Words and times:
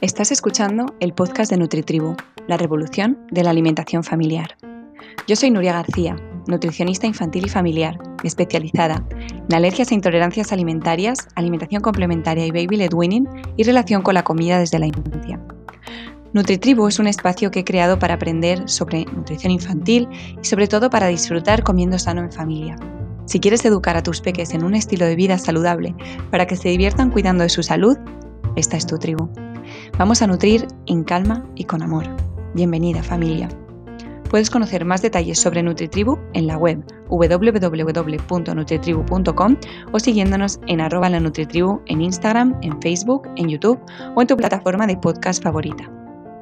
Estás 0.00 0.32
escuchando 0.32 0.86
el 0.98 1.12
podcast 1.12 1.50
de 1.50 1.58
NutriTribu, 1.58 2.16
la 2.48 2.56
revolución 2.56 3.18
de 3.30 3.44
la 3.44 3.50
alimentación 3.50 4.02
familiar. 4.02 4.56
Yo 5.28 5.36
soy 5.36 5.52
Nuria 5.52 5.74
García, 5.74 6.16
nutricionista 6.48 7.06
infantil 7.06 7.46
y 7.46 7.48
familiar, 7.48 7.98
especializada 8.24 9.04
en 9.10 9.54
alergias 9.54 9.92
e 9.92 9.94
intolerancias 9.94 10.52
alimentarias, 10.52 11.28
alimentación 11.36 11.80
complementaria 11.80 12.46
y 12.46 12.50
baby 12.50 12.78
led 12.78 12.92
weaning 12.92 13.28
y 13.56 13.62
relación 13.62 14.02
con 14.02 14.14
la 14.14 14.24
comida 14.24 14.58
desde 14.58 14.80
la 14.80 14.86
infancia. 14.86 15.38
NutriTribu 16.32 16.88
es 16.88 16.98
un 16.98 17.06
espacio 17.06 17.50
que 17.52 17.60
he 17.60 17.64
creado 17.64 17.98
para 17.98 18.14
aprender 18.14 18.68
sobre 18.68 19.04
nutrición 19.04 19.52
infantil 19.52 20.08
y 20.42 20.44
sobre 20.46 20.66
todo 20.66 20.90
para 20.90 21.06
disfrutar 21.06 21.62
comiendo 21.62 21.98
sano 21.98 22.22
en 22.22 22.32
familia. 22.32 22.76
Si 23.30 23.38
quieres 23.38 23.64
educar 23.64 23.96
a 23.96 24.02
tus 24.02 24.20
peques 24.20 24.52
en 24.54 24.64
un 24.64 24.74
estilo 24.74 25.06
de 25.06 25.14
vida 25.14 25.38
saludable 25.38 25.94
para 26.32 26.48
que 26.48 26.56
se 26.56 26.68
diviertan 26.68 27.12
cuidando 27.12 27.44
de 27.44 27.48
su 27.48 27.62
salud, 27.62 27.96
esta 28.56 28.76
es 28.76 28.88
tu 28.88 28.98
tribu. 28.98 29.30
Vamos 29.96 30.20
a 30.20 30.26
nutrir 30.26 30.66
en 30.86 31.04
calma 31.04 31.46
y 31.54 31.62
con 31.62 31.80
amor. 31.80 32.08
Bienvenida 32.54 33.04
familia. 33.04 33.48
Puedes 34.28 34.50
conocer 34.50 34.84
más 34.84 35.02
detalles 35.02 35.38
sobre 35.38 35.62
NutriTribu 35.62 36.18
en 36.32 36.48
la 36.48 36.58
web 36.58 36.84
www.nutritribu.com 37.08 39.56
o 39.92 40.00
siguiéndonos 40.00 40.58
en 40.66 40.80
arroba 40.80 41.08
la 41.08 41.20
NutriTribu 41.20 41.82
en 41.86 42.02
Instagram, 42.02 42.58
en 42.62 42.82
Facebook, 42.82 43.28
en 43.36 43.48
YouTube 43.48 43.78
o 44.16 44.22
en 44.22 44.26
tu 44.26 44.36
plataforma 44.36 44.88
de 44.88 44.96
podcast 44.96 45.40
favorita. 45.40 45.88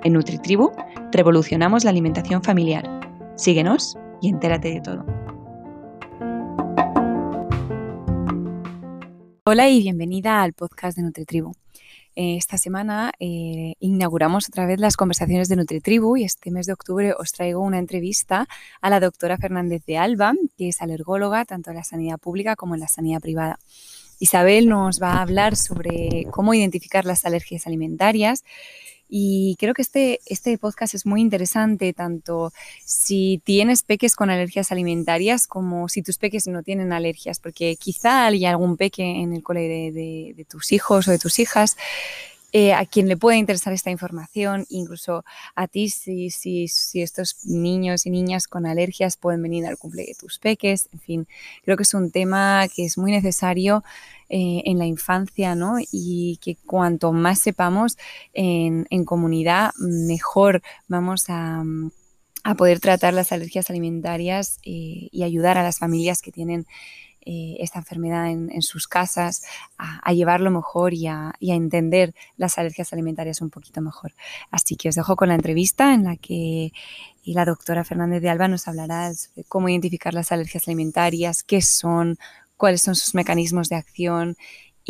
En 0.04 0.14
NutriTribu 0.14 0.72
revolucionamos 1.12 1.84
la 1.84 1.90
alimentación 1.90 2.42
familiar. 2.42 2.88
Síguenos 3.36 3.98
y 4.22 4.30
entérate 4.30 4.70
de 4.70 4.80
todo. 4.80 5.27
Hola 9.50 9.66
y 9.70 9.80
bienvenida 9.80 10.42
al 10.42 10.52
podcast 10.52 10.98
de 10.98 11.04
NutriTribu. 11.04 11.54
Eh, 12.16 12.36
esta 12.36 12.58
semana 12.58 13.12
eh, 13.18 13.76
inauguramos 13.80 14.46
otra 14.46 14.66
vez 14.66 14.78
las 14.78 14.94
conversaciones 14.94 15.48
de 15.48 15.56
NutriTribu 15.56 16.18
y 16.18 16.24
este 16.24 16.50
mes 16.50 16.66
de 16.66 16.74
octubre 16.74 17.14
os 17.18 17.32
traigo 17.32 17.62
una 17.62 17.78
entrevista 17.78 18.46
a 18.82 18.90
la 18.90 19.00
doctora 19.00 19.38
Fernández 19.38 19.82
de 19.86 19.96
Alba, 19.96 20.34
que 20.58 20.68
es 20.68 20.82
alergóloga 20.82 21.46
tanto 21.46 21.70
en 21.70 21.76
la 21.76 21.84
sanidad 21.84 22.18
pública 22.18 22.56
como 22.56 22.74
en 22.74 22.82
la 22.82 22.88
sanidad 22.88 23.22
privada. 23.22 23.58
Isabel 24.18 24.68
nos 24.68 25.00
va 25.00 25.12
a 25.12 25.22
hablar 25.22 25.56
sobre 25.56 26.26
cómo 26.30 26.52
identificar 26.52 27.06
las 27.06 27.24
alergias 27.24 27.66
alimentarias 27.66 28.44
y 29.08 29.56
creo 29.58 29.72
que 29.72 29.82
este, 29.82 30.20
este 30.26 30.58
podcast 30.58 30.94
es 30.94 31.06
muy 31.06 31.20
interesante, 31.20 31.92
tanto 31.94 32.52
si 32.84 33.40
tienes 33.44 33.82
peques 33.82 34.14
con 34.14 34.28
alergias 34.28 34.70
alimentarias 34.70 35.46
como 35.46 35.88
si 35.88 36.02
tus 36.02 36.18
peques 36.18 36.46
no 36.46 36.62
tienen 36.62 36.92
alergias, 36.92 37.40
porque 37.40 37.76
quizá 37.76 38.26
hay 38.26 38.44
algún 38.44 38.76
peque 38.76 39.02
en 39.02 39.32
el 39.32 39.42
cole 39.42 39.60
de, 39.92 40.46
tus 40.48 40.72
hijos 40.72 41.08
o 41.08 41.10
de 41.10 41.18
tus 41.18 41.38
hijas 41.38 41.76
eh, 42.52 42.72
a 42.72 42.86
quien 42.86 43.08
le 43.08 43.16
pueda 43.18 43.36
interesar 43.36 43.74
esta 43.74 43.90
información, 43.90 44.64
incluso 44.70 45.24
a 45.54 45.68
ti 45.68 45.90
si, 45.90 46.30
si, 46.30 46.66
si, 46.68 47.02
estos 47.02 47.44
niños 47.44 48.06
y 48.06 48.10
niñas 48.10 48.48
con 48.48 48.64
alergias 48.64 49.18
pueden 49.18 49.42
venir 49.42 49.66
al 49.66 49.76
cumple 49.76 50.06
de 50.06 50.14
tus 50.14 50.38
peques, 50.38 50.88
en 50.92 51.00
fin, 51.00 51.28
creo 51.62 51.76
que 51.76 51.82
es 51.82 51.92
un 51.92 52.10
tema 52.10 52.66
que 52.74 52.86
es 52.86 52.96
muy 52.96 53.10
necesario 53.10 53.84
eh, 54.30 54.62
en 54.66 54.78
la 54.78 54.86
infancia, 54.86 55.54
¿no? 55.54 55.76
Y 55.90 56.38
que 56.42 56.56
cuanto 56.56 57.12
más 57.12 57.38
sepamos 57.38 57.96
en, 58.34 58.86
comunidad, 59.04 59.72
mejor 59.78 60.62
vamos 60.86 61.26
a, 61.28 61.64
poder 62.56 62.80
tratar 62.80 63.12
las 63.12 63.32
alergias 63.32 63.68
alimentarias 63.68 64.58
eh, 64.64 65.08
y 65.12 65.22
ayudar 65.22 65.58
a 65.58 65.62
las 65.62 65.78
familias 65.78 66.22
que 66.22 66.32
tienen 66.32 66.66
eh, 67.30 67.56
esta 67.60 67.78
enfermedad 67.80 68.30
en, 68.30 68.62
sus 68.62 68.88
casas, 68.88 69.42
a, 69.76 70.12
llevarlo 70.14 70.50
mejor 70.50 70.94
y 70.94 71.08
a, 71.08 71.34
entender 71.40 72.14
las 72.38 72.56
alergias 72.56 72.92
alimentarias 72.94 73.42
un 73.42 73.50
poquito 73.50 73.82
mejor. 73.82 74.14
Así 74.50 74.76
que 74.76 74.88
os 74.88 74.94
dejo 74.94 75.14
con 75.14 75.28
la 75.28 75.34
entrevista 75.34 75.92
en 75.92 76.04
la 76.04 76.16
que 76.16 76.72
la 77.24 77.44
doctora 77.44 77.84
Fernández 77.84 78.22
de 78.22 78.30
Alba 78.30 78.48
nos 78.48 78.66
hablará 78.66 79.12
sobre 79.14 79.44
cómo 79.44 79.68
identificar 79.68 80.14
las 80.14 80.32
alergias 80.32 80.68
alimentarias, 80.68 81.42
qué 81.42 81.60
son, 81.60 82.18
cuáles 82.58 82.82
son 82.82 82.94
sus 82.94 83.14
mecanismos 83.14 83.70
de 83.70 83.76
acción 83.76 84.36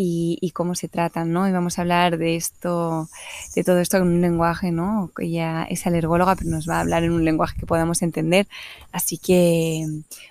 y, 0.00 0.52
cómo 0.54 0.76
se 0.76 0.88
tratan, 0.88 1.32
¿no? 1.32 1.48
Y 1.48 1.52
vamos 1.52 1.78
a 1.78 1.82
hablar 1.82 2.18
de 2.18 2.36
esto, 2.36 3.08
de 3.56 3.64
todo 3.64 3.80
esto 3.80 3.96
en 3.96 4.04
un 4.04 4.20
lenguaje, 4.20 4.70
¿no? 4.70 5.10
Ella 5.18 5.64
es 5.64 5.88
alergóloga, 5.88 6.36
pero 6.36 6.50
nos 6.50 6.68
va 6.68 6.76
a 6.76 6.80
hablar 6.80 7.02
en 7.02 7.10
un 7.10 7.24
lenguaje 7.24 7.58
que 7.58 7.66
podamos 7.66 8.02
entender. 8.02 8.46
Así 8.92 9.18
que 9.18 9.86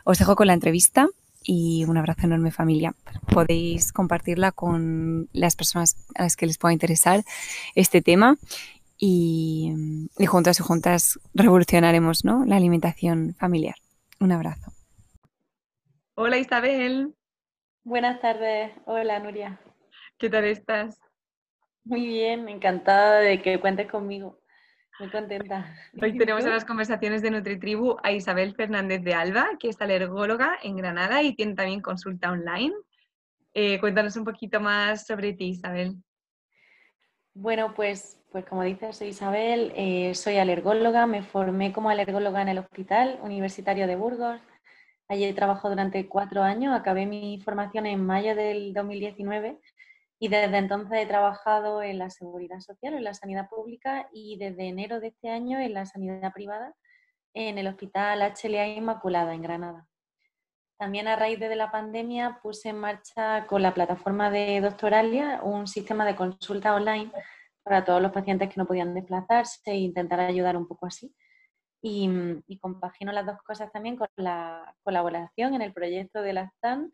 os 0.05 0.19
dejo 0.19 0.37
con 0.37 0.47
la 0.47 0.53
entrevista 0.53 1.07
y 1.43 1.83
un 1.85 1.97
abrazo 1.97 2.27
enorme 2.27 2.51
familia. 2.51 2.95
Podéis 3.33 3.91
compartirla 3.91 4.53
con 4.53 5.27
las 5.33 5.57
personas 5.57 5.97
a 6.15 6.23
las 6.23 6.37
que 6.37 6.45
les 6.45 6.57
pueda 6.57 6.71
interesar 6.71 7.25
este 7.75 8.01
tema 8.01 8.37
y, 8.97 9.73
y 10.17 10.25
juntas 10.27 10.61
y 10.61 10.63
juntas 10.63 11.19
revolucionaremos 11.33 12.23
¿no? 12.23 12.45
la 12.45 12.55
alimentación 12.55 13.35
familiar. 13.37 13.75
Un 14.21 14.31
abrazo. 14.31 14.71
Hola 16.15 16.37
Isabel. 16.37 17.16
Buenas 17.87 18.19
tardes, 18.19 18.73
hola 18.83 19.17
Nuria. 19.19 19.61
¿Qué 20.17 20.29
tal 20.29 20.43
estás? 20.43 20.99
Muy 21.85 22.05
bien, 22.05 22.49
encantada 22.49 23.21
de 23.21 23.41
que 23.41 23.61
cuentes 23.61 23.89
conmigo. 23.89 24.41
Muy 24.99 25.09
contenta. 25.09 25.73
Hoy 26.01 26.17
tenemos 26.17 26.43
en 26.43 26.49
las 26.49 26.65
conversaciones 26.65 27.21
de 27.21 27.31
NutriTribu 27.31 27.95
a 28.03 28.11
Isabel 28.11 28.53
Fernández 28.55 29.03
de 29.03 29.13
Alba, 29.13 29.51
que 29.57 29.69
es 29.69 29.79
alergóloga 29.79 30.57
en 30.63 30.75
Granada 30.75 31.23
y 31.23 31.33
tiene 31.33 31.55
también 31.55 31.79
consulta 31.79 32.29
online. 32.29 32.73
Eh, 33.53 33.79
cuéntanos 33.79 34.17
un 34.17 34.25
poquito 34.25 34.59
más 34.59 35.05
sobre 35.05 35.31
ti, 35.31 35.51
Isabel. 35.51 35.95
Bueno, 37.33 37.73
pues, 37.73 38.21
pues 38.33 38.43
como 38.43 38.63
dices, 38.63 38.97
soy 38.97 39.07
Isabel, 39.07 39.71
eh, 39.77 40.13
soy 40.13 40.39
alergóloga, 40.39 41.07
me 41.07 41.23
formé 41.23 41.71
como 41.71 41.89
alergóloga 41.89 42.41
en 42.41 42.49
el 42.49 42.57
Hospital 42.57 43.17
Universitario 43.23 43.87
de 43.87 43.95
Burgos 43.95 44.41
Allí 45.09 45.31
trabajado 45.33 45.69
durante 45.69 46.07
cuatro 46.09 46.43
años, 46.43 46.75
acabé 46.75 47.05
mi 47.05 47.39
formación 47.39 47.85
en 47.85 48.05
mayo 48.05 48.35
del 48.35 48.73
2019 48.73 49.57
y 50.19 50.27
desde 50.27 50.57
entonces 50.57 50.99
he 50.99 51.05
trabajado 51.05 51.81
en 51.81 51.99
la 51.99 52.09
seguridad 52.09 52.59
social, 52.59 52.93
en 52.93 53.03
la 53.05 53.13
sanidad 53.13 53.47
pública 53.49 54.09
y 54.11 54.37
desde 54.37 54.67
enero 54.67 54.99
de 54.99 55.07
este 55.07 55.29
año 55.29 55.59
en 55.59 55.73
la 55.73 55.85
sanidad 55.85 56.33
privada 56.33 56.75
en 57.33 57.57
el 57.57 57.67
Hospital 57.67 58.21
HLA 58.21 58.67
Inmaculada 58.67 59.33
en 59.33 59.43
Granada. 59.43 59.87
También 60.77 61.07
a 61.07 61.15
raíz 61.15 61.39
de 61.39 61.55
la 61.55 61.71
pandemia 61.71 62.39
puse 62.43 62.69
en 62.69 62.79
marcha 62.79 63.47
con 63.47 63.61
la 63.61 63.73
plataforma 63.73 64.29
de 64.29 64.59
Doctoralia 64.59 65.39
un 65.41 65.67
sistema 65.67 66.05
de 66.05 66.15
consulta 66.15 66.75
online 66.75 67.11
para 67.63 67.85
todos 67.85 68.01
los 68.01 68.11
pacientes 68.11 68.49
que 68.49 68.59
no 68.59 68.65
podían 68.65 68.93
desplazarse 68.93 69.71
e 69.71 69.77
intentar 69.77 70.19
ayudar 70.19 70.57
un 70.57 70.67
poco 70.67 70.87
así. 70.87 71.15
Mm, 71.87 72.43
y, 72.47 72.59
compagino 72.59 73.11
las 73.11 73.25
dos 73.25 73.41
cosas 73.43 73.71
también 73.71 73.95
con 73.95 74.07
la 74.17 74.75
colaboración 74.83 75.53
en 75.53 75.61
el 75.61 75.73
proyecto 75.73 76.21
de 76.21 76.33
la 76.33 76.49
STAN, 76.49 76.91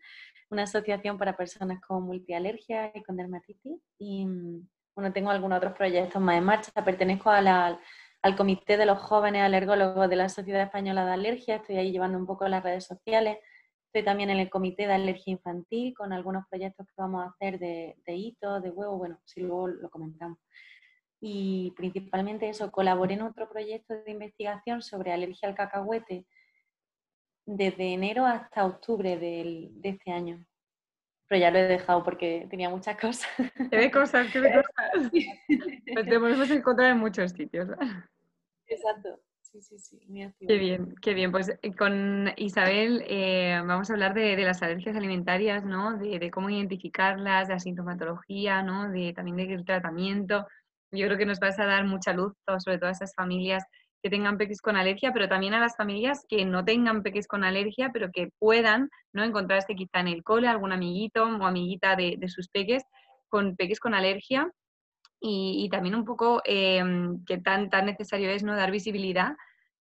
una 0.49 0.63
asociación 0.63 1.17
para 1.17 1.35
personas 1.35 1.81
con 1.81 2.03
multialergia 2.03 2.91
y 2.93 3.03
con 3.03 3.17
dermatitis. 3.17 3.81
Y 3.97 4.25
mm, 4.25 4.67
bueno, 4.95 5.13
tengo 5.13 5.31
algunos 5.31 5.57
otros 5.57 5.73
proyectos 5.73 6.21
más 6.21 6.37
en 6.37 6.43
marcha. 6.43 6.71
Pertenezco 6.85 7.29
al 7.31 7.79
Comité 8.37 8.77
de 8.77 8.85
los 8.85 8.99
Jóvenes 8.99 9.41
Alergólogos 9.41 10.09
de 10.09 10.15
la 10.15 10.29
Sociedad 10.29 10.63
Española 10.63 11.05
de 11.05 11.13
Alergia. 11.13 11.55
Estoy 11.55 11.77
ahí 11.77 11.91
llevando 11.91 12.17
un 12.17 12.27
poco 12.27 12.47
las 12.47 12.63
redes 12.63 12.85
sociales. 12.85 13.37
Estoy 13.87 14.03
también 14.05 14.29
en 14.29 14.37
el 14.37 14.49
Comité 14.49 14.87
de 14.87 14.93
Alergia 14.93 15.31
Infantil 15.31 15.93
con 15.95 16.13
algunos 16.13 16.45
proyectos 16.49 16.87
que 16.87 16.93
vamos 16.97 17.23
a 17.23 17.29
hacer 17.29 17.59
de, 17.59 17.95
de 18.05 18.13
hito, 18.15 18.61
de 18.61 18.69
huevo. 18.69 18.97
Bueno, 18.97 19.19
si 19.25 19.41
luego 19.41 19.67
lo 19.67 19.89
comentamos 19.89 20.37
y 21.25 21.72
principalmente 21.78 22.50
eso, 22.50 22.69
colaboré 22.69 23.13
en 23.13 23.22
otro 23.22 23.47
proyecto 23.47 23.94
de 23.94 24.11
investigación 24.11 24.81
sobre 24.81 25.13
alergia 25.13 25.47
al 25.47 25.56
cacahuete 25.56 26.25
desde 27.45 27.94
enero 27.94 28.25
hasta 28.25 28.66
octubre 28.66 29.17
de 29.17 29.72
este 29.83 30.12
año. 30.12 30.45
Pero 31.29 31.39
ya 31.39 31.50
lo 31.50 31.59
he 31.59 31.63
dejado 31.63 32.03
porque 32.03 32.45
tenía 32.50 32.69
muchas 32.69 32.97
cosas. 33.00 33.30
¿Qué 33.71 33.77
de 33.77 33.89
cosas? 33.89 34.30
¿Qué 34.33 34.42
de 34.42 34.51
cosas? 34.53 35.12
Pues 35.94 36.06
te 36.09 36.19
podemos 36.19 36.51
encontrar 36.51 36.92
en 36.92 36.97
muchos 36.97 37.31
sitios. 37.31 37.69
Exacto. 38.68 39.18
Sí, 39.39 39.62
sí, 39.62 39.80
sí. 39.80 40.01
Qué 40.45 40.57
bien, 40.57 40.94
qué 41.01 41.13
bien. 41.13 41.31
Pues 41.31 41.57
eh, 41.62 41.74
con 41.74 42.33
Isabel 42.36 43.01
eh, 43.07 43.62
vamos 43.65 43.89
a 43.89 43.94
hablar 43.94 44.13
de, 44.13 44.36
las 44.38 44.62
alergias 44.62 44.97
alimentarias, 44.97 45.63
¿no? 45.63 45.97
De, 45.97 46.19
de, 46.19 46.31
cómo 46.31 46.50
identificarlas, 46.50 47.47
de 47.47 47.53
la 47.53 47.59
sintomatología, 47.62 48.62
¿no? 48.62 48.89
De, 48.89 49.13
también 49.13 49.38
del 49.38 49.63
tratamiento. 49.63 50.47
Yo 50.94 51.07
creo 51.07 51.18
que 51.18 51.25
nos 51.25 51.40
vas 51.40 51.60
a 51.60 51.66
dar 51.66 51.86
mucha 51.86 52.13
luz, 52.13 52.34
sobre 52.60 52.78
todo 52.78 52.90
a 52.90 52.94
esas 52.94 53.16
familias 53.16 53.63
que 54.04 54.10
tengan 54.10 54.38
peques 54.38 54.62
con 54.62 54.75
alergia, 54.75 55.12
pero 55.12 55.28
también 55.28 55.54
a 55.54 55.60
las 55.60 55.75
familias 55.75 56.25
que 56.30 56.45
no 56.45 56.63
tengan 56.63 57.01
peques 57.01 57.28
con 57.28 57.44
alergia, 57.44 57.90
pero 57.92 58.12
que 58.12 58.30
puedan 58.38 58.90
¿no? 59.12 59.24
encontrarse 59.24 59.75
quizá 59.75 60.01
en 60.01 60.10
el 60.10 60.24
cole 60.24 60.48
algún 60.48 60.72
amiguito 60.72 61.24
o 61.24 61.45
amiguita 61.45 61.95
de, 61.95 62.19
sus 62.28 62.50
peques 62.50 62.84
con 63.28 63.56
peques 63.56 63.80
con 63.80 63.95
alergia 63.95 64.51
y, 65.19 65.69
también 65.72 65.95
un 65.95 66.04
poco 66.04 66.42
eh, 66.45 66.84
que 67.25 67.38
tan, 67.38 67.69
tan 67.69 67.86
necesario 67.86 68.30
es 68.30 68.44
no 68.44 68.56
dar 68.56 68.72
visibilidad 68.72 69.36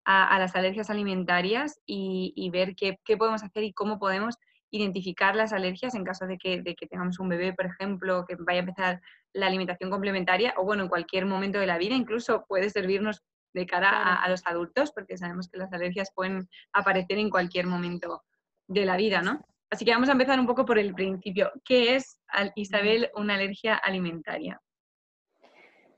a, 0.05 0.39
las 0.39 0.55
alergias 0.55 0.89
alimentarias 0.89 1.79
y, 1.85 2.49
ver 2.53 2.75
qué, 2.75 2.99
qué, 3.03 3.17
podemos 3.17 3.43
hacer 3.43 3.63
y 3.63 3.73
cómo 3.73 3.99
podemos 3.99 4.35
identificar 4.69 5.35
las 5.35 5.51
alergias 5.51 5.95
en 5.95 6.03
caso 6.03 6.25
de 6.27 6.37
que, 6.37 6.61
de 6.61 6.75
que 6.75 6.87
tengamos 6.87 7.19
un 7.19 7.29
bebé, 7.29 7.53
por 7.53 7.65
ejemplo, 7.65 8.23
que 8.27 8.35
vaya 8.39 8.59
a 8.59 8.63
empezar 8.63 9.01
la 9.33 9.47
alimentación 9.47 9.89
complementaria 9.89 10.53
o 10.57 10.63
bueno, 10.63 10.83
en 10.83 10.89
cualquier 10.89 11.25
momento 11.25 11.59
de 11.59 11.67
la 11.67 11.77
vida, 11.77 11.95
incluso 11.95 12.45
puede 12.47 12.69
servirnos 12.69 13.23
de 13.53 13.65
cara 13.65 14.15
a, 14.15 14.29
los 14.29 14.45
adultos, 14.45 14.91
porque 14.91 15.17
sabemos 15.17 15.49
que 15.49 15.57
las 15.57 15.73
alergias 15.73 16.11
pueden 16.13 16.47
aparecer 16.73 17.17
en 17.17 17.29
cualquier 17.29 17.67
momento 17.67 18.23
de 18.67 18.85
la 18.85 18.97
vida, 18.97 19.21
¿no? 19.21 19.45
Así 19.69 19.85
que 19.85 19.91
vamos 19.91 20.09
a 20.09 20.13
empezar 20.13 20.39
un 20.39 20.47
poco 20.47 20.65
por 20.65 20.77
el 20.77 20.93
principio. 20.93 21.51
¿Qué 21.63 21.95
es, 21.95 22.19
Isabel, 22.55 23.09
una 23.15 23.35
alergia 23.35 23.75
alimentaria? 23.75 24.61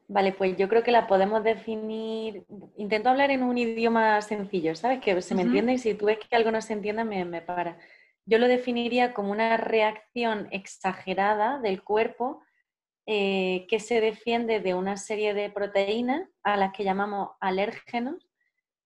Vale, 0.08 0.34
pues 0.34 0.58
yo 0.58 0.68
creo 0.70 0.84
que 0.84 0.92
la 0.92 1.08
podemos 1.08 1.44
definir. 1.44 2.44
Intento 2.78 3.10
hablar 3.10 3.32
en 3.32 3.42
un 3.42 3.58
idioma 3.58 4.22
sencillo, 4.22 4.76
¿sabes? 4.76 5.00
Que 5.00 5.20
se 5.22 5.34
me 5.34 5.44
entiende 5.44 5.74
y 5.74 5.78
si 5.78 5.96
tú 5.96 6.06
ves 6.06 6.20
que 6.20 6.36
algo 6.36 6.52
no 6.52 6.62
se 6.62 6.74
entiende, 6.74 7.04
me, 7.04 7.26
me 7.26 7.42
para. 7.42 7.80
Yo 8.26 8.38
lo 8.38 8.48
definiría 8.48 9.14
como 9.14 9.32
una 9.32 9.58
reacción 9.58 10.48
exagerada 10.52 11.60
del 11.60 11.84
cuerpo 11.84 12.42
eh, 13.06 13.66
que 13.68 13.80
se 13.80 14.00
defiende 14.02 14.60
de 14.60 14.74
una 14.74 14.98
serie 14.98 15.34
de 15.34 15.50
proteínas 15.50 16.30
a 16.44 16.58
las 16.58 16.72
que 16.74 16.84
llamamos 16.84 17.32
alérgenos, 17.40 18.30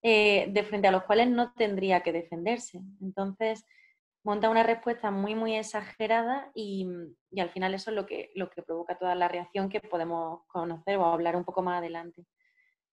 eh, 0.04 0.48
de 0.50 0.64
frente 0.64 0.88
a 0.88 0.92
los 0.92 1.04
cuales 1.04 1.30
no 1.30 1.54
tendría 1.54 2.02
que 2.02 2.14
defenderse. 2.14 2.82
Entonces, 3.02 3.66
monta 4.24 4.50
una 4.50 4.64
respuesta 4.64 5.12
muy, 5.12 5.36
muy 5.36 5.56
exagerada 5.56 6.52
y, 6.54 6.88
al 7.38 7.50
final 7.50 7.74
eso 7.74 7.92
es 7.92 7.96
lo 7.96 8.06
que, 8.06 8.32
lo 8.36 8.50
que 8.50 8.62
provoca 8.62 8.98
toda 8.98 9.16
la 9.16 9.28
reacción 9.28 9.70
que 9.70 9.80
podemos 9.80 10.42
conocer 10.48 10.98
o 10.98 11.06
hablar 11.06 11.36
un 11.36 11.46
poco 11.46 11.62
más 11.62 11.78
adelante. 11.80 12.26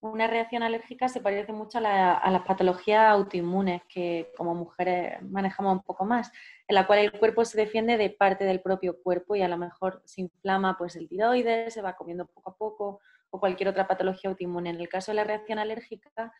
Una 0.05 0.27
reacción 0.27 0.63
alérgica 0.63 1.09
se 1.09 1.23
parece 1.23 1.55
mucho 1.55 1.79
a, 1.79 2.31
las 2.31 2.43
patologías 2.43 3.11
autoinmunes 3.11 3.81
que 3.89 4.31
como 4.37 4.55
mujeres 4.55 5.23
manejamos 5.23 5.73
un 5.73 5.83
poco 5.83 6.05
más, 6.05 6.31
en 6.69 6.75
la 6.75 6.87
cual 6.87 6.99
el 6.99 7.13
cuerpo 7.13 7.43
se 7.47 7.57
defiende 7.57 7.97
de 7.97 8.11
parte 8.11 8.45
del 8.45 8.61
propio 8.61 9.03
cuerpo 9.03 9.35
y 9.35 9.41
a 9.41 9.49
lo 9.49 9.57
mejor 9.57 10.03
se 10.05 10.21
inflama 10.21 10.77
pues 10.77 10.97
el 10.97 11.09
tiroides, 11.09 11.73
se 11.73 11.81
va 11.81 11.97
comiendo 11.97 12.27
poco 12.27 12.51
a 12.51 12.55
poco 12.55 13.01
o 13.31 13.41
cualquier 13.41 13.71
otra 13.71 13.89
patología 13.89 14.29
autoinmune. 14.29 14.69
En 14.69 14.77
el 14.79 14.91
caso 14.91 15.11
de 15.11 15.17
la 15.17 15.25
reacción 15.25 15.59
alérgica, 15.59 16.35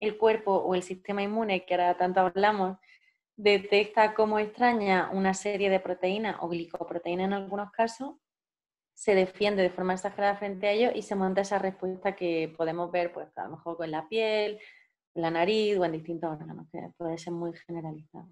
el 0.00 0.18
cuerpo 0.18 0.56
o 0.56 0.74
el 0.74 0.82
sistema 0.82 1.22
inmune, 1.22 1.64
que 1.64 1.74
ahora 1.74 1.96
tanto 1.96 2.18
hablamos, 2.18 2.76
detecta 3.36 4.14
como 4.14 4.40
extraña 4.40 5.10
una 5.12 5.32
serie 5.32 5.70
de 5.70 5.78
proteínas 5.78 6.38
o 6.40 6.48
glicoproteínas 6.48 7.26
en 7.26 7.34
algunos 7.34 7.70
casos 7.70 8.16
se 8.96 9.14
defiende 9.14 9.62
de 9.62 9.68
forma 9.68 9.92
exagerada 9.92 10.36
frente 10.36 10.66
a 10.66 10.72
ellos 10.72 10.92
y 10.94 11.02
se 11.02 11.14
monta 11.14 11.42
esa 11.42 11.58
respuesta 11.58 12.16
que 12.16 12.52
podemos 12.56 12.90
ver, 12.90 13.12
pues 13.12 13.28
a 13.36 13.44
lo 13.44 13.50
mejor 13.50 13.76
con 13.76 13.90
la 13.90 14.08
piel, 14.08 14.58
la 15.14 15.30
nariz 15.30 15.76
o 15.78 15.84
en 15.84 15.92
distintos 15.92 16.32
órganos, 16.32 16.66
que 16.72 16.80
puede 16.96 17.18
ser 17.18 17.34
muy 17.34 17.52
generalizado. 17.66 18.26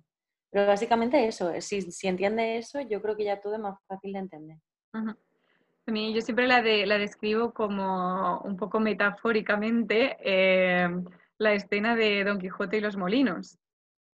Pero 0.50 0.66
básicamente 0.66 1.26
eso, 1.26 1.52
si, 1.60 1.82
si 1.82 2.08
entiende 2.08 2.56
eso, 2.56 2.80
yo 2.80 3.02
creo 3.02 3.14
que 3.14 3.24
ya 3.24 3.42
todo 3.42 3.54
es 3.54 3.60
más 3.60 3.78
fácil 3.86 4.14
de 4.14 4.18
entender. 4.20 4.56
A 4.94 5.90
mí 5.90 6.14
yo 6.14 6.22
siempre 6.22 6.46
la, 6.46 6.62
de, 6.62 6.86
la 6.86 6.96
describo 6.96 7.52
como 7.52 8.38
un 8.40 8.56
poco 8.56 8.80
metafóricamente 8.80 10.16
eh, 10.20 10.88
la 11.36 11.52
escena 11.52 11.94
de 11.94 12.24
Don 12.24 12.38
Quijote 12.38 12.78
y 12.78 12.80
los 12.80 12.96
molinos, 12.96 13.58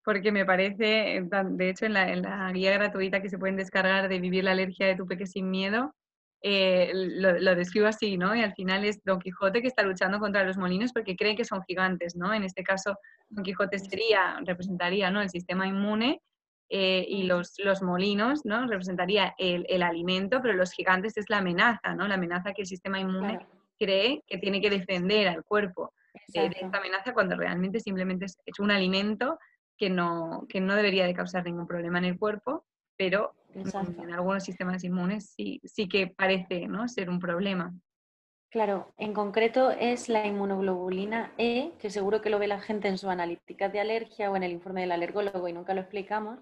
porque 0.05 0.31
me 0.31 0.45
parece, 0.45 1.27
de 1.27 1.69
hecho 1.69 1.85
en 1.87 1.93
la, 1.93 2.09
en 2.09 2.21
la 2.21 2.49
guía 2.53 2.71
gratuita 2.71 3.21
que 3.21 3.29
se 3.29 3.37
pueden 3.37 3.57
descargar 3.57 4.07
de 4.07 4.19
Vivir 4.19 4.45
la 4.45 4.51
alergia 4.51 4.87
de 4.87 4.95
tu 4.95 5.05
peque 5.05 5.27
sin 5.27 5.49
miedo, 5.49 5.93
eh, 6.41 6.91
lo, 6.93 7.55
describo 7.55 7.87
así, 7.87 8.17
¿no? 8.17 8.35
Y 8.35 8.43
al 8.43 8.53
final 8.53 8.85
es 8.85 9.03
Don 9.03 9.19
Quijote 9.19 9.61
que 9.61 9.67
está 9.67 9.83
luchando 9.83 10.19
contra 10.19 10.43
los 10.43 10.57
molinos 10.57 10.93
porque 10.93 11.15
cree 11.15 11.35
que 11.35 11.45
son 11.45 11.63
gigantes, 11.63 12.15
¿no? 12.15 12.33
En 12.33 12.43
este 12.43 12.63
caso, 12.63 12.97
Don 13.29 13.43
Quijote 13.43 13.79
sería, 13.79 14.39
representaría, 14.45 15.09
¿no? 15.09 15.21
El 15.21 15.29
sistema 15.29 15.67
inmune 15.67 16.21
eh, 16.69 17.05
y 17.07 17.23
los, 17.23 17.55
los 17.57 17.81
molinos, 17.81 18.45
¿no? 18.45 18.67
Representaría 18.67 19.33
el, 19.37 19.65
el, 19.69 19.81
alimento, 19.81 20.41
pero 20.41 20.53
los 20.53 20.71
gigantes 20.71 21.17
es 21.17 21.29
la 21.29 21.39
amenaza, 21.39 21.95
¿no? 21.95 22.07
La 22.07 22.15
amenaza 22.15 22.53
que 22.53 22.61
el 22.61 22.67
sistema 22.67 22.99
inmune 22.99 23.39
cree 23.79 24.23
que 24.27 24.37
tiene 24.37 24.61
que 24.61 24.69
defender 24.69 25.27
al 25.27 25.43
cuerpo 25.43 25.93
de, 26.27 26.47
esta 26.47 26.77
amenaza 26.77 27.13
cuando 27.13 27.35
realmente 27.35 27.79
simplemente 27.79 28.25
es, 28.25 28.37
es 28.45 28.59
un 28.59 28.71
alimento 28.71 29.39
que 29.77 29.89
no, 29.89 30.45
que 30.49 30.59
no 30.59 30.75
debería 30.75 31.05
de 31.05 31.13
causar 31.13 31.45
ningún 31.45 31.67
problema 31.67 31.99
en 31.99 32.05
el 32.05 32.19
cuerpo, 32.19 32.65
pero 32.97 33.33
en 33.57 34.11
algunos 34.13 34.43
sistemas 34.43 34.83
inmunes 34.83 35.33
sí, 35.35 35.59
sí 35.63 35.87
que 35.87 36.07
parece 36.07 36.67
¿no? 36.67 36.87
ser 36.87 37.09
un 37.09 37.19
problema. 37.19 37.73
Claro, 38.49 38.93
en 38.97 39.13
concreto 39.13 39.71
es 39.71 40.07
la 40.07 40.25
inmunoglobulina 40.25 41.33
E, 41.37 41.73
que 41.79 41.89
seguro 41.89 42.21
que 42.21 42.29
lo 42.29 42.39
ve 42.39 42.47
la 42.47 42.61
gente 42.61 42.87
en 42.87 42.97
su 42.97 43.09
analítica 43.09 43.67
de 43.67 43.81
alergia 43.81 44.31
o 44.31 44.35
en 44.37 44.43
el 44.43 44.53
informe 44.53 44.81
del 44.81 44.93
alergólogo 44.93 45.47
y 45.47 45.53
nunca 45.53 45.73
lo 45.73 45.81
explicamos. 45.81 46.39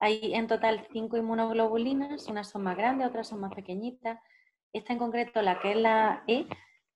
Hay 0.00 0.34
en 0.34 0.48
total 0.48 0.86
cinco 0.92 1.16
inmunoglobulinas, 1.16 2.26
unas 2.26 2.48
son 2.48 2.62
más 2.62 2.76
grandes, 2.76 3.06
otras 3.06 3.28
son 3.28 3.40
más 3.40 3.54
pequeñitas. 3.54 4.18
Esta 4.72 4.92
en 4.92 4.98
concreto, 4.98 5.40
la 5.40 5.60
que 5.60 5.72
es 5.72 5.76
la 5.76 6.24
E, 6.26 6.46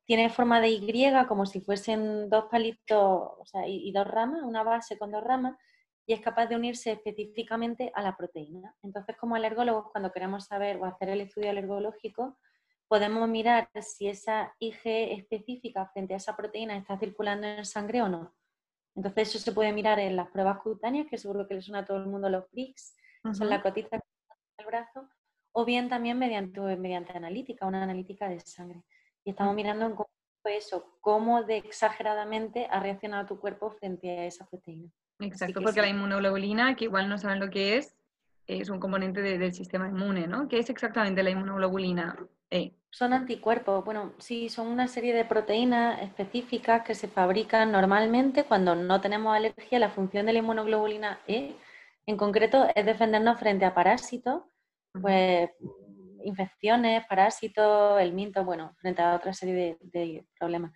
tiene 0.05 0.28
forma 0.28 0.60
de 0.60 0.70
Y, 0.70 1.12
como 1.28 1.46
si 1.46 1.60
fuesen 1.60 2.28
dos 2.28 2.46
palitos 2.50 2.98
o 2.98 3.44
sea, 3.44 3.66
y, 3.69 3.88
y 3.88 3.93
dos 3.93 4.06
ramas, 4.08 4.43
una 4.43 4.64
base 4.64 4.98
con 4.98 5.12
dos 5.12 5.22
ramas, 5.22 5.56
y 6.06 6.12
es 6.12 6.20
capaz 6.20 6.46
de 6.46 6.56
unirse 6.56 6.93
específicamente 6.93 7.93
a 7.94 8.02
la 8.02 8.16
proteína. 8.16 8.75
Entonces, 8.82 9.16
como 9.16 9.37
alergólogos, 9.37 9.90
cuando 9.93 10.12
queremos 10.12 10.46
saber 10.46 10.76
o 10.78 10.84
hacer 10.84 11.08
el 11.10 11.20
estudio 11.20 11.50
alergológico, 11.50 12.38
podemos 12.88 13.28
mirar 13.28 13.70
si 13.81 14.08
esa 14.08 14.54
IG 14.58 14.81
específica 14.84 15.87
frente 15.87 16.14
a 16.14 16.19
esa 16.19 16.37
proteína 16.37 16.76
está 16.76 16.99
circulando 16.99 17.46
en 17.46 17.64
sangre 17.64 18.02
o 18.02 18.08
no. 18.08 18.34
Entonces, 18.94 19.28
eso 19.28 19.38
se 19.38 19.52
puede 19.52 19.72
mirar 19.72 19.99
en 19.99 20.16
las 20.16 20.28
pruebas 20.28 20.58
cutáneas, 20.58 21.06
que 21.08 21.16
seguro 21.16 21.46
que 21.46 21.54
les 21.54 21.64
suena 21.64 21.81
a 21.81 21.84
todo 21.84 21.96
el 21.96 22.06
mundo 22.06 22.28
los 22.28 22.46
PRIX, 22.48 22.94
son 23.32 23.48
la 23.48 23.62
cotita 23.62 23.98
del 24.58 24.66
brazo, 24.66 25.08
o 25.52 25.64
bien 25.64 25.88
también 25.88 26.19
mediante, 26.19 26.60
mediante 26.76 27.16
analítica, 27.16 27.66
una 27.66 27.82
analítica 27.82 28.28
de 28.28 28.40
sangre. 28.40 28.82
Y 29.25 29.31
estamos 29.31 29.55
mirando 29.55 29.87
en 29.87 29.94
cómo 29.94 30.10
eso, 30.44 30.98
cómo 31.00 31.44
de 31.44 31.58
exageradamente 31.58 32.66
ha 32.69 32.81
reaccionado 32.81 33.26
tu 33.26 33.38
cuerpo 33.38 33.70
frente 33.70 34.10
a 34.10 34.26
esa 34.26 34.44
proteína. 34.46 34.90
Exacto, 35.18 35.60
porque 35.62 35.80
la 35.80 35.88
inmunoglobulina, 35.88 36.74
que 36.74 36.84
igual 36.84 37.08
no 37.08 37.18
saben 37.18 37.40
lo 37.40 37.50
que 37.50 37.76
es, 37.76 37.94
es 38.46 38.68
un 38.68 38.80
componente 38.80 39.22
del 39.22 39.54
sistema 39.54 39.88
inmune, 39.88 40.26
¿no? 40.26 40.48
¿Qué 40.48 40.58
es 40.58 40.68
exactamente 40.68 41.22
la 41.22 41.30
inmunoglobulina? 41.30 42.18
E? 42.50 42.74
Son 42.90 43.12
anticuerpos. 43.12 43.84
Bueno, 43.84 44.12
sí, 44.18 44.48
son 44.48 44.66
una 44.66 44.88
serie 44.88 45.14
de 45.14 45.24
proteínas 45.24 46.02
específicas 46.02 46.82
que 46.82 46.94
se 46.94 47.08
fabrican 47.08 47.72
normalmente 47.72 48.44
cuando 48.44 48.74
no 48.74 49.00
tenemos 49.00 49.34
alergia. 49.34 49.78
La 49.78 49.90
función 49.90 50.26
de 50.26 50.34
la 50.34 50.40
inmunoglobulina 50.40 51.20
E, 51.26 51.54
en 52.06 52.16
concreto, 52.16 52.66
es 52.74 52.84
defendernos 52.84 53.38
frente 53.38 53.64
a 53.64 53.74
parásitos, 53.74 54.42
pues 55.00 55.50
infecciones, 56.24 57.06
parásitos, 57.06 58.00
el 58.00 58.12
minto, 58.12 58.44
bueno, 58.44 58.74
frente 58.81 59.02
a 59.02 59.14
otra 59.14 59.32
serie 59.32 59.78
de 59.81 60.26
problemas. 60.38 60.72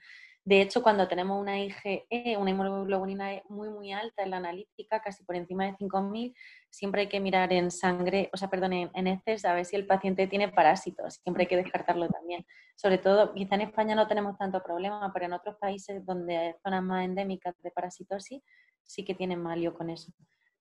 De 0.46 0.60
hecho, 0.60 0.80
cuando 0.80 1.08
tenemos 1.08 1.40
una 1.40 1.58
IgE, 1.58 2.06
una 2.38 2.50
inmunoglobulina 2.50 3.34
E 3.34 3.42
muy, 3.48 3.68
muy 3.68 3.92
alta 3.92 4.22
en 4.22 4.30
la 4.30 4.36
analítica, 4.36 5.02
casi 5.02 5.24
por 5.24 5.34
encima 5.34 5.64
de 5.64 5.72
5.000, 5.72 6.36
siempre 6.70 7.00
hay 7.00 7.08
que 7.08 7.18
mirar 7.18 7.52
en 7.52 7.72
sangre, 7.72 8.30
o 8.32 8.36
sea, 8.36 8.48
perdón, 8.48 8.72
en, 8.74 9.06
heces 9.08 9.44
a 9.44 9.54
ver 9.54 9.64
si 9.64 9.74
el 9.74 9.88
paciente 9.88 10.28
tiene 10.28 10.48
parásitos. 10.48 11.14
Siempre 11.24 11.42
hay 11.42 11.48
que 11.48 11.56
descartarlo 11.56 12.08
también. 12.08 12.46
Sobre 12.76 12.98
todo, 12.98 13.34
quizá 13.34 13.56
en 13.56 13.62
España 13.62 13.96
no 13.96 14.06
tenemos 14.06 14.38
tanto 14.38 14.62
problema, 14.62 15.10
pero 15.12 15.26
en 15.26 15.32
otros 15.32 15.56
países 15.56 16.06
donde 16.06 16.36
hay 16.36 16.54
zonas 16.62 16.84
más 16.84 17.04
endémicas 17.04 17.60
de 17.60 17.72
parasitosis, 17.72 18.40
sí 18.84 19.04
que 19.04 19.16
tienen 19.16 19.42
más 19.42 19.58
lío 19.58 19.74
con 19.74 19.90
eso. 19.90 20.12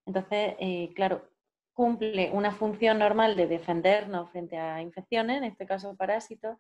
Entonces, 0.07 0.55
eh, 0.57 0.93
claro, 0.95 1.29
cumple 1.73 2.31
una 2.31 2.51
función 2.51 2.97
normal 2.97 3.35
de 3.35 3.45
defendernos 3.45 4.31
frente 4.31 4.57
a 4.57 4.81
infecciones, 4.81 5.37
en 5.37 5.43
este 5.43 5.67
caso 5.67 5.95
parásitos, 5.95 6.57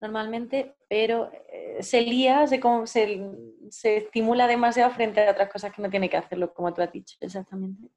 normalmente, 0.00 0.74
pero 0.88 1.30
eh, 1.52 1.78
se 1.80 2.02
lía, 2.02 2.46
se, 2.46 2.60
se, 3.70 3.96
estimula 3.96 4.46
demasiado 4.46 4.90
frente 4.92 5.26
a 5.26 5.32
otras 5.32 5.50
cosas 5.50 5.72
que 5.72 5.82
no 5.82 5.90
tiene 5.90 6.08
que 6.08 6.16
hacerlo, 6.16 6.52
como 6.54 6.72
tú 6.72 6.82
has 6.82 6.92
dicho, 6.92 7.16
exactamente. 7.20 7.88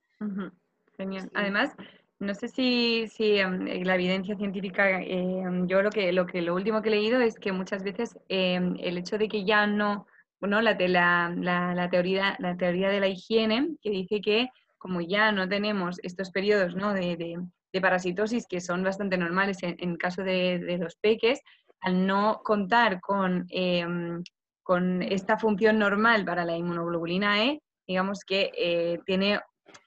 Genial. 0.98 1.30
Además, 1.34 1.76
no 2.20 2.36
sé 2.36 2.48
si, 2.50 3.08
si 3.08 3.38
em, 3.38 3.84
la 3.84 3.96
evidencia 3.96 4.36
científica, 4.36 5.02
em, 5.02 5.68
yo 5.68 5.82
lo 5.82 5.90
que, 5.90 6.12
lo 6.12 6.28
que 6.28 6.42
lo 6.42 6.54
último 6.54 6.82
que 6.82 6.90
he 6.90 6.92
leído 6.92 7.20
es 7.20 7.40
que 7.40 7.52
muchas 7.52 7.84
veces 7.84 8.18
em, 8.30 8.76
el 8.80 8.98
hecho 9.00 9.18
de 9.18 9.28
que 9.28 9.44
ya 9.44 9.66
no, 9.66 10.06
bueno, 10.40 10.62
la, 10.62 10.76
la, 10.80 11.74
la, 11.74 11.90
teoría, 11.90 12.36
la 12.40 12.56
teoría 12.58 12.90
de 12.90 13.00
la 13.00 13.08
higiene, 13.08 13.76
que 13.82 13.90
dice 13.90 14.22
que 14.22 14.50
como 14.78 15.02
ya 15.02 15.32
no 15.32 15.48
tenemos 15.48 16.00
estos 16.04 16.32
periodos 16.32 16.76
¿no? 16.76 16.94
de, 16.94 17.16
de, 17.72 17.82
parasitosis 17.82 18.46
que 18.48 18.62
son 18.62 18.84
bastante 18.84 19.18
normales 19.18 19.64
en, 19.64 19.76
en 19.80 19.96
caso 19.96 20.24
de, 20.24 20.60
de, 20.60 20.78
los 20.78 20.96
peques, 20.96 21.42
al 21.82 22.06
no 22.06 22.42
contar 22.44 23.02
con, 23.02 23.46
em, 23.50 24.24
con 24.64 25.02
esta 25.02 25.38
función 25.38 25.80
normal 25.80 26.24
para 26.26 26.46
la 26.46 26.56
inmunoglobulina 26.56 27.44
E, 27.44 27.62
digamos 27.88 28.24
que 28.26 28.52
eh, 28.56 29.00
tiene 29.06 29.40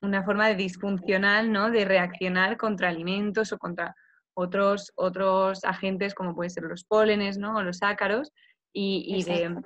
una 0.03 0.23
forma 0.25 0.49
de 0.49 0.57
disfuncional, 0.57 1.51
¿no? 1.53 1.71
De 1.71 1.85
reaccionar 1.85 2.57
contra 2.57 2.89
alimentos 2.89 3.53
o 3.53 3.59
contra 3.59 3.95
otros, 4.35 4.93
otros 4.97 5.65
agentes 5.65 6.15
como 6.15 6.35
pueden 6.35 6.51
ser 6.51 6.65
los 6.65 6.85
pólenes, 6.85 7.39
¿no? 7.39 7.57
O 7.57 7.63
los 7.63 7.83
ácaros 7.83 8.33
y, 8.73 9.23
de, 9.25 9.57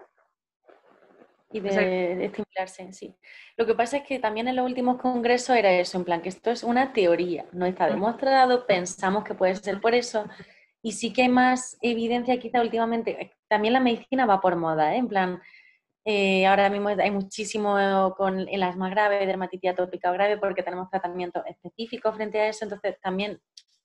y 1.50 1.60
de, 1.60 2.24
estimularse, 2.26 2.92
sí. 2.92 3.16
Lo 3.56 3.64
que 3.64 3.74
pasa 3.74 3.98
es 3.98 4.02
que 4.06 4.18
también 4.18 4.48
en 4.48 4.56
los 4.56 4.66
últimos 4.66 5.00
congresos 5.00 5.56
era 5.56 5.72
eso, 5.72 5.96
en 5.96 6.04
plan 6.04 6.20
que 6.20 6.28
esto 6.28 6.50
es 6.50 6.62
una 6.62 6.92
teoría, 6.92 7.46
no 7.52 7.64
está 7.64 7.86
demostrado, 7.86 8.66
pensamos 8.66 9.24
que 9.24 9.34
puede 9.34 9.54
ser 9.56 9.80
por 9.80 9.94
eso, 9.94 10.26
y 10.82 10.92
sí 10.92 11.12
que 11.12 11.22
hay 11.22 11.28
más 11.28 11.76
evidencia 11.82 12.38
quizá 12.38 12.60
últimamente, 12.60 13.20
eh, 13.20 13.32
también 13.48 13.74
la 13.74 13.80
medicina 13.80 14.26
va 14.26 14.40
por 14.40 14.56
moda, 14.56 14.94
¿eh? 14.94 14.98
en 14.98 15.08
plan, 15.08 15.42
eh, 16.04 16.46
ahora 16.46 16.70
mismo 16.70 16.88
hay 16.88 17.10
muchísimo 17.10 18.14
con, 18.16 18.48
en 18.48 18.60
las 18.60 18.76
más 18.76 18.90
graves, 18.90 19.26
dermatitis 19.26 19.70
atópica 19.70 20.10
grave, 20.12 20.38
porque 20.38 20.62
tenemos 20.62 20.88
tratamientos 20.90 21.42
específicos 21.46 22.14
frente 22.14 22.40
a 22.40 22.48
eso, 22.48 22.64
entonces 22.64 22.98
también 23.00 23.40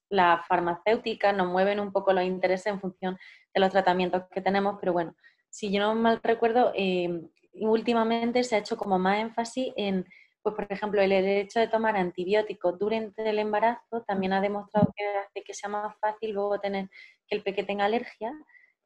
las 0.09 0.45
farmacéuticas 0.47 1.35
nos 1.35 1.47
mueven 1.47 1.79
un 1.79 1.91
poco 1.91 2.13
los 2.13 2.23
intereses 2.23 2.67
en 2.67 2.79
función 2.79 3.17
de 3.53 3.59
los 3.59 3.71
tratamientos 3.71 4.23
que 4.31 4.41
tenemos, 4.41 4.77
pero 4.79 4.93
bueno, 4.93 5.15
si 5.50 5.71
yo 5.71 5.81
no 5.81 5.95
mal 5.95 6.19
recuerdo, 6.23 6.71
eh, 6.75 7.29
últimamente 7.53 8.43
se 8.43 8.55
ha 8.55 8.59
hecho 8.59 8.77
como 8.77 8.97
más 8.97 9.19
énfasis 9.19 9.73
en, 9.75 10.05
pues 10.43 10.55
por 10.55 10.67
ejemplo, 10.69 11.01
el 11.01 11.12
hecho 11.12 11.59
de 11.59 11.67
tomar 11.67 11.95
antibióticos 11.95 12.77
durante 12.77 13.29
el 13.29 13.39
embarazo 13.39 14.03
también 14.05 14.33
ha 14.33 14.41
demostrado 14.41 14.91
que 14.95 15.05
hace 15.05 15.43
que 15.43 15.53
sea 15.53 15.69
más 15.69 15.95
fácil 16.00 16.31
luego 16.31 16.59
tener 16.59 16.89
que 17.27 17.38
el 17.38 17.43
peque 17.43 17.63
tenga 17.63 17.85
alergia. 17.85 18.31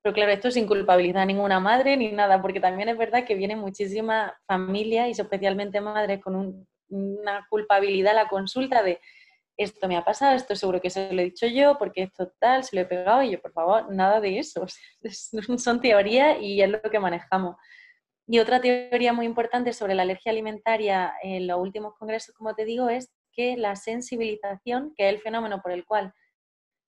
Pero 0.04 0.14
claro, 0.14 0.32
esto 0.32 0.52
sin 0.52 0.68
culpabilizar 0.68 1.24
a 1.24 1.26
ninguna 1.26 1.60
madre 1.60 1.98
ni 1.98 2.12
nada, 2.12 2.42
porque 2.42 2.60
también 2.60 2.90
es 2.90 2.98
verdad 2.98 3.26
que 3.26 3.36
vienen 3.36 3.60
muchísimas 3.60 4.32
familias 4.46 5.08
y 5.08 5.20
especialmente 5.20 5.82
madres 5.82 6.22
con 6.22 6.68
una 6.90 7.48
culpabilidad 7.50 8.12
a 8.12 8.24
la 8.24 8.30
consulta 8.30 8.84
de 8.84 9.02
esto 9.58 9.88
me 9.88 9.98
ha 9.98 10.06
pasado, 10.06 10.36
esto 10.36 10.56
seguro 10.56 10.80
que 10.80 10.92
se 10.92 11.12
lo 11.12 11.22
he 11.22 11.26
dicho 11.26 11.48
yo, 11.48 11.78
porque 11.80 12.04
esto 12.04 12.32
tal, 12.40 12.64
se 12.64 12.76
lo 12.76 12.84
he 12.84 12.86
pegado 12.86 13.24
y 13.24 13.32
yo, 13.32 13.42
por 13.42 13.52
favor, 13.52 13.92
nada 13.92 14.22
de 14.22 14.38
eso. 14.38 14.66
Son 15.58 15.82
teorías 15.82 16.38
y 16.40 16.62
es 16.62 16.70
lo 16.70 16.80
que 16.82 17.00
manejamos. 17.00 17.56
Y 18.28 18.40
otra 18.40 18.60
teoría 18.60 19.14
muy 19.14 19.26
importante 19.26 19.72
sobre 19.72 19.96
la 19.96 20.04
alergia 20.04 20.32
alimentaria 20.32 21.14
en 21.24 21.48
los 21.48 21.60
últimos 21.60 21.96
congresos, 21.96 22.36
como 22.36 22.54
te 22.54 22.66
digo, 22.66 22.90
es 22.90 23.10
que 23.32 23.56
la 23.56 23.76
sensibilización, 23.76 24.94
que 24.96 25.08
es 25.08 25.16
el 25.16 25.22
fenómeno 25.22 25.62
por 25.62 25.72
el 25.72 25.86
cual 25.86 26.14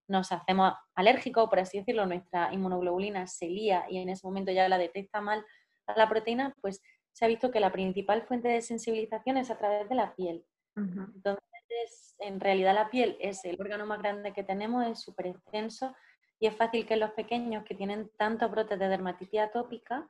nos 0.09 0.31
hacemos 0.31 0.73
alérgicos, 0.95 1.47
por 1.49 1.59
así 1.59 1.77
decirlo, 1.77 2.05
nuestra 2.05 2.51
inmunoglobulina 2.51 3.27
se 3.27 3.47
lía 3.47 3.85
y 3.89 3.99
en 3.99 4.09
ese 4.09 4.25
momento 4.27 4.51
ya 4.51 4.67
la 4.67 4.77
detecta 4.77 5.21
mal 5.21 5.45
a 5.87 5.97
la 5.97 6.09
proteína, 6.09 6.53
pues 6.61 6.81
se 7.13 7.25
ha 7.25 7.27
visto 7.27 7.51
que 7.51 7.59
la 7.59 7.71
principal 7.71 8.23
fuente 8.23 8.47
de 8.49 8.61
sensibilización 8.61 9.37
es 9.37 9.49
a 9.49 9.57
través 9.57 9.87
de 9.87 9.95
la 9.95 10.15
piel. 10.15 10.45
Entonces, 10.75 12.15
en 12.19 12.39
realidad 12.39 12.73
la 12.73 12.89
piel 12.89 13.17
es 13.19 13.43
el 13.45 13.59
órgano 13.59 13.85
más 13.85 13.99
grande 13.99 14.33
que 14.33 14.43
tenemos, 14.43 14.85
es 14.87 15.01
súper 15.01 15.27
extenso 15.27 15.93
y 16.39 16.47
es 16.47 16.55
fácil 16.55 16.85
que 16.85 16.95
los 16.95 17.11
pequeños 17.11 17.63
que 17.65 17.75
tienen 17.75 18.09
tantos 18.17 18.49
brotes 18.49 18.79
de 18.79 18.87
dermatitis 18.87 19.41
atópica, 19.41 20.07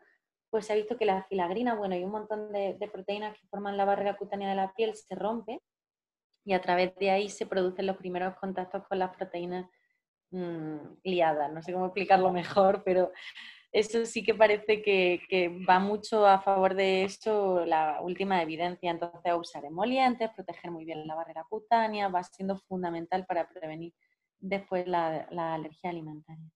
pues 0.49 0.65
se 0.65 0.73
ha 0.73 0.75
visto 0.75 0.97
que 0.97 1.05
la 1.05 1.23
filagrina, 1.23 1.75
bueno, 1.75 1.95
y 1.95 2.03
un 2.03 2.11
montón 2.11 2.51
de, 2.51 2.89
proteínas 2.91 3.37
que 3.37 3.47
forman 3.47 3.77
la 3.77 3.85
barrera 3.85 4.17
cutánea 4.17 4.49
de 4.49 4.55
la 4.55 4.73
piel 4.73 4.95
se 4.95 5.15
rompe 5.15 5.61
y 6.45 6.53
a 6.53 6.61
través 6.61 6.95
de 6.95 7.11
ahí 7.11 7.29
se 7.29 7.45
producen 7.45 7.85
los 7.85 7.97
primeros 7.97 8.35
contactos 8.35 8.83
con 8.87 8.99
las 8.99 9.15
proteínas 9.15 9.69
mm, 10.31 10.77
liadas. 11.03 11.51
No 11.51 11.61
sé 11.61 11.73
cómo 11.73 11.85
explicarlo 11.85 12.31
mejor, 12.31 12.83
pero 12.83 13.11
eso 13.71 14.05
sí 14.05 14.23
que 14.23 14.33
parece 14.33 14.81
que, 14.81 15.63
va 15.69 15.79
mucho 15.79 16.25
a 16.25 16.41
favor 16.41 16.73
de 16.73 17.03
eso 17.03 17.65
la 17.65 18.01
última 18.01 18.41
evidencia. 18.41 18.89
Entonces, 18.89 19.33
usar 19.37 19.63
emolientes, 19.65 20.31
proteger 20.35 20.71
muy 20.71 20.85
bien 20.85 21.05
la 21.05 21.15
barrera 21.15 21.45
cutánea, 21.47 22.07
va 22.07 22.23
siendo 22.23 22.57
fundamental 22.57 23.25
para 23.25 23.47
prevenir 23.47 23.93
después 24.39 24.87
la, 24.87 25.27
alergia 25.53 25.91
alimentaria. 25.91 26.49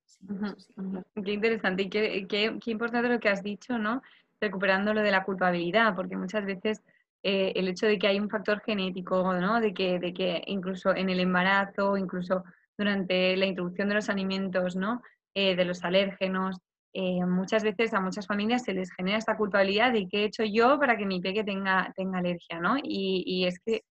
Qué 1.23 1.33
interesante 1.33 1.83
y 1.83 1.89
qué, 1.89 2.27
qué, 2.27 2.71
importante 2.71 3.09
lo 3.09 3.19
que 3.19 3.29
has 3.29 3.43
dicho, 3.43 3.77
¿no? 3.77 4.01
Recuperando 4.39 4.93
lo 4.93 5.01
de 5.01 5.11
la 5.11 5.23
culpabilidad, 5.23 5.95
porque 5.95 6.17
muchas 6.17 6.45
veces 6.45 6.81
eh, 7.23 7.53
el 7.55 7.67
hecho 7.67 7.87
de 7.87 7.97
que 7.97 8.07
hay 8.07 8.19
un 8.19 8.29
factor 8.29 8.61
genético, 8.61 9.33
¿no? 9.33 9.59
De 9.59 9.73
que, 9.73 9.99
de 9.99 10.13
que 10.13 10.41
incluso 10.47 10.95
en 10.95 11.09
el 11.09 11.19
embarazo, 11.19 11.97
incluso 11.97 12.43
durante 12.77 13.37
la 13.37 13.45
introducción 13.45 13.89
de 13.89 13.95
los 13.95 14.09
alimentos, 14.09 14.75
¿no? 14.75 15.01
Eh, 15.35 15.55
de 15.55 15.65
los 15.65 15.83
alérgenos, 15.83 16.57
eh, 16.93 17.25
muchas 17.25 17.63
veces 17.63 17.93
a 17.95 17.99
muchas 17.99 18.27
familias 18.27 18.63
se 18.63 18.73
les 18.73 18.91
genera 18.93 19.17
esta 19.17 19.35
culpabilidad 19.35 19.91
de 19.91 20.07
qué 20.07 20.19
he 20.19 20.25
hecho 20.25 20.43
yo 20.43 20.77
para 20.77 20.95
que 20.95 21.07
mi 21.07 21.19
peque 21.19 21.43
tenga, 21.43 21.91
tenga 21.95 22.19
alergia, 22.19 22.59
¿no? 22.59 22.75
Y, 22.81 23.45
es 23.47 23.59
que 23.59 23.83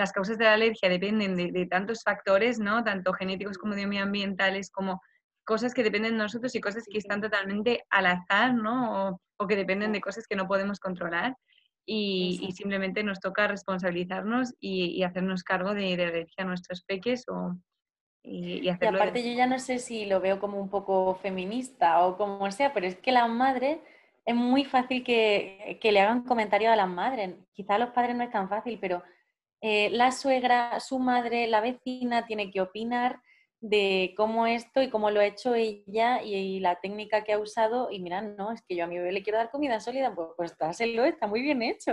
las 0.00 0.12
causas 0.12 0.38
de 0.38 0.44
la 0.44 0.54
alergia 0.54 0.88
dependen 0.88 1.36
de, 1.36 1.66
tantos 1.66 2.02
factores, 2.02 2.58
¿no? 2.58 2.82
Tanto 2.82 3.12
genéticos 3.12 3.58
como 3.58 3.74
medioambientales, 3.74 4.70
como 4.70 5.00
cosas 5.44 5.74
que 5.74 5.82
dependen 5.82 6.12
de 6.12 6.18
nosotros 6.18 6.54
y 6.54 6.60
cosas 6.60 6.84
que 6.90 6.98
están 6.98 7.20
totalmente 7.20 7.84
al 7.90 8.06
azar, 8.06 8.54
¿no? 8.54 9.18
O, 9.38 9.46
que 9.46 9.56
dependen 9.56 9.92
de 9.92 10.00
cosas 10.00 10.26
que 10.26 10.36
no 10.36 10.46
podemos 10.46 10.80
controlar. 10.80 11.36
Y, 11.86 12.52
simplemente 12.56 13.02
nos 13.02 13.20
toca 13.20 13.48
responsabilizarnos 13.48 14.54
y, 14.60 15.02
hacernos 15.02 15.42
cargo 15.42 15.74
de, 15.74 15.96
de 15.96 16.04
alergia 16.04 16.44
a 16.44 16.44
nuestros 16.44 16.82
peques 16.82 17.24
o, 17.28 17.56
y, 18.22 18.68
aparte 18.68 19.22
yo 19.22 19.34
ya 19.34 19.46
no 19.46 19.58
sé 19.58 19.78
si 19.78 20.04
lo 20.04 20.20
veo 20.20 20.40
como 20.40 20.60
un 20.60 20.68
poco 20.68 21.14
feminista 21.16 22.04
o 22.06 22.16
como 22.18 22.50
sea, 22.50 22.72
pero 22.74 22.86
es 22.86 22.96
que 22.96 23.12
las 23.12 23.28
madres 23.28 23.78
es 24.26 24.34
muy 24.34 24.64
fácil 24.64 25.02
que, 25.02 25.78
le 25.82 26.00
hagan 26.00 26.22
comentarios 26.22 26.72
a 26.72 26.76
las 26.76 26.88
madres. 26.88 27.34
Quizá 27.52 27.76
a 27.76 27.78
los 27.78 27.90
padres 27.90 28.14
no 28.16 28.22
es 28.22 28.30
tan 28.30 28.48
fácil, 28.48 28.78
pero 28.80 29.02
eh, 29.60 29.90
la 29.90 30.12
suegra, 30.12 30.80
su 30.80 30.98
madre, 30.98 31.46
la 31.46 31.60
vecina 31.60 32.26
tiene 32.26 32.50
que 32.50 32.60
opinar 32.60 33.20
de 33.60 34.14
cómo 34.16 34.46
esto 34.46 34.80
y 34.80 34.88
cómo 34.88 35.10
lo 35.10 35.20
ha 35.20 35.26
hecho 35.26 35.54
ella 35.54 36.22
y, 36.22 36.60
la 36.60 36.80
técnica 36.80 37.24
que 37.24 37.34
ha 37.34 37.38
usado. 37.38 37.90
Y 37.90 38.00
mira, 38.00 38.22
no, 38.22 38.52
es 38.52 38.62
que 38.62 38.76
yo 38.76 38.84
a 38.84 38.86
mi 38.86 38.98
bebé 38.98 39.12
le 39.12 39.22
quiero 39.22 39.38
dar 39.38 39.50
comida 39.50 39.80
sólida, 39.80 40.14
pues, 40.14 40.28
pues 40.36 40.58
dáselo, 40.58 41.04
está 41.04 41.26
muy 41.26 41.42
bien 41.42 41.62
hecho. 41.62 41.92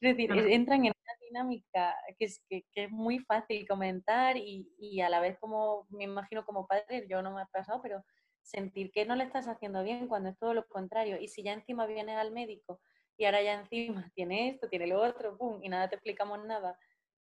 Es 0.00 0.16
decir, 0.16 0.30
entran 0.32 0.86
en 0.86 0.92
dinámica 1.28 1.94
que 2.18 2.24
es, 2.24 2.42
que, 2.48 2.64
es 2.74 2.90
muy 2.90 3.18
fácil 3.20 3.66
comentar 3.66 4.36
y, 4.36 4.72
y, 4.78 5.00
a 5.00 5.08
la 5.08 5.20
vez 5.20 5.38
como 5.38 5.86
me 5.90 6.04
imagino 6.04 6.44
como 6.44 6.66
padre, 6.66 7.06
yo 7.08 7.22
no 7.22 7.32
me 7.32 7.42
ha 7.42 7.46
pasado, 7.46 7.80
pero 7.82 8.04
sentir 8.42 8.90
que 8.90 9.04
no 9.04 9.14
le 9.14 9.24
estás 9.24 9.46
haciendo 9.46 9.82
bien 9.82 10.08
cuando 10.08 10.30
es 10.30 10.38
todo 10.38 10.54
lo 10.54 10.66
contrario. 10.68 11.18
Y 11.20 11.28
si 11.28 11.42
ya 11.42 11.52
encima 11.52 11.86
vienes 11.86 12.16
al 12.16 12.32
médico 12.32 12.80
y 13.16 13.24
ahora 13.24 13.42
ya 13.42 13.54
encima 13.54 14.10
tiene 14.14 14.50
esto, 14.50 14.68
tiene 14.68 14.86
lo 14.86 15.02
otro, 15.02 15.36
pum, 15.36 15.60
y 15.62 15.68
nada 15.68 15.88
te 15.88 15.96
explicamos 15.96 16.44
nada, 16.44 16.78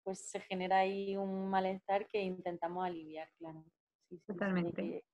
pues 0.03 0.19
se 0.29 0.39
genera 0.41 0.79
ahí 0.79 1.15
un 1.17 1.49
malestar 1.49 2.07
que 2.07 2.21
intentamos 2.21 2.85
aliviar, 2.85 3.29
claro. 3.37 3.63
Totalmente. 4.27 5.05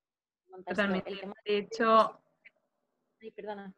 Totalmente. 0.65 1.11
de 1.45 1.57
hecho, 1.57 2.19
Ay, 3.21 3.31
perdona. 3.31 3.73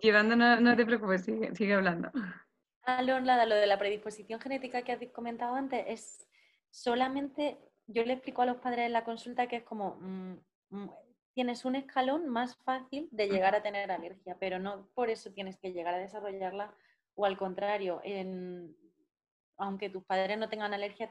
Llevando, 0.00 0.36
no, 0.36 0.60
no 0.60 0.76
te 0.76 0.86
preocupes, 0.86 1.24
sigue, 1.24 1.54
sigue 1.54 1.74
hablando. 1.74 2.10
Ah, 2.84 3.02
lo, 3.02 3.18
lo 3.20 3.54
de 3.54 3.66
la 3.66 3.78
predisposición 3.78 4.40
genética 4.40 4.82
que 4.82 4.92
has 4.92 5.00
comentado 5.12 5.54
antes 5.54 5.84
es 5.88 6.28
solamente, 6.70 7.58
yo 7.86 8.04
le 8.04 8.14
explico 8.14 8.42
a 8.42 8.46
los 8.46 8.58
padres 8.58 8.86
en 8.86 8.92
la 8.92 9.04
consulta 9.04 9.46
que 9.48 9.56
es 9.56 9.62
como, 9.64 9.96
mm, 10.00 10.38
mm, 10.70 10.90
tienes 11.34 11.64
un 11.64 11.76
escalón 11.76 12.28
más 12.28 12.56
fácil 12.64 13.08
de 13.10 13.28
llegar 13.28 13.54
a 13.54 13.62
tener 13.62 13.90
alergia, 13.90 14.36
pero 14.38 14.58
no 14.58 14.88
por 14.94 15.10
eso 15.10 15.32
tienes 15.32 15.58
que 15.58 15.72
llegar 15.72 15.94
a 15.94 15.98
desarrollarla 15.98 16.74
o 17.14 17.24
al 17.26 17.36
contrario, 17.36 18.00
aunque 19.58 19.90
tus 19.90 20.04
padres 20.04 20.38
no 20.38 20.48
tengan 20.48 20.72
alergia, 20.72 21.10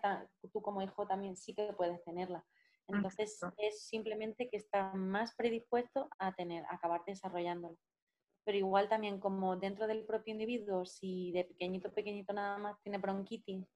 tú 0.51 0.61
como 0.61 0.81
hijo 0.81 1.05
también 1.05 1.35
sí 1.35 1.53
que 1.53 1.73
puedes 1.73 2.03
tenerla. 2.03 2.45
Entonces 2.87 3.39
es 3.57 3.85
simplemente 3.85 4.49
que 4.49 4.57
estás 4.57 4.95
más 4.95 5.35
predispuesto 5.35 6.09
a 6.19 6.33
tener, 6.33 6.65
a 6.65 6.75
acabar 6.75 7.03
desarrollándola 7.05 7.77
pero 8.47 8.59
igual 8.59 8.87
también 8.87 9.19
como 9.19 9.57
dentro 9.57 9.87
del 9.87 10.05
propio 10.05 10.31
individuo, 10.31 10.85
si 10.85 11.33
de 11.33 11.43
pequeñito, 11.43 11.91
pequeñito 11.91 12.31
nada 12.31 12.57
más 12.57 12.81
tiene 12.81 12.97
bronquitis, 12.97 13.67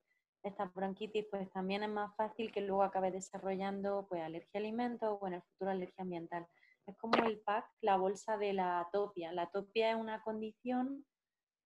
esta 0.42 0.64
bronquitis 0.74 1.26
pues 1.30 1.50
también 1.50 1.82
es 1.82 1.90
más 1.90 2.16
fácil 2.16 2.50
que 2.50 2.62
luego 2.62 2.82
acabe 2.82 3.10
desarrollando 3.10 4.06
pues 4.08 4.22
alergia 4.22 4.50
a 4.54 4.58
alimentos 4.58 5.18
o 5.20 5.26
en 5.26 5.34
el 5.34 5.42
futuro 5.42 5.72
alergia 5.72 6.02
ambiental. 6.02 6.46
Es 6.86 6.96
como 6.96 7.22
el 7.24 7.38
PAC, 7.40 7.66
la 7.82 7.98
bolsa 7.98 8.38
de 8.38 8.54
la 8.54 8.80
atopia. 8.80 9.30
La 9.32 9.42
atopia 9.42 9.90
es 9.90 9.96
una 9.96 10.22
condición 10.22 11.04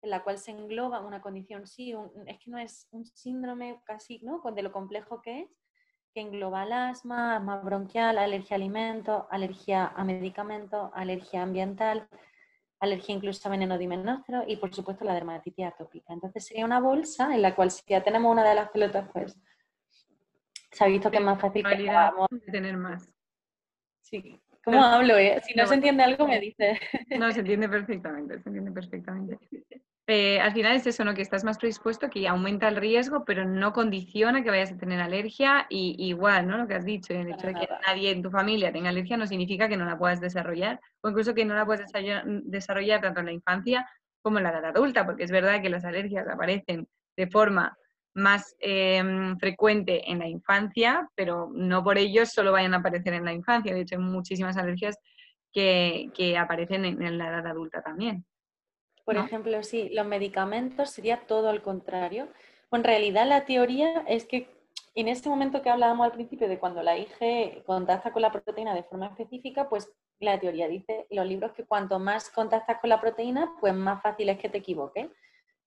en 0.06 0.10
la 0.10 0.22
cual 0.22 0.38
se 0.38 0.52
engloba 0.52 1.00
una 1.00 1.20
condición, 1.20 1.66
sí, 1.66 1.92
es 2.26 2.38
que 2.38 2.50
no 2.50 2.58
es 2.58 2.86
un 2.92 3.04
síndrome 3.04 3.80
casi, 3.84 4.20
¿no? 4.20 4.40
De 4.54 4.62
lo 4.62 4.70
complejo 4.70 5.20
que 5.20 5.40
es, 5.40 5.50
que 6.14 6.20
engloba 6.20 6.62
el 6.62 6.72
asma, 6.72 7.36
asma 7.36 7.58
bronquial, 7.58 8.16
alergia 8.16 8.54
a 8.54 8.58
alimentos, 8.58 9.24
alergia 9.30 9.86
a 9.88 10.04
medicamentos, 10.04 10.90
alergia 10.94 11.42
ambiental, 11.42 12.08
alergia 12.78 13.16
incluso 13.16 13.48
a 13.48 13.50
veneno 13.50 13.76
dimenócero 13.78 14.44
y 14.46 14.56
por 14.56 14.72
supuesto 14.72 15.04
la 15.04 15.14
dermatitis 15.14 15.66
atópica. 15.66 16.12
Entonces 16.12 16.46
sería 16.46 16.64
una 16.64 16.78
bolsa 16.78 17.34
en 17.34 17.42
la 17.42 17.56
cual 17.56 17.72
si 17.72 17.82
ya 17.88 18.02
tenemos 18.02 18.30
una 18.30 18.48
de 18.48 18.54
las 18.54 18.70
pelotas, 18.70 19.08
pues 19.12 19.36
se 20.70 20.84
ha 20.84 20.86
visto 20.86 21.10
que 21.10 21.16
es 21.16 21.24
más 21.24 21.40
fácil 21.40 21.64
que 21.64 22.52
tener 22.52 22.76
más. 22.76 23.10
Sí. 24.02 24.40
¿Cómo 24.66 24.82
hablo? 24.82 25.16
Eh? 25.16 25.40
Si 25.46 25.54
no, 25.54 25.64
se 25.64 25.74
entiende 25.74 26.02
algo, 26.02 26.26
me 26.26 26.40
dice. 26.40 26.76
No, 27.20 27.30
se 27.30 27.38
entiende 27.38 27.68
perfectamente, 27.68 28.42
se 28.42 28.48
entiende 28.48 28.72
perfectamente. 28.72 29.38
Eh, 30.08 30.40
al 30.40 30.52
final 30.52 30.74
es 30.74 30.84
eso, 30.88 31.04
¿no? 31.04 31.14
Que 31.14 31.22
estás 31.22 31.44
más 31.44 31.56
predispuesto, 31.56 32.10
que 32.10 32.26
aumenta 32.26 32.66
el 32.66 32.74
riesgo, 32.74 33.24
pero 33.24 33.44
no 33.44 33.72
condiciona 33.72 34.42
que 34.42 34.50
vayas 34.50 34.72
a 34.72 34.76
tener 34.76 35.00
alergia. 35.00 35.66
Y 35.70 35.94
igual, 35.98 36.48
¿no? 36.48 36.58
Lo 36.58 36.66
que 36.66 36.74
has 36.74 36.84
dicho, 36.84 37.14
el 37.14 37.28
hecho 37.28 37.46
de 37.46 37.54
que 37.54 37.68
nadie 37.86 38.10
en 38.10 38.22
tu 38.22 38.30
familia 38.30 38.72
tenga 38.72 38.88
alergia 38.88 39.16
no 39.16 39.28
significa 39.28 39.68
que 39.68 39.76
no 39.76 39.84
la 39.84 39.96
puedas 39.96 40.20
desarrollar, 40.20 40.80
o 41.00 41.10
incluso 41.10 41.32
que 41.32 41.44
no 41.44 41.54
la 41.54 41.64
puedas 41.64 41.86
desarrollar 42.44 43.00
tanto 43.00 43.20
en 43.20 43.26
la 43.26 43.32
infancia 43.32 43.88
como 44.20 44.38
en 44.38 44.44
la 44.44 44.50
edad 44.50 44.64
adulta, 44.64 45.06
porque 45.06 45.22
es 45.22 45.30
verdad 45.30 45.62
que 45.62 45.70
las 45.70 45.84
alergias 45.84 46.26
aparecen 46.26 46.88
de 47.16 47.26
forma 47.28 47.78
más 48.16 48.56
em, 48.60 49.38
frecuente 49.38 50.10
en 50.10 50.20
la 50.20 50.26
infancia, 50.26 51.08
pero 51.14 51.50
no 51.52 51.84
por 51.84 51.98
ello 51.98 52.24
solo 52.24 52.50
vayan 52.50 52.72
a 52.72 52.78
aparecer 52.78 53.12
en 53.12 53.26
la 53.26 53.34
infancia. 53.34 53.74
De 53.74 53.82
hecho, 53.82 53.96
hay 53.96 54.02
muchísimas 54.02 54.56
alergias 54.56 54.98
que, 55.52 56.36
aparecen 56.38 56.84
en, 56.84 57.18
la 57.18 57.28
edad 57.28 57.46
adulta 57.46 57.82
también. 57.82 58.24
Por 59.04 59.16
ejemplo, 59.16 59.62
sí, 59.62 59.90
los 59.92 60.06
medicamentos 60.06 60.90
sería 60.90 61.26
todo 61.26 61.50
al 61.50 61.62
contrario. 61.62 62.28
En 62.72 62.84
realidad 62.84 63.26
la 63.26 63.44
teoría 63.44 64.02
es 64.08 64.24
que 64.24 64.50
en 64.94 65.08
ese 65.08 65.28
momento 65.28 65.62
que 65.62 65.70
hablábamos 65.70 66.06
al 66.06 66.12
principio 66.12 66.48
de 66.48 66.58
cuando 66.58 66.82
la 66.82 66.98
IG 66.98 67.64
contacta 67.64 68.12
con 68.12 68.22
la 68.22 68.32
proteína 68.32 68.74
de 68.74 68.82
forma 68.82 69.06
específica, 69.06 69.68
pues 69.68 69.92
la 70.20 70.40
teoría 70.40 70.68
dice 70.68 71.06
los 71.10 71.26
libros 71.26 71.52
que 71.52 71.64
cuanto 71.64 71.98
más 71.98 72.30
contactas 72.30 72.78
con 72.80 72.88
la 72.88 73.00
proteína, 73.00 73.52
pues 73.60 73.74
más 73.74 74.02
fácil 74.02 74.30
es 74.30 74.38
que 74.38 74.48
te 74.48 74.58
equivoques. 74.58 75.08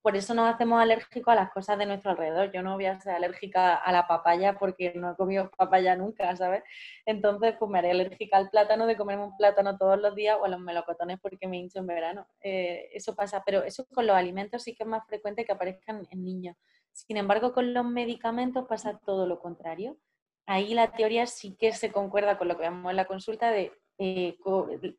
Por 0.01 0.15
eso 0.15 0.34
nos 0.34 0.53
hacemos 0.53 0.82
alérgicos 0.82 1.32
a 1.32 1.36
las 1.36 1.51
cosas 1.51 1.77
de 1.77 1.86
nuestro 1.86 2.12
alrededor. 2.12 2.51
Yo 2.53 2.63
no 2.63 2.75
voy 2.75 2.86
a 2.86 3.00
ser 3.01 3.13
alérgica 3.13 3.75
a 3.75 3.91
la 3.91 4.08
papaya 4.08 4.58
porque 4.58 4.94
no 4.96 5.12
he 5.12 5.15
comido 5.15 5.51
papaya 5.58 5.96
nunca, 5.96 6.34
¿sabes? 6.38 6.63
Entonces, 7.06 7.56
pues 7.60 7.70
me 7.70 7.79
haré 7.79 7.91
alérgica 7.91 8.38
al 8.38 8.50
plátano 8.50 8.86
de 8.88 8.96
comerme 8.96 9.25
un 9.25 9.38
plátano 9.38 9.77
todos 9.77 10.00
los 10.00 10.15
días 10.15 10.38
o 10.39 10.46
a 10.46 10.48
los 10.48 10.60
melocotones 10.60 11.20
porque 11.20 11.48
me 11.48 11.58
hincho 11.58 11.79
en 11.79 11.88
verano. 11.88 12.27
Eh, 12.41 12.89
eso 12.94 13.15
pasa, 13.15 13.44
pero 13.46 13.63
eso 13.63 13.86
con 13.94 14.08
los 14.08 14.15
alimentos 14.15 14.63
sí 14.63 14.74
que 14.74 14.84
es 14.84 14.89
más 14.89 15.06
frecuente 15.06 15.46
que 15.46 15.51
aparezcan 15.51 16.08
en 16.10 16.24
niños. 16.24 16.56
Sin 16.94 17.18
embargo, 17.18 17.53
con 17.53 17.74
los 17.74 17.86
medicamentos 17.86 18.68
pasa 18.68 19.00
todo 19.06 19.27
lo 19.27 19.39
contrario. 19.39 19.98
Ahí 20.46 20.74
la 20.74 20.91
teoría 20.91 21.27
sí 21.27 21.56
que 21.56 21.74
se 21.74 21.91
concuerda 21.91 22.38
con 22.38 22.48
lo 22.48 22.58
que 22.58 22.63
vemos 22.63 22.89
en 22.89 22.96
la 22.96 23.06
consulta 23.06 23.51
de 23.51 23.72
eh, 24.01 24.38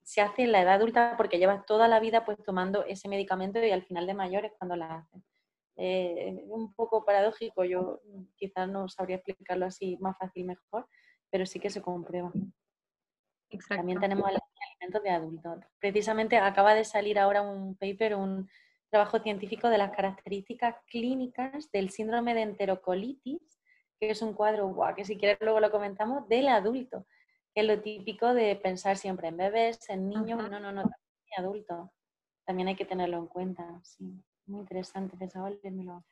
se 0.02 0.20
hace 0.20 0.42
en 0.42 0.52
la 0.52 0.60
edad 0.60 0.74
adulta 0.74 1.14
porque 1.16 1.38
llevas 1.38 1.64
toda 1.64 1.88
la 1.88 2.00
vida 2.00 2.22
pues 2.26 2.36
tomando 2.44 2.84
ese 2.84 3.08
medicamento 3.08 3.58
y 3.64 3.70
al 3.70 3.82
final 3.82 4.06
de 4.06 4.12
mayores 4.12 4.52
cuando 4.58 4.76
la 4.76 4.96
hacen. 4.96 5.24
Eh, 5.76 6.42
es 6.44 6.50
un 6.50 6.74
poco 6.74 7.02
paradójico, 7.02 7.64
yo 7.64 8.02
quizás 8.36 8.68
no 8.68 8.90
sabría 8.90 9.16
explicarlo 9.16 9.64
así 9.64 9.96
más 10.00 10.18
fácil, 10.18 10.44
mejor, 10.44 10.86
pero 11.30 11.46
sí 11.46 11.58
que 11.58 11.70
se 11.70 11.80
comprueba. 11.80 12.30
También 13.70 13.98
tenemos 13.98 14.26
alimentos 14.26 15.02
de 15.02 15.10
adultos. 15.10 15.64
Precisamente 15.78 16.36
acaba 16.36 16.74
de 16.74 16.84
salir 16.84 17.18
ahora 17.18 17.40
un 17.40 17.76
paper, 17.76 18.16
un 18.16 18.50
trabajo 18.90 19.18
científico 19.20 19.70
de 19.70 19.78
las 19.78 19.92
características 19.92 20.76
clínicas 20.86 21.70
del 21.72 21.88
síndrome 21.88 22.34
de 22.34 22.42
enterocolitis, 22.42 23.62
que 23.98 24.10
es 24.10 24.20
un 24.20 24.34
cuadro, 24.34 24.76
que 24.94 25.06
si 25.06 25.16
quieres 25.16 25.38
luego 25.40 25.60
lo 25.60 25.70
comentamos, 25.70 26.28
del 26.28 26.48
adulto 26.48 27.06
que 27.54 27.60
es 27.62 27.66
lo 27.66 27.80
típico 27.80 28.32
de 28.34 28.56
pensar 28.56 28.96
siempre 28.96 29.28
en 29.28 29.36
bebés, 29.36 29.88
en 29.90 30.08
niños, 30.08 30.38
no, 30.50 30.60
no, 30.60 30.72
no, 30.72 30.82
también 30.82 30.94
en 31.36 31.44
adultos. 31.44 31.90
También 32.44 32.68
hay 32.68 32.76
que 32.76 32.84
tenerlo 32.84 33.18
en 33.18 33.26
cuenta, 33.26 33.80
sí. 33.82 34.22
Muy 34.46 34.60
interesante, 34.60 35.16
lo 35.84 36.04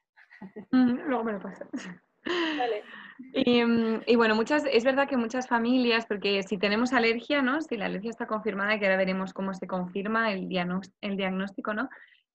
luego 0.70 1.24
me 1.24 1.32
lo 1.32 1.40
pasa. 1.40 1.66
Vale. 2.24 2.82
Y, 3.34 3.64
mm, 3.64 4.02
y, 4.06 4.14
bueno, 4.14 4.36
muchas, 4.36 4.62
es 4.70 4.84
verdad 4.84 5.08
que 5.08 5.16
muchas 5.16 5.48
familias, 5.48 6.06
porque 6.06 6.40
si 6.44 6.56
tenemos 6.56 6.92
alergia, 6.92 7.42
¿no? 7.42 7.60
Si 7.60 7.76
la 7.76 7.86
alergia 7.86 8.10
está 8.10 8.28
confirmada, 8.28 8.78
que 8.78 8.84
ahora 8.84 8.96
veremos 8.96 9.32
cómo 9.32 9.52
se 9.54 9.66
confirma 9.66 10.30
el, 10.32 10.48
el 11.00 11.16
diagnóstico, 11.16 11.74
¿no? 11.74 11.88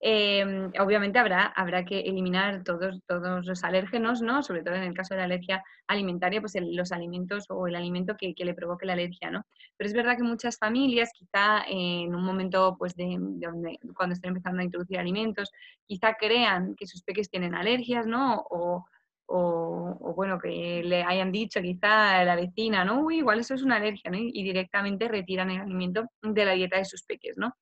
Em, 0.05 0.69
obviamente 0.81 1.17
habrá, 1.17 1.45
habrá 1.45 1.85
que 1.85 2.01
eliminar 2.01 2.65
todos, 2.65 2.99
todos 3.07 3.45
los 3.45 3.63
alérgenos, 3.63 4.21
¿no? 4.21 4.43
Sobre 4.43 4.61
todo 4.61 4.75
en 4.75 4.83
el 4.83 4.93
caso 4.93 5.13
de 5.13 5.19
la 5.19 5.23
alergia 5.23 5.63
alimentaria, 5.87 6.41
pues 6.41 6.55
los 6.59 6.91
alimentos 6.91 7.45
o 7.47 7.67
el 7.67 7.75
alimento 7.75 8.17
que, 8.17 8.33
le 8.37 8.53
provoque 8.53 8.85
la 8.85 8.93
alergia, 8.93 9.31
¿no? 9.31 9.45
Pero 9.77 9.87
es 9.87 9.93
verdad 9.93 10.17
que 10.17 10.23
muchas 10.23 10.57
familias, 10.57 11.09
quizá 11.17 11.63
en 11.69 12.13
un 12.13 12.21
momento, 12.25 12.75
pues 12.77 12.95
de, 12.97 13.15
donde, 13.17 13.79
cuando 13.95 14.13
estén 14.13 14.31
empezando 14.31 14.59
a 14.59 14.65
introducir 14.65 14.99
alimentos, 14.99 15.49
quizá 15.85 16.15
crean 16.15 16.75
que 16.75 16.85
sus 16.85 17.01
peques 17.03 17.29
tienen 17.29 17.55
alergias, 17.55 18.05
¿no? 18.05 18.45
O, 18.49 18.85
o, 19.27 20.13
bueno, 20.17 20.37
que 20.37 20.83
le 20.83 21.03
hayan 21.03 21.31
dicho 21.31 21.61
quizá 21.61 22.19
a 22.19 22.25
la 22.25 22.35
vecina, 22.35 22.83
¿no? 22.83 22.99
Uy, 23.03 23.19
igual 23.19 23.39
eso 23.39 23.53
es 23.53 23.63
una 23.63 23.77
alergia, 23.77 24.11
¿no? 24.11 24.17
Y, 24.17 24.43
directamente 24.43 25.07
retiran 25.07 25.49
el 25.49 25.61
alimento 25.61 26.03
de 26.21 26.43
la 26.45 26.51
dieta 26.51 26.77
de 26.77 26.83
sus 26.83 27.03
peques, 27.03 27.37
¿no? 27.37 27.55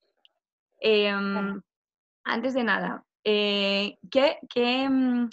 Em, 0.80 1.62
antes 2.23 2.53
de 2.53 2.63
nada, 2.63 3.03
eh, 3.23 3.97
¿qué, 4.10 4.89
mm, 4.89 5.29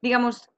digamos, 0.00 0.48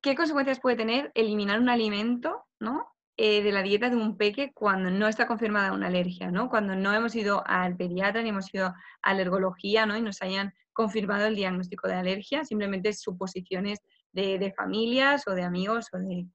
qué 0.00 0.14
consecuencias 0.14 0.60
puede 0.60 0.76
tener 0.76 1.12
eliminar 1.14 1.60
un 1.60 1.68
alimento, 1.68 2.44
¿no? 2.60 2.88
Eh, 3.16 3.42
de 3.42 3.52
la 3.52 3.62
dieta 3.62 3.90
de 3.90 3.96
un 3.96 4.16
peque 4.16 4.52
cuando 4.54 4.90
no 4.90 5.06
está 5.06 5.26
confirmada 5.26 5.72
una 5.72 5.88
alergia, 5.88 6.30
¿no? 6.30 6.48
Cuando 6.48 6.74
no 6.74 6.92
hemos 6.92 7.14
ido 7.14 7.42
al 7.46 7.76
pediatra 7.76 8.22
ni 8.22 8.30
hemos 8.30 8.52
ido 8.54 8.66
a 8.66 8.74
alergología, 9.02 9.86
¿no? 9.86 9.96
Y 9.96 10.02
nos 10.02 10.22
hayan 10.22 10.54
confirmado 10.72 11.26
el 11.26 11.36
diagnóstico 11.36 11.88
de 11.88 11.94
alergia, 11.94 12.44
simplemente 12.44 12.92
suposiciones 12.94 13.80
de, 14.12 14.52
familias 14.56 15.26
o 15.28 15.32
de 15.32 15.42
amigos 15.42 15.86
o 15.92 15.98
de... 15.98 16.26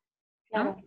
¿no? 0.51 0.77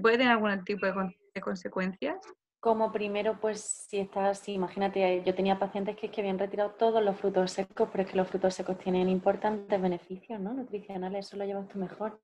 ¿Puede 0.00 0.18
tener 0.18 0.32
algún 0.32 0.64
tipo 0.64 0.86
de 0.86 1.40
consecuencias? 1.40 2.16
Como 2.62 2.92
primero, 2.92 3.40
pues 3.40 3.60
si 3.88 3.98
estás, 3.98 4.48
imagínate, 4.48 5.20
yo 5.26 5.34
tenía 5.34 5.58
pacientes 5.58 5.96
que, 5.96 6.12
que 6.12 6.20
habían 6.20 6.38
retirado 6.38 6.70
todos 6.78 7.02
los 7.02 7.16
frutos 7.16 7.50
secos, 7.50 7.88
pero 7.90 8.04
es 8.04 8.10
que 8.12 8.16
los 8.16 8.28
frutos 8.28 8.54
secos 8.54 8.78
tienen 8.78 9.08
importantes 9.08 9.82
beneficios 9.82 10.38
¿no? 10.38 10.54
nutricionales, 10.54 11.26
eso 11.26 11.36
lo 11.36 11.44
llevas 11.44 11.66
tú 11.66 11.80
mejor. 11.80 12.20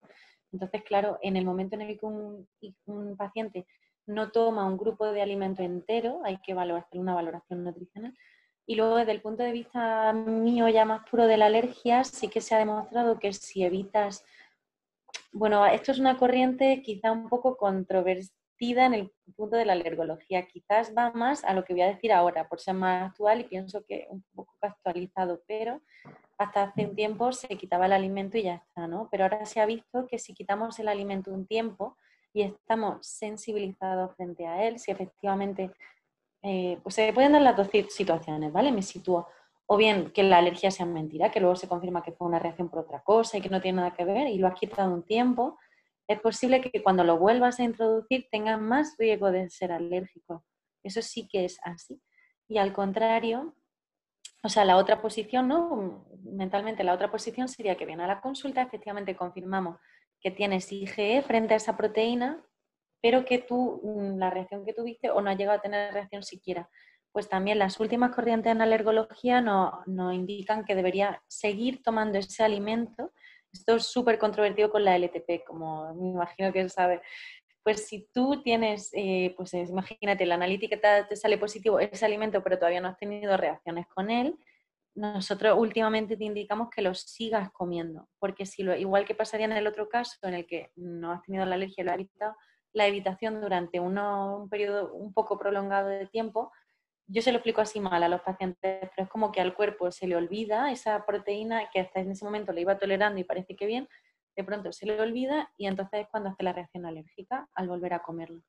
Entonces, 0.53 0.85
claro, 0.85 1.19
en 1.23 1.37
el 1.37 1.45
momento 1.45 1.75
en 1.75 1.81
el 1.81 1.99
que 1.99 2.07
un, 2.07 3.17
paciente 3.17 3.67
no 4.07 4.31
toma 4.31 4.65
un 4.65 4.77
grupo 4.77 5.07
de 5.07 5.23
alimento 5.23 5.65
entero, 5.65 6.21
hay 6.25 6.37
que 6.37 6.53
hacer 6.53 7.01
una 7.01 7.17
valoración 7.17 7.65
nutricional. 7.65 8.17
Y 8.65 8.77
luego, 8.77 8.95
desde 8.95 9.11
el 9.11 9.23
punto 9.23 9.43
de 9.43 9.51
vista 9.51 10.13
mío 10.13 10.69
ya 10.69 10.85
más 10.85 11.03
puro 11.11 11.27
de 11.27 11.37
la 11.37 11.47
alergia, 11.47 12.05
sí 12.05 12.29
que 12.29 12.41
se 12.41 12.55
ha 12.55 12.59
demostrado 12.59 13.19
que 13.19 13.33
si 13.33 13.65
evitas, 13.65 14.25
bueno, 15.33 15.67
esto 15.67 15.91
es 15.91 15.99
una 15.99 16.17
corriente 16.17 16.81
quizá 16.81 17.11
un 17.11 17.29
poco 17.29 17.57
controversial 18.59 18.95
en 18.95 18.95
el 18.95 19.13
punto 19.37 19.57
de 19.57 19.65
la 19.65 19.73
alergología. 19.73 20.47
Quizás 20.47 20.93
va 20.97 21.13
más 21.13 21.45
a 21.45 21.55
lo 21.55 21.65
que 21.65 21.73
voy 21.73 21.83
a 21.83 21.89
decir 21.89 22.13
ahora, 22.13 22.49
por 22.49 22.61
ser 22.61 22.75
más 22.75 23.11
actual 23.11 23.41
y 23.41 23.45
pienso 23.45 23.85
que 23.87 24.07
un 24.11 24.25
poco 24.35 24.55
actualizado, 24.61 25.43
pero 25.47 25.81
hasta 26.39 26.65
hace 26.65 26.87
un 26.87 26.95
tiempo 26.95 27.33
se 27.33 27.49
quitaba 27.49 27.87
el 27.87 27.93
alimento 27.93 28.39
y 28.39 28.43
ya 28.43 28.57
está, 28.57 28.87
¿no? 28.87 29.09
Pero 29.11 29.25
ahora 29.25 29.45
se 29.45 29.61
ha 29.61 29.67
visto 29.67 30.07
que 30.07 30.19
si 30.19 30.35
quitamos 30.35 30.79
el 30.79 30.89
alimento 30.89 31.33
un 31.33 31.47
tiempo 31.47 31.97
y 32.33 32.43
estamos 32.43 33.07
sensibilizados 33.07 34.15
frente 34.17 34.47
a 34.47 34.65
él, 34.65 34.79
si 34.79 34.91
efectivamente, 34.91 35.71
eh, 36.43 36.79
pues 36.83 36.95
se 36.95 37.13
pueden 37.13 37.33
dar 37.33 37.43
las 37.43 37.57
dos 37.57 37.69
situaciones, 37.89 38.53
¿vale? 38.53 38.73
Me 38.73 38.83
sitúo. 38.83 39.27
O 39.71 39.77
bien 39.77 40.13
que 40.13 40.23
la 40.23 40.39
alergia 40.39 40.71
sea 40.71 40.87
mentira, 40.87 41.31
que 41.31 41.41
luego 41.41 41.57
se 41.57 41.69
confirma 41.69 42.03
que 42.03 42.13
fue 42.13 42.27
una 42.27 42.39
reacción 42.39 42.71
por 42.71 42.81
otra 42.81 43.03
cosa 43.03 43.37
y 43.37 43.41
que 43.43 43.51
no 43.51 43.61
tiene 43.61 43.77
nada 43.77 43.95
que 43.95 44.05
ver 44.05 44.29
y 44.29 44.39
lo 44.39 44.47
has 44.47 44.55
quitado 44.55 44.95
un 44.95 45.03
tiempo, 45.03 45.59
es 46.09 46.21
posible 46.21 46.63
que 46.63 46.83
cuando 46.83 47.05
lo 47.05 47.19
vuelvas 47.19 47.61
a 47.61 47.65
introducir 47.65 48.29
tengas 48.33 48.59
más 48.61 48.97
riesgo 48.99 49.31
de 49.31 49.51
ser 49.51 49.73
alérgico. 49.73 50.45
Eso 50.83 51.03
sí 51.03 51.29
que 51.29 51.45
es 51.45 51.61
así. 51.63 52.01
Y 52.49 52.57
al 52.57 52.73
contrario, 52.73 53.55
o 54.43 54.49
sea, 54.49 54.65
la 54.65 54.79
otra 54.79 55.03
posición, 55.03 55.49
¿no? 55.49 56.07
Mentalmente 56.23 56.83
la 56.83 56.95
otra 56.95 57.11
posición 57.11 57.47
sería 57.47 57.77
que 57.77 57.85
viene 57.85 58.05
a 58.05 58.07
la 58.07 58.23
consulta, 58.23 58.63
efectivamente 58.63 59.17
confirmamos 59.17 59.77
que 60.21 60.31
tienes 60.31 60.73
IgE 60.73 61.23
frente 61.23 61.53
a 61.55 61.59
esa 61.59 61.77
proteína, 61.77 62.43
pero 63.03 63.27
que 63.27 63.39
tú, 63.39 63.81
mm, 63.85 64.19
la 64.19 64.31
reacción 64.31 64.65
que 64.65 64.73
tuviste 64.73 65.11
o 65.11 65.21
no 65.21 65.31
ha 65.31 65.35
llegado 65.35 65.59
a 65.59 65.63
tener 65.63 65.93
reacción 65.93 66.23
siquiera. 66.23 66.71
Pues 67.13 67.29
también 67.29 67.59
las 67.59 67.81
últimas 67.81 68.15
corrientes 68.15 68.51
en 68.51 68.63
alergología 68.63 69.41
nos, 69.43 69.87
nos 69.87 70.15
indican 70.15 70.65
que 70.65 70.75
debería 70.75 71.23
seguir 71.27 71.83
tomando 71.83 72.19
ese 72.19 72.45
alimento 72.45 73.13
esto 73.53 73.77
es 73.77 73.87
súper 73.87 74.19
controvertido 74.19 74.71
con 74.71 74.85
la 74.85 74.97
LTP, 74.97 75.45
como 75.47 75.95
me 75.95 76.09
imagino 76.11 76.53
que 76.53 76.69
sabe. 76.69 77.01
Pues 77.63 77.87
si 77.87 78.09
tú 78.13 78.43
tienes, 78.43 78.91
eh, 78.95 79.35
pues 79.37 79.53
imagínate, 79.55 80.27
la 80.27 80.37
analítica 80.37 81.07
te, 81.09 81.17
sale 81.17 81.39
positivo 81.39 81.81
ese 81.81 82.05
alimento, 82.05 82.43
pero 82.43 82.59
todavía 82.59 82.81
no 82.81 82.89
has 82.89 82.99
tenido 82.99 83.37
reacciones 83.37 83.87
con 83.89 84.11
él, 84.11 84.37
nosotros 84.95 85.57
últimamente 85.59 86.17
te 86.17 86.25
indicamos 86.25 86.71
que 86.71 86.83
lo 86.83 86.95
sigas 86.95 87.51
comiendo, 87.53 88.09
porque 88.19 88.47
si 88.47 88.63
lo, 88.63 88.75
igual 88.75 89.05
que 89.05 89.15
pasaría 89.15 89.47
en 89.47 89.53
el 89.53 89.67
otro 89.67 89.89
caso, 89.89 90.17
en 90.23 90.35
el 90.35 90.47
que 90.47 90.73
no 90.77 91.13
has 91.13 91.23
tenido 91.23 91.45
la 91.47 91.55
alergia 91.55 91.85
lo 91.85 91.91
has 91.91 91.97
evitado, 91.97 92.37
la 92.73 92.87
evitación 92.87 93.41
durante 93.41 93.81
un 93.81 94.49
periodo 94.51 94.93
un 94.95 95.13
poco 95.13 95.39
prolongado 95.39 95.89
de 95.89 96.07
tiempo 96.07 96.53
yo 97.09 97.23
se 97.23 97.33
lo 97.33 97.39
explico 97.39 97.63
así 97.63 97.81
mal 97.81 98.03
a 98.03 98.09
los 98.09 98.21
pacientes, 98.21 98.91
pero 98.95 99.05
es 99.05 99.09
como 99.09 99.33
que 99.33 99.41
al 99.41 99.55
cuerpo 99.55 99.91
se 99.91 100.07
le 100.07 100.15
olvida 100.15 100.71
esa 100.71 101.07
proteína 101.07 101.71
que 101.71 101.81
hasta 101.81 102.01
en 102.01 102.11
ese 102.11 102.25
momento 102.25 102.53
le 102.53 102.61
iba 102.61 102.79
tolerando 102.79 103.19
y 103.19 103.25
parece 103.25 103.57
que 103.57 103.67
bien, 103.67 103.89
de 104.37 104.45
pronto 104.45 104.73
se 104.73 104.87
le 104.87 105.01
olvida 105.01 105.51
y 105.57 105.67
entonces 105.67 106.03
es 106.03 106.09
cuando 106.09 106.29
hace 106.29 106.43
la 106.43 106.53
reacción 106.53 106.85
alérgica 106.85 107.49
al 107.55 107.67
volver 107.67 107.95
a 107.95 108.03
comerlo. 108.03 108.43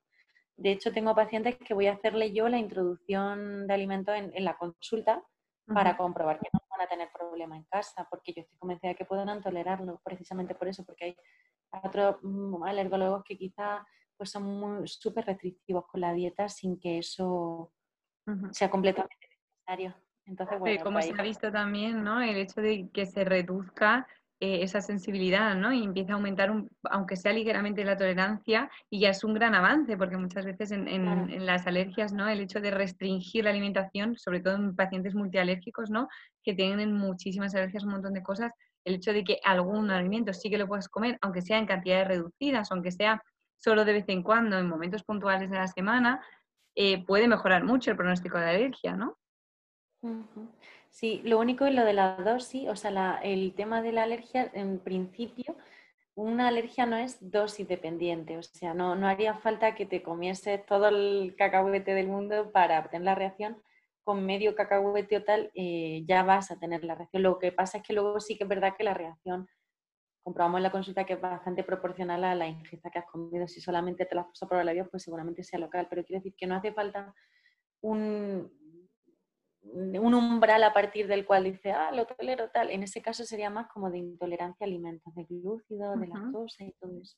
De 0.57 0.71
hecho, 0.71 0.91
tengo 0.91 1.15
pacientes 1.15 1.57
que 1.57 1.73
voy 1.73 1.87
a 1.87 1.93
hacerle 1.93 2.33
yo 2.33 2.49
la 2.49 2.57
introducción 2.57 3.65
de 3.65 3.73
alimentos 3.73 4.13
en, 4.13 4.43
la 4.43 4.57
consulta 4.57 5.23
para 5.65 5.95
comprobar 5.95 6.39
que 6.39 6.49
no 6.51 6.59
van 6.69 6.81
a 6.81 6.89
tener 6.89 7.09
problema 7.13 7.55
en 7.55 7.63
casa, 7.63 8.05
porque 8.09 8.33
yo 8.33 8.41
estoy 8.41 8.57
convencida 8.57 8.89
de 8.89 8.95
que 8.95 9.05
pueden 9.05 9.41
tolerarlo, 9.41 10.01
precisamente 10.03 10.53
por 10.53 10.67
eso, 10.67 10.83
porque 10.83 11.05
hay 11.05 11.17
otros 11.81 12.17
mm, 12.23 12.61
alergólogos 12.63 13.23
que 13.23 13.37
quizá 13.37 13.87
pues 14.17 14.31
son 14.31 14.85
súper 14.85 15.25
restrictivos 15.25 15.85
con 15.87 16.01
la 16.01 16.11
dieta 16.11 16.49
sin 16.49 16.77
que 16.77 16.97
eso 16.97 17.71
sea 18.51 18.69
completamente 18.69 19.15
necesario. 19.67 19.95
Entonces, 20.25 20.59
bueno, 20.59 20.83
como 20.83 20.97
pues 20.97 21.07
se 21.07 21.15
ha 21.17 21.23
visto 21.23 21.51
también, 21.51 22.03
¿no? 22.03 22.21
El 22.21 22.35
hecho 22.37 22.61
de 22.61 22.89
que 22.93 23.05
se 23.05 23.23
reduzca 23.25 24.07
eh, 24.41 24.63
esa 24.63 24.79
sensibilidad, 24.79 25.53
¿no? 25.55 25.73
Y 25.73 25.83
empieza 25.83 26.13
a 26.13 26.15
aumentar, 26.15 26.49
un- 26.51 26.69
aunque 26.89 27.15
sea 27.17 27.33
ligeramente, 27.33 27.83
la 27.83 27.97
tolerancia 27.97 28.69
y 28.89 29.01
ya 29.01 29.09
es 29.09 29.23
un 29.25 29.33
gran 29.33 29.53
avance, 29.53 29.97
porque 29.97 30.15
muchas 30.17 30.45
veces 30.45 30.71
en, 30.71 30.87
en- 30.87 31.03
Claro. 31.03 31.27
en 31.29 31.45
las 31.45 31.67
alergias, 31.67 32.13
¿no? 32.13 32.29
El 32.29 32.39
hecho 32.39 32.61
de 32.61 32.71
restringir 32.71 33.43
la 33.43 33.49
alimentación, 33.49 34.17
sobre 34.17 34.39
todo 34.39 34.55
en 34.55 34.75
pacientes 34.77 35.13
multialérgicos, 35.15 35.89
¿no? 35.89 36.07
Que 36.43 36.53
tienen 36.53 36.93
muchísimas 36.93 37.53
alergias, 37.55 37.83
un 37.83 37.91
montón 37.91 38.13
de 38.13 38.23
cosas, 38.23 38.53
el 38.85 38.95
hecho 38.95 39.11
de 39.11 39.23
que 39.25 39.39
algún 39.43 39.89
alimento 39.91 40.31
sí 40.31 40.49
que 40.49 40.57
lo 40.57 40.67
puedas 40.67 40.87
comer, 40.87 41.17
aunque 41.21 41.41
sea 41.41 41.57
en 41.57 41.65
cantidades 41.65 42.07
reducidas, 42.07 42.71
aunque 42.71 42.91
sea 42.91 43.21
solo 43.57 43.83
de 43.83 43.91
vez 43.91 44.05
en 44.07 44.23
cuando, 44.23 44.57
en 44.57 44.69
momentos 44.69 45.03
puntuales 45.03 45.49
de 45.49 45.57
la 45.57 45.67
semana, 45.67 46.21
eh, 46.81 47.03
puede 47.03 47.27
mejorar 47.27 47.65
mucho 47.65 47.91
el 47.91 47.97
pronóstico 47.97 48.37
de 48.37 48.51
alergia, 48.51 48.95
¿no? 48.95 49.17
Sí, 50.91 51.21
lo 51.25 51.37
único 51.37 51.65
es 51.65 51.75
lo 51.75 51.83
de 51.83 51.91
la 51.91 52.15
dosis, 52.15 52.69
o 52.69 52.75
sea, 52.77 53.19
el 53.21 53.53
tema 53.53 53.81
de 53.81 53.91
la 53.91 54.03
alergia, 54.03 54.49
en 54.53 54.79
principio, 54.79 55.57
una 56.15 56.47
alergia 56.47 56.85
no 56.85 56.95
es 56.95 57.17
dosis 57.19 57.67
dependiente, 57.67 58.37
o 58.37 58.43
sea, 58.43 58.73
no, 58.73 58.95
no 58.95 59.09
haría 59.09 59.33
falta 59.33 59.75
que 59.75 59.85
te 59.85 60.01
comieses 60.01 60.65
todo 60.65 60.87
el 60.87 61.35
cacahuete 61.37 61.93
del 61.93 62.07
mundo 62.07 62.49
para 62.53 62.79
obtener 62.79 63.03
la 63.03 63.15
reacción. 63.15 63.61
Con 64.05 64.25
medio 64.25 64.55
cacahuete 64.55 65.17
o 65.17 65.23
tal, 65.25 65.51
eh, 65.55 66.03
ya 66.05 66.23
vas 66.23 66.49
a 66.49 66.59
tener 66.59 66.85
la 66.85 66.95
reacción. 66.95 67.23
Lo 67.23 67.39
que 67.39 67.51
pasa 67.51 67.79
es 67.79 67.83
que 67.83 67.93
luego 67.93 68.21
sí 68.21 68.37
que 68.37 68.45
es 68.45 68.49
verdad 68.49 68.73
que 68.77 68.85
la 68.85 68.93
reacción, 68.93 69.49
comprobamos 70.23 70.59
en 70.59 70.63
la 70.63 70.71
consulta 70.71 71.05
que 71.05 71.13
es 71.13 71.21
bastante 71.21 71.63
proporcional 71.63 72.23
a 72.23 72.35
la 72.35 72.47
ingesta 72.47 72.89
que 72.89 72.99
has 72.99 73.05
comido. 73.05 73.47
Si 73.47 73.61
solamente 73.61 74.05
te 74.05 74.15
la 74.15 74.21
has 74.21 74.27
puesto 74.27 74.47
por 74.47 74.63
la 74.63 74.85
pues 74.89 75.03
seguramente 75.03 75.43
sea 75.43 75.59
local, 75.59 75.87
pero 75.89 76.03
quiero 76.03 76.19
decir 76.19 76.35
que 76.37 76.47
no 76.47 76.55
hace 76.55 76.73
falta 76.73 77.13
un, 77.81 78.51
un 79.61 80.13
umbral 80.13 80.63
a 80.63 80.73
partir 80.73 81.07
del 81.07 81.25
cual 81.25 81.45
dice, 81.45 81.71
ah, 81.71 81.91
lo 81.91 82.05
tolero 82.05 82.49
tal. 82.49 82.69
En 82.71 82.83
ese 82.83 83.01
caso 83.01 83.23
sería 83.23 83.49
más 83.49 83.67
como 83.67 83.89
de 83.89 83.97
intolerancia 83.99 84.65
a 84.65 84.67
alimentos, 84.67 85.13
de 85.15 85.23
glúcido, 85.23 85.91
de 85.95 86.07
Ujú. 86.07 86.07
lactosa 86.07 86.63
y 86.63 86.73
todo 86.73 86.91
eso. 87.01 87.17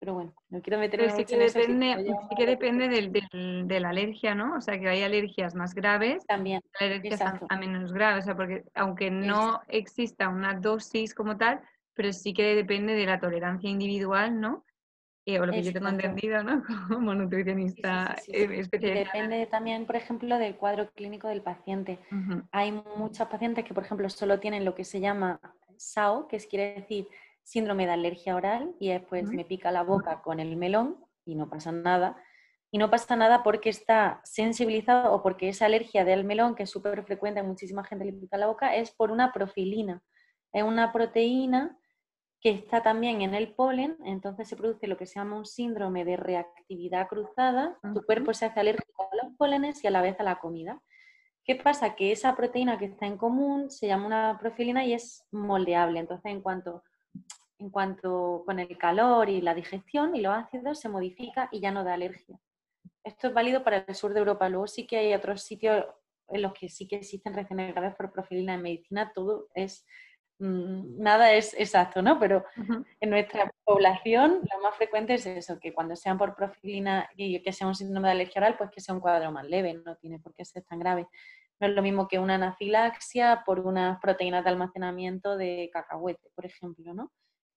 Pero 0.00 0.14
bueno, 0.14 0.34
no 0.50 0.60
quiero 0.60 0.78
Pero 0.78 0.80
meterme 0.80 1.16
sí 1.16 1.24
que 1.24 1.34
en 1.36 1.42
eso. 1.42 1.58
depende, 1.58 1.86
llevamos 2.02 2.26
sí 2.28 2.36
que 2.36 2.46
depende 2.46 2.88
del, 2.88 3.12
del- 3.12 3.68
de 3.68 3.80
la 3.80 3.88
alergia, 3.88 4.34
¿no? 4.34 4.56
O 4.56 4.60
sea, 4.60 4.78
que 4.78 4.88
hay 4.88 5.02
alergias 5.02 5.54
más 5.54 5.74
graves, 5.74 6.26
También, 6.26 6.60
alergias 6.78 7.20
a, 7.22 7.40
a 7.48 7.56
menos 7.56 7.92
graves, 7.92 8.24
o 8.24 8.26
sea, 8.26 8.36
porque 8.36 8.64
aunque 8.74 9.10
no 9.10 9.54
Exacto. 9.54 9.64
exista 9.68 10.28
una 10.28 10.54
dosis 10.54 11.14
como 11.14 11.38
tal, 11.38 11.62
pero 11.94 12.12
sí 12.12 12.34
que 12.34 12.54
depende 12.56 12.94
de 12.94 13.06
la 13.06 13.20
tolerancia 13.20 13.70
individual, 13.70 14.40
¿no? 14.40 14.64
Eh, 15.26 15.40
o 15.40 15.46
lo 15.46 15.54
que 15.54 15.62
yo 15.64 15.72
tengo 15.72 15.88
Exacto. 15.88 15.90
entendido, 15.90 16.42
¿no? 16.44 16.62
Como 16.88 17.14
nutricionista 17.14 18.04
sí, 18.16 18.16
sí, 18.16 18.34
eh, 18.34 18.48
sí. 18.48 18.66
Y 18.78 18.90
especializada. 18.90 18.92
depende 18.92 19.46
también, 19.46 19.86
por 19.86 19.96
ejemplo, 19.96 20.38
del 20.38 20.56
cuadro 20.56 20.90
clínico 20.92 21.28
del 21.28 21.42
paciente. 21.42 21.98
Ujú, 22.10 22.48
Hay 22.52 22.72
muchos 22.72 23.28
pacientes 23.28 23.64
que, 23.64 23.74
por 23.74 23.84
ejemplo, 23.84 24.08
solo 24.10 24.40
tienen 24.40 24.64
lo 24.64 24.74
que 24.74 24.84
se 24.84 25.00
llama 25.00 25.40
SAO, 25.76 26.28
que 26.28 26.36
es, 26.36 26.46
quiere 26.46 26.74
decir 26.80 27.08
síndrome 27.42 27.86
de 27.86 27.92
alergia 27.92 28.36
oral, 28.36 28.74
y 28.80 28.88
después 28.90 29.24
ujú, 29.24 29.34
me 29.34 29.44
pica 29.44 29.70
la 29.70 29.82
boca 29.82 30.22
con 30.22 30.40
el 30.40 30.56
melón 30.56 31.04
y 31.24 31.34
no 31.34 31.48
pasa 31.50 31.72
nada. 31.72 32.16
Y 32.70 32.78
no 32.78 32.90
pasa 32.90 33.14
nada 33.16 33.42
porque 33.44 33.68
está 33.70 34.20
sensibilizado 34.24 35.12
o 35.12 35.22
porque 35.22 35.48
esa 35.48 35.66
alergia 35.66 36.04
del 36.04 36.24
melón, 36.24 36.54
que 36.56 36.64
es 36.64 36.70
súper 36.70 37.04
frecuente, 37.04 37.40
a 37.40 37.44
muchísima 37.44 37.84
gente 37.84 38.04
le 38.04 38.12
pica 38.12 38.36
la 38.38 38.46
boca, 38.46 38.74
es 38.74 38.90
por 38.90 39.10
una 39.12 39.32
profilina. 39.32 40.02
Es 40.52 40.62
una 40.64 40.92
proteína 40.92 41.78
que 42.44 42.50
está 42.50 42.82
también 42.82 43.22
en 43.22 43.34
el 43.34 43.54
polen, 43.54 43.96
entonces 44.04 44.46
se 44.46 44.54
produce 44.54 44.86
lo 44.86 44.98
que 44.98 45.06
se 45.06 45.14
llama 45.14 45.38
un 45.38 45.46
síndrome 45.46 46.04
de 46.04 46.18
reactividad 46.18 47.08
cruzada. 47.08 47.78
Tu 47.94 48.04
cuerpo 48.04 48.34
se 48.34 48.44
hace 48.44 48.60
alérgico 48.60 49.08
a 49.10 49.24
los 49.24 49.34
pólenes 49.38 49.82
y 49.82 49.86
a 49.86 49.90
la 49.90 50.02
vez 50.02 50.20
a 50.20 50.24
la 50.24 50.38
comida. 50.38 50.82
¿Qué 51.42 51.56
pasa? 51.56 51.94
Que 51.94 52.12
esa 52.12 52.36
proteína 52.36 52.78
que 52.78 52.84
está 52.84 53.06
en 53.06 53.16
común 53.16 53.70
se 53.70 53.86
llama 53.86 54.06
una 54.06 54.38
profilina 54.38 54.84
y 54.84 54.92
es 54.92 55.24
moldeable. 55.32 56.00
Entonces, 56.00 56.30
en 56.30 56.42
cuanto, 56.42 56.84
en 57.58 57.70
cuanto 57.70 58.42
con 58.44 58.58
el 58.58 58.76
calor 58.76 59.30
y 59.30 59.40
la 59.40 59.54
digestión 59.54 60.14
y 60.14 60.20
los 60.20 60.34
ácidos 60.34 60.78
se 60.78 60.90
modifica 60.90 61.48
y 61.50 61.60
ya 61.60 61.70
no 61.70 61.82
da 61.82 61.94
alergia. 61.94 62.38
Esto 63.04 63.28
es 63.28 63.32
válido 63.32 63.64
para 63.64 63.78
el 63.88 63.94
sur 63.94 64.12
de 64.12 64.20
Europa. 64.20 64.50
Luego 64.50 64.66
sí 64.66 64.86
que 64.86 64.98
hay 64.98 65.14
otros 65.14 65.40
sitios 65.40 65.86
en 66.28 66.42
los 66.42 66.52
que 66.52 66.68
sí 66.68 66.86
que 66.86 66.96
existen 66.96 67.32
reacciones 67.32 67.74
graves 67.74 67.94
por 67.94 68.12
profilina 68.12 68.52
en 68.52 68.60
medicina. 68.60 69.12
Todo 69.14 69.48
es, 69.54 69.86
nada 70.38 71.32
es 71.32 71.54
exacto, 71.54 72.02
¿no? 72.02 72.18
Pero 72.18 72.44
en 73.00 73.10
nuestra 73.10 73.50
población 73.64 74.40
lo 74.52 74.62
más 74.62 74.74
frecuente 74.76 75.14
es 75.14 75.26
eso, 75.26 75.58
que 75.60 75.72
cuando 75.72 75.96
sean 75.96 76.18
por 76.18 76.34
profilina 76.34 77.08
y 77.16 77.40
que 77.42 77.52
sea 77.52 77.66
un 77.66 77.74
síndrome 77.74 78.08
de 78.08 78.12
alergia 78.12 78.40
oral, 78.40 78.56
pues 78.56 78.70
que 78.70 78.80
sea 78.80 78.94
un 78.94 79.00
cuadro 79.00 79.30
más 79.32 79.44
leve, 79.44 79.74
no 79.74 79.96
tiene 79.96 80.18
por 80.18 80.34
qué 80.34 80.44
ser 80.44 80.64
tan 80.64 80.78
grave. 80.78 81.06
No 81.60 81.68
es 81.68 81.74
lo 81.74 81.82
mismo 81.82 82.08
que 82.08 82.18
una 82.18 82.34
anafilaxia 82.34 83.42
por 83.46 83.60
unas 83.60 84.00
proteínas 84.00 84.42
de 84.42 84.50
almacenamiento 84.50 85.36
de 85.36 85.70
cacahuete, 85.72 86.28
por 86.34 86.46
ejemplo, 86.46 86.92
¿no? 86.94 87.12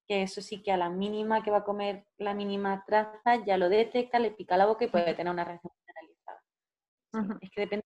Que 0.08 0.22
eso 0.22 0.42
sí 0.42 0.62
que 0.62 0.72
a 0.72 0.78
la 0.78 0.90
mínima 0.90 1.44
que 1.44 1.52
va 1.52 1.58
a 1.58 1.64
comer 1.64 2.06
la 2.18 2.34
mínima 2.34 2.84
traza 2.86 3.44
ya 3.46 3.58
lo 3.58 3.70
detecta, 3.70 4.20
le 4.20 4.32
pica 4.32 4.56
la 4.56 4.68
boca 4.68 4.86
y 4.86 4.90
puede 4.90 5.14
tener 5.16 5.34
una 5.34 5.44
reacción 5.44 5.74
generalizada. 5.86 7.40
Es 7.42 7.50
que 7.50 7.62
depende 7.62 7.86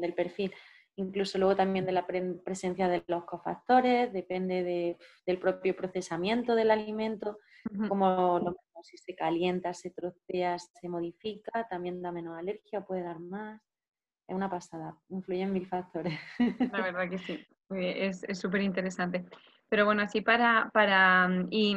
del 0.00 0.14
perfil. 0.14 0.52
Incluso 0.96 1.38
luego 1.38 1.54
también 1.56 1.84
de 1.84 1.92
la 1.92 2.06
pre- 2.06 2.34
presencia 2.44 2.88
de 2.88 3.04
los 3.06 3.24
cofactores, 3.24 4.12
depende 4.12 4.62
de- 4.62 4.96
del 5.26 5.38
propio 5.38 5.76
procesamiento 5.76 6.54
del 6.54 6.70
alimento, 6.70 7.38
como 7.88 8.38
lo 8.38 8.50
mismo, 8.52 8.82
si 8.82 8.96
se 8.96 9.14
calienta, 9.14 9.74
se 9.74 9.90
trocea, 9.90 10.58
se 10.58 10.88
modifica, 10.88 11.66
también 11.68 12.00
da 12.02 12.12
menos 12.12 12.38
alergia, 12.38 12.80
puede 12.80 13.02
dar 13.02 13.18
más. 13.20 13.60
Es 14.28 14.34
una 14.34 14.48
pasada, 14.50 14.96
influyen 15.08 15.52
mil 15.52 15.66
factores. 15.66 16.18
La 16.72 16.82
verdad 16.82 17.08
que 17.10 17.18
sí, 17.18 17.46
eh, 17.74 18.10
es 18.28 18.38
súper 18.38 18.62
interesante. 18.62 19.24
Pero 19.68 19.84
bueno, 19.84 20.02
así 20.02 20.20
para, 20.20 20.70
para 20.72 21.28
mm, 21.28 21.48
y 21.50 21.76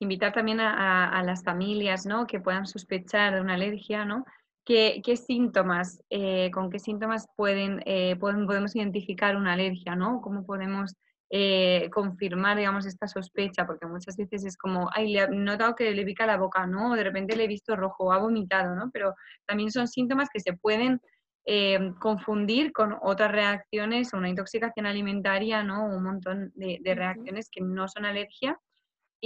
invitar 0.00 0.32
también 0.32 0.60
a, 0.60 0.72
a- 1.06 1.18
a 1.18 1.22
las 1.22 1.42
familias, 1.44 2.04
¿no? 2.06 2.26
Que 2.26 2.40
puedan 2.40 2.66
sospechar 2.66 3.34
de 3.34 3.40
una 3.40 3.54
alergia, 3.54 4.04
¿no? 4.04 4.24
¿Qué, 4.66 5.00
qué 5.04 5.16
síntomas, 5.16 6.02
eh, 6.10 6.50
con 6.52 6.70
qué 6.70 6.80
síntomas 6.80 7.28
pueden, 7.36 7.82
eh, 7.86 8.16
pueden- 8.16 8.46
podemos 8.46 8.74
identificar 8.76 9.36
una 9.36 9.52
alergia, 9.54 9.94
¿no? 9.96 10.20
¿Cómo 10.22 10.44
podemos 10.46 10.94
eh, 11.30 11.88
confirmar, 11.92 12.56
digamos, 12.58 12.86
esta 12.86 13.06
sospecha? 13.08 13.66
Porque 13.66 13.86
muchas 13.86 14.16
veces 14.16 14.44
es 14.44 14.56
como, 14.58 14.90
ay, 14.94 15.12
le 15.12 15.20
he 15.22 15.28
notado 15.28 15.74
que 15.76 15.90
le 15.92 16.04
pica 16.04 16.26
la 16.26 16.36
boca, 16.38 16.66
¿no? 16.66 16.92
O 16.92 16.96
de 16.96 17.04
repente 17.04 17.36
le 17.36 17.44
he 17.44 17.48
visto 17.48 17.76
rojo 17.76 18.04
o 18.06 18.12
ha 18.12 18.18
vomitado, 18.18 18.74
¿no? 18.76 18.90
Pero 18.92 19.14
también 19.46 19.70
son 19.72 19.88
síntomas 19.88 20.28
que 20.32 20.40
se 20.40 20.52
pueden 20.54 21.00
eh, 21.46 21.78
confundir 22.00 22.72
con 22.72 22.96
otras 23.02 23.30
reacciones, 23.32 24.12
una 24.14 24.28
intoxicación 24.28 24.86
alimentaria, 24.86 25.62
¿no? 25.62 25.84
Un 25.86 26.02
montón 26.02 26.52
de, 26.56 26.80
reacciones 26.94 27.48
que 27.50 27.60
no 27.60 27.88
son 27.88 28.04
alergia. 28.04 28.58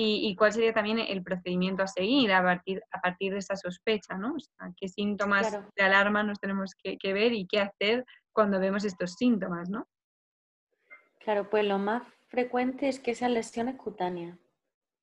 Y, 0.03 0.29
y 0.29 0.35
cuál 0.35 0.51
sería 0.53 0.73
también 0.73 0.99
el 0.99 1.23
procedimiento 1.23 1.83
a 1.83 1.87
seguir 1.87 2.33
a 2.33 2.43
partir, 2.43 2.83
a 2.91 3.01
partir 3.03 3.33
de 3.35 3.39
esa 3.41 3.55
sospecha, 3.55 4.15
¿no? 4.17 4.35
O 4.35 4.41
sea, 4.41 4.73
qué 4.79 4.89
síntomas 4.89 5.49
Claro. 5.51 5.69
de 5.77 5.83
alarma 5.83 6.23
nos 6.23 6.41
tenemos 6.41 6.75
que, 6.75 6.97
que 6.97 7.13
ver 7.13 7.35
y 7.35 7.47
qué 7.47 7.61
hacer 7.61 8.07
cuando 8.33 8.59
vemos 8.59 8.85
estos 8.85 9.13
síntomas, 9.15 9.69
¿no? 9.69 9.87
Claro, 11.19 11.51
pues 11.51 11.65
lo 11.67 11.79
más 11.79 12.03
frecuente 12.29 12.89
es 12.89 12.99
que 12.99 13.15
sean 13.15 13.35
lesiones 13.35 13.77
cutáneas, 13.77 14.39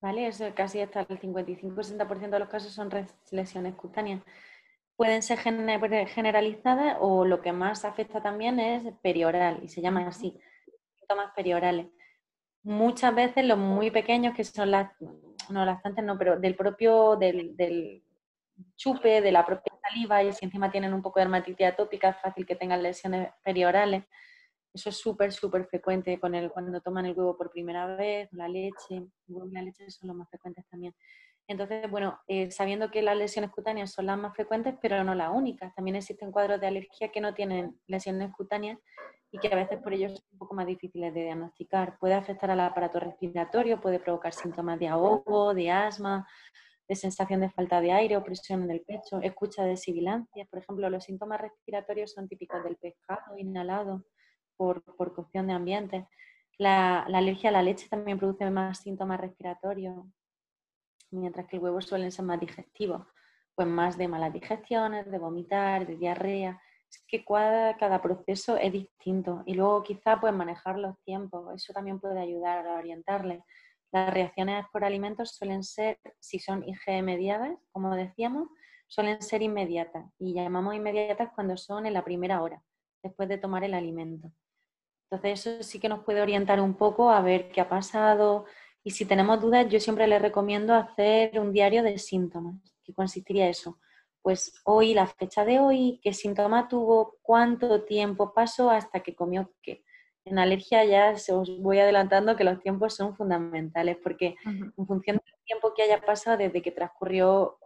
¿vale? 0.01 0.25
Eso 0.27 0.45
casi 0.55 0.81
hasta 0.81 1.01
el 1.01 1.19
55-60% 1.19 2.29
de 2.29 2.39
los 2.39 2.49
casos 2.49 2.73
son 2.73 2.89
lesiones 3.31 3.75
cutáneas. 3.75 4.23
Pueden 4.95 5.21
ser 5.21 5.37
gene- 5.37 6.07
generalizadas 6.07 6.97
o 7.01 7.23
lo 7.23 7.41
que 7.41 7.51
más 7.51 7.85
afecta 7.85 8.21
también 8.21 8.59
es 8.59 8.83
perioral 9.03 9.59
y 9.63 9.67
se 9.67 9.81
llama 9.81 10.07
así, 10.07 10.39
síntomas 10.95 11.31
periorales. 11.35 11.85
Muchas 12.67 13.15
veces 13.15 13.45
los 13.45 13.57
muy 13.57 13.91
pequeños, 13.91 14.35
que 14.35 14.43
son 14.43 14.71
las, 14.71 14.91
no 15.47 15.63
lactantes, 15.63 16.03
no, 16.03 16.17
pero 16.17 16.37
del 16.37 16.53
propio, 16.53 17.15
del, 17.15 18.03
chupe, 18.75 19.21
de 19.21 19.31
la 19.31 19.45
propia 19.45 19.71
saliva, 19.81 20.21
y 20.21 20.33
si 20.33 20.43
encima 20.43 20.69
tienen 20.69 20.93
un 20.93 21.01
poco 21.01 21.17
de 21.17 21.27
dermatitis 21.27 21.65
atópica, 21.65 22.09
es 22.09 22.17
fácil 22.17 22.45
que 22.45 22.57
tengan 22.57 22.83
lesiones 22.83 23.29
periorales. 23.41 24.03
Eso 24.73 24.89
es 24.89 24.97
súper, 24.97 25.31
súper 25.31 25.65
frecuente 25.67 26.19
con 26.19 26.35
el, 26.35 26.51
cuando 26.51 26.81
toman 26.81 27.05
el 27.05 27.17
huevo 27.17 27.37
por 27.37 27.51
primera 27.51 27.85
vez, 27.95 28.27
la 28.33 28.49
leche, 28.49 29.01
huevo 29.29 29.47
y 29.47 29.53
la 29.53 29.61
leche 29.61 29.89
son 29.89 30.09
los 30.09 30.17
más 30.17 30.29
frecuentes 30.29 30.67
también. 30.67 30.93
Entonces, 31.47 31.89
bueno, 31.89 32.19
eh, 32.27 32.51
sabiendo 32.51 32.91
que 32.91 33.01
las 33.01 33.15
lesiones 33.15 33.51
cutáneas 33.51 33.93
son 33.93 34.07
las 34.07 34.17
más 34.17 34.35
frecuentes, 34.35 34.75
pero 34.81 35.05
no 35.05 35.15
las 35.15 35.31
únicas, 35.33 35.73
también 35.73 35.95
existen 35.95 36.33
cuadros 36.33 36.59
de 36.59 36.67
alergia 36.67 37.13
que 37.13 37.21
no 37.21 37.33
tienen 37.33 37.79
lesiones 37.87 38.29
cutáneas 38.33 38.77
y 39.37 39.39
que 39.39 39.53
a 39.53 39.55
veces 39.55 39.79
por 39.81 39.93
ello 39.93 40.09
son 40.09 40.23
un 40.31 40.39
poco 40.39 40.55
más 40.55 40.65
difíciles 40.65 41.13
de 41.13 41.23
diagnosticar. 41.23 41.97
Puede 41.99 42.15
afectar 42.15 42.49
al 42.49 42.59
aparato 42.59 42.99
respiratorio, 42.99 43.79
puede 43.79 43.99
provocar 43.99 44.33
síntomas 44.33 44.79
de 44.79 44.87
ahogo, 44.87 45.53
de 45.53 45.69
asma, 45.69 46.27
de 46.87 46.95
sensación 46.95 47.41
de 47.41 47.49
falta 47.49 47.79
de 47.81 47.91
aire, 47.91 48.17
opresión 48.17 48.63
en 48.63 48.71
el 48.71 48.81
pecho, 48.81 49.19
escucha 49.21 49.63
de 49.63 49.77
sibilancias. 49.77 50.47
Por 50.47 50.59
ejemplo, 50.59 50.89
los 50.89 51.03
síntomas 51.03 51.41
respiratorios 51.41 52.13
son 52.13 52.27
típicos 52.27 52.63
del 52.63 52.77
pescado 52.77 53.37
inhalado 53.37 54.05
por, 54.55 54.83
por 54.95 55.13
cocción 55.13 55.47
de 55.47 55.53
ambiente. 55.53 56.07
La, 56.57 57.05
la 57.07 57.19
alergia 57.19 57.49
a 57.49 57.53
la 57.53 57.61
leche 57.61 57.87
también 57.89 58.17
produce 58.17 58.49
más 58.49 58.79
síntomas 58.79 59.19
respiratorios, 59.19 60.05
mientras 61.11 61.45
que 61.45 61.57
el 61.57 61.63
huevo 61.63 61.81
suelen 61.81 62.11
ser 62.11 62.25
más 62.25 62.39
digestivos, 62.39 63.05
pues 63.53 63.67
más 63.67 63.97
de 63.97 64.07
malas 64.07 64.33
digestiones, 64.33 65.11
de 65.11 65.19
vomitar, 65.19 65.85
de 65.85 65.97
diarrea. 65.97 66.59
Es 66.89 67.03
que 67.07 67.23
cada, 67.25 68.01
proceso 68.01 68.57
es 68.57 68.71
distinto 68.71 69.43
y 69.45 69.53
luego 69.53 69.83
quizá 69.83 70.19
pues 70.19 70.33
manejar 70.33 70.77
los 70.77 70.99
tiempos, 71.03 71.53
eso 71.55 71.73
también 71.73 71.99
puede 71.99 72.19
ayudar 72.19 72.65
a 72.67 72.75
orientarle. 72.75 73.43
Las 73.91 74.13
reacciones 74.13 74.65
por 74.71 74.83
alimentos 74.83 75.31
suelen 75.31 75.63
ser, 75.63 75.99
si 76.19 76.39
son 76.39 76.63
IgE 76.67 77.01
mediadas, 77.01 77.57
como 77.71 77.95
decíamos, 77.95 78.49
suelen 78.87 79.21
ser 79.21 79.41
inmediatas 79.41 80.05
y 80.17 80.33
llamamos 80.33 80.75
inmediatas 80.75 81.29
cuando 81.35 81.57
son 81.57 81.85
en 81.85 81.93
la 81.93 82.03
primera 82.03 82.41
hora, 82.41 82.61
después 83.03 83.29
de 83.29 83.37
tomar 83.37 83.63
el 83.63 83.73
alimento. 83.73 84.31
Entonces 85.09 85.45
eso 85.45 85.63
sí 85.63 85.79
que 85.79 85.89
nos 85.89 86.03
puede 86.03 86.21
orientar 86.21 86.59
un 86.59 86.73
poco 86.73 87.09
a 87.09 87.21
ver 87.21 87.49
qué 87.51 87.61
ha 87.61 87.69
pasado 87.69 88.45
y 88.83 88.91
si 88.91 89.05
tenemos 89.05 89.41
dudas 89.41 89.67
yo 89.69 89.79
siempre 89.79 90.07
les 90.07 90.21
recomiendo 90.21 90.73
hacer 90.73 91.39
un 91.39 91.51
diario 91.51 91.83
de 91.83 91.97
síntomas. 91.97 92.55
¿Qué 92.83 92.93
consistiría 92.93 93.49
eso? 93.49 93.79
Pues 94.27 94.59
hoy, 94.65 94.93
la 94.93 95.07
fecha 95.07 95.45
de 95.45 95.61
hoy, 95.61 96.01
qué 96.03 96.11
síntoma 96.11 96.67
tuvo, 96.67 97.15
cuánto 97.21 97.85
tiempo 97.85 98.33
pasó 98.33 98.69
hasta 98.69 98.99
que 98.99 99.15
comió 99.15 99.53
qué. 99.61 99.85
En 100.25 100.37
alergia 100.37 100.83
ya 100.83 101.15
os 101.33 101.61
voy 101.61 101.79
adelantando 101.79 102.35
que 102.35 102.43
los 102.43 102.59
tiempos 102.59 102.93
son 102.93 103.15
fundamentales 103.15 103.95
porque 104.03 104.35
en 104.43 104.85
función 104.85 105.21
del 105.23 105.33
tiempo 105.45 105.73
que 105.73 105.83
haya 105.83 106.01
pasado 106.01 106.35
desde 106.35 106.61
que 106.61 106.73
transcurrió, 106.73 107.57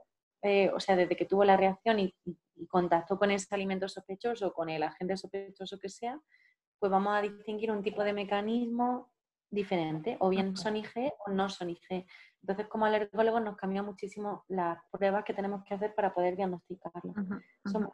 eh, 0.43 0.69
o 0.71 0.79
sea, 0.79 0.95
desde 0.95 1.15
que 1.15 1.25
tuvo 1.25 1.43
la 1.43 1.57
reacción 1.57 1.97
y, 1.97 2.13
y 2.25 2.67
contactó 2.67 3.17
con 3.17 3.31
ese 3.31 3.47
alimento 3.55 3.89
sospechoso, 3.89 4.53
con 4.53 4.69
el 4.69 4.83
agente 4.83 5.17
sospechoso 5.17 5.79
que 5.79 5.89
sea, 5.89 6.21
pues 6.77 6.91
vamos 6.91 7.17
a 7.17 7.23
distinguir 7.23 7.71
un 7.71 7.81
tipo 7.81 8.03
de 8.03 8.13
mecanismo 8.13 9.11
diferente, 9.51 10.17
o 10.19 10.29
bien 10.29 10.55
son 10.55 10.77
IG 10.77 11.13
o 11.27 11.31
no 11.31 11.49
son 11.49 11.69
IG. 11.69 12.05
Entonces, 12.41 12.67
como 12.67 12.85
alergólogos 12.85 13.43
nos 13.43 13.55
cambia 13.55 13.83
muchísimo 13.83 14.45
las 14.47 14.79
pruebas 14.89 15.23
que 15.23 15.33
tenemos 15.33 15.63
que 15.63 15.75
hacer 15.75 15.93
para 15.93 16.13
poder 16.13 16.35
diagnosticarlo. 16.35 17.13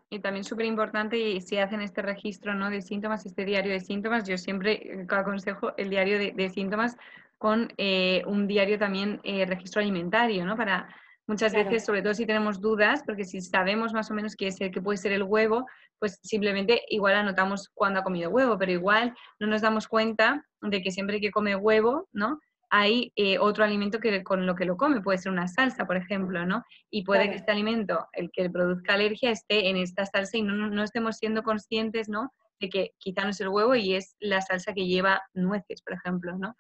Y 0.10 0.20
también 0.20 0.46
súper 0.46 0.66
importante, 0.66 1.18
y 1.18 1.42
si 1.42 1.58
hacen 1.58 1.82
este 1.82 2.02
registro 2.02 2.54
¿no? 2.54 2.70
de 2.70 2.82
síntomas, 2.82 3.26
este 3.26 3.44
diario 3.44 3.74
de 3.74 3.82
síntomas, 3.82 4.24
yo 4.26 4.38
siempre 4.38 5.02
eh, 5.02 5.08
aconsejo 5.10 5.76
el 5.76 5.90
diario 5.90 6.18
de, 6.18 6.50
síntomas 6.50 6.96
con 7.38 7.74
eh, 7.78 8.24
un 8.26 8.48
diario 8.48 8.80
también 8.80 9.20
eh, 9.24 9.46
registro 9.46 9.82
alimentario, 9.82 10.46
¿no? 10.46 10.56
Para 10.56 10.88
muchas 11.28 11.54
veces, 11.54 11.86
sobre 11.86 12.02
todo 12.02 12.14
si 12.14 12.26
tenemos 12.26 12.60
dudas, 12.62 13.04
porque 13.06 13.26
si 13.26 13.42
sabemos 13.42 13.94
más 13.94 14.10
o 14.10 14.14
menos 14.14 14.36
qué 14.36 14.48
es 14.48 14.60
el 14.62 14.72
que 14.72 14.82
puede 14.82 14.98
ser 14.98 15.12
el 15.12 15.24
huevo, 15.24 15.66
pues 16.00 16.20
simplemente 16.24 16.82
igual 16.88 17.16
anotamos 17.16 17.70
cuándo 17.74 18.00
ha 18.00 18.04
comido 18.04 18.30
huevo, 18.30 18.58
pero 18.58 18.72
igual 18.72 19.14
no 19.40 19.48
nos 19.48 19.62
damos 19.62 19.88
cuenta 19.88 20.46
de 20.62 20.82
que 20.82 20.92
siempre 20.92 21.20
que 21.20 21.32
come 21.32 21.56
huevo, 21.56 22.08
¿no? 22.14 22.40
Hay 22.70 23.14
eh, 23.16 23.40
otro 23.40 23.64
alimento 23.64 24.00
que 24.00 24.24
con 24.24 24.46
lo 24.46 24.56
que 24.56 24.66
lo 24.66 24.76
come, 24.76 25.02
puede 25.02 25.18
ser 25.18 25.32
una 25.32 25.48
salsa, 25.48 25.86
por 25.86 25.96
ejemplo, 25.96 26.46
¿no? 26.46 26.64
Y 26.90 27.04
puede 27.04 27.30
que 27.30 27.36
este 27.36 27.52
alimento, 27.52 28.08
el 28.14 28.30
que 28.32 28.50
produzca 28.50 28.94
alergia, 28.94 29.32
esté 29.32 29.70
en 29.70 29.78
esta 29.78 30.06
salsa 30.06 30.38
y 30.38 30.42
no, 30.42 30.54
no 30.54 30.84
estemos 30.84 31.18
siendo 31.18 31.44
conscientes, 31.44 32.10
¿no? 32.10 32.34
De 32.60 32.70
que 32.70 32.92
quizá 32.98 33.24
no 33.24 33.30
es 33.30 33.40
el 33.40 33.50
huevo 33.50 33.76
y 33.76 33.96
es 33.96 34.16
la 34.20 34.42
salsa 34.42 34.74
que 34.74 34.86
lleva 34.86 35.22
nueces, 35.34 35.82
por 35.82 35.94
ejemplo, 35.94 36.38
¿no? 36.38 36.56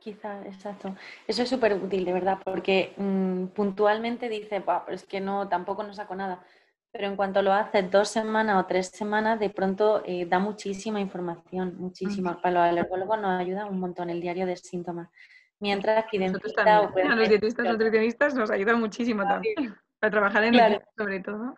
Quizá, 0.00 0.40
exacto. 0.46 0.96
Eso 1.26 1.42
es 1.42 1.48
súper 1.50 1.74
útil, 1.74 2.06
de 2.06 2.12
verdad, 2.14 2.38
porque 2.42 2.94
mm, 2.96 3.48
puntualmente 3.48 4.30
dice, 4.30 4.62
pero 4.62 4.82
es 4.88 5.04
que 5.04 5.20
no, 5.20 5.46
tampoco 5.46 5.82
no 5.82 5.92
saco 5.92 6.14
nada. 6.14 6.42
Pero 6.90 7.06
en 7.06 7.16
cuanto 7.16 7.42
lo 7.42 7.52
haces 7.52 7.90
dos 7.90 8.08
semanas 8.08 8.64
o 8.64 8.66
tres 8.66 8.88
semanas, 8.88 9.38
de 9.38 9.50
pronto 9.50 10.02
eh, 10.06 10.24
da 10.24 10.38
muchísima 10.38 11.00
información, 11.00 11.76
muchísima. 11.76 12.40
Para 12.40 12.54
los 12.54 12.62
alergólogos 12.70 13.20
nos 13.20 13.40
ayuda 13.40 13.66
un 13.66 13.78
montón 13.78 14.08
el 14.08 14.22
diario 14.22 14.46
de 14.46 14.56
síntomas. 14.56 15.10
Mientras 15.60 16.06
que 16.10 16.16
a 16.16 17.14
los 17.14 17.28
dietistas 17.28 17.66
nutricionistas 17.66 18.34
nos 18.34 18.50
ayuda 18.50 18.74
muchísimo 18.76 19.22
también. 19.22 19.54
Para 20.00 20.10
trabajar 20.10 20.44
en 20.44 20.54
el 20.54 20.82
sobre 20.96 21.20
todo. 21.20 21.54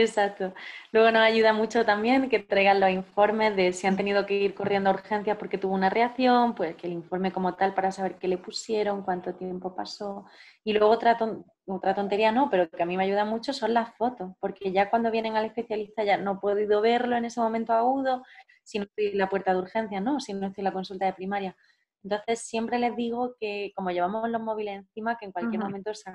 Exacto. 0.00 0.54
Luego 0.92 1.10
nos 1.10 1.22
ayuda 1.22 1.52
mucho 1.52 1.84
también 1.84 2.28
que 2.28 2.38
traigan 2.38 2.78
los 2.78 2.90
informes 2.90 3.56
de 3.56 3.72
si 3.72 3.88
han 3.88 3.96
tenido 3.96 4.26
que 4.26 4.34
ir 4.34 4.54
corriendo 4.54 4.90
a 4.90 4.92
urgencias 4.92 5.36
porque 5.36 5.58
tuvo 5.58 5.74
una 5.74 5.90
reacción, 5.90 6.54
pues 6.54 6.76
que 6.76 6.86
el 6.86 6.92
informe 6.92 7.32
como 7.32 7.56
tal 7.56 7.74
para 7.74 7.90
saber 7.90 8.16
qué 8.16 8.28
le 8.28 8.38
pusieron, 8.38 9.02
cuánto 9.02 9.34
tiempo 9.34 9.74
pasó. 9.74 10.24
Y 10.62 10.72
luego 10.72 10.90
otra, 10.90 11.18
otra 11.66 11.94
tontería 11.96 12.30
no, 12.30 12.48
pero 12.48 12.70
que 12.70 12.80
a 12.80 12.86
mí 12.86 12.96
me 12.96 13.04
ayuda 13.04 13.24
mucho 13.24 13.52
son 13.52 13.74
las 13.74 13.92
fotos, 13.96 14.32
porque 14.38 14.70
ya 14.70 14.88
cuando 14.88 15.10
vienen 15.10 15.36
al 15.36 15.46
especialista 15.46 16.04
ya 16.04 16.16
no 16.16 16.34
he 16.34 16.36
podido 16.36 16.80
verlo 16.80 17.16
en 17.16 17.24
ese 17.24 17.40
momento 17.40 17.72
agudo, 17.72 18.22
si 18.62 18.78
no 18.78 18.84
estoy 18.84 19.06
en 19.08 19.18
la 19.18 19.28
puerta 19.28 19.52
de 19.52 19.58
urgencia, 19.58 20.00
¿no? 20.00 20.20
Si 20.20 20.32
no 20.32 20.46
estoy 20.46 20.62
en 20.62 20.66
la 20.66 20.72
consulta 20.72 21.06
de 21.06 21.12
primaria. 21.12 21.56
Entonces 22.04 22.40
siempre 22.42 22.78
les 22.78 22.94
digo 22.94 23.34
que 23.40 23.72
como 23.74 23.90
llevamos 23.90 24.30
los 24.30 24.40
móviles 24.40 24.76
encima, 24.76 25.18
que 25.18 25.26
en 25.26 25.32
cualquier 25.32 25.60
momento 25.60 25.92
se 25.92 26.12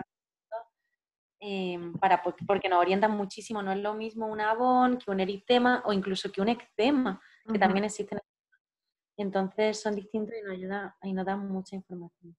Em, 1.45 1.91
para, 1.95 2.23
porque 2.47 2.69
nos 2.69 2.79
orientan 2.79 3.12
muchísimo. 3.12 3.62
No 3.62 3.73
es 3.73 3.79
lo 3.79 3.93
mismo 3.95 4.27
un 4.27 4.39
abón 4.39 4.97
que 4.97 5.12
un 5.12 5.19
eritema 5.19 5.84
o 5.86 5.91
incluso 5.91 6.32
que 6.32 6.41
un 6.41 6.47
eczema, 6.47 7.21
que 7.51 7.60
también 7.60 7.84
existen. 7.84 8.19
Entonces 9.17 9.82
son 9.82 9.93
distintos 9.93 10.34
y 10.39 10.41
nos 10.41 10.53
ayuda 10.53 10.95
y 11.01 11.12
nos 11.12 11.25
dan 11.25 11.45
mucha 11.49 11.75
información. 11.75 12.34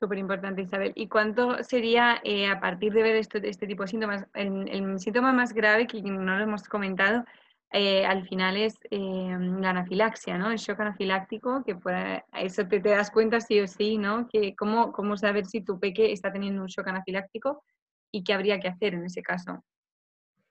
Súper 0.00 0.18
importante, 0.18 0.62
Isabel. 0.62 0.92
¿Y 0.96 1.06
cuánto 1.06 1.62
sería 1.62 2.20
eh, 2.24 2.50
a 2.50 2.58
partir 2.58 2.92
de 2.92 3.02
ver 3.04 3.14
este 3.14 3.66
tipo 3.68 3.84
de 3.84 3.88
síntomas? 3.88 4.26
El, 4.34 4.98
síntoma 4.98 5.32
más 5.32 5.52
grave 5.52 5.86
que 5.86 6.02
no 6.02 6.36
lo 6.36 6.42
hemos 6.42 6.64
comentado 6.64 7.24
eh, 7.72 8.04
al 8.04 8.28
final 8.28 8.56
es 8.58 8.78
eh, 8.90 9.36
la 9.60 9.70
anafilaxia, 9.70 10.36
¿no? 10.36 10.50
El 10.50 10.58
shock 10.58 10.80
anafiláctico, 10.80 11.64
que 11.64 11.74
puede, 11.74 12.22
eso 12.34 12.66
te, 12.68 12.80
das 12.80 13.10
cuenta 13.10 13.40
sí 13.40 13.60
o 13.60 13.66
sí, 13.66 13.96
¿no? 13.96 14.28
Que 14.28 14.54
cómo, 14.54 14.92
cómo 14.92 15.16
saber 15.16 15.46
si 15.46 15.62
tu 15.62 15.80
peque 15.80 16.12
está 16.12 16.30
teniendo 16.30 16.60
un 16.60 16.68
shock 16.68 16.88
anafiláctico 16.88 17.64
y 18.10 18.24
qué 18.24 18.34
habría 18.34 18.60
que 18.60 18.68
hacer 18.68 18.92
en 18.92 19.06
ese 19.06 19.22
caso. 19.22 19.64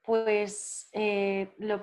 Pues, 0.02 0.90
eh, 0.94 1.54
lo, 1.60 1.80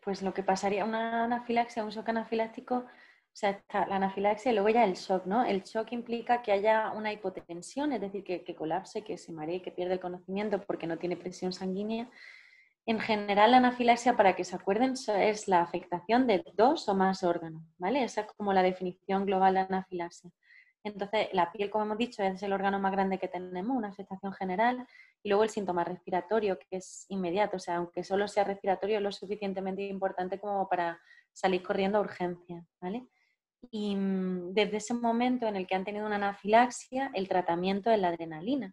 pues 0.00 0.22
lo 0.22 0.32
que 0.32 0.44
pasaría, 0.44 0.84
una 0.84 1.24
anafilaxia, 1.24 1.84
un 1.84 1.90
shock 1.90 2.08
anafiláctico, 2.10 2.76
o 2.76 3.38
sea, 3.38 3.50
está 3.50 3.86
la 3.88 3.96
anafilaxia 3.96 4.52
y 4.52 4.54
luego 4.54 4.68
ya 4.68 4.84
el 4.84 4.94
shock, 4.94 5.26
¿no? 5.26 5.44
El 5.44 5.64
shock 5.64 5.90
implica 5.90 6.42
que 6.42 6.52
haya 6.52 6.92
una 6.92 7.12
hipotensión, 7.12 7.92
es 7.92 8.00
decir, 8.00 8.22
que, 8.22 8.44
que 8.44 8.54
colapse, 8.54 9.02
que 9.02 9.18
se 9.18 9.32
maree, 9.32 9.62
que 9.62 9.72
pierde 9.72 9.94
el 9.94 10.00
conocimiento 10.00 10.62
porque 10.62 10.86
no 10.86 10.96
tiene 10.96 11.16
presión 11.16 11.52
sanguínea 11.52 12.08
en 12.86 13.00
general, 13.00 13.50
la 13.50 13.56
anafilaxia, 13.56 14.16
para 14.16 14.36
que 14.36 14.44
se 14.44 14.54
acuerden, 14.54 14.94
es 15.08 15.48
la 15.48 15.60
afectación 15.60 16.28
de 16.28 16.44
dos 16.54 16.88
o 16.88 16.94
más 16.94 17.24
órganos, 17.24 17.62
¿vale? 17.78 18.04
Esa 18.04 18.20
es 18.22 18.26
como 18.36 18.52
la 18.52 18.62
definición 18.62 19.26
global 19.26 19.54
de 19.54 19.60
anafilaxia. 19.60 20.30
Entonces, 20.84 21.28
la 21.32 21.50
piel, 21.50 21.68
como 21.68 21.84
hemos 21.84 21.98
dicho, 21.98 22.22
es 22.22 22.40
el 22.44 22.52
órgano 22.52 22.78
más 22.78 22.92
grande 22.92 23.18
que 23.18 23.26
tenemos, 23.26 23.76
una 23.76 23.88
afectación 23.88 24.32
general, 24.34 24.86
y 25.20 25.28
luego 25.28 25.42
el 25.42 25.50
síntoma 25.50 25.82
respiratorio, 25.82 26.60
que 26.60 26.76
es 26.76 27.06
inmediato, 27.08 27.56
o 27.56 27.60
sea, 27.60 27.76
aunque 27.76 28.04
solo 28.04 28.28
sea 28.28 28.44
respiratorio, 28.44 28.98
es 28.98 29.02
lo 29.02 29.10
suficientemente 29.10 29.82
importante 29.82 30.38
como 30.38 30.68
para 30.68 31.00
salir 31.32 31.64
corriendo 31.64 31.98
a 31.98 32.02
urgencia, 32.02 32.64
¿vale? 32.80 33.08
Y 33.72 33.96
mm, 33.96 34.54
desde 34.54 34.76
ese 34.76 34.94
momento 34.94 35.48
en 35.48 35.56
el 35.56 35.66
que 35.66 35.74
han 35.74 35.84
tenido 35.84 36.06
una 36.06 36.16
anafilaxia, 36.16 37.10
el 37.14 37.28
tratamiento 37.28 37.90
es 37.90 37.98
la 37.98 38.08
adrenalina. 38.08 38.72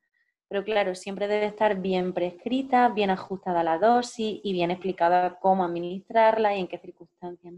Pero 0.49 0.63
claro, 0.63 0.95
siempre 0.95 1.27
debe 1.27 1.45
estar 1.45 1.79
bien 1.79 2.13
prescrita, 2.13 2.89
bien 2.89 3.09
ajustada 3.09 3.63
la 3.63 3.77
dosis 3.77 4.39
y 4.43 4.53
bien 4.53 4.71
explicada 4.71 5.39
cómo 5.39 5.65
administrarla 5.65 6.55
y 6.55 6.59
en 6.59 6.67
qué 6.67 6.77
circunstancias. 6.77 7.53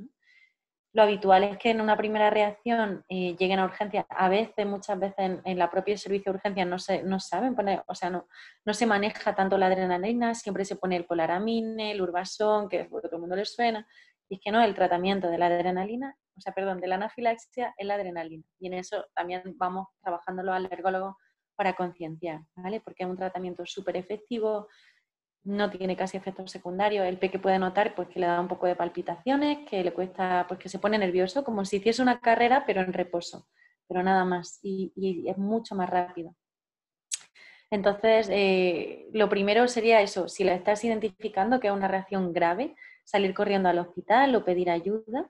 Lo 0.95 1.03
habitual 1.03 1.43
es 1.43 1.57
que 1.57 1.71
en 1.71 1.81
una 1.81 1.97
primera 1.97 2.29
reacción 2.29 3.03
eh, 3.09 3.35
lleguen 3.37 3.59
a 3.59 3.65
urgencias. 3.65 4.05
A 4.07 4.29
veces, 4.29 4.65
muchas 4.65 4.97
veces 4.97 5.41
en, 5.43 5.59
la 5.59 5.69
propia 5.69 5.97
servicio 5.97 6.31
de 6.31 6.37
urgencias 6.37 6.65
no, 6.65 6.79
se, 6.79 7.03
no 7.03 7.19
saben 7.19 7.53
poner, 7.53 7.83
o 7.87 7.93
sea, 7.93 8.09
no, 8.09 8.29
no 8.63 8.73
se 8.73 8.85
maneja 8.85 9.35
tanto 9.35 9.57
la 9.57 9.65
adrenalina, 9.65 10.33
siempre 10.35 10.63
se 10.63 10.77
pone 10.77 10.95
el 10.95 11.03
polaramine, 11.03 11.91
el 11.91 12.01
urbasón, 12.01 12.69
que 12.69 12.79
es 12.79 12.87
que 12.87 12.89
todo 12.89 13.15
el 13.15 13.19
mundo 13.19 13.35
le 13.35 13.43
suena. 13.43 13.85
Y 14.29 14.35
es 14.35 14.41
que 14.41 14.51
no, 14.51 14.63
el 14.63 14.73
tratamiento 14.73 15.27
de 15.27 15.37
la 15.37 15.47
adrenalina, 15.47 16.15
o 16.37 16.39
sea, 16.39 16.53
perdón, 16.53 16.79
de 16.79 16.87
la 16.87 16.95
anafilaxia 16.95 17.73
es 17.77 17.85
la 17.85 17.95
adrenalina. 17.95 18.45
Y 18.59 18.67
en 18.67 18.75
eso 18.75 19.05
también 19.13 19.43
vamos 19.57 19.89
trabajando 20.01 20.43
los 20.43 20.55
alergólogos 20.55 21.15
para 21.55 21.73
concienciar, 21.73 22.41
¿vale? 22.55 22.81
Porque 22.81 23.03
es 23.03 23.09
un 23.09 23.17
tratamiento 23.17 23.65
súper 23.65 23.97
efectivo, 23.97 24.67
no 25.45 25.69
tiene 25.69 25.95
casi 25.95 26.17
efectos 26.17 26.51
secundarios. 26.51 27.05
El 27.05 27.17
peque 27.17 27.39
puede 27.39 27.59
notar 27.59 27.95
pues, 27.95 28.09
que 28.09 28.19
le 28.19 28.25
da 28.25 28.41
un 28.41 28.47
poco 28.47 28.67
de 28.67 28.75
palpitaciones, 28.75 29.67
que 29.69 29.83
le 29.83 29.93
cuesta, 29.93 30.45
pues 30.47 30.59
que 30.59 30.69
se 30.69 30.79
pone 30.79 30.97
nervioso, 30.97 31.43
como 31.43 31.63
si 31.63 31.77
hiciese 31.77 32.01
una 32.01 32.19
carrera, 32.19 32.63
pero 32.65 32.81
en 32.81 32.91
reposo, 32.93 33.47
pero 33.87 34.03
nada 34.03 34.25
más, 34.25 34.59
y, 34.63 35.23
es 35.27 35.37
mucho 35.37 35.75
más 35.75 35.89
rápido. 35.89 36.35
Entonces, 37.71 38.27
eh, 38.31 39.07
lo 39.13 39.29
primero 39.29 39.67
sería 39.67 40.01
eso, 40.01 40.27
si 40.27 40.43
la 40.43 40.53
estás 40.53 40.83
identificando 40.83 41.59
que 41.59 41.67
es 41.67 41.73
una 41.73 41.87
reacción 41.87 42.33
grave, 42.33 42.75
salir 43.03 43.33
corriendo 43.33 43.69
al 43.69 43.79
hospital 43.79 44.35
o 44.35 44.43
pedir 44.43 44.69
ayuda. 44.69 45.29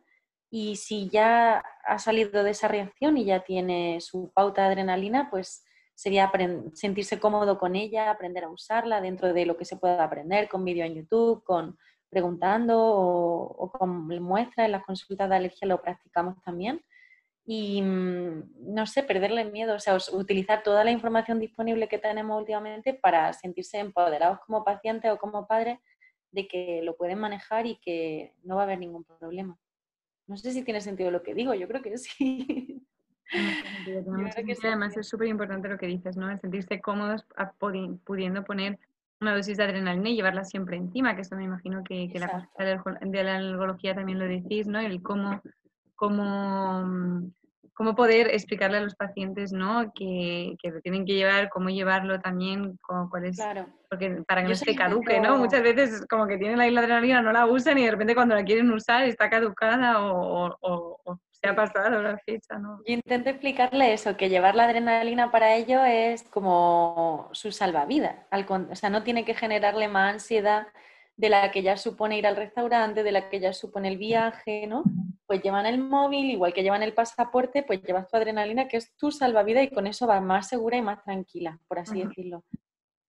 Y 0.49 0.77
si 0.77 1.09
ya 1.09 1.61
ha 1.85 1.99
salido 1.99 2.43
de 2.43 2.51
esa 2.51 2.67
reacción 2.67 3.17
y 3.17 3.25
ya 3.25 3.43
tiene 3.43 3.99
su 3.99 4.31
pauta 4.33 4.61
de 4.61 4.67
adrenalina, 4.69 5.29
pues 5.29 5.65
sería 5.95 6.31
sentirse 6.73 7.19
cómodo 7.19 7.58
con 7.58 7.75
ella, 7.75 8.12
aprender 8.12 8.43
a 8.43 8.49
usarla 8.49 9.01
dentro 9.01 9.34
de 9.34 9.45
lo 9.45 9.58
que 9.58 9.65
se 9.65 9.77
pueda 9.77 10.03
aprender 10.03 10.49
con 10.49 10.65
vídeo 10.65 10.86
en 10.86 10.95
YouTube, 10.95 11.43
con 11.43 11.77
preguntando 12.10 12.77
o, 12.79 13.71
con 13.71 14.08
muestras 14.21 14.65
en 14.65 14.73
las 14.73 14.86
consultas 14.86 15.29
de 15.29 15.36
alergia 15.36 15.67
lo 15.67 15.81
practicamos 15.81 16.41
también. 16.43 16.81
Y 17.45 17.81
mm, 17.81 18.73
no 18.73 18.86
sé, 18.88 19.03
perderle 19.03 19.45
miedo, 19.45 19.75
o 19.75 19.79
sea, 19.79 19.97
utilizar 20.13 20.63
toda 20.63 20.84
la 20.84 20.91
información 20.91 21.39
disponible 21.39 21.88
que 21.88 21.99
tenemos 21.99 22.39
últimamente 22.39 22.93
para 22.93 23.34
sentirse 23.34 23.79
empoderados 23.79 24.39
como 24.45 24.63
pacientes 24.63 25.12
o 25.12 25.17
como 25.17 25.47
padres 25.47 25.79
de 26.31 26.47
que 26.47 26.81
lo 26.84 26.97
pueden 26.97 27.19
manejar 27.19 27.65
y 27.65 27.77
que 27.77 28.34
no 28.43 28.55
va 28.55 28.62
a 28.62 28.65
haber 28.65 28.79
ningún 28.79 29.03
problema. 29.03 29.58
No 30.27 30.38
sé 30.38 30.51
si 30.53 30.63
tiene 30.63 30.81
sentido 30.81 31.12
lo 31.12 31.21
que 31.21 31.36
digo, 31.36 31.53
yo 31.53 31.67
creo 31.67 31.81
que 31.81 31.97
sí. 31.97 32.81
Además 34.63 34.97
es 34.97 35.07
súper 35.07 35.27
importante 35.27 35.67
lo 35.67 35.77
que 35.77 35.88
dices, 35.88 36.17
¿no? 36.17 36.29
El 36.29 36.39
sentirse 36.39 36.81
cómodos 36.81 37.25
pudiendo 38.03 38.43
poner 38.43 38.79
una 39.21 39.35
dosis 39.35 39.57
de 39.57 39.63
adrenalina 39.63 40.09
y 40.09 40.15
llevarla 40.15 40.43
siempre 40.43 40.77
encima, 40.77 41.15
que 41.15 41.21
eso 41.21 41.35
me 41.35 41.43
imagino 41.43 41.83
que, 41.83 42.09
que 42.11 42.19
la 42.19 42.49
de 43.01 43.23
la 43.23 43.35
algología 43.38 43.95
también 43.95 44.19
lo 44.19 44.25
decís, 44.25 44.67
¿no? 44.67 44.79
El 44.79 45.01
cómo, 45.01 45.41
cómo 45.95 46.83
mm, 46.85 47.31
cómo 47.75 47.93
poder 47.93 48.29
explicarle 48.33 48.77
a 48.77 48.81
los 48.81 48.95
pacientes 48.95 49.51
¿no? 49.51 49.91
que, 49.93 50.55
que 50.61 50.71
lo 50.71 50.81
tienen 50.81 51.05
que 51.05 51.13
llevar, 51.13 51.49
cómo 51.49 51.69
llevarlo 51.69 52.19
también, 52.21 52.79
cuál 52.81 53.25
es, 53.25 53.38
porque 53.89 54.23
para 54.27 54.41
que 54.41 54.49
no 54.49 54.55
se 54.55 54.75
caduque, 54.75 55.19
¿no? 55.19 55.38
Muchas 55.38 55.61
veces 55.61 56.05
como 56.09 56.25
que 56.25 56.38
tienen 56.38 56.57
la 56.57 56.67
isla 56.67 56.81
adrenalina, 56.81 57.21
no 57.21 57.33
la 57.33 57.45
usan 57.45 57.77
y 57.77 57.85
de 57.85 57.91
repente 57.91 58.15
cuando 58.15 58.33
la 58.33 58.45
quieren 58.45 58.71
usar 58.71 59.03
está 59.03 59.29
caducada 59.29 60.01
o, 60.01 60.55
o, 60.61 61.19
se 61.31 61.49
ha 61.49 61.55
pasado 61.55 62.01
la 62.01 62.17
fecha, 62.19 62.57
¿no? 62.57 62.79
Yo 62.88 62.93
intento 62.93 63.29
explicarle 63.29 63.93
eso, 63.93 64.15
que 64.15 64.29
llevar 64.29 64.55
la 64.55 64.63
adrenalina 64.63 65.29
para 65.29 65.55
ello 65.55 65.83
es 65.83 66.23
como 66.23 67.29
su 67.33 67.51
salvavidas, 67.51 68.15
o 68.31 68.75
sea, 68.75 68.89
no 68.89 69.03
tiene 69.03 69.25
que 69.25 69.33
generarle 69.33 69.89
más 69.89 70.13
ansiedad 70.13 70.67
de 71.17 71.30
la 71.30 71.51
que 71.51 71.62
ya 71.62 71.78
supone 71.78 72.17
ir 72.17 72.28
al 72.28 72.36
restaurante, 72.36 73.04
de 73.04 73.12
la 73.12 73.30
que 73.30 73.39
ya 73.39 73.54
supone 73.54 73.88
el 73.88 73.97
viaje, 73.97 74.67
¿no? 74.67 74.84
Pues 75.25 75.41
llevan 75.41 75.65
el 75.65 75.80
móvil, 75.80 76.30
igual 76.30 76.54
que 76.54 76.63
llevan 76.63 76.84
el 76.84 76.93
pasaporte, 76.93 77.63
pues 77.63 77.82
llevas 77.82 78.08
tu 78.08 78.17
adrenalina, 78.17 78.67
que 78.67 78.78
es 78.78 78.95
tu 78.95 79.12
salvavidas 79.12 79.63
y 79.63 79.69
con 79.69 79.88
eso 79.88 80.08
vas 80.08 80.21
más 80.21 80.49
segura 80.49 80.78
y 80.78 80.82
más 80.82 81.04
tranquila, 81.04 81.60
por 81.67 81.80
así 81.80 82.04
decirlo. 82.04 82.43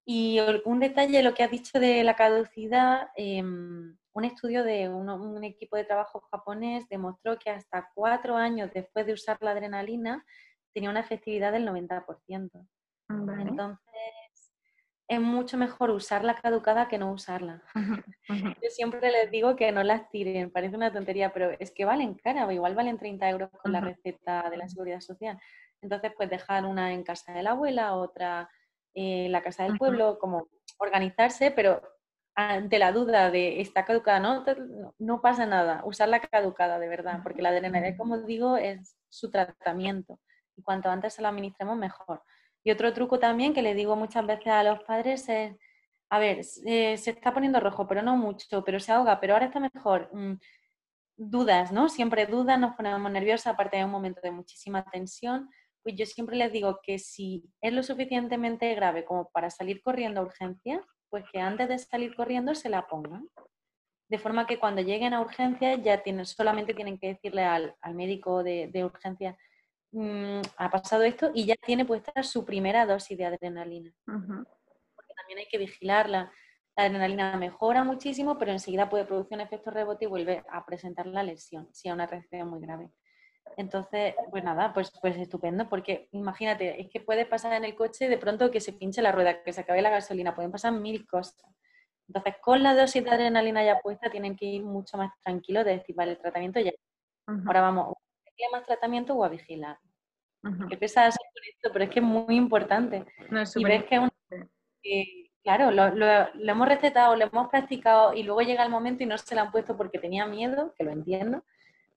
Y 0.04 0.38
un 0.64 0.78
detalle, 0.78 1.22
lo 1.22 1.34
que 1.34 1.42
has 1.42 1.50
dicho 1.50 1.80
de 1.80 2.04
la 2.04 2.14
caducidad, 2.14 3.08
em, 3.16 3.96
un 4.12 4.24
estudio 4.24 4.62
de 4.62 4.88
un 4.88 5.44
equipo 5.44 5.76
de 5.76 5.84
trabajo 5.84 6.20
japonés 6.30 6.88
demostró 6.88 7.38
que 7.38 7.50
hasta 7.50 7.90
cuatro 7.94 8.36
años 8.36 8.70
después 8.72 9.04
de 9.04 9.12
usar 9.12 9.36
la 9.40 9.50
adrenalina 9.50 10.24
tenía 10.72 10.90
una 10.90 11.00
efectividad 11.00 11.52
del 11.52 11.66
90%. 11.66 12.66
Entonces, 13.08 13.78
es 15.08 15.20
mucho 15.20 15.56
mejor 15.56 15.90
usarla 15.90 16.34
caducada 16.34 16.88
que 16.88 16.98
no 16.98 17.12
usarla. 17.12 17.62
Yo 18.28 18.70
siempre 18.70 19.10
les 19.10 19.30
digo 19.30 19.54
que 19.54 19.70
no 19.70 19.82
las 19.82 20.08
tiren, 20.10 20.50
parece 20.50 20.76
una 20.76 20.92
tontería, 20.92 21.32
pero 21.32 21.50
es 21.58 21.70
que 21.70 21.84
valen 21.84 22.14
cara, 22.14 22.52
igual 22.52 22.74
valen 22.74 22.98
30 22.98 23.28
euros 23.30 23.50
con 23.62 23.72
la 23.72 23.80
receta 23.80 24.50
de 24.50 24.56
la 24.56 24.68
seguridad 24.68 25.00
social. 25.00 25.38
Entonces, 25.80 26.12
pues 26.16 26.28
dejar 26.28 26.64
una 26.64 26.92
en 26.92 27.04
casa 27.04 27.32
de 27.32 27.42
la 27.42 27.50
abuela, 27.50 27.94
otra 27.94 28.50
en 28.94 29.30
la 29.30 29.42
casa 29.42 29.64
del 29.64 29.78
pueblo, 29.78 30.18
como 30.18 30.48
organizarse, 30.78 31.50
pero 31.50 31.82
ante 32.34 32.78
la 32.78 32.92
duda 32.92 33.30
de 33.30 33.60
está 33.60 33.84
caducada, 33.84 34.20
no, 34.20 34.44
no 34.98 35.20
pasa 35.20 35.46
nada, 35.46 35.82
usarla 35.84 36.20
caducada 36.20 36.78
de 36.78 36.88
verdad, 36.88 37.20
porque 37.22 37.42
la 37.42 37.50
adrenalina, 37.50 37.96
como 37.96 38.18
digo, 38.18 38.56
es 38.56 38.96
su 39.08 39.30
tratamiento. 39.30 40.18
Y 40.56 40.62
cuanto 40.62 40.90
antes 40.90 41.14
se 41.14 41.22
lo 41.22 41.28
administremos, 41.28 41.76
mejor. 41.76 42.22
Y 42.66 42.72
otro 42.72 42.92
truco 42.92 43.20
también 43.20 43.54
que 43.54 43.62
le 43.62 43.74
digo 43.74 43.94
muchas 43.94 44.26
veces 44.26 44.48
a 44.48 44.64
los 44.64 44.82
padres 44.82 45.28
es, 45.28 45.54
a 46.10 46.18
ver, 46.18 46.42
se 46.42 46.94
está 46.94 47.32
poniendo 47.32 47.60
rojo, 47.60 47.86
pero 47.86 48.02
no 48.02 48.16
mucho, 48.16 48.64
pero 48.64 48.80
se 48.80 48.90
ahoga, 48.90 49.20
pero 49.20 49.34
ahora 49.34 49.46
está 49.46 49.60
mejor. 49.60 50.10
Mm, 50.12 50.34
dudas, 51.16 51.70
¿no? 51.70 51.88
Siempre 51.88 52.26
dudas, 52.26 52.58
nos 52.58 52.74
ponemos 52.74 53.08
nerviosas, 53.12 53.54
aparte 53.54 53.76
de 53.76 53.84
un 53.84 53.92
momento 53.92 54.20
de 54.20 54.32
muchísima 54.32 54.84
tensión. 54.90 55.48
Pues 55.84 55.94
yo 55.94 56.06
siempre 56.06 56.34
les 56.36 56.50
digo 56.50 56.80
que 56.82 56.98
si 56.98 57.44
es 57.60 57.72
lo 57.72 57.84
suficientemente 57.84 58.74
grave 58.74 59.04
como 59.04 59.30
para 59.30 59.48
salir 59.48 59.80
corriendo 59.80 60.20
a 60.20 60.24
urgencia, 60.24 60.84
pues 61.08 61.24
que 61.32 61.38
antes 61.38 61.68
de 61.68 61.78
salir 61.78 62.16
corriendo 62.16 62.56
se 62.56 62.68
la 62.68 62.88
pongan. 62.88 63.28
De 64.08 64.18
forma 64.18 64.48
que 64.48 64.58
cuando 64.58 64.82
lleguen 64.82 65.14
a 65.14 65.20
urgencia 65.20 65.76
ya 65.76 66.02
tienen, 66.02 66.26
solamente 66.26 66.74
tienen 66.74 66.98
que 66.98 67.14
decirle 67.14 67.44
al, 67.44 67.76
médico 67.94 68.42
de, 68.42 68.66
de 68.72 68.84
urgencia, 68.84 69.38
Mm, 69.98 70.42
ha 70.58 70.70
pasado 70.70 71.04
esto 71.04 71.30
y 71.32 71.46
ya 71.46 71.54
tiene 71.54 71.86
puesta 71.86 72.22
su 72.22 72.44
primera 72.44 72.84
dosis 72.84 73.16
de 73.16 73.24
adrenalina. 73.24 73.90
Porque 74.04 75.14
también 75.16 75.38
hay 75.38 75.48
que 75.50 75.56
vigilarla. 75.56 76.30
La 76.76 76.84
adrenalina 76.84 77.34
mejora 77.38 77.82
muchísimo, 77.82 78.36
pero 78.36 78.52
enseguida 78.52 78.90
puede 78.90 79.06
producir 79.06 79.36
un 79.36 79.40
efecto 79.40 79.70
rebote 79.70 80.04
y 80.04 80.08
vuelve 80.08 80.44
a 80.50 80.66
presentar 80.66 81.06
la 81.06 81.22
lesión, 81.22 81.70
si 81.72 81.88
es 81.88 81.94
una 81.94 82.06
reacción 82.06 82.46
muy 82.46 82.60
grave. 82.60 82.90
Entonces, 83.56 84.14
pues 84.30 84.44
nada, 84.44 84.74
pues, 84.74 84.92
pues 85.00 85.16
estupendo, 85.16 85.66
porque 85.66 86.10
imagínate, 86.12 86.78
es 86.78 86.90
que 86.90 87.00
puede 87.00 87.24
pasar 87.24 87.54
en 87.54 87.64
el 87.64 87.74
coche 87.74 88.10
de 88.10 88.18
pronto 88.18 88.50
que 88.50 88.60
se 88.60 88.74
pinche 88.74 89.00
la 89.00 89.12
rueda, 89.12 89.42
que 89.42 89.54
se 89.54 89.62
acabe 89.62 89.80
la 89.80 89.88
gasolina, 89.88 90.34
pueden 90.34 90.52
pasar 90.52 90.74
mil 90.74 91.06
cosas. 91.06 91.42
Entonces, 92.06 92.34
con 92.42 92.62
la 92.62 92.74
dosis 92.74 93.02
de 93.02 93.10
adrenalina 93.10 93.64
ya 93.64 93.80
puesta, 93.80 94.10
tienen 94.10 94.36
que 94.36 94.44
ir 94.44 94.62
mucho 94.62 94.98
más 94.98 95.10
tranquilos 95.24 95.64
de 95.64 95.78
decir, 95.78 95.96
vale, 95.96 96.12
el 96.12 96.18
tratamiento 96.18 96.60
ya. 96.60 96.72
Ahora 97.46 97.62
vamos, 97.62 97.94
a 97.96 98.52
más 98.52 98.66
tratamiento 98.66 99.14
o 99.14 99.24
a 99.24 99.30
vigilar. 99.30 99.78
Que 100.68 100.76
pesa 100.76 101.08
esto, 101.08 101.20
pero 101.72 101.84
es 101.84 101.90
que 101.90 102.00
es 102.00 102.04
muy 102.04 102.36
importante. 102.36 103.04
y 103.56 103.64
ves 103.64 103.84
que, 103.84 105.30
claro, 105.42 105.70
lo, 105.70 105.84
hemos 105.84 106.68
recetado, 106.68 107.16
lo 107.16 107.26
hemos 107.26 107.48
practicado 107.48 108.14
y 108.14 108.22
luego 108.22 108.42
llega 108.42 108.64
el 108.64 108.70
momento 108.70 109.02
y 109.02 109.06
no 109.06 109.18
se 109.18 109.34
lo 109.34 109.40
han 109.40 109.50
puesto 109.50 109.76
porque 109.76 109.98
tenía 109.98 110.26
miedo, 110.26 110.72
que 110.76 110.84
lo 110.84 110.92
entiendo, 110.92 111.44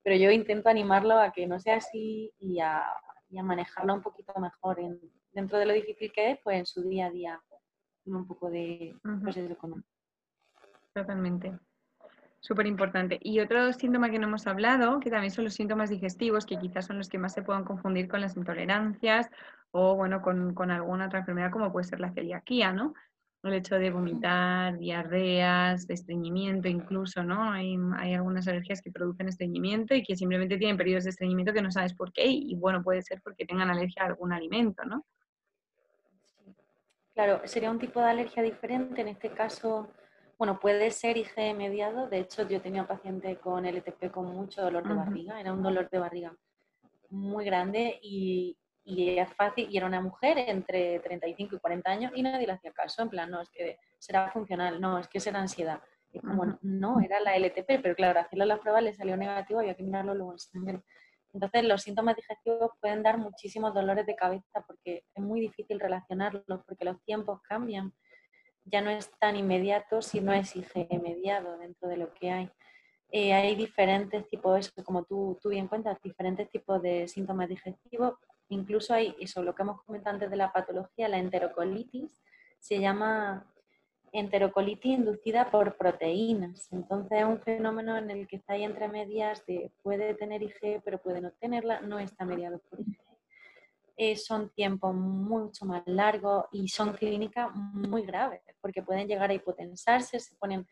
pero 0.04 0.15
yo 0.15 0.32
intento 0.32 0.69
animarlo 0.69 1.19
a 1.19 1.32
que 1.32 1.45
no 1.45 1.60
sea 1.60 1.78
así 1.78 2.34
y 2.39 2.60
a, 2.60 2.84
manejarlo 3.32 3.93
un 3.93 4.02
poquito 4.02 4.34
mejor 4.39 4.80
dentro 5.32 5.60
de 5.60 5.65
lo 5.67 5.73
difícil 5.73 6.12
que 6.12 6.32
es, 6.32 6.39
pues 6.43 6.58
en 6.58 6.65
su 6.65 6.82
día 6.82 7.06
a 7.06 7.12
día, 7.12 7.41
un 8.06 8.25
poco 8.25 8.49
de 8.49 8.95
proceso 9.21 9.54
económico. 9.54 9.88
Totalmente. 10.93 11.60
Súper 12.41 12.67
importante. 12.67 13.19
Y 13.21 13.41
otro 13.41 13.73
síntoma 13.73 14.10
que 14.10 14.17
no 14.17 14.28
hemos 14.28 14.47
hablado, 14.47 14.99
que 14.99 15.10
también 15.10 15.32
son 15.32 15.43
los 15.43 15.54
síntomas 15.54 15.89
digestivos, 15.89 16.45
que 16.45 16.58
quizás 16.58 16.86
son 16.86 16.97
los 16.97 17.10
que 17.10 17.17
más 17.17 17.34
se 17.34 17.41
puedan 17.41 17.65
confundir 17.65 18.08
con 18.08 18.21
las 18.21 18.38
intolerancias 18.38 19.30
o, 19.71 19.95
bueno, 19.95 20.21
con, 20.21 20.71
alguna 20.71 21.08
otra 21.08 21.19
enfermedad 21.19 21.52
como 21.52 21.71
puede 21.71 21.84
ser 21.86 21.99
la 21.99 22.13
celiaquía, 22.13 22.71
¿no? 22.71 22.93
El 23.43 23.54
hecho 23.54 23.75
de 23.75 23.91
vomitar, 23.91 24.78
diarreas, 24.78 25.89
estreñimiento 25.89 26.67
incluso, 26.69 27.23
¿no? 27.23 27.52
Hay, 27.52 27.78
algunas 28.15 28.47
alergias 28.47 28.82
que 28.82 28.91
producen 28.91 29.28
estreñimiento 29.28 29.93
y 29.93 30.04
que 30.04 30.15
simplemente 30.15 30.58
tienen 30.58 30.78
periodos 30.78 31.04
de 31.04 31.10
estreñimiento 31.12 31.54
que 31.54 31.62
no 31.62 31.71
sabes 31.71 31.93
por 31.93 32.12
qué 32.13 32.25
y, 32.25 32.56
bueno, 32.56 32.82
puede 32.82 33.02
ser 33.02 33.21
porque 33.21 33.45
tengan 33.45 33.69
alergia 33.69 34.04
a 34.04 34.08
algún 34.08 34.32
alimento, 34.32 34.84
¿no? 34.86 35.06
Claro, 37.13 37.41
sería 37.43 37.69
un 37.69 37.80
tipo 37.80 37.99
de 37.99 38.10
alergia 38.10 38.41
diferente. 38.41 39.02
En 39.02 39.10
este 39.10 39.30
caso, 39.30 39.89
bueno, 40.39 40.58
puede 40.58 40.89
ser 40.91 41.17
IgE 41.17 41.54
mediado. 41.54 42.08
De 42.08 42.19
hecho, 42.19 42.47
yo 42.47 42.62
tenía 42.62 42.84
un 42.84 42.88
paciente 42.88 43.36
con 43.39 43.65
LTP 43.65 44.10
con 44.10 44.25
mucho 44.28 44.62
dolor 44.62 44.88
de 44.88 44.93
barriga. 44.95 45.38
Era 45.38 45.52
un 45.52 45.62
dolor 45.62 45.89
de 45.89 45.99
barriga 45.99 46.34
muy 47.10 47.43
grande 47.43 47.99
y, 48.02 48.58
y 48.86 49.19
es 49.19 49.34
fácil. 49.34 49.67
Y 49.69 49.75
era 49.75 49.86
una 49.86 49.99
mujer 49.99 50.38
entre 50.38 50.99
35 51.02 51.58
y 51.58 51.60
40 51.60 51.91
años 51.91 52.12
y 52.15 52.23
nadie 52.23 52.47
le 52.47 52.54
hacía 52.54 52.71
caso. 52.71 53.02
En 53.02 53.10
plan, 53.10 53.30
no, 53.30 53.41
es 53.41 53.49
que 53.49 53.80
será 53.97 54.32
funcional. 54.32 54.80
No, 54.80 54.97
es 54.97 55.10
que 55.10 55.19
será 55.19 55.41
ansiedad. 55.41 55.82
Y 56.13 56.21
como, 56.21 56.58
no, 56.62 57.02
era 57.02 57.19
la 57.19 57.36
LTP, 57.36 57.82
pero 57.84 57.93
claro, 57.93 58.21
hacerle 58.21 58.45
las 58.45 58.60
pruebas 58.60 58.82
le 58.82 58.93
salió 58.93 59.17
negativo, 59.17 59.60
había 59.60 59.75
que 59.75 59.84
mirarlo 59.84 60.15
luego 60.15 60.32
en 60.32 60.39
sangre. 60.39 60.84
Entonces, 61.34 61.65
los 61.65 61.82
síntomas 61.82 62.15
digestivos 62.15 62.71
pueden 62.80 63.04
dar 63.04 63.17
muchísimos 63.17 63.73
dolores 63.73 64.06
de 64.06 64.15
cabeza 64.15 64.63
porque 64.65 65.04
es 65.13 65.21
muy 65.21 65.41
difícil 65.41 65.82
relacionarlos, 65.82 66.63
porque 66.65 66.86
los 66.86 67.04
tiempos 67.04 67.41
cambian 67.41 67.93
ya 68.65 68.82
no 68.82 68.89
es 68.89 69.10
tan 69.19 69.36
inmediato 69.36 70.02
si 70.02 70.22
no 70.22 70.34
es 70.34 70.56
IgE 70.56 70.88
mediado 71.02 71.58
dentro 71.58 71.89
de 71.89 71.98
lo 71.98 72.13
que 72.13 72.32
hay. 72.32 72.52
Eh, 73.12 73.34
hay 73.34 73.56
diferentes 73.56 74.28
tipos, 74.28 74.72
como 74.86 75.04
tú, 75.04 75.38
tú 75.41 75.50
bien 75.50 75.67
cuentas, 75.67 76.00
diferentes 76.04 76.50
tipos 76.50 76.82
de 76.82 77.08
síntomas 77.08 77.50
digestivos. 77.50 78.13
Incluso 78.50 78.93
hay, 78.93 79.15
eso 79.19 79.41
lo 79.41 79.56
que 79.56 79.63
hemos 79.63 79.82
comentado 79.84 80.15
antes 80.15 80.30
de 80.30 80.38
la 80.38 80.52
patología, 80.52 81.10
la 81.10 81.17
enterocolitis, 81.17 82.22
se 82.60 82.80
llama 82.80 83.48
enterocolitis 84.12 84.98
inducida 84.98 85.50
por 85.50 85.76
proteínas. 85.78 86.72
Entonces 86.72 87.19
es 87.19 87.26
un 87.26 87.39
fenómeno 87.39 87.98
en 87.98 88.10
el 88.12 88.28
que 88.28 88.38
está 88.38 88.54
ahí 88.54 88.63
entre 88.63 88.88
medias 88.88 89.45
de 89.45 89.72
puede 89.82 90.13
tener 90.13 90.42
IgE 90.44 90.81
pero 90.83 91.00
puede 91.00 91.21
no 91.21 91.31
tenerla, 91.31 91.81
no 91.81 92.00
está 92.00 92.25
mediado 92.25 92.60
por 92.69 92.79
IgE. 92.79 93.08
Eh, 94.02 94.15
son 94.15 94.50
tiempos 94.52 94.95
mucho 94.95 95.65
más 95.65 95.83
largos 95.85 96.45
y 96.54 96.69
son 96.69 96.93
clínicas 96.93 97.54
muy 97.54 98.04
graves, 98.04 98.39
porque 98.62 98.81
pueden 98.81 99.10
llegar 99.10 99.29
a 99.29 99.33
hipotensarse, 99.33 100.21
se 100.21 100.35
ponen 100.37 100.65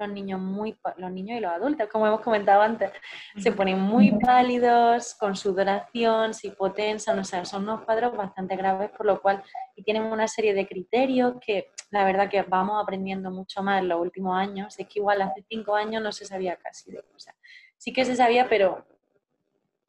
los 0.00 0.08
niños 0.08 0.40
muy 0.40 0.76
los 0.96 1.12
niños 1.12 1.38
y 1.38 1.40
los 1.40 1.52
adultos, 1.52 1.88
como 1.92 2.08
hemos 2.08 2.22
comentado 2.22 2.60
antes, 2.60 2.90
se 3.36 3.52
ponen 3.52 3.78
muy 3.78 4.10
pálidos, 4.18 5.14
con 5.14 5.36
sudoración, 5.36 6.34
se 6.34 6.48
hipotensan, 6.48 7.20
o 7.20 7.22
sea, 7.22 7.44
son 7.44 7.62
unos 7.62 7.82
cuadros 7.82 8.16
bastante 8.16 8.56
graves, 8.56 8.90
por 8.90 9.06
lo 9.06 9.22
cual 9.22 9.44
y 9.76 9.84
tienen 9.84 10.02
una 10.02 10.26
serie 10.26 10.52
de 10.52 10.66
criterios 10.66 11.34
que 11.40 11.70
la 11.92 12.04
verdad 12.04 12.28
que 12.28 12.42
vamos 12.42 12.82
aprendiendo 12.82 13.30
mucho 13.30 13.62
más 13.62 13.80
en 13.80 13.90
los 13.90 14.00
últimos 14.00 14.36
años. 14.36 14.76
Es 14.76 14.88
que 14.88 14.98
igual 14.98 15.22
hace 15.22 15.44
cinco 15.48 15.76
años 15.76 16.02
no 16.02 16.10
se 16.10 16.24
sabía 16.24 16.56
casi 16.56 16.90
de 16.90 17.00
cosas. 17.04 17.36
Sí 17.78 17.92
que 17.92 18.04
se 18.04 18.16
sabía, 18.16 18.48
pero 18.48 18.84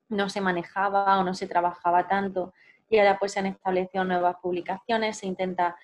no 0.09 0.29
se 0.29 0.41
manejaba 0.41 1.17
o 1.17 1.23
no 1.23 1.33
se 1.33 1.47
trabajaba 1.47 2.07
tanto 2.07 2.53
y 2.93 2.99
ahora 2.99 3.17
pues 3.17 3.31
se 3.31 3.39
han 3.39 3.47
establecido 3.47 4.03
nuevas 4.03 4.35
publicaciones, 4.39 5.17
se 5.17 5.25
intenta 5.25 5.75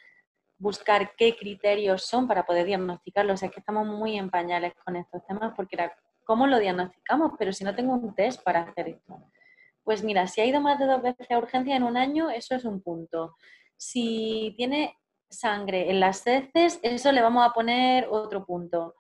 buscar 0.59 1.15
qué 1.15 1.35
criterios 1.35 2.03
son 2.03 2.27
para 2.27 2.45
poder 2.45 2.67
diagnosticarlo. 2.67 3.33
O 3.33 3.37
sea, 3.37 3.47
es 3.47 3.53
que 3.53 3.61
estamos 3.61 3.87
muy 3.87 4.15
en 4.15 4.29
pañales 4.29 4.73
con 4.85 4.95
estos 4.95 5.25
temas 5.25 5.53
porque 5.55 5.75
era, 5.75 5.91
¿cómo 6.23 6.45
lo 6.45 6.59
diagnosticamos? 6.59 7.31
Pero 7.39 7.51
si 7.51 7.63
no 7.63 7.73
tengo 7.73 7.93
un 7.93 8.13
test 8.13 8.43
para 8.43 8.61
hacer 8.61 8.89
esto. 8.89 9.23
Pues 9.83 10.03
mira, 10.03 10.27
si 10.27 10.39
ha 10.41 10.45
ido 10.45 10.61
más 10.61 10.77
de 10.77 10.85
dos 10.85 11.01
veces 11.01 11.31
a 11.31 11.39
urgencia 11.39 11.75
en 11.75 11.81
un 11.81 11.97
año, 11.97 12.29
eso 12.29 12.53
es 12.53 12.63
un 12.63 12.79
punto. 12.79 13.35
Si 13.75 14.53
tiene 14.55 14.95
sangre 15.31 15.89
en 15.89 15.99
las 15.99 16.27
heces, 16.27 16.79
eso 16.83 17.11
le 17.11 17.23
vamos 17.23 17.43
a 17.43 17.53
poner 17.53 18.07
otro 18.11 18.45
punto. 18.45 18.93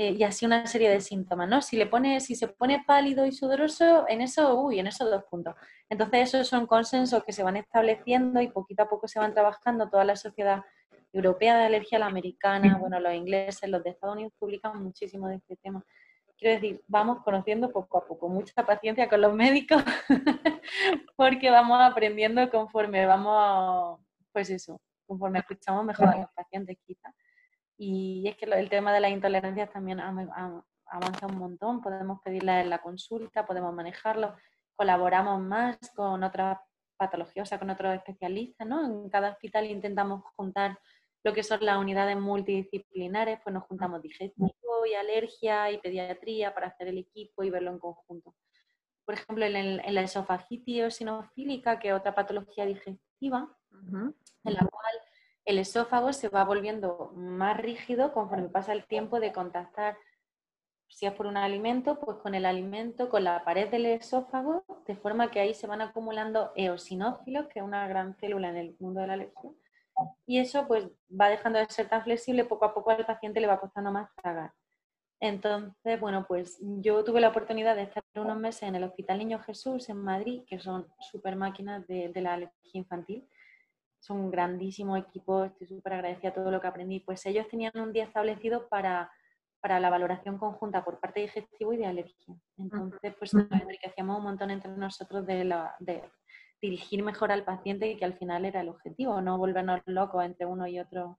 Eh, 0.00 0.14
y 0.16 0.22
así 0.22 0.46
una 0.46 0.64
serie 0.68 0.90
de 0.90 1.00
síntomas, 1.00 1.48
¿no? 1.48 1.60
Si, 1.60 1.76
le 1.76 1.86
pone, 1.86 2.20
si 2.20 2.36
se 2.36 2.46
pone 2.46 2.84
pálido 2.86 3.26
y 3.26 3.32
sudoroso, 3.32 4.04
en 4.08 4.20
eso, 4.20 4.54
uy, 4.54 4.78
en 4.78 4.86
esos 4.86 5.10
dos 5.10 5.24
puntos. 5.24 5.56
Entonces, 5.88 6.32
esos 6.32 6.46
son 6.46 6.68
consensos 6.68 7.24
que 7.24 7.32
se 7.32 7.42
van 7.42 7.56
estableciendo 7.56 8.40
y 8.40 8.46
poquito 8.46 8.84
a 8.84 8.88
poco 8.88 9.08
se 9.08 9.18
van 9.18 9.34
trabajando. 9.34 9.90
Toda 9.90 10.04
la 10.04 10.14
sociedad 10.14 10.62
europea 11.12 11.58
de 11.58 11.66
alergia, 11.66 11.98
la 11.98 12.06
americana, 12.06 12.78
bueno, 12.78 13.00
los 13.00 13.12
ingleses, 13.12 13.68
los 13.68 13.82
de 13.82 13.90
Estados 13.90 14.14
Unidos 14.14 14.32
publican 14.38 14.80
muchísimo 14.80 15.26
de 15.26 15.34
este 15.34 15.56
tema. 15.56 15.84
Quiero 16.36 16.54
decir, 16.54 16.80
vamos 16.86 17.24
conociendo 17.24 17.72
poco 17.72 17.98
a 17.98 18.06
poco, 18.06 18.28
mucha 18.28 18.64
paciencia 18.64 19.08
con 19.08 19.20
los 19.20 19.34
médicos, 19.34 19.82
porque 21.16 21.50
vamos 21.50 21.80
aprendiendo 21.82 22.48
conforme 22.50 23.04
vamos, 23.04 23.98
pues 24.32 24.48
eso, 24.50 24.80
conforme 25.08 25.40
escuchamos 25.40 25.84
mejor 25.84 26.06
a 26.06 26.18
los 26.18 26.30
pacientes 26.30 26.78
quizás. 26.86 27.12
Y 27.78 28.26
es 28.26 28.36
que 28.36 28.44
el 28.44 28.68
tema 28.68 28.92
de 28.92 29.00
las 29.00 29.12
intolerancias 29.12 29.70
también 29.70 30.00
avanza 30.00 31.26
un 31.26 31.38
montón, 31.38 31.80
podemos 31.80 32.20
pedirla 32.22 32.60
en 32.60 32.70
la 32.70 32.82
consulta, 32.82 33.46
podemos 33.46 33.72
manejarlo, 33.72 34.34
colaboramos 34.74 35.40
más 35.40 35.78
con 35.94 36.24
otras 36.24 36.58
patologías, 36.96 37.46
o 37.46 37.48
sea, 37.48 37.58
con 37.60 37.70
otros 37.70 37.94
especialistas, 37.94 38.66
¿no? 38.66 38.84
En 38.84 39.08
cada 39.08 39.30
hospital 39.30 39.66
intentamos 39.66 40.24
juntar 40.36 40.78
lo 41.24 41.32
que 41.32 41.42
son 41.42 41.64
las 41.64 41.78
unidades 41.78 42.16
multidisciplinares, 42.16 43.40
pues 43.42 43.54
nos 43.54 43.64
juntamos 43.64 44.02
digestivo 44.02 44.52
y 44.90 44.94
alergia 44.94 45.70
y 45.70 45.78
pediatría 45.78 46.54
para 46.54 46.68
hacer 46.68 46.88
el 46.88 46.98
equipo 46.98 47.44
y 47.44 47.50
verlo 47.50 47.70
en 47.70 47.78
conjunto. 47.78 48.34
Por 49.04 49.14
ejemplo, 49.14 49.44
en, 49.44 49.94
la 49.94 50.02
esofagitis 50.02 50.80
eosinofílica, 50.80 51.78
que 51.78 51.88
es 51.88 51.94
otra 51.94 52.14
patología 52.14 52.66
digestiva, 52.66 53.56
en 53.70 54.54
la 54.54 54.66
cual 54.66 54.94
el 55.48 55.58
esófago 55.58 56.12
se 56.12 56.28
va 56.28 56.44
volviendo 56.44 57.10
más 57.16 57.56
rígido 57.56 58.12
conforme 58.12 58.50
pasa 58.50 58.74
el 58.74 58.84
tiempo 58.84 59.18
de 59.18 59.32
contactar, 59.32 59.96
si 60.88 61.06
es 61.06 61.12
por 61.14 61.26
un 61.26 61.38
alimento, 61.38 61.98
pues 61.98 62.18
con 62.18 62.34
el 62.34 62.44
alimento, 62.44 63.08
con 63.08 63.24
la 63.24 63.42
pared 63.44 63.70
del 63.70 63.86
esófago, 63.86 64.62
de 64.86 64.94
forma 64.94 65.30
que 65.30 65.40
ahí 65.40 65.54
se 65.54 65.66
van 65.66 65.80
acumulando 65.80 66.52
eosinófilos, 66.54 67.46
que 67.46 67.60
es 67.60 67.64
una 67.64 67.88
gran 67.88 68.14
célula 68.16 68.50
en 68.50 68.56
el 68.58 68.76
mundo 68.78 69.00
de 69.00 69.06
la 69.06 69.14
alergia. 69.14 69.50
Y 70.26 70.38
eso 70.38 70.66
pues 70.68 70.86
va 71.18 71.30
dejando 71.30 71.58
de 71.58 71.66
ser 71.70 71.88
tan 71.88 72.04
flexible, 72.04 72.44
poco 72.44 72.66
a 72.66 72.74
poco 72.74 72.90
al 72.90 73.06
paciente 73.06 73.40
le 73.40 73.46
va 73.46 73.58
costando 73.58 73.90
más 73.90 74.14
tragar. 74.16 74.52
Entonces, 75.18 75.98
bueno, 75.98 76.26
pues 76.28 76.58
yo 76.60 77.02
tuve 77.04 77.22
la 77.22 77.30
oportunidad 77.30 77.74
de 77.74 77.84
estar 77.84 78.04
unos 78.16 78.36
meses 78.36 78.64
en 78.64 78.74
el 78.74 78.84
Hospital 78.84 79.18
Niño 79.18 79.38
Jesús 79.38 79.88
en 79.88 79.96
Madrid, 79.96 80.42
que 80.46 80.58
son 80.58 80.86
super 81.00 81.36
máquinas 81.36 81.86
de, 81.86 82.10
de 82.10 82.20
la 82.20 82.34
alergia 82.34 82.70
infantil 82.74 83.26
son 84.00 84.20
un 84.20 84.30
grandísimo 84.30 84.96
equipo, 84.96 85.44
estoy 85.44 85.66
súper 85.66 85.94
agradecida 85.94 86.30
a 86.30 86.34
todo 86.34 86.50
lo 86.50 86.60
que 86.60 86.66
aprendí. 86.66 87.00
Pues 87.00 87.24
ellos 87.26 87.48
tenían 87.48 87.72
un 87.76 87.92
día 87.92 88.04
establecido 88.04 88.68
para, 88.68 89.10
para 89.60 89.80
la 89.80 89.90
valoración 89.90 90.38
conjunta 90.38 90.84
por 90.84 91.00
parte 91.00 91.20
de 91.20 91.26
digestivo 91.26 91.72
y 91.72 91.78
de 91.78 91.86
alergia. 91.86 92.34
Entonces, 92.56 93.14
pues 93.18 93.34
enriquecíamos 93.34 94.18
un 94.18 94.24
montón 94.24 94.50
entre 94.50 94.70
nosotros 94.70 95.26
de, 95.26 95.44
la, 95.44 95.74
de 95.80 96.02
dirigir 96.60 97.02
mejor 97.02 97.32
al 97.32 97.44
paciente 97.44 97.90
y 97.90 97.96
que 97.96 98.04
al 98.04 98.14
final 98.14 98.44
era 98.44 98.60
el 98.60 98.68
objetivo, 98.68 99.20
no 99.20 99.38
volvernos 99.38 99.80
locos 99.86 100.24
entre 100.24 100.46
uno 100.46 100.66
y 100.66 100.78
otro 100.78 101.18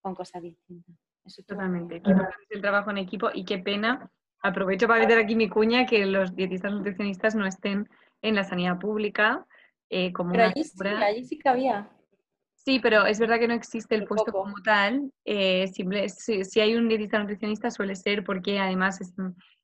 con 0.00 0.14
cosas 0.14 0.42
distintas. 0.42 0.96
Eso 1.24 1.42
Totalmente. 1.46 2.02
el 2.50 2.60
trabajo 2.60 2.90
en 2.90 2.98
equipo 2.98 3.30
y 3.32 3.44
qué 3.44 3.58
pena. 3.58 4.10
Aprovecho 4.44 4.88
para 4.88 5.00
meter 5.00 5.20
aquí 5.20 5.36
mi 5.36 5.48
cuña 5.48 5.86
que 5.86 6.04
los 6.04 6.34
dietistas 6.34 6.72
nutricionistas 6.72 7.36
no 7.36 7.46
estén 7.46 7.88
en 8.22 8.34
la 8.34 8.42
sanidad 8.42 8.80
pública 8.80 9.46
eh, 9.94 10.10
como 10.10 10.32
Pero 10.32 10.44
allí, 10.44 10.64
sí, 10.64 10.88
allí 10.88 11.24
sí 11.24 11.38
que 11.38 11.48
había. 11.50 11.90
Sí, 12.64 12.78
pero 12.78 13.06
es 13.06 13.18
verdad 13.18 13.40
que 13.40 13.48
no 13.48 13.54
existe 13.54 13.96
el 13.96 14.04
puesto 14.04 14.30
como 14.30 14.54
tal. 14.62 15.10
Eh, 15.24 15.66
si, 15.68 16.60
hay 16.60 16.76
un 16.76 16.88
dietista 16.88 17.18
nutricionista 17.18 17.72
suele 17.72 17.96
ser 17.96 18.22
porque 18.22 18.60
además 18.60 19.00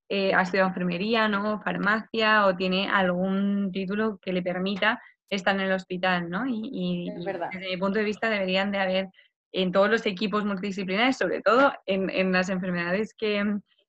eh, 0.09 0.35
ha 0.35 0.43
estudiado 0.43 0.69
enfermería, 0.69 1.29
¿no? 1.29 1.61
farmacia 1.61 2.47
o 2.47 2.57
tiene 2.57 2.89
algún 2.89 3.71
título 3.71 4.19
que 4.21 4.33
le 4.33 4.43
permita 4.43 5.01
estar 5.31 5.55
en 5.55 5.61
el 5.61 5.73
hospital, 5.73 6.29
¿no? 6.29 6.45
Y, 6.49 7.11
desde 7.15 7.69
mi 7.69 7.77
punto 7.77 7.99
de 7.99 8.05
vista 8.05 8.31
deberían 8.31 8.73
de 8.73 8.79
haber 8.79 9.09
en 9.53 9.71
todos 9.71 9.89
los 9.89 10.05
equipos 10.05 10.45
multidisciplinares, 10.45 11.19
sobre 11.19 11.41
todo 11.41 11.73
en 11.87 12.33
las 12.33 12.49
enfermedades 12.49 13.15
que, 13.15 13.45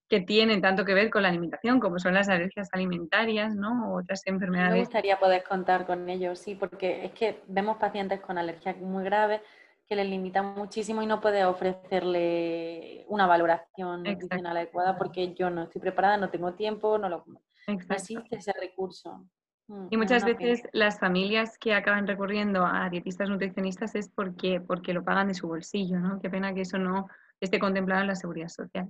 que 0.09 0.21
tienen 0.21 0.61
tanto 0.61 0.85
que 0.85 0.95
ver 0.95 1.11
con 1.11 1.21
la 1.21 1.29
alimentación, 1.29 1.79
como 1.79 1.99
son 1.99 2.15
las 2.15 2.29
alergias 2.29 2.69
alimentarias, 2.71 3.55
¿no? 3.55 3.91
O 3.93 3.99
otras 3.99 4.25
enfermedades. 4.25 4.73
Me 4.73 4.79
gustaría 4.79 5.19
poder 5.19 5.43
contar 5.43 5.85
con 5.85 6.09
ellos, 6.09 6.39
sí, 6.39 6.55
porque 6.55 7.05
es 7.05 7.11
que 7.11 7.41
vemos 7.47 7.77
pacientes 7.77 8.19
con 8.19 8.37
alergias 8.37 8.77
muy 8.77 9.03
graves 9.03 9.41
que 9.87 9.95
les 9.95 10.07
limitan 10.07 10.55
muchísimo 10.55 11.01
y 11.01 11.07
no 11.07 11.19
puede 11.19 11.45
ofrecerle 11.45 13.05
una 13.07 13.25
valoración 13.25 14.03
nutricional 14.03 14.57
adecuada 14.57 14.97
porque 14.97 15.33
yo 15.33 15.49
no 15.49 15.63
estoy 15.63 15.81
preparada, 15.81 16.17
no 16.17 16.29
tengo 16.29 16.53
tiempo, 16.53 16.97
no, 16.99 17.09
lo, 17.09 17.25
existe 17.67 18.35
ese 18.35 18.53
recurso. 18.53 19.25
Mm, 19.67 19.87
y 19.89 19.97
muchas 19.97 20.25
veces 20.25 20.63
las 20.73 20.99
familias 20.99 21.57
que 21.57 21.73
acaban 21.73 22.05
recurriendo 22.05 22.65
a 22.65 22.87
dietistas 22.89 23.29
nutricionistas 23.29 23.95
es 23.95 24.09
porque, 24.09 24.61
porque 24.61 24.93
lo 24.93 25.03
pagan 25.03 25.27
de 25.27 25.33
su 25.33 25.47
bolsillo, 25.47 25.99
¿no? 25.99 26.19
Qué 26.19 26.29
pena 26.29 26.53
que 26.53 26.61
eso 26.61 26.77
no 26.77 27.07
esté 27.39 27.57
contemplado 27.57 28.01
en 28.01 28.07
la 28.07 28.15
seguridad 28.15 28.49
social. 28.49 28.89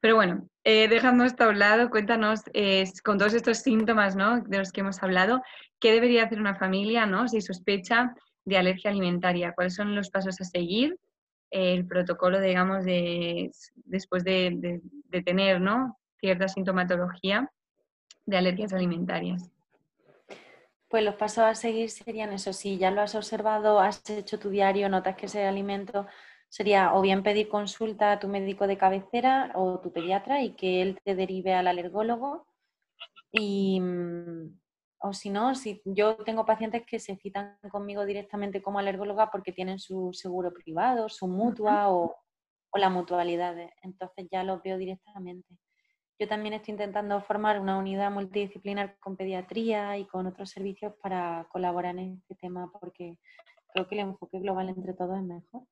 Pero 0.00 0.14
bueno, 0.14 0.48
eh, 0.64 0.88
dejando 0.88 1.24
esto 1.24 1.44
a 1.44 1.48
un 1.48 1.58
lado, 1.58 1.90
cuéntanos, 1.90 2.42
con 3.04 3.18
todos 3.18 3.34
estos 3.34 3.58
síntomas 3.58 4.14
¿no? 4.14 4.40
de 4.40 4.58
los 4.58 4.70
que 4.70 4.80
hemos 4.80 5.02
hablado, 5.02 5.42
¿qué 5.80 5.92
debería 5.92 6.24
hacer 6.24 6.38
una 6.38 6.54
familia 6.54 7.06
¿no? 7.06 7.26
si 7.28 7.40
sospecha 7.40 8.14
de 8.44 8.58
alergia 8.58 8.90
alimentaria? 8.90 9.52
¿Cuáles 9.54 9.74
son 9.74 9.94
los 9.94 10.10
pasos 10.10 10.40
a 10.40 10.44
seguir? 10.44 10.96
el 11.50 11.86
protocolo, 11.86 12.40
digamos, 12.40 12.84
de, 12.84 13.50
después 13.84 14.24
de, 14.24 14.80
tener 15.24 15.60
¿no? 15.60 15.98
cierta 16.20 16.48
sintomatología 16.48 17.50
de 18.26 18.36
alergias 18.36 18.72
alimentarias. 18.72 19.50
Pues 20.88 21.04
los 21.04 21.16
pasos 21.16 21.44
a 21.44 21.54
seguir 21.54 21.90
serían 21.90 22.32
eso, 22.32 22.52
si 22.52 22.78
ya 22.78 22.90
lo 22.90 23.02
has 23.02 23.14
observado, 23.14 23.78
has 23.78 24.08
hecho 24.08 24.38
tu 24.38 24.48
diario, 24.48 24.88
notas 24.88 25.16
que 25.16 25.26
ese 25.26 25.46
alimento 25.46 26.06
sería 26.48 26.94
o 26.94 27.02
bien 27.02 27.22
pedir 27.22 27.48
consulta 27.48 28.12
a 28.12 28.18
tu 28.18 28.28
médico 28.28 28.66
de 28.66 28.78
cabecera 28.78 29.52
o 29.54 29.80
tu 29.80 29.92
pediatra 29.92 30.42
y 30.42 30.54
que 30.54 30.82
él 30.82 30.98
te 31.04 31.14
derive 31.14 31.54
al 31.54 31.68
alergólogo. 31.68 32.46
Y, 33.32 33.80
mm, 33.80 34.58
o 35.00 35.12
si 35.12 35.30
no, 35.30 35.54
si 35.54 35.82
yo 35.84 36.16
tengo 36.16 36.44
pacientes 36.46 36.84
que 36.86 36.98
se 36.98 37.16
citan 37.16 37.58
conmigo 37.70 38.04
directamente 38.04 38.62
como 38.62 38.78
alergóloga 38.78 39.30
porque 39.30 39.52
tienen 39.52 39.78
su 39.78 40.12
seguro 40.12 40.52
privado, 40.52 41.08
su 41.08 41.28
mutua 41.28 41.90
o, 41.90 42.16
o 42.70 42.78
la 42.78 42.90
mutualidad, 42.90 43.56
entonces 43.82 44.26
ya 44.30 44.42
los 44.42 44.62
veo 44.62 44.78
directamente. 44.78 45.56
Yo 46.18 46.26
también 46.26 46.54
estoy 46.54 46.72
intentando 46.72 47.20
formar 47.22 47.60
una 47.60 47.78
unidad 47.78 48.10
multidisciplinar 48.10 48.98
con 48.98 49.16
pediatría 49.16 49.98
y 49.98 50.06
con 50.06 50.26
otros 50.26 50.50
servicios 50.50 50.94
para 51.00 51.46
colaborar 51.52 51.96
en 51.96 52.14
este 52.14 52.34
tema 52.34 52.72
porque 52.80 53.18
creo 53.72 53.86
que 53.86 53.94
el 53.94 54.00
enfoque 54.00 54.40
global 54.40 54.68
entre 54.68 54.94
todos 54.94 55.16
es 55.16 55.24
mejor. 55.24 55.62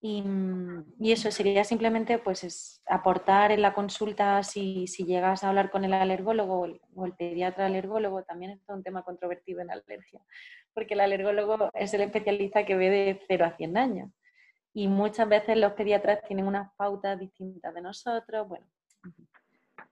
Mm, 0.00 0.82
y, 1.00 1.10
eso 1.10 1.30
sería 1.32 1.64
simplemente 1.64 2.18
pues 2.18 2.44
es 2.44 2.80
aportar 2.86 3.50
en 3.50 3.62
la 3.62 3.74
consulta 3.74 4.44
si, 4.44 4.86
si, 4.86 5.04
llegas 5.04 5.42
a 5.42 5.48
hablar 5.48 5.70
con 5.70 5.84
el 5.84 5.92
alergólogo 5.92 6.68
o 6.94 7.04
el, 7.06 7.14
pediatra 7.14 7.66
alergólogo, 7.66 8.22
también 8.22 8.52
es 8.52 8.60
un 8.68 8.84
tema 8.84 9.02
controvertido 9.02 9.60
en 9.60 9.72
alergia, 9.72 10.20
porque 10.72 10.94
el 10.94 11.00
alergólogo 11.00 11.70
es 11.74 11.92
el 11.94 12.02
especialista 12.02 12.64
que 12.64 12.76
ve 12.76 12.90
de 12.90 13.20
0 13.26 13.44
a 13.46 13.56
100 13.56 13.76
años. 13.76 14.10
Y 14.72 14.86
muchas 14.86 15.28
veces 15.28 15.56
los 15.56 15.72
pediatras 15.72 16.22
tienen 16.28 16.46
unas 16.46 16.72
pautas 16.76 17.18
distintas 17.18 17.74
de 17.74 17.80
nosotros. 17.80 18.46
Bueno, 18.46 18.66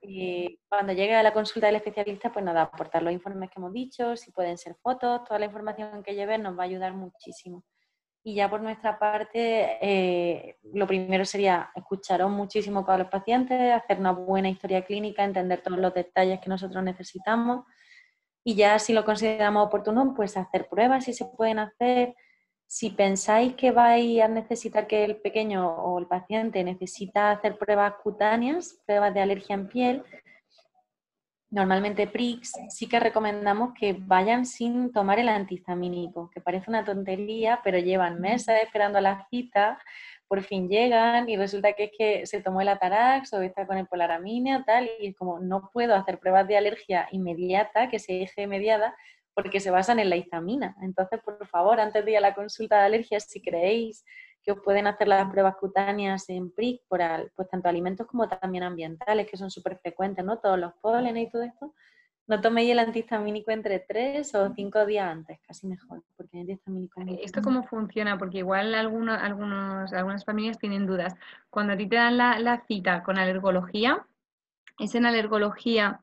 y 0.00 0.61
cuando 0.68 0.92
llegue 0.92 1.16
a 1.16 1.22
la 1.22 1.32
consulta 1.32 1.66
del 1.66 1.76
especialista, 1.76 2.32
pues 2.32 2.44
nada, 2.44 2.62
aportar 2.62 3.02
los 3.02 3.12
informes 3.12 3.50
que 3.50 3.59
hemos 3.59 3.72
dicho, 3.72 4.16
si 4.16 4.30
pueden 4.30 4.57
ser 4.59 4.76
fotos, 4.76 5.24
toda 5.24 5.40
la 5.40 5.46
información 5.46 6.02
que 6.04 6.14
lleven 6.14 6.42
nos 6.42 6.57
va 6.57 6.62
a 6.62 6.66
ayudar 6.66 6.92
muchísimo. 6.94 7.64
Y 8.27 8.35
ya 8.35 8.51
por 8.51 8.61
nuestra 8.61 8.99
parte, 8.99 9.79
eh, 9.81 10.57
lo 10.72 10.85
primero 10.89 11.24
sería 11.24 11.70
escucharos 11.77 12.29
muchísimo 12.29 12.85
con 12.85 12.99
los 12.99 13.07
pacientes, 13.07 13.72
hacer 13.72 14.01
una 14.01 14.11
buena 14.11 14.49
historia 14.49 14.85
clínica, 14.85 15.22
entender 15.22 15.61
todos 15.61 15.79
los 15.79 15.95
detalles 15.95 16.41
que 16.41 16.51
nosotros 16.51 16.83
necesitamos. 16.83 17.64
Y 18.43 18.57
ya 18.57 18.81
si 18.81 18.93
lo 18.93 19.05
consideramos 19.05 19.68
oportuno, 19.68 20.12
pues 20.12 20.37
hacer 20.37 20.68
pruebas 20.68 21.05
si 21.05 21.12
se 21.12 21.24
pueden 21.24 21.61
hacer. 21.61 22.16
Si 22.66 22.91
pensáis 22.91 23.55
que 23.55 23.70
vais 23.70 24.20
a 24.20 24.27
necesitar 24.27 24.89
que 24.89 25.05
el 25.05 25.18
pequeño 25.18 25.64
o 25.64 25.97
el 26.01 26.09
paciente 26.09 26.64
necesita 26.64 27.31
hacer 27.31 27.57
pruebas 27.57 27.95
cutáneas, 28.03 28.83
pruebas 28.87 29.14
de 29.14 29.20
alergia 29.20 29.55
en 29.55 29.68
piel, 29.68 30.03
normalmente 31.51 32.07
PRIX, 32.07 32.53
sí 32.68 32.88
que 32.88 33.01
recomendamos 33.01 33.72
que 33.78 33.97
vayan 33.99 34.47
sin 34.47 34.92
tomar 34.92 35.18
el 35.18 35.28
antihistamínico, 35.28 36.30
que 36.30 36.40
parece 36.40 36.70
una 36.70 36.84
tontería, 36.84 37.61
pero 37.62 37.78
llevan 37.78 38.20
meses 38.20 38.62
esperando 38.62 38.99
a 38.99 39.03
la 39.03 39.26
cita, 39.30 39.78
por 40.28 40.42
fin 40.42 40.68
llegan 40.68 41.28
y 41.28 41.36
resulta 41.36 41.72
que 41.74 41.84
es 41.84 41.90
que 41.97 42.26
se 42.26 42.42
tomó 42.42 42.61
el 42.61 42.68
Atarax 42.68 43.32
o 43.32 43.40
está 43.42 43.66
con 43.66 43.78
el 43.78 43.86
Polaramine 43.86 44.57
o 44.57 44.64
tal, 44.64 44.90
y 45.01 45.09
es 45.09 45.16
como 45.16 45.38
no 45.38 45.70
puedo 45.72 45.94
hacer 45.94 46.18
pruebas 46.18 46.49
de 46.49 46.57
alergia 46.57 47.09
inmediata, 47.12 47.88
que 47.88 48.01
se 48.01 48.22
eje 48.22 48.47
mediada, 48.47 48.97
porque 49.34 49.61
se 49.61 49.70
basan 49.70 50.01
en 50.01 50.11
la 50.11 50.16
histamina. 50.16 50.74
Entonces, 50.82 51.20
por 51.22 51.47
favor, 51.47 51.78
antes 51.78 52.05
de 52.05 52.12
ir 52.12 52.16
a 52.16 52.22
la 52.22 52.34
consulta 52.34 52.78
de 52.80 52.86
alergias, 52.86 53.24
si 53.24 53.40
creéis 53.40 54.05
que 54.47 54.53
os 54.53 54.61
pueden 54.61 54.86
hacer 54.86 55.09
las 55.09 55.28
pruebas 55.28 55.57
cutáneas 55.57 56.30
en 56.30 56.53
PRIC, 56.53 56.82
por 56.86 57.01
pues 57.34 57.49
tanto 57.51 57.68
alimentos 57.68 58.07
como 58.07 58.28
también 58.28 58.62
ambientales, 58.62 59.28
que 59.28 59.36
son 59.36 59.51
súper 59.51 59.76
frecuentes, 59.78 60.24
¿no? 60.24 60.38
Todos 60.38 60.57
los 60.57 60.72
pólenes 60.74 61.26
y 61.26 61.30
todo 61.30 61.42
esto. 61.42 61.74
No 62.28 62.40
toméis 62.40 62.70
el 62.70 62.78
antihistamínico 62.78 63.51
entre 63.51 63.80
tres 63.80 64.32
o 64.36 64.55
cinco 64.55 64.86
días 64.86 65.11
antes, 65.11 65.40
casi 65.47 65.66
mejor, 65.66 66.05
porque 66.16 66.36
el 66.36 66.40
antihistamínico... 66.42 67.01
¿Esto 67.20 67.42
cómo 67.42 67.64
funciona? 67.64 68.18
Porque 68.18 68.38
igual 68.38 68.72
algunos, 68.76 69.20
algunos, 69.20 69.92
algunas 69.92 70.24
familias 70.24 70.59
tienen 70.59 70.86
dudas. 70.86 71.14
Cuando 71.51 71.72
a 71.72 71.76
ti 71.76 71.88
te 71.88 71.97
dan 71.97 72.16
la, 72.16 72.38
la 72.38 72.64
cita 72.68 73.03
con 73.03 73.18
alergología, 73.18 74.07
¿es 74.78 74.94
en 74.94 75.07
alergología 75.07 76.01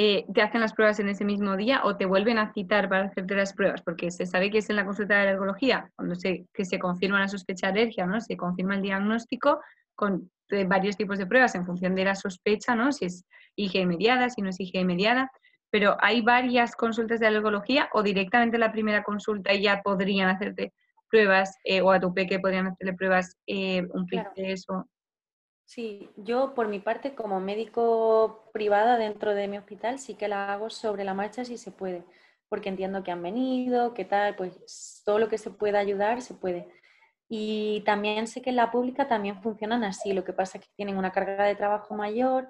eh, 0.00 0.26
te 0.32 0.42
hacen 0.42 0.60
las 0.60 0.74
pruebas 0.74 1.00
en 1.00 1.08
ese 1.08 1.24
mismo 1.24 1.56
día 1.56 1.80
o 1.82 1.96
te 1.96 2.06
vuelven 2.06 2.38
a 2.38 2.52
citar 2.52 2.88
para 2.88 3.06
hacerte 3.06 3.34
las 3.34 3.52
pruebas, 3.52 3.82
porque 3.82 4.12
se 4.12 4.26
sabe 4.26 4.48
que 4.48 4.58
es 4.58 4.70
en 4.70 4.76
la 4.76 4.84
consulta 4.84 5.16
de 5.16 5.22
alergología, 5.22 5.90
cuando 5.96 6.14
se, 6.14 6.46
que 6.54 6.64
se 6.64 6.78
confirma 6.78 7.18
la 7.18 7.26
sospecha 7.26 7.72
de 7.72 7.80
alergia, 7.80 8.06
¿no? 8.06 8.20
Se 8.20 8.36
confirma 8.36 8.76
el 8.76 8.82
diagnóstico 8.82 9.60
con 9.96 10.30
eh, 10.50 10.62
varios 10.62 10.96
tipos 10.96 11.18
de 11.18 11.26
pruebas 11.26 11.56
en 11.56 11.66
función 11.66 11.96
de 11.96 12.04
la 12.04 12.14
sospecha, 12.14 12.76
¿no? 12.76 12.92
Si 12.92 13.06
es 13.06 13.24
IgE 13.56 13.86
mediada, 13.86 14.30
si 14.30 14.40
no 14.40 14.50
es 14.50 14.60
IgE 14.60 14.84
mediada, 14.84 15.32
pero 15.68 15.96
hay 16.00 16.22
varias 16.22 16.76
consultas 16.76 17.18
de 17.18 17.26
alergología 17.26 17.88
o 17.92 18.04
directamente 18.04 18.56
la 18.56 18.70
primera 18.70 19.02
consulta 19.02 19.52
ya 19.52 19.82
podrían 19.82 20.28
hacerte 20.28 20.72
pruebas 21.10 21.56
eh, 21.64 21.80
o 21.80 21.90
a 21.90 21.98
tu 21.98 22.14
peque 22.14 22.38
podrían 22.38 22.68
hacerle 22.68 22.92
pruebas 22.92 23.36
un 23.48 24.06
claro. 24.06 24.30
o... 24.68 24.84
Sí, 25.68 26.08
yo 26.16 26.54
por 26.54 26.66
mi 26.68 26.78
parte 26.80 27.14
como 27.14 27.40
médico 27.40 28.48
privada 28.54 28.96
dentro 28.96 29.34
de 29.34 29.48
mi 29.48 29.58
hospital 29.58 29.98
sí 29.98 30.14
que 30.14 30.26
la 30.26 30.50
hago 30.50 30.70
sobre 30.70 31.04
la 31.04 31.12
marcha 31.12 31.44
si 31.44 31.58
se 31.58 31.70
puede, 31.70 32.04
porque 32.48 32.70
entiendo 32.70 33.02
que 33.04 33.10
han 33.10 33.22
venido, 33.22 33.92
que 33.92 34.06
tal, 34.06 34.34
pues 34.34 35.02
todo 35.04 35.18
lo 35.18 35.28
que 35.28 35.36
se 35.36 35.50
pueda 35.50 35.78
ayudar 35.78 36.22
se 36.22 36.32
puede. 36.32 36.68
Y 37.28 37.82
también 37.84 38.26
sé 38.28 38.40
que 38.40 38.48
en 38.48 38.56
la 38.56 38.70
pública 38.70 39.08
también 39.08 39.42
funcionan 39.42 39.84
así, 39.84 40.14
lo 40.14 40.24
que 40.24 40.32
pasa 40.32 40.56
es 40.56 40.64
que 40.64 40.70
tienen 40.74 40.96
una 40.96 41.12
carga 41.12 41.44
de 41.44 41.54
trabajo 41.54 41.94
mayor 41.94 42.48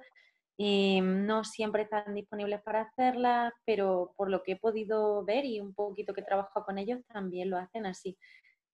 y 0.56 1.00
no 1.02 1.42
siempre 1.42 1.82
están 1.82 2.14
disponibles 2.14 2.62
para 2.62 2.82
hacerla, 2.82 3.52
pero 3.66 4.12
por 4.16 4.30
lo 4.30 4.44
que 4.44 4.52
he 4.52 4.56
podido 4.56 5.24
ver 5.24 5.44
y 5.44 5.58
un 5.60 5.74
poquito 5.74 6.14
que 6.14 6.22
trabajo 6.22 6.64
con 6.64 6.78
ellos 6.78 7.00
también 7.08 7.50
lo 7.50 7.58
hacen 7.58 7.84
así 7.86 8.16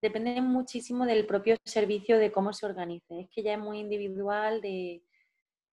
depende 0.05 0.39
muchísimo 0.43 1.07
del 1.07 1.27
propio 1.27 1.57
servicio, 1.65 2.19
de 2.19 2.31
cómo 2.31 2.53
se 2.53 2.67
organice. 2.67 3.21
Es 3.21 3.29
que 3.31 3.43
ya 3.43 3.55
es 3.55 3.59
muy 3.59 3.79
individual 3.79 4.61
de, 4.61 5.03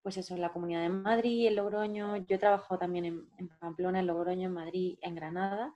pues 0.01 0.15
eso, 0.15 0.33
en 0.33 0.39
la 0.39 0.53
Comunidad 0.53 0.83
de 0.83 0.89
Madrid, 0.89 1.47
en 1.47 1.57
Logroño. 1.57 2.15
Yo 2.15 2.35
he 2.37 2.39
trabajado 2.39 2.79
también 2.79 3.05
en, 3.05 3.49
Pamplona, 3.59 3.99
en 3.99 4.07
Logroño, 4.07 4.47
en 4.47 4.53
Madrid, 4.53 4.97
en 5.01 5.15
Granada. 5.15 5.75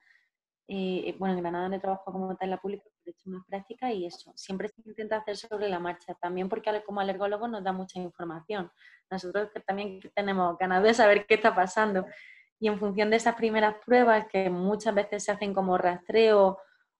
Eh, 0.69 1.13
bueno, 1.19 1.35
en 1.35 1.41
Granada 1.41 1.67
no 1.67 1.75
he 1.75 1.79
trabajado 1.79 2.13
como 2.13 2.35
tal 2.37 2.47
en 2.47 2.51
la 2.51 2.61
pública, 2.61 2.85
he 3.05 3.09
hecho 3.09 3.29
más 3.29 3.45
práctica 3.45 3.91
y 3.91 4.05
eso. 4.05 4.31
Siempre 4.35 4.69
se 4.69 4.81
intenta 4.85 5.17
hacer 5.17 5.35
sobre 5.35 5.67
la 5.67 5.79
marcha, 5.79 6.13
también 6.13 6.47
porque 6.47 6.81
como 6.85 7.01
alergólogo 7.01 7.49
nos 7.49 7.61
da 7.61 7.73
mucha 7.73 7.99
información. 7.99 8.71
Nosotros 9.11 9.49
también 9.67 9.99
tenemos 10.15 10.57
ganas 10.57 10.81
de 10.81 10.93
saber 10.93 11.25
qué 11.25 11.35
está 11.35 11.53
pasando. 11.53 12.05
Y 12.57 12.69
en 12.69 12.79
función 12.79 13.09
de 13.09 13.17
esas 13.17 13.35
primeras 13.35 13.75
pruebas, 13.85 14.27
que 14.27 14.49
muchas 14.49 14.95
veces 14.95 15.25
se 15.25 15.33
hacen 15.33 15.53
como 15.53 15.77
rastreo 15.77 16.57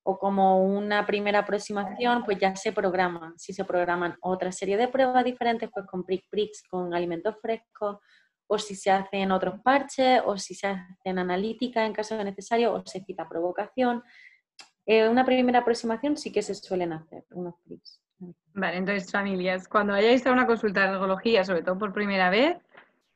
o 0.08 0.20
como 0.20 0.64
una 0.64 1.04
primera 1.04 1.40
aproximación, 1.40 2.24
pues 2.24 2.38
ya 2.38 2.56
se 2.56 2.72
programan. 2.72 3.40
Si 3.40 3.54
se 3.54 3.66
programan 3.66 4.16
otra 4.22 4.52
serie 4.52 4.78
de 4.78 4.88
pruebas 4.88 5.26
diferentes, 5.26 5.68
pues 5.74 5.88
con 5.88 6.04
prick 6.04 6.30
pricks, 6.30 6.62
con 6.70 6.94
alimentos 6.94 7.36
frescos, 7.42 7.98
o 8.46 8.60
si 8.60 8.76
se 8.76 8.92
hacen 8.92 9.32
otros 9.32 9.60
parches, 9.62 10.22
o 10.24 10.38
si 10.38 10.54
se 10.54 10.68
hacen 10.68 11.18
analíticas 11.18 11.88
en 11.88 11.94
caso 11.94 12.16
de 12.16 12.24
necesario, 12.24 12.74
o 12.74 12.86
se 12.86 13.04
cita 13.04 13.28
provocación. 13.28 14.04
Eh, 14.86 15.10
una 15.10 15.26
primera 15.26 15.60
aproximación 15.60 16.18
sí 16.18 16.32
que 16.32 16.44
se 16.44 16.54
suelen 16.54 16.94
hacer, 16.94 17.26
unos 17.32 17.56
pricks. 17.64 18.00
Vale, 18.54 18.78
entonces 18.78 19.12
familias, 19.12 19.68
cuando 19.68 19.94
vayáis 19.94 20.24
a 20.28 20.32
una 20.32 20.46
consulta 20.46 20.82
de 20.82 20.90
neurología, 20.90 21.44
sobre 21.44 21.64
todo 21.64 21.80
por 21.80 21.92
primera 21.92 22.30
vez, 22.30 22.58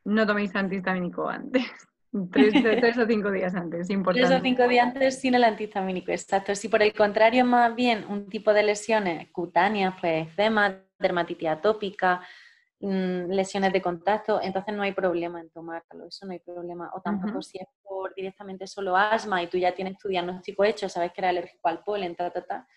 no 0.05 0.25
toméis 0.25 0.55
antihistamínico 0.55 1.29
antes. 1.29 1.67
Tres, 2.31 2.97
o 2.97 3.05
cinco 3.05 3.31
días 3.31 3.53
antes, 3.53 3.89
importante. 3.89 4.27
Tres 4.27 4.39
o 4.39 4.43
cinco 4.43 4.67
días 4.67 4.87
antes 4.87 5.19
sin 5.19 5.35
el 5.35 5.43
antihistamínico, 5.43 6.11
exacto. 6.11 6.55
Si 6.55 6.67
por 6.67 6.81
el 6.81 6.93
contrario 6.93 7.45
más 7.45 7.75
bien 7.75 8.05
un 8.09 8.27
tipo 8.27 8.53
de 8.53 8.63
lesiones 8.63 9.29
cutáneas, 9.31 9.93
pues 10.01 10.27
eczema, 10.27 10.81
dermatitis 10.97 11.49
atópica, 11.49 12.21
mm, 12.79 13.29
lesiones 13.29 13.71
de 13.73 13.81
contacto, 13.81 14.41
entonces 14.41 14.73
no 14.73 14.81
hay 14.81 14.93
problema 14.93 15.39
en 15.39 15.51
tomarlo, 15.51 16.07
eso 16.07 16.25
no 16.25 16.31
hay 16.31 16.39
problema. 16.39 16.89
O 16.95 17.01
tampoco 17.01 17.43
si 17.43 17.59
es 17.59 17.67
por 17.83 18.13
directamente 18.15 18.65
solo 18.65 18.97
asma 18.97 19.43
y 19.43 19.47
tú 19.47 19.57
ya 19.57 19.75
tienes 19.75 19.97
tu 19.99 20.07
diagnóstico 20.07 20.63
hecho, 20.63 20.89
sabes 20.89 21.11
que 21.11 21.21
era 21.21 21.29
alérgico 21.29 21.69
al 21.69 21.83
polen, 21.83 22.15
ta, 22.15 22.31
ta, 22.31 22.43
ta, 22.43 22.67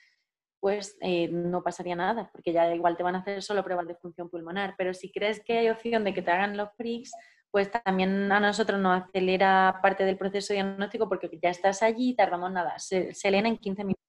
pues 0.61 0.97
eh, 1.01 1.29
no 1.29 1.63
pasaría 1.63 1.97
nada, 1.97 2.31
porque 2.31 2.53
ya 2.53 2.73
igual 2.75 2.97
te 2.97 3.03
van 3.03 3.17
a 3.17 3.21
hacer 3.21 3.43
solo 3.43 3.65
pruebas 3.65 3.89
de 3.89 3.95
función 3.97 4.29
pulmonar. 4.29 4.75
Pero 4.77 4.93
si 4.93 5.11
crees 5.11 5.43
que 5.43 5.59
hay 5.59 5.71
opción 5.71 6.05
de 6.05 6.13
que 6.13 6.23
te 6.23 6.31
hagan 6.31 6.57
los 6.57 6.69
PRICS, 6.77 7.13
pues 7.53 7.71
también 7.71 8.33
a 8.33 8.41
nosotros 8.41 8.81
nos 8.81 9.03
acelera 9.03 9.79
parte 9.83 10.07
del 10.07 10.17
proceso 10.17 10.55
diagnóstico 10.55 11.07
porque 11.07 11.31
ya 11.41 11.51
estás 11.51 11.83
allí, 11.83 12.17
tardamos 12.17 12.51
nada, 12.51 12.79
se, 12.79 13.13
leen 13.31 13.45
en 13.45 13.59
15 13.59 13.85
minutos. 13.85 14.03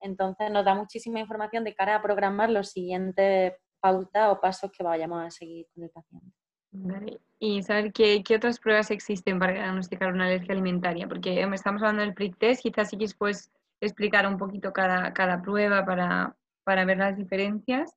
Entonces 0.00 0.50
nos 0.50 0.64
da 0.64 0.74
muchísima 0.74 1.20
información 1.20 1.62
de 1.62 1.74
cara 1.74 1.96
a 1.96 2.02
programar 2.02 2.48
los 2.48 2.70
siguientes 2.70 3.52
pautas 3.80 4.32
o 4.32 4.40
pasos 4.40 4.72
que 4.72 4.82
vayamos 4.82 5.22
a 5.22 5.30
seguir 5.30 5.66
con 5.74 5.84
el 5.84 5.90
paciente. 5.90 7.20
Y 7.38 7.62
saber 7.62 7.92
qué, 7.92 8.24
otras 8.34 8.58
pruebas 8.58 8.90
existen 8.90 9.38
para 9.38 9.52
diagnosticar 9.52 10.10
una 10.10 10.24
alergia 10.24 10.52
alimentaria, 10.52 11.06
porque 11.06 11.42
estamos 11.42 11.82
hablando 11.82 12.02
del 12.02 12.14
prick 12.14 12.38
test, 12.38 12.62
quizás 12.62 12.88
sí 12.88 12.96
que 12.96 13.06
puedes 13.18 13.52
explicar 13.80 14.26
un 14.26 14.38
poquito 14.38 14.72
cada, 14.72 15.12
cada 15.12 15.42
prueba 15.42 15.84
para, 15.84 16.34
para 16.64 16.86
ver 16.86 16.96
las 16.96 17.16
diferencias. 17.16 17.94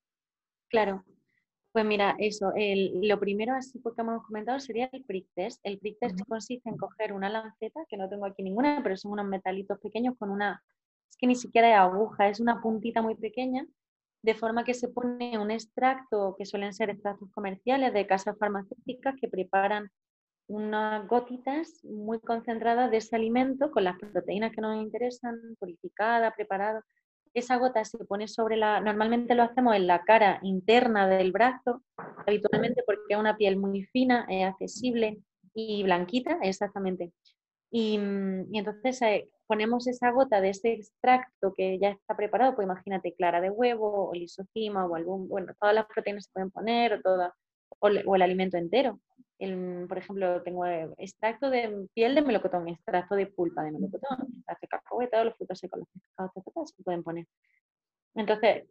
Claro, 0.70 1.06
pues 1.72 1.86
mira, 1.86 2.16
eso, 2.20 2.52
lo 2.56 3.20
primero 3.20 3.54
así 3.54 3.80
porque 3.80 4.02
hemos 4.02 4.26
comentado 4.26 4.60
sería 4.60 4.90
el 4.92 5.04
prick 5.06 5.28
test. 5.34 5.60
El 5.64 5.80
prick 5.80 6.00
test 6.00 6.20
consiste 6.28 6.70
en 6.70 6.78
coger 6.78 7.14
una 7.14 7.30
lanceta, 7.30 7.82
que 7.88 7.98
no 7.98 8.10
tengo 8.10 8.26
aquí 8.26 8.44
ninguna, 8.44 8.82
pero 8.84 8.98
son 8.98 9.14
unos 9.14 9.26
metalitos 9.26 9.80
pequeños 9.80 10.16
con 10.18 10.30
una, 10.30 10.62
es 11.10 11.18
que 11.18 11.28
ni 11.28 11.36
siquiera 11.36 11.68
hay 11.68 11.74
aguja, 11.74 12.28
es 12.28 12.40
una 12.40 12.62
puntita 12.62 13.02
muy 13.02 13.16
pequeña, 13.16 13.66
de 14.22 14.36
forma 14.36 14.66
que 14.66 14.74
se 14.74 14.90
pone 14.90 15.38
un 15.40 15.50
extracto, 15.50 16.36
que 16.38 16.46
suelen 16.46 16.74
ser 16.74 16.90
extractos 16.90 17.32
comerciales 17.32 17.94
de 17.94 18.06
casas 18.06 18.38
farmacéuticas 18.38 19.16
que 19.20 19.30
preparan 19.30 19.90
unas 20.48 21.08
gotitas 21.08 21.84
muy 21.86 22.20
concentradas 22.20 22.92
de 22.92 22.98
ese 22.98 23.16
alimento 23.16 23.72
con 23.72 23.86
las 23.86 23.98
proteínas 23.98 24.52
que 24.52 24.62
nos 24.62 24.76
interesan, 24.76 25.40
purificada, 25.58 26.32
preparada 26.32 26.84
esa 27.34 27.58
gota 27.58 27.84
se 27.86 28.04
pone 28.06 28.28
sobre 28.28 28.58
la, 28.58 28.82
normalmente 28.82 29.36
lo 29.36 29.44
hacemos 29.44 29.76
en 29.76 29.88
la 29.88 30.04
cara 30.04 30.40
interna 30.44 31.08
del 31.08 31.32
brazo, 31.32 31.84
habitualmente 32.28 32.84
porque 32.86 33.02
es 33.10 33.18
una 33.18 33.38
piel 33.38 33.58
muy 33.58 33.84
fina, 33.84 34.26
es 34.30 34.46
accesible 34.46 35.20
y 35.54 35.84
blanquita, 35.84 36.40
exactamente. 36.42 37.12
Y, 37.72 37.96
entonces 37.96 39.02
eh, 39.02 39.30
ponemos 39.48 39.88
esa 39.88 40.12
gota 40.12 40.42
de 40.42 40.50
ese 40.50 40.74
extracto 40.74 41.54
que 41.54 41.80
ya 41.80 41.90
está 41.90 42.16
preparado, 42.18 42.56
pues 42.56 42.66
imagínate 42.66 43.14
clara 43.14 43.40
de 43.40 43.50
huevo 43.50 44.10
o 44.10 44.14
lisocima 44.14 44.86
o 44.86 44.96
algún, 44.96 45.30
bueno, 45.30 45.54
todas 45.60 45.76
las 45.76 45.86
proteínas 45.86 46.26
se 46.26 46.32
pueden 46.34 46.52
poner 46.52 46.94
o, 46.94 47.02
toda, 47.02 47.34
o 47.80 48.16
el 48.16 48.22
alimento 48.22 48.58
entero 48.58 49.00
por 49.88 49.98
ejemplo, 49.98 50.44
tengo 50.44 50.66
extracto 50.98 51.50
de 51.50 51.88
piel 51.96 52.14
de 52.14 52.22
melocotón, 52.22 52.68
extracto 52.68 53.16
de 53.16 53.26
pulpa 53.26 53.64
de 53.64 53.72
melocotón, 53.72 54.28
extracto 54.38 54.62
de 54.62 54.68
cacahuete, 54.68 55.12
todos 55.12 55.26
los 55.26 55.36
frutos 55.36 55.58
secos, 55.58 55.80
los 55.80 55.88
pescados, 55.90 56.74
se 56.76 56.84
pueden 56.84 57.02
poner. 57.02 57.26
Entonces, 58.14 58.68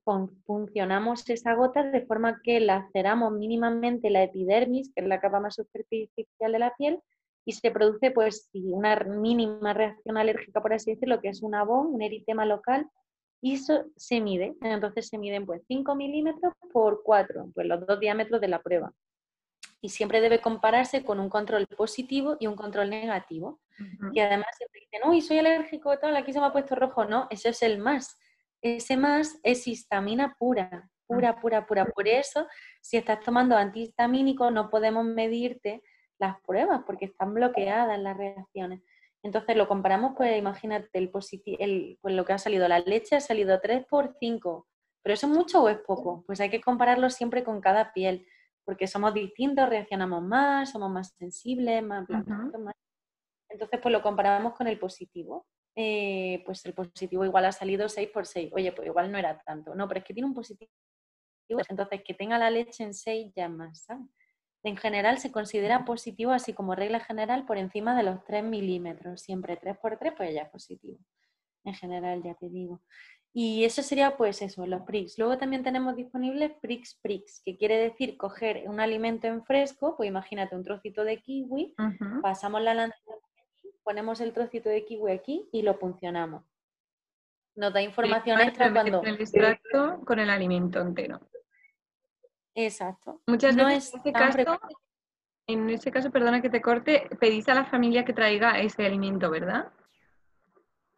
funcionamos 0.47 1.29
esa 1.29 1.55
gota 1.55 1.83
de 1.83 2.07
forma 2.07 2.41
que 2.43 2.61
laceramos 2.61 3.33
mínimamente 3.33 4.11
la 4.11 4.23
epidermis, 4.23 4.93
que 4.95 5.01
es 5.01 5.09
la 5.09 5.21
capa 5.21 5.41
más 5.41 5.57
superficial 5.57 6.53
de 6.53 6.59
la 6.59 6.75
piel, 6.77 7.01
y 7.45 7.53
se 7.53 7.71
produce 7.71 8.11
pues 8.11 8.49
una 8.53 8.97
mínima 8.97 9.73
reacción 9.73 10.19
alérgica, 10.19 10.61
por 10.61 10.75
así 10.75 10.93
decirlo, 10.93 11.21
que 11.21 11.31
es 11.31 11.43
un 11.43 11.55
abón, 11.55 11.95
un 11.95 12.03
eritema 12.03 12.45
local, 12.45 12.87
y 13.41 13.55
eso 13.55 13.87
se 13.97 14.21
mide. 14.21 14.55
Entonces 14.61 15.09
se 15.09 15.19
miden 15.19 15.47
pues 15.47 15.63
5 15.67 15.95
milímetros 15.97 16.53
por 16.73 17.03
4, 17.03 17.51
pues 17.55 17.67
los 17.67 17.85
dos 17.87 17.99
diámetros 17.99 18.41
de 18.41 18.49
la 18.49 18.63
prueba 18.63 18.93
y 19.81 19.89
siempre 19.89 20.21
debe 20.21 20.41
compararse 20.41 21.05
con 21.05 21.21
un 21.21 21.29
control 21.29 21.67
positivo 21.67 22.37
y 22.39 22.47
un 22.47 22.57
control 22.57 22.91
negativo. 22.91 23.61
Y 24.13 24.21
además 24.21 24.49
siempre 24.57 24.81
dicen, 24.81 25.09
uy, 25.09 25.23
soy 25.23 25.39
alérgico, 25.39 25.99
tal, 25.99 26.17
aquí 26.17 26.33
se 26.33 26.41
me 26.41 26.47
ha 26.47 26.53
puesto 26.53 26.75
rojo. 26.75 27.05
No, 27.07 27.27
ese 27.31 27.49
es 27.51 27.63
el 27.63 27.79
más. 27.79 28.19
Ese 28.61 28.97
más 28.97 29.41
es 29.43 29.67
histamina 29.67 30.37
pura, 30.39 30.91
pura, 31.07 31.41
pura, 31.41 31.67
pura. 31.67 31.87
Por 31.87 32.07
eso, 32.07 32.47
si 32.83 32.99
estás 32.99 33.21
tomando 33.21 33.57
antihistamínico, 33.57 34.51
no 34.51 34.69
podemos 34.69 35.05
medirte 35.05 35.83
las 36.19 36.39
pruebas 36.43 36.83
porque 36.85 37.07
están 37.07 37.33
bloqueadas 37.33 37.99
las 37.99 38.17
reacciones. 38.17 38.83
Entonces 39.23 39.57
lo 39.57 39.69
comparamos, 39.69 40.13
pues 40.17 40.39
imagínate 40.39 40.89
el 40.93 41.11
el, 41.59 41.99
pues 42.01 42.15
lo 42.15 42.25
que 42.25 42.33
ha 42.33 42.39
salido, 42.39 42.69
la 42.69 42.81
leche 42.81 43.17
ha 43.17 43.21
salido 43.21 43.61
3 43.61 43.85
por 43.87 44.15
5, 44.19 44.67
pero 45.03 45.15
eso 45.15 45.27
es 45.27 45.33
mucho 45.33 45.63
o 45.63 45.69
es 45.69 45.79
poco, 45.79 46.25
pues 46.27 46.41
hay 46.41 46.49
que 46.49 46.61
compararlo 46.61 47.11
siempre 47.11 47.45
con 47.45 47.61
cada 47.61 47.93
piel, 47.93 48.27
porque 48.65 48.87
somos 48.87 49.15
distintos, 49.15 49.69
reaccionamos 49.69 50.23
más, 50.23 50.71
somos 50.71 50.91
más 50.91 51.15
sensibles, 51.19 51.83
más 51.83 52.07
blancos, 52.07 52.75
Entonces 53.49 53.81
pues 53.81 53.93
lo 53.93 54.03
comparamos 54.03 54.55
con 54.55 54.67
el 54.67 54.79
positivo. 54.79 55.47
Eh, 55.77 56.43
pues 56.45 56.65
el 56.67 56.75
positivo 56.75 57.25
igual 57.25 57.45
ha 57.47 57.53
salido 57.53 57.89
6 57.89 58.09
por 58.11 58.27
6. 58.27 58.53
Oye, 58.55 58.73
pues 58.73 58.87
igual 58.87 59.11
no 59.11 59.19
era 59.19 59.41
tanto. 59.41 59.75
No, 59.75 59.89
pero 59.89 60.01
es 60.01 60.07
que 60.07 60.15
tiene 60.15 60.29
un 60.29 60.35
positivo. 60.35 60.71
Entonces 61.49 62.03
que 62.05 62.15
tenga 62.15 62.39
la 62.39 62.51
leche 62.51 62.85
en 62.85 62.95
6 62.95 63.33
ya 63.35 63.49
más, 63.49 63.85
¿sabes? 63.85 64.07
En 64.63 64.77
general 64.77 65.19
se 65.19 65.33
considera 65.33 65.85
positivo, 65.85 66.33
así 66.33 66.53
como 66.53 66.75
regla 66.75 67.01
general, 67.01 67.47
por 67.47 67.57
encima 67.57 67.97
de 67.97 68.03
los 68.03 68.23
3 68.25 68.45
milímetros. 68.45 69.23
Siempre 69.23 69.57
3 69.57 69.79
por 69.79 69.97
3, 69.99 70.13
pues 70.17 70.35
ya 70.35 70.43
es 70.43 70.51
positivo. 70.51 70.99
En 71.65 71.75
general, 71.75 72.23
ya 72.23 72.35
te 72.35 72.49
digo. 72.51 72.83
Y 73.33 73.65
eso 73.65 73.83
sería, 73.83 74.17
pues 74.17 74.43
eso, 74.43 74.67
los 74.67 74.83
PRIX. 74.83 75.19
Luego 75.19 75.39
también 75.39 75.63
tenemos 75.63 75.95
disponibles 75.95 76.53
PRIX 76.61 76.99
PRIX, 77.01 77.43
que 77.45 77.57
quiere 77.57 77.79
decir 77.79 78.17
coger 78.17 78.65
un 78.67 78.81
alimento 78.81 79.29
en 79.29 79.45
fresco, 79.45 79.97
pues 79.97 80.09
imagínate 80.09 80.57
un 80.57 80.65
trocito 80.65 81.05
de 81.05 81.21
kiwi, 81.23 81.75
pasamos 82.23 82.61
la 82.61 82.75
lanceta, 82.75 83.15
ponemos 83.85 84.21
el 84.21 84.33
trocito 84.33 84.69
de 84.69 84.85
kiwi 84.85 85.13
aquí 85.13 85.49
y 85.53 85.63
lo 85.63 85.79
puncionamos. 85.79 86.45
Nos 87.55 87.73
da 87.73 87.83
información 87.83 88.41
extra 88.41 88.73
cuando... 88.73 89.03
El 89.03 89.21
extracto 89.21 90.01
con 90.05 90.19
el 90.19 90.31
alimento 90.31 90.81
entero. 90.81 91.21
Exacto. 92.55 93.23
Muchas 93.27 93.55
veces 93.55 93.95
en, 93.95 94.01
ese 94.01 94.13
caso, 94.13 94.61
en 95.47 95.71
ese 95.71 95.91
caso, 95.93 96.11
perdona 96.11 96.43
que 96.43 96.51
te 96.51 96.61
corte, 96.61 97.09
pedís 97.21 97.49
a 97.49 97.55
la 97.55 97.65
familia 97.65 98.05
que 98.05 98.13
traiga 98.13 98.59
ese 98.59 98.85
alimento, 98.85 99.31
¿verdad? 99.31 99.73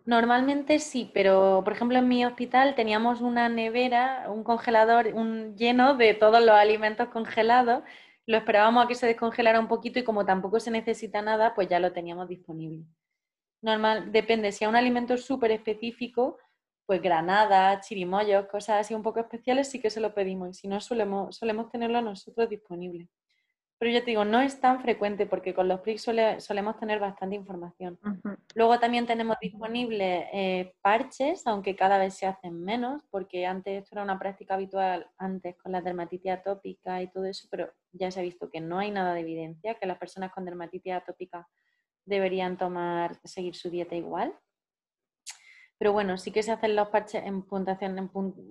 Normalmente 0.04 0.80
sí, 0.80 1.10
pero 1.14 1.62
por 1.64 1.74
ejemplo 1.74 1.98
en 1.98 2.08
mi 2.08 2.24
hospital 2.24 2.74
teníamos 2.74 3.20
una 3.20 3.48
nevera, 3.48 4.26
un 4.28 4.42
congelador 4.42 5.08
un, 5.14 5.56
lleno 5.56 5.94
de 5.94 6.14
todos 6.14 6.40
los 6.40 6.56
alimentos 6.56 7.08
congelados. 7.08 7.84
Lo 8.26 8.36
esperábamos 8.36 8.84
a 8.84 8.88
que 8.88 8.94
se 8.96 9.06
descongelara 9.06 9.60
un 9.60 9.68
poquito 9.68 9.98
y 9.98 10.04
como 10.04 10.24
tampoco 10.26 10.58
se 10.60 10.70
necesita 10.70 11.22
nada, 11.22 11.54
pues 11.54 11.68
ya 11.68 11.78
lo 11.78 11.92
teníamos 11.92 12.28
disponible. 12.28 12.84
Normal, 13.62 14.10
depende, 14.12 14.52
si 14.52 14.64
es 14.64 14.68
un 14.68 14.76
alimento 14.76 15.16
súper 15.16 15.52
específico, 15.52 16.38
pues 16.86 17.00
granadas, 17.00 17.86
chirimoyos, 17.86 18.46
cosas 18.46 18.80
así 18.80 18.94
un 18.94 19.02
poco 19.02 19.20
especiales, 19.20 19.70
sí 19.70 19.80
que 19.80 19.90
se 19.90 20.00
lo 20.00 20.14
pedimos 20.14 20.50
y 20.50 20.54
si 20.54 20.68
no 20.68 20.80
solemos, 20.80 21.36
solemos 21.36 21.70
tenerlo 21.70 22.02
nosotros 22.02 22.48
disponible. 22.48 23.08
Pero 23.82 23.94
yo 23.94 24.00
te 24.04 24.12
digo, 24.12 24.24
no 24.24 24.40
es 24.40 24.60
tan 24.60 24.80
frecuente 24.80 25.26
porque 25.26 25.54
con 25.54 25.66
los 25.66 25.80
PRIX 25.80 26.02
solemos 26.38 26.78
tener 26.78 27.00
bastante 27.00 27.34
información. 27.34 27.98
Luego 28.54 28.78
también 28.78 29.08
tenemos 29.08 29.36
disponibles 29.40 30.26
eh, 30.32 30.72
parches, 30.82 31.44
aunque 31.48 31.74
cada 31.74 31.98
vez 31.98 32.14
se 32.14 32.26
hacen 32.26 32.62
menos, 32.62 33.02
porque 33.10 33.44
antes 33.44 33.82
esto 33.82 33.96
era 33.96 34.04
una 34.04 34.20
práctica 34.20 34.54
habitual 34.54 35.10
antes 35.18 35.56
con 35.56 35.72
la 35.72 35.80
dermatitis 35.80 36.30
atópica 36.30 37.02
y 37.02 37.10
todo 37.10 37.24
eso, 37.24 37.48
pero 37.50 37.72
ya 37.90 38.08
se 38.12 38.20
ha 38.20 38.22
visto 38.22 38.48
que 38.50 38.60
no 38.60 38.78
hay 38.78 38.92
nada 38.92 39.14
de 39.14 39.20
evidencia, 39.22 39.74
que 39.74 39.86
las 39.86 39.98
personas 39.98 40.30
con 40.30 40.44
dermatitis 40.44 40.92
atópica 40.92 41.48
deberían 42.04 42.56
tomar, 42.56 43.18
seguir 43.24 43.56
su 43.56 43.68
dieta 43.68 43.96
igual. 43.96 44.32
Pero 45.82 45.94
bueno, 45.94 46.16
sí 46.16 46.30
que 46.30 46.44
se 46.44 46.52
hacen 46.52 46.76
los 46.76 46.90
parches 46.90 47.24
en 47.24 47.42
puntuación 47.42 47.98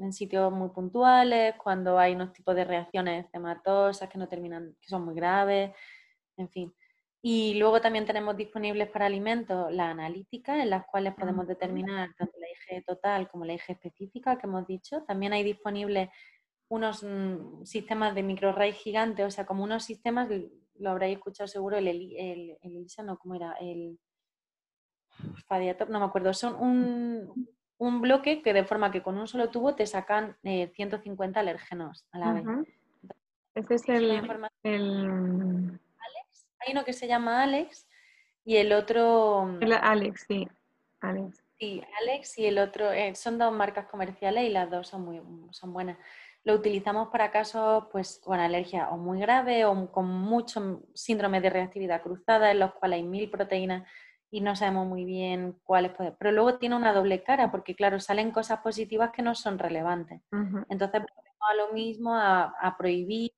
en, 0.02 0.12
sitios 0.12 0.52
muy 0.52 0.68
puntuales, 0.68 1.56
cuando 1.56 1.98
hay 1.98 2.14
unos 2.14 2.34
tipos 2.34 2.54
de 2.54 2.66
reacciones 2.66 3.26
hematosas 3.32 4.10
que 4.10 4.18
no 4.18 4.28
terminan, 4.28 4.76
que 4.82 4.90
son 4.90 5.06
muy 5.06 5.16
graves, 5.16 5.72
en 6.36 6.50
fin. 6.50 6.74
Y 7.22 7.54
luego 7.54 7.80
también 7.80 8.06
tenemos 8.06 8.36
disponibles 8.36 8.90
para 8.90 9.06
alimentos 9.06 9.72
las 9.72 9.92
analíticas, 9.92 10.60
en 10.60 10.72
las 10.72 10.86
cuales 10.88 11.16
podemos 11.16 11.48
determinar 11.48 12.14
tanto 12.18 12.34
la 12.38 12.48
IG 12.50 12.84
total 12.84 13.30
como 13.30 13.46
la 13.46 13.54
IG 13.54 13.64
específica 13.70 14.38
que 14.38 14.48
hemos 14.48 14.68
dicho. 14.68 15.04
También 15.04 15.32
hay 15.32 15.44
disponibles 15.44 16.10
unos 16.68 17.02
mm, 17.02 17.64
sistemas 17.64 18.14
de 18.14 18.24
microarray 18.24 18.74
gigantes, 18.74 19.26
o 19.26 19.32
sea, 19.32 19.46
como 19.46 19.64
unos 19.64 19.86
sistemas, 19.86 20.28
lo 20.80 20.90
habréis 20.90 21.16
escuchado 21.16 21.48
seguro, 21.48 21.78
el, 21.78 21.88
el, 21.88 22.58
el, 22.62 22.88
no, 23.06 23.18
¿cómo 23.18 23.36
era? 23.36 23.54
El 23.54 23.98
Fadiatop, 25.48 25.90
no 25.90 26.00
me 26.00 26.06
acuerdo, 26.06 26.34
son 26.34 26.56
un, 26.56 28.02
bloque 28.02 28.42
que 28.42 28.54
de 28.54 28.64
forma 28.64 28.92
que 28.92 29.02
con 29.02 29.18
un 29.18 29.28
solo 29.28 29.50
tubo 29.50 29.76
te 29.76 29.88
sacan 29.88 30.38
150 30.44 31.40
eh, 31.40 31.42
alérgenos 31.42 32.06
a 32.12 32.20
la 32.20 32.34
vez. 32.34 32.46
Este 33.56 33.76
es 33.76 33.90
el, 33.90 34.12
Alex. 34.12 34.48
Hay 36.60 36.72
uno 36.74 36.86
que 36.86 36.94
se 36.94 37.08
llama 37.08 37.44
Alex 37.44 37.88
y 38.46 38.58
el 38.58 38.72
otro... 38.72 39.58
Alex, 39.82 40.26
sí. 40.28 40.48
Alex. 41.02 41.44
Sí, 41.60 41.82
Alex 42.02 42.40
y 42.40 42.46
el 42.48 42.58
otro, 42.58 42.92
eh, 42.92 43.14
son 43.14 43.38
dos 43.38 43.54
marcas 43.54 43.86
comerciales 43.86 44.46
y 44.46 44.50
las 44.50 44.70
dos 44.72 44.88
son 44.88 45.04
muy 45.04 45.22
son 45.52 45.74
buenas. 45.74 45.98
Lo 46.44 46.56
utilizamos 46.56 47.10
para 47.10 47.30
casos 47.30 47.86
pues, 47.92 48.20
con 48.24 48.40
alergia 48.40 48.90
o 48.90 48.98
muy 48.98 49.20
grave 49.20 49.66
o 49.66 49.92
con 49.92 50.08
mucho 50.08 50.82
síndrome 50.96 51.40
de 51.40 51.52
reactividad 51.52 52.02
cruzada, 52.02 52.50
en 52.50 52.60
los 52.60 52.74
cuales 52.74 52.98
hay 52.98 53.04
mil 53.04 53.30
proteínas 53.30 53.88
y 54.32 54.40
no 54.40 54.56
sabemos 54.56 54.88
muy 54.88 55.04
bien 55.04 55.60
cuáles 55.64 55.92
pueden. 55.92 56.16
Pero 56.18 56.32
luego 56.32 56.58
tiene 56.58 56.78
una 56.78 56.94
doble 56.94 57.22
cara, 57.22 57.52
porque 57.52 57.76
claro, 57.76 58.00
salen 58.00 58.32
cosas 58.32 58.62
positivas 58.62 59.12
que 59.12 59.22
no 59.22 59.36
son 59.36 59.60
relevantes. 59.60 60.22
Entonces, 60.70 61.02
a 61.02 61.54
lo 61.56 61.74
mismo 61.74 62.16
a, 62.16 62.76
prohibir 62.78 63.32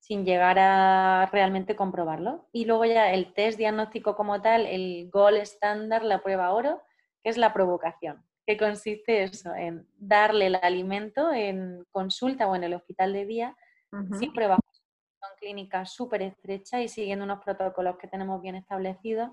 sin 0.00 0.26
llegar 0.26 0.58
a 0.58 1.30
realmente 1.32 1.74
comprobarlo. 1.74 2.46
Y 2.52 2.66
luego 2.66 2.84
ya 2.84 3.10
el 3.10 3.32
test 3.32 3.56
diagnóstico 3.56 4.14
como 4.16 4.42
tal, 4.42 4.66
el 4.66 5.08
gold 5.10 5.38
estándar, 5.38 6.04
la 6.04 6.22
prueba 6.22 6.52
oro, 6.52 6.82
que 7.22 7.30
es 7.30 7.38
la 7.38 7.54
provocación, 7.54 8.22
que 8.46 8.58
consiste 8.58 9.22
eso, 9.22 9.54
en 9.54 9.88
darle 9.96 10.48
el 10.48 10.56
alimento 10.56 11.32
en 11.32 11.86
consulta 11.90 12.46
o 12.46 12.54
en 12.54 12.64
el 12.64 12.74
hospital 12.74 13.14
de 13.14 13.24
día, 13.24 13.56
siempre 14.18 14.46
bajo 14.48 14.60
una 15.22 15.34
clínica 15.38 15.86
súper 15.86 16.20
estrecha 16.20 16.82
y 16.82 16.88
siguiendo 16.88 17.24
unos 17.24 17.42
protocolos 17.42 17.96
que 17.96 18.08
tenemos 18.08 18.42
bien 18.42 18.56
establecidos 18.56 19.30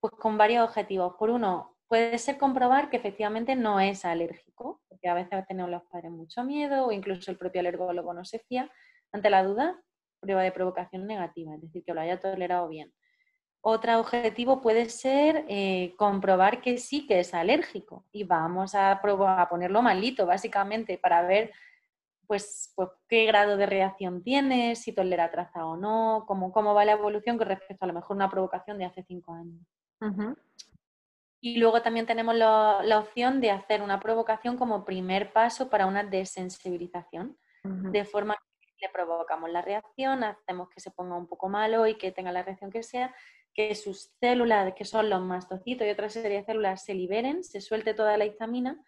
pues 0.00 0.12
con 0.14 0.38
varios 0.38 0.68
objetivos. 0.68 1.14
Por 1.18 1.30
uno, 1.30 1.76
puede 1.88 2.18
ser 2.18 2.38
comprobar 2.38 2.90
que 2.90 2.96
efectivamente 2.96 3.56
no 3.56 3.80
es 3.80 4.04
alérgico, 4.04 4.80
porque 4.88 5.08
a 5.08 5.14
veces 5.14 5.46
tenemos 5.46 5.70
los 5.70 5.82
padres 5.84 6.10
mucho 6.10 6.44
miedo 6.44 6.86
o 6.86 6.92
incluso 6.92 7.30
el 7.30 7.36
propio 7.36 7.60
alergólogo 7.60 8.14
no 8.14 8.24
se 8.24 8.38
fía. 8.40 8.70
Ante 9.12 9.30
la 9.30 9.42
duda, 9.42 9.82
prueba 10.20 10.42
de 10.42 10.52
provocación 10.52 11.06
negativa, 11.06 11.54
es 11.54 11.60
decir, 11.62 11.84
que 11.84 11.94
lo 11.94 12.00
haya 12.00 12.20
tolerado 12.20 12.68
bien. 12.68 12.92
Otro 13.62 13.98
objetivo 13.98 14.62
puede 14.62 14.88
ser 14.88 15.44
eh, 15.48 15.94
comprobar 15.98 16.62
que 16.62 16.78
sí 16.78 17.06
que 17.06 17.20
es 17.20 17.34
alérgico 17.34 18.06
y 18.10 18.24
vamos 18.24 18.74
a, 18.74 18.92
a 18.92 19.48
ponerlo 19.48 19.82
malito, 19.82 20.24
básicamente, 20.24 20.96
para 20.96 21.22
ver 21.22 21.52
pues, 22.26 22.72
pues, 22.76 22.88
qué 23.08 23.26
grado 23.26 23.56
de 23.56 23.66
reacción 23.66 24.22
tiene, 24.22 24.76
si 24.76 24.92
tolera 24.92 25.30
traza 25.32 25.66
o 25.66 25.76
no, 25.76 26.24
cómo, 26.28 26.52
cómo 26.52 26.72
va 26.74 26.84
la 26.84 26.92
evolución 26.92 27.36
con 27.36 27.48
respecto 27.48 27.84
a 27.84 27.88
lo 27.88 27.94
mejor 27.94 28.14
una 28.14 28.30
provocación 28.30 28.78
de 28.78 28.84
hace 28.84 29.02
cinco 29.02 29.32
años. 29.32 29.66
Y 31.42 31.56
luego 31.58 31.80
también 31.80 32.06
tenemos 32.06 32.34
la 32.34 32.98
opción 32.98 33.40
de 33.40 33.50
hacer 33.50 33.82
una 33.82 33.98
provocación 34.00 34.56
como 34.56 34.84
primer 34.84 35.32
paso 35.32 35.70
para 35.70 35.86
una 35.86 36.04
desensibilización, 36.04 37.38
de 37.64 38.04
forma 38.04 38.36
que 38.60 38.86
le 38.86 38.92
provocamos 38.92 39.50
la 39.50 39.62
reacción, 39.62 40.24
hacemos 40.24 40.68
que 40.70 40.80
se 40.80 40.90
ponga 40.90 41.16
un 41.16 41.26
poco 41.26 41.48
malo 41.48 41.86
y 41.86 41.96
que 41.96 42.12
tenga 42.12 42.32
la 42.32 42.42
reacción 42.42 42.70
que 42.70 42.82
sea, 42.82 43.14
que 43.52 43.74
sus 43.74 44.12
células, 44.20 44.72
que 44.74 44.84
son 44.84 45.10
los 45.10 45.20
mastocitos 45.22 45.86
y 45.86 45.90
otra 45.90 46.08
serie 46.08 46.38
de 46.38 46.44
células, 46.44 46.84
se 46.84 46.94
liberen, 46.94 47.42
se 47.42 47.60
suelte 47.60 47.94
toda 47.94 48.16
la 48.16 48.24
histamina. 48.24 48.82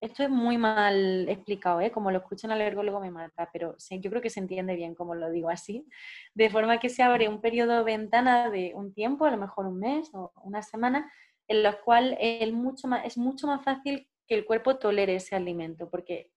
Esto 0.00 0.22
es 0.24 0.30
muy 0.30 0.58
mal 0.58 1.26
explicado, 1.28 1.80
¿eh? 1.80 1.90
como 1.90 2.10
lo 2.10 2.18
escuchan 2.18 2.50
al 2.50 2.60
alergólogo 2.60 3.00
me 3.00 3.10
mata, 3.10 3.48
pero 3.50 3.76
yo 3.78 4.10
creo 4.10 4.20
que 4.20 4.28
se 4.28 4.40
entiende 4.40 4.76
bien 4.76 4.94
como 4.94 5.14
lo 5.14 5.30
digo 5.30 5.48
así, 5.48 5.86
de 6.34 6.50
forma 6.50 6.78
que 6.78 6.90
se 6.90 7.02
abre 7.02 7.28
un 7.28 7.40
periodo 7.40 7.82
ventana 7.82 8.50
de 8.50 8.72
un 8.74 8.92
tiempo, 8.92 9.24
a 9.24 9.30
lo 9.30 9.38
mejor 9.38 9.66
un 9.66 9.78
mes 9.78 10.10
o 10.12 10.32
una 10.42 10.62
semana, 10.62 11.10
en 11.48 11.62
los 11.62 11.76
cual 11.76 12.16
es 12.20 12.52
mucho 12.52 12.88
más, 12.88 13.06
es 13.06 13.16
mucho 13.16 13.46
más 13.46 13.64
fácil 13.64 14.06
que 14.26 14.34
el 14.34 14.44
cuerpo 14.44 14.76
tolere 14.76 15.16
ese 15.16 15.34
alimento, 15.34 15.88
porque 15.88 16.30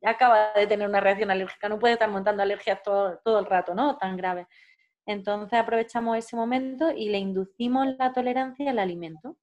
ya 0.00 0.10
acaba 0.10 0.52
de 0.54 0.66
tener 0.66 0.88
una 0.88 1.00
reacción 1.00 1.30
alérgica, 1.30 1.68
no 1.68 1.78
puede 1.78 1.94
estar 1.94 2.10
montando 2.10 2.42
alergias 2.42 2.82
todo, 2.82 3.18
todo 3.24 3.38
el 3.38 3.46
rato, 3.46 3.74
¿no? 3.74 3.98
Tan 3.98 4.16
grave. 4.16 4.46
Entonces 5.06 5.58
aprovechamos 5.58 6.16
ese 6.16 6.36
momento 6.36 6.90
y 6.94 7.08
le 7.10 7.18
inducimos 7.18 7.86
la 7.98 8.12
tolerancia 8.12 8.70
al 8.70 8.78
alimento. 8.78 9.36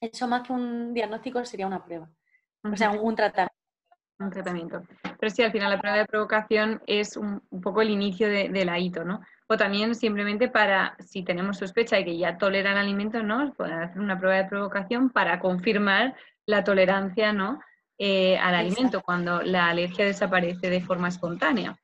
Eso 0.00 0.28
más 0.28 0.46
que 0.46 0.52
un 0.52 0.94
diagnóstico 0.94 1.44
sería 1.44 1.66
una 1.66 1.84
prueba. 1.84 2.08
O 2.64 2.76
sea, 2.76 2.90
un, 2.90 3.14
tratamiento. 3.14 3.54
Un 4.18 4.30
tratamiento. 4.30 4.82
Pero 5.18 5.30
sí, 5.30 5.42
al 5.42 5.52
final 5.52 5.70
la 5.70 5.78
prueba 5.78 5.98
de 5.98 6.06
provocación 6.06 6.82
es 6.86 7.16
un, 7.16 7.40
poco 7.62 7.82
el 7.82 7.90
inicio 7.90 8.28
de, 8.28 8.64
la 8.64 8.78
hito, 8.78 9.04
¿no? 9.04 9.20
O 9.48 9.56
también 9.56 9.94
simplemente 9.94 10.48
para, 10.48 10.96
si 11.00 11.22
tenemos 11.22 11.58
sospecha 11.58 11.96
de 11.96 12.04
que 12.04 12.18
ya 12.18 12.36
toleran 12.36 12.72
el 12.74 12.80
alimento, 12.80 13.22
¿no? 13.22 13.52
Pueden 13.54 13.78
hacer 13.78 14.00
una 14.00 14.18
prueba 14.18 14.36
de 14.36 14.48
provocación 14.48 15.10
para 15.10 15.38
confirmar 15.38 16.16
la 16.46 16.64
tolerancia, 16.64 17.32
¿no? 17.32 17.60
Eh, 17.98 18.38
al 18.38 18.54
alimento 18.54 19.02
cuando 19.02 19.42
la 19.42 19.68
alergia 19.68 20.04
desaparece 20.04 20.70
de 20.70 20.80
forma 20.80 21.08
espontánea. 21.08 21.76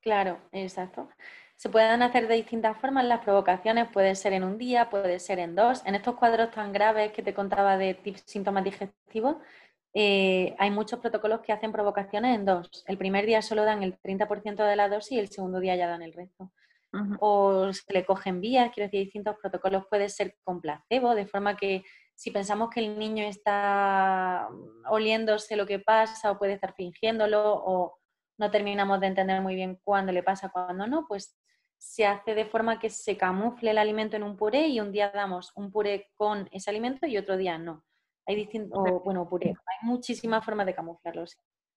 Claro, 0.00 0.38
exacto. 0.52 1.08
Se 1.56 1.70
pueden 1.70 2.02
hacer 2.02 2.28
de 2.28 2.34
distintas 2.34 2.76
formas 2.78 3.04
las 3.06 3.20
provocaciones, 3.20 3.88
puede 3.88 4.14
ser 4.14 4.34
en 4.34 4.44
un 4.44 4.58
día, 4.58 4.90
puede 4.90 5.18
ser 5.18 5.38
en 5.38 5.54
dos. 5.54 5.82
En 5.86 5.94
estos 5.94 6.14
cuadros 6.16 6.50
tan 6.50 6.72
graves 6.72 7.12
que 7.12 7.22
te 7.22 7.32
contaba 7.32 7.78
de 7.78 7.98
síntomas 8.26 8.62
digestivos, 8.62 9.36
eh, 9.98 10.54
hay 10.58 10.70
muchos 10.70 11.00
protocolos 11.00 11.40
que 11.40 11.54
hacen 11.54 11.72
provocaciones 11.72 12.36
en 12.36 12.44
dos. 12.44 12.84
El 12.86 12.98
primer 12.98 13.24
día 13.24 13.40
solo 13.40 13.64
dan 13.64 13.82
el 13.82 13.98
30% 13.98 14.62
de 14.62 14.76
la 14.76 14.90
dosis 14.90 15.12
y 15.12 15.18
el 15.18 15.30
segundo 15.30 15.58
día 15.58 15.74
ya 15.74 15.88
dan 15.88 16.02
el 16.02 16.12
resto. 16.12 16.52
O 17.18 17.72
se 17.72 17.92
le 17.94 18.04
cogen 18.04 18.42
vías, 18.42 18.70
quiero 18.74 18.88
decir, 18.88 19.04
distintos 19.04 19.36
protocolos. 19.40 19.86
Puede 19.88 20.10
ser 20.10 20.36
con 20.44 20.60
placebo, 20.60 21.14
de 21.14 21.26
forma 21.26 21.56
que 21.56 21.82
si 22.14 22.30
pensamos 22.30 22.68
que 22.68 22.80
el 22.80 22.98
niño 22.98 23.24
está 23.24 24.50
oliéndose 24.90 25.56
lo 25.56 25.64
que 25.64 25.78
pasa 25.78 26.30
o 26.30 26.38
puede 26.38 26.52
estar 26.52 26.74
fingiéndolo 26.74 27.54
o 27.54 27.98
no 28.36 28.50
terminamos 28.50 29.00
de 29.00 29.06
entender 29.06 29.40
muy 29.40 29.54
bien 29.54 29.80
cuándo 29.82 30.12
le 30.12 30.22
pasa, 30.22 30.50
cuándo 30.50 30.86
no, 30.86 31.06
pues 31.08 31.38
se 31.78 32.04
hace 32.04 32.34
de 32.34 32.44
forma 32.44 32.78
que 32.78 32.90
se 32.90 33.16
camufle 33.16 33.70
el 33.70 33.78
alimento 33.78 34.16
en 34.16 34.24
un 34.24 34.36
puré 34.36 34.68
y 34.68 34.78
un 34.78 34.92
día 34.92 35.10
damos 35.10 35.52
un 35.54 35.72
puré 35.72 36.10
con 36.16 36.50
ese 36.52 36.68
alimento 36.68 37.06
y 37.06 37.16
otro 37.16 37.38
día 37.38 37.56
no. 37.56 37.82
Hay 38.26 38.36
distintos, 38.36 39.02
bueno, 39.04 39.28
puré, 39.28 39.50
hay 39.50 39.88
muchísimas 39.88 40.44
formas 40.44 40.66
de 40.66 40.74
camuflarlo. 40.74 41.24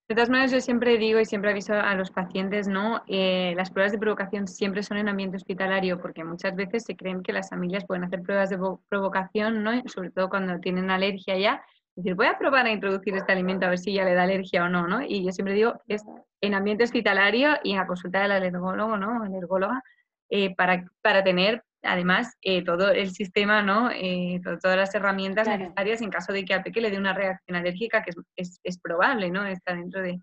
De 0.09 0.15
todas 0.15 0.31
maneras, 0.31 0.51
yo 0.51 0.59
siempre 0.59 0.97
digo 0.97 1.19
y 1.19 1.25
siempre 1.25 1.51
aviso 1.51 1.75
a 1.75 1.93
los 1.93 2.09
pacientes, 2.09 2.67
¿no? 2.67 3.03
Eh, 3.05 3.53
las 3.55 3.69
pruebas 3.69 3.91
de 3.91 3.99
provocación 3.99 4.47
siempre 4.47 4.81
son 4.81 4.97
en 4.97 5.07
ambiente 5.07 5.37
hospitalario, 5.37 6.01
porque 6.01 6.23
muchas 6.23 6.55
veces 6.55 6.83
se 6.83 6.95
creen 6.95 7.21
que 7.21 7.31
las 7.31 7.51
familias 7.51 7.85
pueden 7.85 8.05
hacer 8.05 8.23
pruebas 8.23 8.49
de 8.49 8.57
provocación, 8.89 9.61
¿no? 9.61 9.71
Sobre 9.85 10.09
todo 10.09 10.27
cuando 10.29 10.59
tienen 10.59 10.89
alergia 10.89 11.37
ya. 11.37 11.61
Es 11.95 12.03
decir, 12.03 12.15
voy 12.15 12.25
a 12.25 12.39
probar 12.39 12.65
a 12.65 12.71
introducir 12.71 13.15
este 13.15 13.31
alimento 13.31 13.67
a 13.67 13.69
ver 13.69 13.77
si 13.77 13.93
ya 13.93 14.03
le 14.03 14.15
da 14.15 14.23
alergia 14.23 14.63
o 14.63 14.69
no, 14.69 14.87
¿no? 14.87 15.03
Y 15.03 15.23
yo 15.23 15.31
siempre 15.31 15.53
digo, 15.53 15.79
es 15.87 16.03
en 16.41 16.55
ambiente 16.55 16.85
hospitalario 16.85 17.57
y 17.63 17.73
en 17.73 17.77
la 17.77 17.85
consulta 17.85 18.23
del 18.23 18.31
alergólogo, 18.31 18.97
¿no? 18.97 19.21
Alergóloga, 19.21 19.83
eh, 20.29 20.55
para, 20.55 20.89
para 21.03 21.23
tener 21.23 21.63
además 21.83 22.35
eh, 22.41 22.63
todo 22.63 22.91
el 22.91 23.11
sistema, 23.11 23.61
¿no? 23.61 23.89
Eh, 23.91 24.41
todas 24.61 24.77
las 24.77 24.93
herramientas 24.95 25.47
necesarias 25.47 26.01
en 26.01 26.09
caso 26.09 26.33
de 26.33 26.45
que 26.45 26.53
a 26.53 26.63
Peque 26.63 26.81
le 26.81 26.91
dé 26.91 26.97
una 26.97 27.13
reacción 27.13 27.57
alérgica, 27.57 28.03
que 28.03 28.11
es, 28.35 28.59
es, 28.63 28.79
probable, 28.79 29.31
¿no? 29.31 29.45
Está 29.45 29.75
dentro 29.75 30.01
de, 30.01 30.21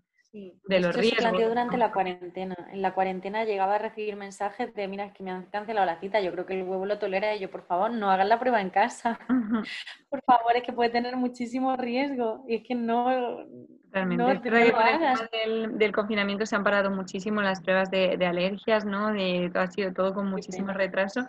de 0.67 0.79
los 0.79 0.95
riesgos. 0.95 1.17
Se 1.17 1.29
planteó 1.29 1.49
durante 1.49 1.77
la 1.77 1.91
cuarentena. 1.91 2.55
En 2.71 2.81
la 2.81 2.93
cuarentena 2.93 3.43
llegaba 3.43 3.75
a 3.75 3.77
recibir 3.77 4.15
mensajes 4.15 4.73
de, 4.73 4.87
mira, 4.87 5.05
es 5.05 5.13
que 5.13 5.23
me 5.23 5.31
han 5.31 5.45
cancelado 5.45 5.85
la 5.85 5.99
cita, 5.99 6.21
yo 6.21 6.31
creo 6.31 6.45
que 6.45 6.59
el 6.59 6.63
huevo 6.63 6.85
lo 6.85 6.99
tolera 6.99 7.35
y 7.35 7.39
yo, 7.39 7.49
por 7.49 7.63
favor, 7.63 7.91
no 7.91 8.11
hagan 8.11 8.29
la 8.29 8.39
prueba 8.39 8.61
en 8.61 8.69
casa. 8.69 9.19
por 10.09 10.21
favor, 10.23 10.55
es 10.55 10.63
que 10.63 10.73
puede 10.73 10.89
tener 10.89 11.15
muchísimo 11.17 11.75
riesgo 11.75 12.43
y 12.47 12.55
es 12.55 12.63
que 12.63 12.75
no... 12.75 13.45
Realmente, 13.89 14.51
del, 14.51 15.77
del, 15.77 15.91
confinamiento 15.91 16.45
se 16.45 16.55
han 16.55 16.63
parado 16.63 16.91
muchísimo 16.91 17.41
las 17.41 17.61
pruebas 17.61 17.89
de, 17.89 18.17
de 18.17 18.25
alergias, 18.25 18.85
¿no? 18.85 19.13
De, 19.13 19.49
ha 19.55 19.67
sido 19.67 19.93
todo 19.93 20.13
con 20.13 20.29
muchísimo 20.29 20.73
retraso, 20.73 21.25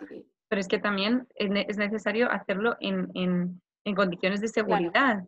pero 0.49 0.59
es 0.59 0.67
que 0.67 0.77
también 0.77 1.25
es, 1.35 1.77
necesario 1.77 2.29
hacerlo 2.29 2.75
en, 2.81 3.09
en, 3.15 3.61
en 3.85 3.95
condiciones 3.95 4.41
de 4.41 4.49
seguridad 4.49 5.23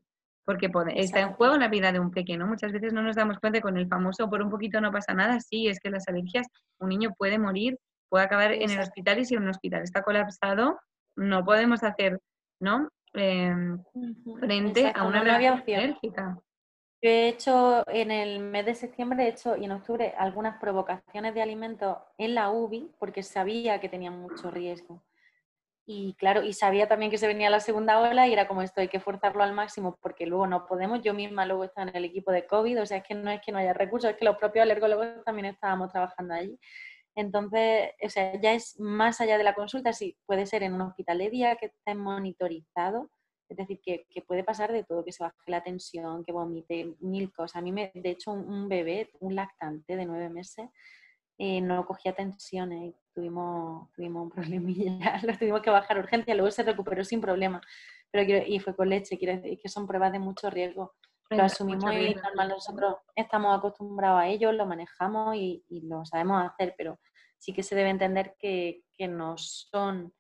porque 0.45 0.69
está 0.95 1.21
en 1.21 1.33
juego 1.33 1.57
la 1.57 1.67
vida 1.67 1.91
de 1.91 1.99
un 1.99 2.11
pequeño. 2.11 2.47
Muchas 2.47 2.71
veces 2.71 2.93
no 2.93 3.01
nos 3.01 3.15
damos 3.15 3.39
cuenta 3.39 3.61
con 3.61 3.77
el 3.77 3.87
famoso 3.87 4.29
por 4.29 4.41
un 4.41 4.49
poquito 4.49 4.81
no 4.81 4.91
pasa 4.91 5.13
nada. 5.13 5.39
Sí, 5.39 5.67
es 5.67 5.79
que 5.79 5.89
las 5.89 6.07
alergias, 6.07 6.47
un 6.79 6.89
niño 6.89 7.13
puede 7.17 7.37
morir, 7.37 7.77
puede 8.09 8.25
acabar 8.25 8.51
en 8.51 8.69
el 8.69 8.79
hospital 8.79 9.19
y 9.19 9.25
si 9.25 9.35
un 9.35 9.47
hospital 9.47 9.83
está 9.83 10.01
colapsado, 10.01 10.79
no 11.15 11.45
podemos 11.45 11.83
hacer, 11.83 12.19
¿no? 12.59 12.89
Em, 13.13 13.83
frente 14.39 14.91
a 14.93 15.03
una 15.03 15.23
reacción 15.23 15.79
alérgica. 15.79 16.37
Yo 17.03 17.09
he 17.09 17.29
hecho 17.29 17.83
en 17.89 18.11
el 18.11 18.39
mes 18.39 18.65
de 18.65 18.75
septiembre, 18.75 19.25
he 19.25 19.29
hecho 19.29 19.57
y 19.57 19.65
en 19.65 19.71
octubre 19.71 20.13
algunas 20.17 20.59
provocaciones 20.59 21.33
de 21.33 21.41
alimentos 21.41 21.97
en 22.17 22.35
la 22.35 22.51
UBI 22.51 22.91
porque 22.99 23.23
sabía 23.23 23.79
que 23.79 23.89
tenían 23.89 24.19
mucho 24.19 24.51
riesgo. 24.51 25.01
Y 25.93 26.13
claro, 26.13 26.41
y 26.41 26.53
sabía 26.53 26.87
también 26.87 27.11
que 27.11 27.17
se 27.17 27.27
venía 27.27 27.49
la 27.49 27.59
segunda 27.59 27.99
ola 27.99 28.25
y 28.25 28.31
era 28.31 28.47
como 28.47 28.61
esto, 28.61 28.79
hay 28.79 28.87
que 28.87 29.01
forzarlo 29.01 29.43
al 29.43 29.51
máximo 29.51 29.97
porque 30.01 30.25
luego 30.25 30.47
no 30.47 30.65
podemos. 30.65 31.01
Yo 31.01 31.13
misma 31.13 31.45
luego 31.45 31.65
estaba 31.65 31.89
en 31.89 31.97
el 31.97 32.05
equipo 32.05 32.31
de 32.31 32.47
COVID, 32.47 32.81
o 32.81 32.85
sea, 32.85 32.99
es 32.99 33.03
que 33.03 33.13
no 33.13 33.29
es 33.29 33.41
que 33.41 33.51
no 33.51 33.57
haya 33.57 33.73
recursos, 33.73 34.09
es 34.09 34.15
que 34.15 34.23
los 34.23 34.37
propios 34.37 34.63
alergólogos 34.63 35.21
también 35.25 35.47
estábamos 35.47 35.91
trabajando 35.91 36.33
allí. 36.33 36.57
Entonces, 37.13 37.89
o 38.01 38.09
sea, 38.09 38.39
ya 38.39 38.53
es 38.53 38.79
más 38.79 39.19
allá 39.19 39.37
de 39.37 39.43
la 39.43 39.53
consulta, 39.53 39.91
sí, 39.91 40.17
puede 40.25 40.45
ser 40.45 40.63
en 40.63 40.73
un 40.73 40.81
hospital 40.81 41.17
de 41.17 41.29
día 41.29 41.57
que 41.57 41.65
esté 41.65 41.93
monitorizado, 41.93 43.11
es 43.49 43.57
decir, 43.57 43.81
que, 43.83 44.05
que, 44.09 44.21
puede 44.21 44.45
pasar 44.45 44.71
de 44.71 44.85
todo, 44.85 45.03
que 45.03 45.11
se 45.11 45.25
baje 45.25 45.35
la 45.47 45.61
tensión, 45.61 46.23
que 46.23 46.31
vomite, 46.31 46.95
mil 47.01 47.33
cosas. 47.33 47.57
A 47.57 47.61
mí, 47.61 47.73
me, 47.73 47.91
de 47.93 48.11
hecho, 48.11 48.31
un, 48.31 48.69
bebé, 48.69 49.11
un 49.19 49.35
lactante 49.35 49.97
de 49.97 50.05
nueve 50.05 50.29
meses, 50.29 50.69
eh, 51.43 51.59
no 51.59 51.87
cogía 51.87 52.13
tensiones 52.13 52.93
tuvimos, 53.15 53.91
tuvimos 53.93 54.25
un 54.25 54.29
problemilla, 54.29 55.19
lo 55.23 55.35
tuvimos 55.35 55.63
que 55.63 55.71
bajar 55.71 55.97
urgencia, 55.97 56.35
luego 56.35 56.51
se 56.51 56.61
recuperó 56.61 57.03
sin 57.03 57.19
problema, 57.19 57.59
pero 58.11 58.43
y 58.45 58.59
fue 58.59 58.75
con 58.75 58.89
leche, 58.89 59.17
quiero 59.17 59.41
decir 59.41 59.59
que 59.59 59.67
son 59.67 59.87
pruebas 59.87 60.11
de 60.11 60.19
mucho 60.19 60.51
riesgo. 60.51 60.93
Lo 61.31 61.41
asumimos 61.41 61.91
y 61.95 62.13
normal, 62.13 62.49
nosotros 62.49 62.97
estamos 63.15 63.57
acostumbrados 63.57 64.21
a 64.21 64.27
ello, 64.27 64.51
lo 64.51 64.67
manejamos 64.67 65.35
y, 65.35 65.63
lo 65.81 66.05
sabemos 66.05 66.43
hacer, 66.45 66.75
pero 66.77 66.99
sí 67.39 67.53
que 67.53 67.63
se 67.63 67.73
debe 67.73 67.89
entender 67.89 68.35
que, 68.37 68.83
que 68.93 69.07
no 69.07 69.35
son 69.39 70.13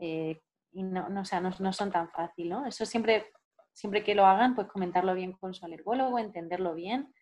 eh, 0.00 0.42
y 0.72 0.82
no, 0.82 1.08
no, 1.08 1.20
o 1.20 1.24
sea, 1.24 1.40
no, 1.40 1.50
no, 1.60 1.72
son 1.72 1.92
tan 1.92 2.10
fácil, 2.10 2.48
¿no? 2.48 2.66
Eso 2.66 2.84
siempre, 2.84 3.30
siempre 3.72 4.02
que 4.02 4.16
lo 4.16 4.26
hagan, 4.26 4.56
pues 4.56 4.66
comentarlo 4.66 5.14
bien 5.14 5.34
con 5.34 5.54
su 5.54 5.64
alergólogo, 5.64 6.18
entenderlo 6.18 6.74
bien 6.74 7.13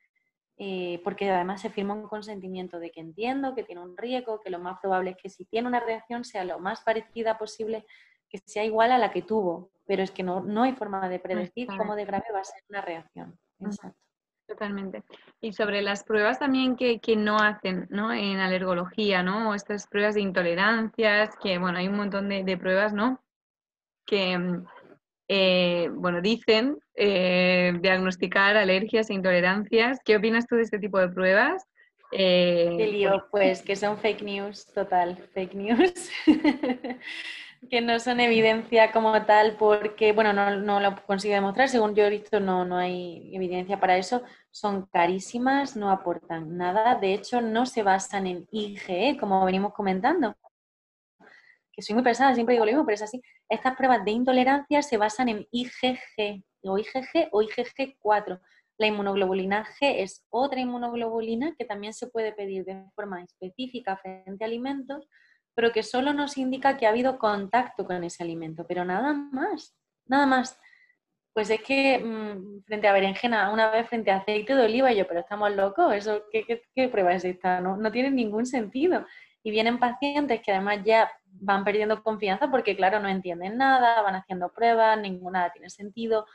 eh, 0.65 1.01
porque 1.03 1.29
además 1.29 1.61
se 1.61 1.71
firma 1.71 1.93
un 1.93 2.07
consentimiento 2.07 2.79
de 2.79 2.93
que 2.93 3.01
entiendo 3.01 3.53
que 3.53 3.65
tiene 3.65 3.81
un 3.81 3.97
riesgo, 3.97 4.39
que 4.39 4.49
lo 4.49 4.61
más 4.61 4.79
probable 4.79 5.11
es 5.11 5.17
que 5.17 5.29
si 5.29 5.45
tiene 5.45 5.67
una 5.67 5.81
reacción 5.81 6.25
sea 6.25 6.45
lo 6.45 6.61
más 6.61 6.83
parecida 6.83 7.37
posible, 7.37 7.85
que 8.29 8.39
sea 8.47 8.65
igual 8.65 8.93
a 8.93 8.99
la 8.99 9.11
que 9.11 9.23
tuvo, 9.23 9.73
pero 9.89 10.05
es 10.05 10.13
que 10.13 10.23
no, 10.23 10.41
no 10.41 10.63
hay 10.63 10.75
forma 10.75 11.09
de 11.09 11.19
predecir 11.19 11.67
cómo 11.67 11.97
de 11.97 12.05
grave 12.05 12.27
va 12.33 12.39
a 12.39 12.45
ser 12.45 12.63
una 12.69 12.81
reacción. 12.81 13.37
Exacto. 13.59 13.99
Totalmente. 14.47 15.03
Y 15.41 15.53
sobre 15.53 15.83
las 15.83 16.05
pruebas 16.05 16.39
también 16.39 16.77
que, 16.77 17.01
que, 17.01 17.17
no 17.17 17.39
hacen 17.39 17.89
¿no? 17.91 18.13
en 18.13 18.39
alergología, 18.39 19.25
¿no? 19.25 19.57
Estas 19.57 19.89
pruebas 19.89 20.15
de 20.15 20.21
intolerancias, 20.21 21.35
que 21.43 21.59
bueno, 21.59 21.79
hay 21.79 21.89
un 21.89 21.97
montón 21.97 22.29
de, 22.29 22.45
de 22.45 22.57
pruebas, 22.57 22.93
¿no? 22.93 23.21
Que, 24.07 24.39
mm, 24.39 24.65
eh, 25.35 25.89
bueno, 25.95 26.21
dicen 26.21 26.79
eh, 26.95 27.73
diagnosticar 27.81 28.55
alergias 28.59 29.09
e 29.09 29.15
intolerancias. 29.15 29.99
¿Qué 30.05 30.17
opinas 30.17 30.47
tú 30.47 30.57
de 30.57 30.63
este 30.63 30.79
tipo 30.79 30.99
de 30.99 31.09
pruebas? 31.09 31.65
Eh, 32.13 32.75
Qué 32.77 32.87
lío, 32.89 33.25
pues 33.31 33.63
que 33.63 33.75
son 33.75 33.97
fake 33.97 34.21
news, 34.21 34.67
total, 34.75 35.17
fake 35.33 35.55
news. 35.55 36.11
que 37.71 37.81
no 37.81 37.99
son 37.99 38.21
evidencia 38.21 38.93
como 38.93 39.25
tal 39.25 39.57
porque, 39.59 40.13
bueno, 40.13 40.35
no, 40.35 40.55
no, 40.57 40.81
lo 40.81 40.97
consigo 41.07 41.33
demostrar, 41.33 41.71
según 41.71 41.95
yo 41.95 42.05
he 42.05 42.11
visto 42.11 42.39
no, 42.39 42.67
no 42.67 42.77
hay 42.77 43.35
evidencia 43.35 43.81
para 43.81 43.97
eso, 43.97 44.23
son 44.51 44.85
carísimas, 44.93 45.77
no 45.77 45.91
aportan 45.91 46.59
nada, 46.59 46.97
de 46.97 47.15
hecho 47.15 47.41
no 47.41 47.65
se 47.65 47.83
basan 47.83 48.27
en 48.27 48.47
IgE, 48.51 49.17
como 49.19 49.47
venimos 49.47 49.73
comentando, 49.73 50.37
que 51.73 51.83
soy 51.83 51.95
muy 51.95 52.05
pesada, 52.05 52.35
siempre 52.35 52.55
digo 52.55 52.65
lo 52.65 52.71
mismo, 52.71 52.85
pero 52.85 52.95
es 52.95 53.03
así. 53.03 53.23
Estas 53.49 53.77
pruebas 53.77 54.05
de 54.05 54.11
intolerancia 54.11 54.83
se 54.83 54.97
basan 54.97 55.29
en 55.29 55.47
IgG, 55.51 56.43
o 56.63 56.79
IgG 56.79 57.29
o 57.33 57.43
IgG4. 57.43 58.41
La 58.79 58.87
inmunoglobulina 58.87 59.65
G 59.65 59.95
es 59.99 60.25
otra 60.31 60.61
inmunoglobulina 60.61 61.55
que 61.57 61.65
también 61.65 61.93
se 61.93 62.09
puede 62.09 62.33
pedir 62.33 62.65
de 62.65 62.85
forma 62.95 63.23
específica 63.23 63.97
frente 63.97 64.45
a 64.45 64.47
alimentos, 64.47 65.09
pero 65.55 65.73
que 65.73 65.83
solo 65.83 66.13
nos 66.13 66.37
indica 66.39 66.77
que 66.77 66.87
ha 66.87 66.91
habido 66.91 67.19
contacto 67.19 67.85
con 67.85 68.05
ese 68.05 68.23
alimento, 68.23 68.67
pero 68.67 68.85
nada 68.85 69.13
más, 69.13 69.77
nada 70.07 70.27
más. 70.27 70.59
Pues 71.35 71.49
es 71.49 71.63
que 71.63 71.99
mm, 71.99 72.65
frente 72.65 72.89
a 72.89 72.93
berenjena, 72.93 73.51
una 73.51 73.71
vez 73.71 73.89
frente 73.89 74.11
a 74.11 74.17
aceite 74.17 74.55
de 74.55 74.65
oliva, 74.65 74.93
y 74.93 74.97
yo, 74.97 75.07
pero 75.07 75.21
estamos 75.21 75.55
locos, 75.55 75.95
¿eso, 75.95 76.25
qué, 76.31 76.89
prueba 76.89 77.15
es 77.15 77.25
esta? 77.25 77.61
No, 77.61 77.77
no 77.77 77.91
tiene 77.91 78.11
ningún 78.11 78.45
sentido. 78.45 79.07
Y 79.43 79.51
vienen 79.51 79.79
pacientes 79.79 80.41
que 80.41 80.53
además 80.53 80.81
ya 80.85 81.11
van 81.25 81.65
perdiendo 81.65 82.03
confianza 82.03 82.51
porque, 82.51 82.77
claro, 82.77 83.01
no 83.01 83.09
entienden 83.09 83.57
nada, 83.57 84.03
van 84.03 84.15
haciendo 84.15 84.53
pruebas, 84.53 84.99
ninguna 85.01 85.51
tiene 85.51 85.71
sentido, 85.71 86.27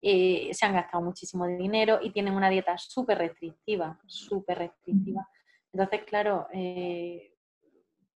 eh, 0.00 0.50
se 0.52 0.66
han 0.66 0.74
gastado 0.74 1.02
muchísimo 1.02 1.46
dinero 1.46 1.98
y 2.02 2.10
tienen 2.10 2.34
una 2.34 2.48
dieta 2.48 2.76
súper 2.78 3.18
restrictiva, 3.18 3.98
súper 4.06 4.58
restrictiva. 4.58 5.28
Entonces, 5.72 6.04
claro, 6.04 6.48
eh, 6.52 7.34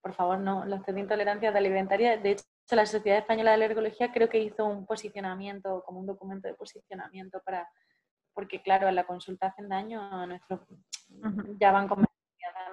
por 0.01 0.15
favor, 0.15 0.39
no, 0.39 0.65
los 0.65 0.83
test 0.83 0.95
de 0.95 1.01
intolerancia 1.01 1.53
de 1.53 1.59
alimentaria, 1.59 2.17
de 2.17 2.33
hecho, 2.33 2.45
la 2.71 2.87
Sociedad 2.87 3.19
Española 3.19 3.51
de 3.51 3.57
Alergología 3.57 4.13
creo 4.13 4.29
que 4.29 4.43
hizo 4.43 4.65
un 4.65 4.87
posicionamiento, 4.87 5.83
como 5.85 6.01
un 6.01 6.07
documento 6.07 6.49
de 6.49 6.55
posicionamiento 6.55 7.41
para, 7.45 7.69
porque 8.33 8.63
claro, 8.63 8.89
en 8.89 8.95
la 8.95 9.05
consulta 9.05 9.49
hacen 9.49 9.69
daño 9.69 10.01
a 10.01 10.27
nuestros, 10.27 10.61
ya 11.61 11.71
van 11.71 11.89
con 11.89 12.05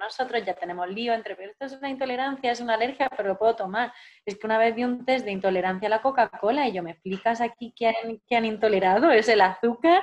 nosotros 0.00 0.44
ya 0.44 0.54
tenemos 0.54 0.88
lío 0.88 1.12
entre, 1.12 1.36
pero 1.36 1.50
esto 1.50 1.66
es 1.66 1.72
una 1.74 1.90
intolerancia, 1.90 2.52
es 2.52 2.60
una 2.60 2.74
alergia, 2.74 3.10
pero 3.16 3.30
lo 3.30 3.38
puedo 3.38 3.56
tomar. 3.56 3.92
Es 4.24 4.38
que 4.38 4.46
una 4.46 4.58
vez 4.58 4.74
vi 4.74 4.84
un 4.84 5.04
test 5.04 5.24
de 5.24 5.32
intolerancia 5.32 5.86
a 5.86 5.90
la 5.90 6.02
Coca-Cola 6.02 6.68
y 6.68 6.72
yo, 6.72 6.82
¿me 6.82 6.92
explicas 6.92 7.40
aquí 7.40 7.72
qué 7.76 7.88
han, 7.88 8.20
han 8.30 8.44
intolerado? 8.44 9.10
¿Es 9.10 9.28
el 9.28 9.40
azúcar? 9.40 10.02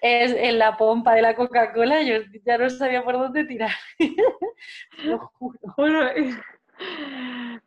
¿Es 0.00 0.32
en 0.32 0.58
la 0.58 0.76
pompa 0.76 1.14
de 1.14 1.22
la 1.22 1.34
Coca-Cola? 1.34 2.02
Yo 2.02 2.18
ya 2.44 2.58
no 2.58 2.68
sabía 2.70 3.04
por 3.04 3.14
dónde 3.14 3.44
tirar. 3.44 3.70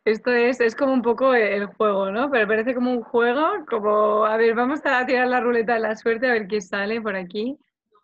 Esto 0.04 0.30
es, 0.30 0.60
es 0.60 0.76
como 0.76 0.92
un 0.92 1.02
poco 1.02 1.34
el 1.34 1.66
juego, 1.66 2.10
¿no? 2.10 2.30
Pero 2.30 2.46
parece 2.46 2.74
como 2.74 2.92
un 2.92 3.02
juego, 3.02 3.64
como, 3.68 4.24
a 4.24 4.36
ver, 4.36 4.54
vamos 4.54 4.80
a 4.84 5.06
tirar 5.06 5.26
la 5.26 5.40
ruleta 5.40 5.74
de 5.74 5.80
la 5.80 5.96
suerte 5.96 6.28
a 6.28 6.32
ver 6.32 6.46
qué 6.46 6.60
sale 6.60 7.00
por 7.00 7.16
aquí. 7.16 7.58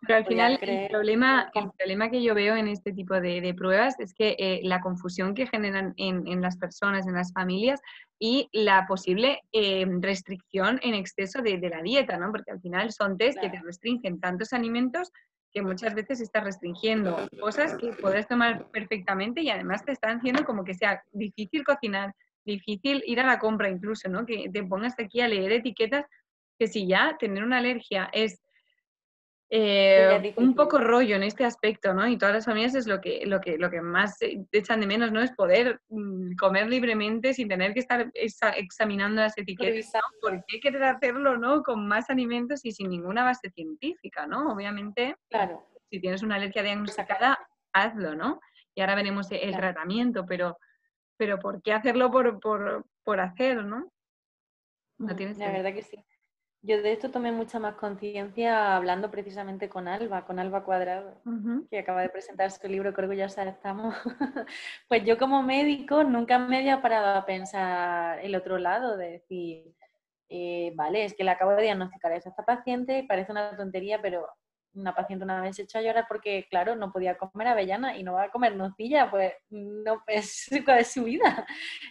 Pero 0.05 0.17
al 0.17 0.25
final 0.25 0.59
el 0.61 0.89
problema, 0.89 1.49
el 1.53 1.71
problema 1.71 2.09
que 2.09 2.21
yo 2.21 2.35
veo 2.35 2.55
en 2.55 2.67
este 2.67 2.91
tipo 2.91 3.19
de, 3.19 3.53
pruebas 3.57 3.99
es 3.99 4.13
que 4.13 4.35
eh, 4.37 4.59
la 4.63 4.81
confusión 4.81 5.33
que 5.33 5.47
generan 5.47 5.93
en, 5.97 6.41
las 6.41 6.57
personas, 6.57 7.07
en 7.07 7.13
las 7.13 7.31
familias 7.31 7.79
y 8.19 8.49
la 8.51 8.85
posible 8.87 9.41
eh, 9.51 9.85
restricción 9.99 10.79
en 10.83 10.93
exceso 10.93 11.41
de, 11.41 11.57
la 11.57 11.81
dieta, 11.81 12.17
¿no? 12.17 12.31
Porque 12.31 12.51
al 12.51 12.61
final 12.61 12.91
son 12.91 13.17
test 13.17 13.39
que 13.39 13.49
te 13.49 13.61
restringen 13.61 14.19
tantos 14.19 14.53
alimentos 14.53 15.11
que 15.53 15.61
muchas 15.61 15.93
veces 15.93 16.19
estás 16.19 16.43
restringiendo 16.43 17.29
cosas 17.39 17.75
que 17.75 17.93
puedes 17.93 18.27
tomar 18.27 18.65
perfectamente 18.71 19.41
y 19.41 19.51
además 19.51 19.85
te 19.85 19.91
están 19.91 20.17
haciendo 20.17 20.45
como 20.45 20.63
que 20.63 20.73
sea 20.73 21.03
difícil 21.11 21.63
cocinar, 21.63 22.13
difícil 22.43 23.03
ir 23.05 23.19
a 23.19 23.27
la 23.27 23.39
compra 23.39 23.69
incluso, 23.69 24.09
¿no? 24.09 24.25
Que 24.25 24.49
te 24.51 24.63
pongas 24.63 24.95
aquí 24.99 25.21
a 25.21 25.27
leer 25.27 25.51
etiquetas 25.51 26.05
que 26.57 26.67
si 26.67 26.87
ya 26.87 27.17
tener 27.19 27.43
una 27.43 27.59
alergia 27.59 28.09
es 28.13 28.42
eh, 29.55 30.33
un 30.37 30.55
poco 30.55 30.79
rollo 30.79 31.15
en 31.15 31.21
este 31.21 31.45
aspecto, 31.45 31.93
¿no? 31.93 32.07
Y 32.07 32.17
todas 32.17 32.33
las 32.33 32.45
familias 32.45 32.73
es 32.73 32.87
lo 32.87 32.99
que, 32.99 33.23
lo 33.27 33.39
que, 33.39 33.59
lo 33.59 33.69
que 33.69 33.81
más 33.81 34.17
echan 34.51 34.79
de 34.79 34.87
menos, 34.87 35.11
¿no? 35.11 35.21
Es 35.21 35.31
poder 35.33 35.79
mm, 35.89 36.33
comer 36.37 36.67
libremente 36.67 37.35
sin 37.35 37.47
tener 37.47 37.71
que 37.75 37.81
estar 37.81 38.11
examinando 38.55 39.21
las 39.21 39.37
etiquetas. 39.37 39.91
¿Por 40.19 40.43
qué 40.47 40.59
querer 40.59 40.83
hacerlo, 40.85 41.37
¿no? 41.37 41.61
Con 41.61 41.87
más 41.87 42.09
alimentos 42.09 42.65
y 42.65 42.71
sin 42.71 42.89
ninguna 42.89 43.23
base 43.25 43.51
científica, 43.51 44.25
¿no? 44.25 44.51
Obviamente, 44.51 45.17
claro. 45.29 45.63
si 45.87 45.99
tienes 45.99 46.23
una 46.23 46.37
alergia 46.37 46.63
diagnosticada, 46.63 47.37
hazlo, 47.73 48.15
¿no? 48.15 48.39
Y 48.73 48.81
ahora 48.81 48.95
veremos 48.95 49.27
el 49.29 49.55
tratamiento, 49.55 50.25
pero, 50.25 50.57
pero 51.15 51.37
¿por 51.37 51.61
qué 51.61 51.73
hacerlo 51.73 52.09
por, 52.09 52.39
por, 52.39 52.87
por 53.03 53.19
hacer, 53.19 53.63
¿no? 53.63 53.93
No 54.97 55.15
tienes 55.15 55.37
La 55.37 55.51
verdad 55.51 55.75
que 55.75 55.83
sí. 55.83 56.03
Yo 56.65 56.81
de 56.81 56.93
esto 56.93 57.11
tomé 57.11 57.33
mucha 57.33 57.59
más 57.59 57.75
conciencia 57.75 58.77
hablando 58.77 59.11
precisamente 59.11 59.67
con 59.67 59.89
Alba, 59.89 60.25
con 60.25 60.39
Alba 60.39 60.63
Cuadrado, 60.63 61.21
que 61.69 61.79
acaba 61.79 62.01
de 62.01 62.07
presentar 62.07 62.51
su 62.51 62.65
libro, 62.69 62.93
que 62.93 63.01
orgullosa 63.01 63.43
estamos. 63.43 63.93
pues 64.87 65.03
yo 65.03 65.17
como 65.17 65.43
médico 65.43 66.05
nunca 66.05 66.39
me 66.39 66.59
había 66.59 66.81
parado 66.81 67.17
a 67.19 67.25
pensar 67.25 68.19
el 68.23 68.33
otro 68.33 68.57
lado, 68.59 68.95
de 68.95 69.11
decir, 69.11 69.75
eh, 70.29 70.71
vale, 70.75 71.03
es 71.03 71.13
que 71.15 71.25
le 71.25 71.31
acabo 71.31 71.51
de 71.51 71.63
diagnosticar 71.63 72.13
a 72.13 72.15
esta 72.15 72.45
paciente, 72.45 73.05
parece 73.09 73.33
una 73.33 73.57
tontería, 73.57 74.01
pero 74.01 74.25
una 74.73 74.95
paciente 74.95 75.25
una 75.25 75.41
vez 75.41 75.55
se 75.55 75.63
echó 75.63 75.77
a 75.77 75.81
llorar 75.81 76.05
porque, 76.07 76.47
claro, 76.49 76.75
no 76.75 76.91
podía 76.91 77.17
comer 77.17 77.47
avellana 77.47 77.97
y 77.97 78.03
no 78.03 78.13
va 78.13 78.23
a 78.23 78.31
comer 78.31 78.55
nocilla, 78.55 79.09
pues 79.09 79.33
no 79.49 80.03
es, 80.07 80.47
es 80.77 80.91
su 80.91 81.03
vida. 81.03 81.45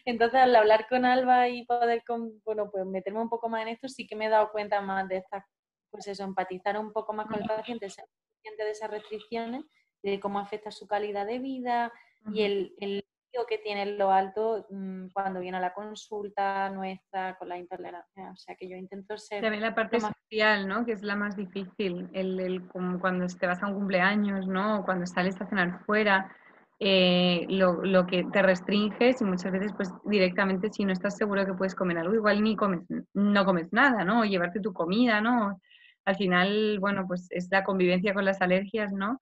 Entonces, 0.05 0.41
al 0.41 0.55
hablar 0.57 0.87
con 0.89 1.05
Alba 1.05 1.49
y 1.49 1.65
poder, 1.65 2.03
bueno, 2.45 2.71
pues 2.71 2.85
meterme 2.87 3.21
un 3.21 3.29
poco 3.29 3.49
más 3.49 3.63
en 3.63 3.69
esto, 3.69 3.89
sí 3.89 4.07
que 4.07 4.17
me 4.17 4.27
he 4.27 4.31
dado 4.31 4.51
cuenta 4.51 4.81
más 4.81 5.09
de 5.09 5.19
estas, 5.19 5.45
pues 5.91 6.07
eso, 6.07 6.25
empatizar 6.25 6.79
un 6.79 6.93
poco 6.93 7.13
más 7.13 7.27
con 7.27 7.41
el 7.41 7.49
paciente, 7.49 7.91
ser 7.91 8.07
consciente 8.35 8.65
de 8.65 8.71
esas 8.71 8.91
restricciones, 8.91 9.65
de 10.03 10.19
cómo 10.21 10.39
afecta 10.39 10.71
su 10.71 10.87
calidad 10.87 11.27
de 11.27 11.39
vida 11.39 11.93
y 12.33 12.43
el, 12.43 12.75
el 12.81 13.05
que 13.49 13.59
tiene 13.59 13.87
lo 13.87 14.11
alto 14.11 14.67
mm, 14.71 15.09
cuando 15.13 15.41
viene 15.41 15.57
a 15.57 15.61
la 15.61 15.73
consulta 15.73 16.69
nuestra 16.71 17.37
con 17.39 17.49
la 17.49 17.59
intolerancia. 17.59 18.31
O 18.31 18.37
sea 18.37 18.55
que 18.55 18.69
yo 18.69 18.77
intento 18.77 19.17
ser... 19.17 19.43
También 19.43 19.63
la 19.63 19.75
parte 19.75 19.99
social, 20.01 20.69
¿no? 20.69 20.85
Que 20.85 20.93
es 20.93 21.03
la 21.03 21.17
más 21.17 21.37
difícil, 21.37 22.09
el, 22.13 22.39
el, 22.41 22.69
cuando 22.69 23.27
te 23.27 23.47
vas 23.47 23.63
a 23.63 23.67
un 23.67 23.75
cumpleaños, 23.75 24.47
¿no? 24.47 24.81
O 24.81 24.85
cuando 24.85 25.07
sales 25.07 25.41
a 25.41 25.47
cenar 25.47 25.85
fuera, 25.85 26.35
eh, 26.79 27.47
lo, 27.49 27.83
lo, 27.85 28.07
que 28.07 28.25
te 28.25 28.43
restringes 28.43 29.21
y 29.21 29.25
muchas 29.25 29.53
veces 29.53 29.73
pues 29.77 29.91
directamente 30.05 30.71
si 30.71 30.85
no 30.85 30.93
estás 30.93 31.17
seguro 31.17 31.47
que 31.47 31.55
puedes 31.55 31.75
comer 31.75 31.99
algo, 31.99 32.15
igual 32.15 32.43
ni 32.43 32.57
comes, 32.57 32.81
no 33.15 33.45
comes 33.45 33.73
nada, 33.73 34.05
¿no? 34.05 34.21
O 34.21 34.25
llevarte 34.25 34.61
tu 34.61 34.73
comida, 34.73 35.21
¿no? 35.21 35.61
Al 36.05 36.17
final, 36.17 36.79
bueno, 36.81 37.07
pues 37.07 37.29
es 37.31 37.49
la 37.51 37.63
convivencia 37.63 38.15
con 38.15 38.25
las 38.25 38.41
alergias, 38.41 38.93
¿no? 38.93 39.21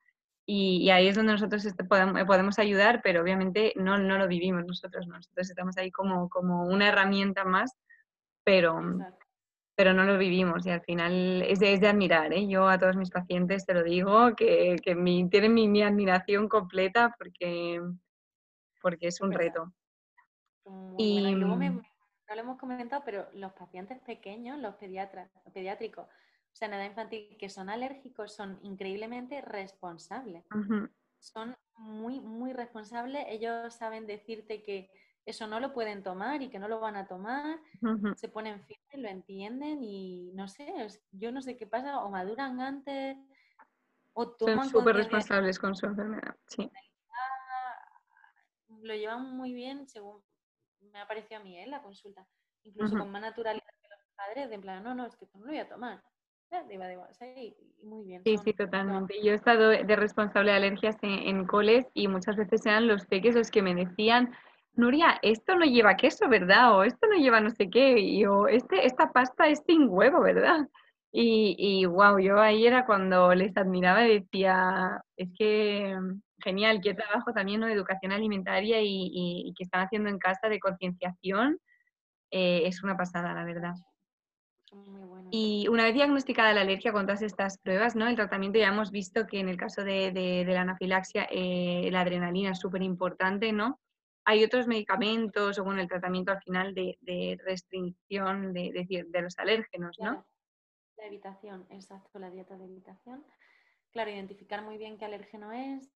Y, 0.53 0.91
ahí 0.91 1.07
es 1.07 1.15
donde 1.15 1.31
nosotros 1.31 1.65
este, 1.65 1.85
podemos, 1.85 2.25
podemos, 2.25 2.59
ayudar, 2.59 3.03
pero 3.05 3.23
obviamente 3.23 3.73
no, 3.77 3.99
no 3.99 4.19
lo 4.19 4.27
vivimos 4.27 4.67
nosotros, 4.67 5.07
nosotros 5.07 5.49
estamos 5.49 5.77
ahí 5.77 5.93
como, 5.93 6.29
como 6.29 6.65
una 6.65 6.89
herramienta 6.89 7.45
más, 7.45 7.77
pero, 8.43 8.83
pero 9.77 9.95
no 9.95 10.03
lo 10.03 10.19
vivimos 10.19 10.67
y 10.67 10.71
al 10.71 10.81
final 10.81 11.43
es 11.43 11.61
de, 11.61 11.75
es 11.75 11.81
de 11.81 11.87
admirar. 11.87 12.33
¿eh? 12.33 12.49
Yo 12.49 12.69
a 12.69 12.81
todos 12.81 12.97
mis 12.97 13.13
pacientes 13.13 13.65
te 13.65 13.75
lo 13.75 13.85
digo, 13.85 14.35
que, 14.35 14.75
que 14.83 14.97
mi, 14.97 15.31
tienen 15.31 15.55
mi, 15.55 15.69
mi, 15.69 15.85
admiración 15.85 16.49
completa 16.49 17.15
porque, 17.17 17.81
porque 18.83 19.07
es 19.07 19.21
un 19.21 19.31
reto. 19.31 19.73
y 20.99 21.31
luego 21.31 21.55
me, 21.55 21.71
no 21.71 21.85
lo 22.35 22.41
hemos 22.41 22.59
comentado, 22.59 23.03
pero 23.05 23.29
los 23.35 23.53
pacientes 23.53 24.01
pequeños, 24.01 24.59
los 24.59 24.75
pediatras, 24.75 25.31
los 25.45 25.55
pediátricos, 25.55 26.09
sea, 26.61 26.69
en 26.69 26.75
edad 26.75 26.85
infantil, 26.85 27.37
que 27.39 27.49
son 27.49 27.71
alérgicos, 27.71 28.35
son 28.35 28.59
increíblemente 28.63 29.41
responsables. 29.41 30.45
Son 31.19 31.57
muy, 31.77 32.21
muy 32.21 32.53
responsables. 32.53 33.25
Ellos 33.29 33.75
saben 33.75 34.07
decirte 34.07 34.63
que 34.63 34.91
eso 35.27 35.47
no 35.47 35.61
lo 35.61 35.73
pueden 35.73 36.03
tomar 36.03 36.43
y 36.43 36.49
que 36.49 36.59
no 36.59 36.69
lo 36.69 36.81
van 36.81 36.97
a 36.97 37.07
tomar. 37.07 37.59
Se 38.17 38.29
ponen 38.29 38.61
firmes, 38.61 38.99
lo 38.99 39.09
entienden 39.09 39.83
y 39.83 40.33
no 40.35 40.49
sé, 40.49 40.73
yo 41.13 41.33
no 41.33 41.41
sé 41.41 41.57
qué 41.57 41.67
pasa, 41.67 42.01
o 42.01 42.11
maduran 42.11 42.61
antes, 42.61 43.17
o 44.13 44.29
toman 44.29 44.69
Son 44.69 44.81
súper 44.81 44.97
responsables 44.97 45.59
con 45.59 45.75
su 45.75 45.87
enfermedad, 45.87 46.37
sí. 46.47 46.71
Lo 48.83 48.95
llevan 48.95 49.37
muy 49.37 49.53
bien, 49.53 49.89
según 49.89 50.23
me 50.81 51.01
ha 51.01 51.07
parecido 51.07 51.41
a 51.41 51.45
mí 51.45 51.57
en 51.59 51.65
¿eh? 51.65 51.71
la 51.71 51.83
consulta. 51.83 52.27
Incluso 52.63 52.97
con 52.97 53.11
más 53.11 53.23
naturalidad 53.23 53.67
que 53.81 53.89
los 53.89 53.99
padres, 54.17 54.49
de 54.49 54.55
en 54.55 54.61
plan, 54.61 54.83
no, 54.83 54.95
no, 54.95 55.07
es 55.07 55.17
que 55.17 55.27
no 55.35 55.41
lo 55.41 55.47
voy 55.47 55.59
a 55.59 55.69
tomar. 55.69 56.03
Sí, 57.19 57.55
muy 57.83 58.05
bien. 58.05 58.23
Sí, 58.25 58.37
sí, 58.39 58.53
totalmente. 58.53 59.15
Yo 59.23 59.33
he 59.33 59.37
estado 59.37 59.69
de 59.69 59.97
responsable 59.97 60.51
de 60.51 60.57
alergias 60.57 60.97
en, 61.03 61.47
coles 61.47 61.87
y 61.95 62.09
muchas 62.09 62.37
veces 62.37 62.67
eran 62.67 62.89
los 62.89 63.07
peques 63.07 63.35
los 63.35 63.51
que 63.51 63.63
me 63.63 63.75
decían, 63.75 64.35
Nuria, 64.75 65.19
esto 65.23 65.55
no 65.57 65.65
lleva 65.65 65.97
queso, 65.97 66.29
¿verdad? 66.29 66.77
O 66.77 66.85
esto 66.85 67.07
no 67.07 67.17
lleva 67.17 67.41
no 67.41 67.51
sé 67.51 67.71
qué, 67.71 67.99
y, 67.99 68.25
o 68.27 68.49
este, 68.49 68.87
esta 68.87 69.13
pasta 69.13 69.49
es 69.49 69.63
sin 69.67 69.89
huevo, 69.89 70.21
¿verdad? 70.21 70.69
Y, 71.13 71.57
y 71.59 71.87
wow, 71.87 72.19
yo 72.19 72.41
ahí 72.41 72.67
era 72.67 72.87
cuando 72.87 73.35
les 73.35 73.57
admiraba 73.57 74.07
y 74.07 74.21
decía, 74.21 75.03
es 75.17 75.29
que 75.37 75.97
genial, 76.43 76.81
qué 76.83 76.95
trabajo 76.95 77.33
también 77.33 77.61
de 77.61 77.73
educación 77.73 78.13
alimentaria 78.13 78.79
y, 78.83 79.53
que 79.57 79.65
están 79.65 79.83
haciendo 79.83 80.09
en 80.09 80.19
casa 80.19 80.49
de 80.49 80.61
concienciación. 80.61 81.59
Eh, 82.31 82.63
es 82.67 82.83
una 82.83 82.97
pasada, 82.97 83.35
la 83.35 83.45
verdad. 83.45 83.75
Y 85.33 85.69
una 85.69 85.85
vez 85.85 85.95
diagnosticada 85.95 86.53
la 86.53 86.63
alergia 86.63 86.93
con 86.93 87.07
todas 87.07 87.23
estas 87.23 87.59
pruebas, 87.59 87.95
¿no? 87.95 88.09
El 88.09 88.17
tratamiento 88.17 88.59
ya 88.59 88.69
hemos 88.69 88.91
visto 88.91 89.27
que 89.27 89.39
en 89.39 89.49
el 89.49 89.57
caso 89.57 89.85
de, 89.85 90.45
la 90.47 90.63
anafilaxia 90.63 91.29
eh, 91.31 91.89
la 91.93 92.01
adrenalina 92.01 92.51
es 92.51 92.59
súper 92.59 92.83
importante, 92.83 93.53
¿no? 93.53 93.79
Hay 94.25 94.43
otros 94.45 94.67
medicamentos 94.67 95.59
o 95.59 95.65
bueno, 95.65 95.81
el 95.81 95.89
tratamiento 95.89 96.33
al 96.33 96.43
final 96.43 96.75
de, 96.75 97.39
restricción 97.45 98.53
de, 98.53 99.09
los 99.23 99.39
alérgenos, 99.39 99.97
¿no? 100.01 100.27
La 100.97 101.07
evitación, 101.07 101.67
exacto, 101.71 102.19
la 102.19 102.31
dieta 102.31 102.57
de 102.57 102.65
evitación. 102.65 103.25
Claro, 103.93 104.11
identificar 104.11 104.63
muy 104.63 104.79
bien 104.79 104.99
qué 104.99 105.05
alérgeno 105.05 105.53
es, 105.53 105.91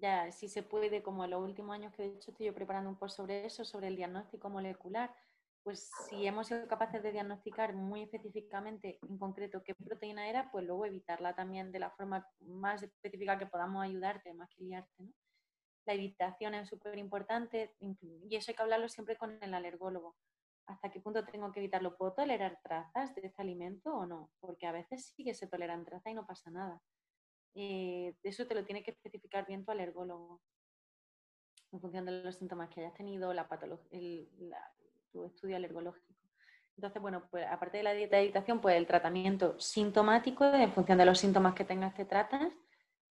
ya 0.00 0.30
si 0.32 0.48
se 0.48 0.62
puede, 0.62 1.02
como 1.02 1.24
en 1.24 1.30
los 1.30 1.42
últimos 1.42 1.74
años 1.74 1.92
que 1.94 2.02
de 2.02 2.08
hecho 2.16 2.32
estoy 2.32 2.46
yo 2.46 2.54
preparando 2.54 2.90
un 2.90 2.96
post 2.96 3.16
sobre 3.16 3.46
eso, 3.46 3.64
sobre 3.64 3.88
el 3.88 3.96
diagnóstico 3.96 4.50
molecular, 4.50 5.14
pues 5.62 5.90
si 6.08 6.26
hemos 6.26 6.46
sido 6.48 6.66
capaces 6.66 7.02
de 7.02 7.12
diagnosticar 7.12 7.74
muy 7.74 8.02
específicamente 8.02 8.98
en 9.02 9.18
concreto 9.18 9.62
qué 9.62 9.74
proteína 9.74 10.28
era, 10.28 10.50
pues 10.50 10.64
luego 10.64 10.86
evitarla 10.86 11.34
también 11.34 11.70
de 11.70 11.78
la 11.78 11.90
forma 11.90 12.26
más 12.40 12.82
específica 12.82 13.38
que 13.38 13.46
podamos 13.46 13.84
ayudarte, 13.84 14.32
más 14.32 14.48
que 14.50 14.64
liarte. 14.64 15.12
La 15.86 15.94
evitación 15.94 16.54
es 16.54 16.68
súper 16.68 16.98
importante 16.98 17.74
y 17.80 18.36
eso 18.36 18.50
hay 18.50 18.56
que 18.56 18.62
hablarlo 18.62 18.88
siempre 18.88 19.16
con 19.16 19.42
el 19.42 19.54
alergólogo. 19.54 20.16
¿Hasta 20.66 20.90
qué 20.90 21.00
punto 21.00 21.24
tengo 21.24 21.50
que 21.50 21.60
evitarlo? 21.60 21.96
¿Puedo 21.96 22.12
tolerar 22.12 22.60
trazas 22.62 23.14
de 23.14 23.26
este 23.26 23.42
alimento 23.42 23.92
o 23.92 24.06
no? 24.06 24.30
Porque 24.40 24.66
a 24.66 24.72
veces 24.72 25.12
sí 25.14 25.24
que 25.24 25.34
se 25.34 25.48
toleran 25.48 25.84
trazas 25.84 26.12
y 26.12 26.14
no 26.14 26.26
pasa 26.26 26.50
nada. 26.50 26.80
Eh, 27.54 28.14
eso 28.22 28.46
te 28.46 28.54
lo 28.54 28.64
tiene 28.64 28.84
que 28.84 28.92
especificar 28.92 29.46
bien 29.46 29.64
tu 29.64 29.72
alergólogo 29.72 30.40
en 31.72 31.80
función 31.80 32.04
de 32.04 32.22
los 32.22 32.36
síntomas 32.36 32.68
que 32.68 32.80
hayas 32.80 32.94
tenido, 32.94 33.32
la 33.32 33.48
patología, 33.48 34.72
tu 35.12 35.24
estudio 35.26 35.56
alergológico. 35.56 36.14
Entonces, 36.76 37.02
bueno, 37.02 37.28
pues 37.30 37.46
aparte 37.46 37.76
de 37.76 37.82
la 37.82 37.92
dieta 37.92 38.16
de 38.16 38.22
habitación, 38.22 38.60
pues 38.60 38.76
el 38.76 38.86
tratamiento 38.86 39.58
sintomático, 39.60 40.46
en 40.46 40.72
función 40.72 40.96
de 40.96 41.04
los 41.04 41.18
síntomas 41.18 41.54
que 41.54 41.64
tengas, 41.64 41.94
te 41.94 42.06
tratas. 42.06 42.50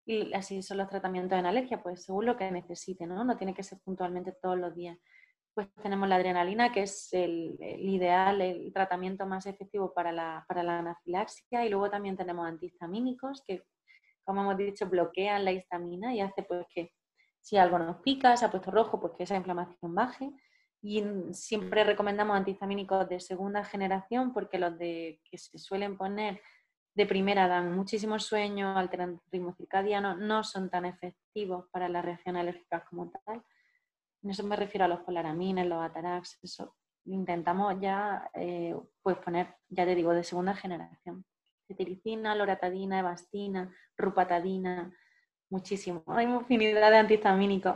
Y 0.06 0.34
así 0.34 0.64
son 0.64 0.78
los 0.78 0.88
tratamientos 0.88 1.38
en 1.38 1.46
alergia, 1.46 1.84
pues 1.84 2.06
según 2.06 2.28
lo 2.28 2.38
que 2.38 2.50
necesite, 2.50 3.06
¿no? 3.06 3.26
No 3.26 3.36
tiene 3.36 3.54
que 3.54 3.64
ser 3.64 3.80
puntualmente 3.84 4.32
todos 4.42 4.58
los 4.58 4.74
días. 4.74 4.98
Pues 5.54 5.68
tenemos 5.84 6.08
la 6.08 6.16
adrenalina, 6.16 6.72
que 6.72 6.84
es 6.84 7.10
el, 7.12 7.58
ideal, 7.60 8.40
el 8.40 8.72
tratamiento 8.72 9.26
más 9.26 9.46
efectivo 9.48 9.94
para 9.94 10.14
la, 10.14 10.46
para 10.48 10.64
la 10.64 10.80
anafilaxia. 10.80 11.66
Y 11.66 11.70
luego 11.70 11.90
también 11.90 12.16
tenemos 12.16 12.48
antihistamínicos, 12.48 13.44
que, 13.46 13.64
como 14.24 14.44
hemos 14.44 14.56
dicho, 14.56 14.88
bloquean 14.88 15.44
la 15.44 15.52
histamina 15.52 16.16
y 16.16 16.22
hace 16.22 16.44
pues 16.44 16.66
que 16.74 16.94
Si 17.42 17.58
algo 17.58 17.78
nos 17.80 17.98
pica, 17.98 18.38
se 18.38 18.46
ha 18.46 18.52
puesto 18.52 18.72
rojo, 18.72 19.02
pues 19.02 19.12
que 19.18 19.24
esa 19.24 19.36
inflamación 19.36 19.94
baje. 19.94 20.32
Y 20.90 21.04
siempre 21.34 21.84
recomendamos 21.84 22.38
antihistamínicos 22.38 23.10
de 23.10 23.20
segunda 23.20 23.66
generación 23.66 24.32
porque 24.32 24.58
los 24.58 24.80
de 24.80 25.20
que 25.30 25.38
se 25.38 25.58
suelen 25.58 25.98
poner 25.98 26.40
de 26.96 27.06
primera 27.06 27.50
dan 27.50 27.76
muchísimo 27.76 28.18
sueño, 28.20 28.78
alteran 28.78 29.10
el 29.10 29.20
ritmo 29.30 29.54
circadiano, 29.54 30.16
no 30.16 30.46
son 30.46 30.70
tan 30.70 30.86
efectivos 30.86 31.66
para 31.74 31.90
la 31.90 32.02
reacción 32.02 32.38
alérgica 32.38 32.86
como 32.90 33.12
tal. 33.12 33.44
En 34.24 34.30
eso 34.30 34.46
me 34.46 34.56
refiero 34.56 34.86
a 34.86 34.88
los 34.88 35.02
polaramines, 35.02 35.68
los 35.68 35.84
atarax, 35.84 36.40
eso 36.42 36.74
intentamos 37.04 37.76
ya 37.82 38.32
eh, 38.34 38.74
pues 39.02 39.18
poner, 39.18 39.58
ya 39.68 39.84
te 39.84 39.94
digo, 39.94 40.14
de 40.14 40.24
segunda 40.24 40.56
generación. 40.56 41.26
Cetiricina, 41.68 42.34
loratadina, 42.34 43.00
evastina, 43.00 43.76
rupatadina, 43.98 44.96
muchísimo. 45.50 46.02
Hay 46.08 46.28
infinidad 46.28 46.92
de 46.92 46.98
antihistamínicos. 46.98 47.76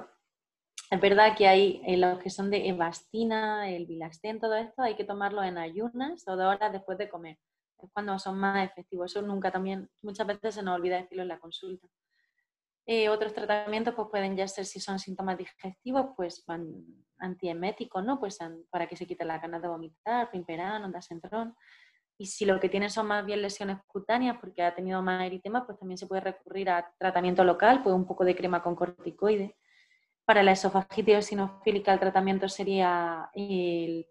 Es 0.92 1.00
verdad 1.00 1.38
que 1.38 1.48
hay 1.48 1.82
eh, 1.86 1.96
los 1.96 2.20
que 2.20 2.30
son 2.30 2.50
de 2.50 2.68
evastina, 2.68 3.70
el 3.70 3.86
bilaxten, 3.86 4.42
todo 4.42 4.56
esto, 4.56 4.82
hay 4.82 4.96
que 4.96 5.06
tomarlo 5.06 5.42
en 5.42 5.58
ayunas 5.58 6.28
o 6.28 6.36
dos 6.36 6.54
horas 6.54 6.74
después 6.74 6.98
de 6.98 7.08
comer. 7.08 7.38
Es 7.82 7.90
cuando 7.94 8.20
son 8.20 8.38
más 8.38 8.70
efectivos. 8.70 9.10
Eso 9.10 9.22
nunca 9.22 9.52
también, 9.52 9.90
muchas 10.02 10.28
veces 10.28 10.56
se 10.56 10.62
nos 10.62 10.76
olvida 10.76 10.98
decirlo 10.98 11.22
en 11.22 11.30
la 11.30 11.40
consulta. 11.40 11.88
Eh, 12.86 13.08
otros 13.08 13.34
tratamientos 13.34 13.96
pues 13.96 14.10
pueden 14.10 14.36
ya 14.36 14.46
ser, 14.50 14.66
si 14.66 14.82
son 14.82 15.00
síntomas 15.00 15.38
digestivos, 15.38 16.08
pues 16.18 16.44
antieméticos, 17.20 18.04
¿no? 18.04 18.20
Pues 18.20 18.38
para 18.70 18.86
que 18.86 18.98
se 18.98 19.08
quite 19.08 19.24
la 19.24 19.40
ganas 19.40 19.62
de 19.62 19.70
vomitar, 19.70 20.30
pimperán, 20.30 20.84
ondasentrón. 20.84 21.56
Y 22.18 22.26
si 22.26 22.44
lo 22.44 22.60
que 22.60 22.68
tiene 22.68 22.90
son 22.90 23.08
más 23.08 23.26
bien 23.26 23.42
lesiones 23.42 23.78
cutáneas 23.88 24.38
porque 24.42 24.62
ha 24.62 24.76
tenido 24.76 25.02
más 25.02 25.26
eritema, 25.26 25.66
pues 25.66 25.80
también 25.80 25.98
se 25.98 26.08
puede 26.08 26.20
recurrir 26.20 26.70
a 26.70 26.94
tratamiento 27.00 27.46
local, 27.46 27.82
pues 27.82 27.96
un 27.96 28.06
poco 28.06 28.26
de 28.26 28.36
crema 28.36 28.62
con 28.62 28.76
corticoide. 28.76 29.56
Para 30.26 30.44
la 30.44 30.52
esofagitis 30.52 31.16
eosinofílica 31.16 31.94
el 31.94 32.00
tratamiento 32.00 32.48
sería 32.48 33.30
el 33.34 34.08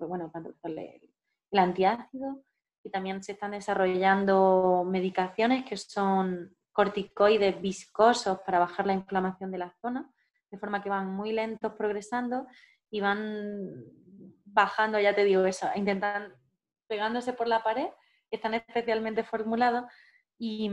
bueno, 0.00 0.32
el 0.62 1.58
antiácido. 1.58 2.42
Y 2.84 2.90
también 2.90 3.22
se 3.22 3.32
están 3.32 3.50
desarrollando 3.50 4.84
medicaciones 4.88 5.64
que 5.64 5.76
son 5.76 6.56
corticoides 6.72 7.60
viscosos 7.60 8.38
para 8.46 8.60
bajar 8.60 8.86
la 8.86 8.94
inflamación 8.94 9.50
de 9.50 9.58
la 9.58 9.74
zona, 9.82 10.08
de 10.50 10.58
forma 10.58 10.80
que 10.80 10.88
van 10.88 11.10
muy 11.10 11.32
lentos 11.32 11.72
progresando 11.74 12.46
y 12.88 13.00
van 13.00 13.84
bajando, 14.44 15.00
ya 15.00 15.14
te 15.14 15.24
digo 15.24 15.44
eso, 15.44 15.68
intentan 15.74 16.32
pegándose 16.86 17.32
por 17.32 17.48
la 17.48 17.62
pared, 17.62 17.88
están 18.30 18.54
especialmente 18.54 19.24
formulados 19.24 19.84
y, 20.38 20.68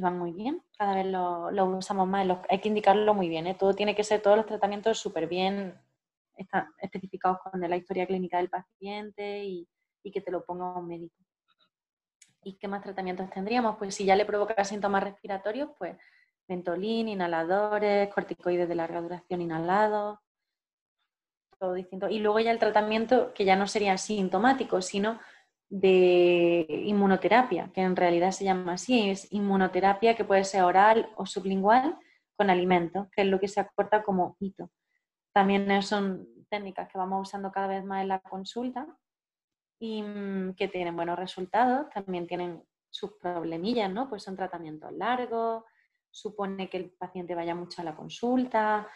van 0.00 0.18
muy 0.18 0.32
bien. 0.32 0.62
Cada 0.76 0.94
vez 0.94 1.06
lo, 1.06 1.50
usamos 1.76 2.08
más, 2.08 2.26
hay 2.48 2.60
que 2.60 2.68
indicarlo 2.68 3.14
muy 3.14 3.28
bien, 3.28 3.46
¿eh? 3.46 3.54
todo 3.54 3.74
tiene 3.74 3.94
que 3.94 4.04
ser, 4.04 4.20
todos 4.20 4.36
los 4.36 4.46
tratamientos 4.46 4.98
súper 4.98 5.28
bien 5.28 5.74
están 6.36 6.68
especificados 6.78 7.38
con 7.42 7.60
la 7.60 7.76
historia 7.76 8.06
clínica 8.06 8.38
del 8.38 8.48
paciente 8.48 9.44
y, 9.44 9.68
y 10.02 10.10
que 10.10 10.20
te 10.20 10.30
lo 10.30 10.44
ponga 10.44 10.76
un 10.76 10.86
médico. 10.86 11.16
¿Y 12.42 12.54
qué 12.54 12.68
más 12.68 12.82
tratamientos 12.82 13.28
tendríamos? 13.30 13.76
Pues 13.76 13.94
si 13.94 14.04
ya 14.04 14.14
le 14.14 14.24
provoca 14.24 14.64
síntomas 14.64 15.02
respiratorios, 15.02 15.70
pues 15.78 15.96
mentolín, 16.46 17.08
inhaladores, 17.08 18.12
corticoides 18.12 18.68
de 18.68 18.74
larga 18.74 19.00
duración 19.00 19.42
inhalados, 19.42 20.18
todo 21.58 21.74
distinto. 21.74 22.08
Y 22.08 22.20
luego 22.20 22.40
ya 22.40 22.52
el 22.52 22.58
tratamiento 22.58 23.34
que 23.34 23.44
ya 23.44 23.56
no 23.56 23.66
sería 23.66 23.98
sintomático, 23.98 24.80
sino 24.80 25.18
de 25.70 26.66
inmunoterapia, 26.86 27.70
que 27.74 27.82
en 27.82 27.96
realidad 27.96 28.30
se 28.30 28.44
llama 28.44 28.74
así, 28.74 29.10
es 29.10 29.30
inmunoterapia 29.32 30.16
que 30.16 30.24
puede 30.24 30.44
ser 30.44 30.62
oral 30.62 31.10
o 31.16 31.26
sublingual 31.26 31.98
con 32.36 32.50
alimentos, 32.50 33.08
que 33.10 33.22
es 33.22 33.28
lo 33.28 33.38
que 33.38 33.48
se 33.48 33.60
acorta 33.60 34.02
como 34.02 34.36
hito. 34.40 34.70
También 35.32 35.82
son 35.82 36.26
técnicas 36.48 36.88
que 36.88 36.98
vamos 36.98 37.28
usando 37.28 37.52
cada 37.52 37.66
vez 37.66 37.84
más 37.84 38.02
en 38.02 38.08
la 38.08 38.20
consulta 38.20 38.86
y 39.78 40.02
mm, 40.02 40.54
que 40.54 40.68
tienen 40.68 40.96
buenos 40.96 41.18
resultados, 41.18 41.88
también 41.90 42.26
tienen 42.26 42.62
sus 42.90 43.12
problemillas, 43.20 43.90
¿no? 43.90 44.08
Pues 44.08 44.22
son 44.22 44.36
tratamientos 44.36 44.92
largos, 44.92 45.64
supone 46.10 46.70
que 46.70 46.78
el 46.78 46.90
paciente 46.90 47.34
vaya 47.34 47.54
mucho 47.54 47.82
a 47.82 47.84
la 47.84 47.94
consulta, 47.94 48.88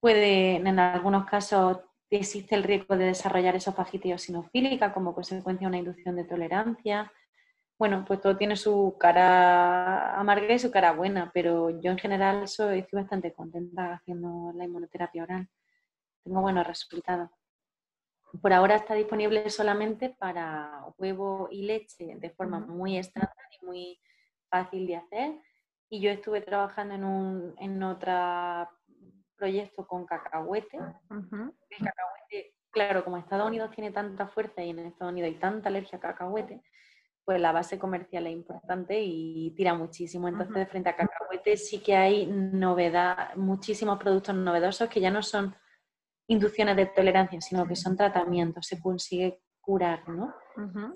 puede, 0.00 0.56
en 0.56 0.78
algunos 0.78 1.24
casos 1.26 1.78
existe 2.16 2.54
el 2.54 2.62
riesgo 2.62 2.96
de 2.96 3.06
desarrollar 3.06 3.56
esofagitis 3.56 4.12
eosinofílica 4.12 4.92
como 4.92 5.14
consecuencia 5.14 5.66
de 5.66 5.68
una 5.68 5.78
inducción 5.78 6.16
de 6.16 6.24
tolerancia. 6.24 7.12
Bueno, 7.78 8.04
pues 8.06 8.20
todo 8.20 8.36
tiene 8.36 8.56
su 8.56 8.96
cara 8.98 10.18
amarga 10.18 10.54
y 10.54 10.58
su 10.58 10.70
cara 10.70 10.92
buena, 10.92 11.30
pero 11.32 11.70
yo 11.80 11.90
en 11.90 11.98
general 11.98 12.48
soy, 12.48 12.80
estoy 12.80 13.00
bastante 13.02 13.32
contenta 13.32 13.94
haciendo 13.94 14.52
la 14.54 14.64
inmunoterapia 14.64 15.22
oral. 15.22 15.48
Tengo 16.24 16.40
buenos 16.40 16.66
resultados. 16.66 17.30
Por 18.42 18.52
ahora 18.52 18.76
está 18.76 18.94
disponible 18.94 19.48
solamente 19.50 20.10
para 20.10 20.84
huevo 20.98 21.48
y 21.50 21.62
leche 21.62 22.16
de 22.16 22.30
forma 22.30 22.60
muy 22.60 22.98
estándar 22.98 23.32
y 23.60 23.64
muy 23.64 24.00
fácil 24.50 24.86
de 24.86 24.96
hacer. 24.96 25.40
Y 25.88 26.00
yo 26.00 26.10
estuve 26.10 26.40
trabajando 26.40 26.94
en, 26.94 27.04
un, 27.04 27.54
en 27.58 27.82
otro 27.82 28.68
proyecto 29.38 29.86
con 29.86 30.04
cacahuete. 30.04 30.76
El 30.78 31.78
cacahuete, 31.78 32.54
claro, 32.70 33.04
como 33.04 33.16
Estados 33.16 33.46
Unidos 33.46 33.70
tiene 33.70 33.90
tanta 33.92 34.26
fuerza 34.28 34.62
y 34.62 34.70
en 34.70 34.80
Estados 34.80 35.12
Unidos 35.12 35.30
hay 35.30 35.38
tanta 35.38 35.68
alergia 35.68 35.98
a 35.98 36.00
cacahuete, 36.00 36.62
pues 37.24 37.40
la 37.40 37.52
base 37.52 37.78
comercial 37.78 38.26
es 38.26 38.32
importante 38.32 39.00
y 39.00 39.52
tira 39.56 39.74
muchísimo. 39.74 40.28
Entonces, 40.28 40.68
frente 40.68 40.88
a 40.90 40.96
cacahuete 40.96 41.56
sí 41.56 41.80
que 41.80 41.96
hay 41.96 42.26
novedad, 42.26 43.34
muchísimos 43.36 43.98
productos 43.98 44.34
novedosos 44.34 44.88
que 44.88 45.00
ya 45.00 45.10
no 45.10 45.22
son 45.22 45.54
inducciones 46.26 46.76
de 46.76 46.86
tolerancia, 46.86 47.40
sino 47.40 47.66
que 47.66 47.76
son 47.76 47.96
tratamientos, 47.96 48.66
se 48.66 48.80
consigue 48.80 49.40
curar, 49.60 50.08
¿no? 50.08 50.34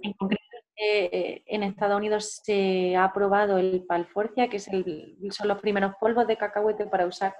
En 0.03 0.12
concreto, 0.14 0.43
eh, 0.76 1.43
en 1.47 1.62
Estados 1.62 1.97
Unidos 1.97 2.40
se 2.43 2.97
ha 2.97 3.05
aprobado 3.05 3.59
el 3.59 3.84
Palforcia, 3.86 4.49
que 4.49 4.57
es 4.57 4.68
el, 4.68 5.16
son 5.30 5.49
los 5.49 5.61
primeros 5.61 5.95
polvos 6.01 6.26
de 6.26 6.36
cacahuete 6.36 6.86
para 6.86 7.07
usar, 7.07 7.34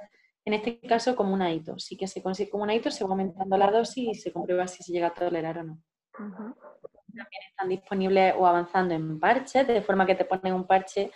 en 0.45 0.55
este 0.55 0.81
caso 0.81 1.15
como 1.15 1.35
un 1.35 1.47
hito. 1.47 1.79
Sí 1.79 1.97
que 1.97 2.07
se 2.07 2.23
consigue 2.23 2.51
como 2.51 2.65
un 2.65 2.71
hito, 2.71 2.91
se 2.91 3.05
va 3.05 3.11
aumentando 3.11 3.57
la 3.57 3.71
dosis 3.71 4.09
y 4.09 4.15
se 4.15 4.33
comprueba 4.33 4.67
si 4.67 4.83
se 4.83 4.93
llega 4.93 5.09
a 5.09 5.15
tolerar 5.15 5.59
o 5.59 5.65
no. 5.65 5.83
También 6.17 7.43
están 7.51 7.69
disponibles 7.69 8.35
o 8.39 8.47
avanzando 8.47 8.95
en 8.95 9.21
parches, 9.21 9.67
de 9.67 9.83
forma 9.83 10.07
que 10.07 10.15
te 10.15 10.25
ponen 10.25 10.55
un 10.55 10.67
parche 10.67 11.11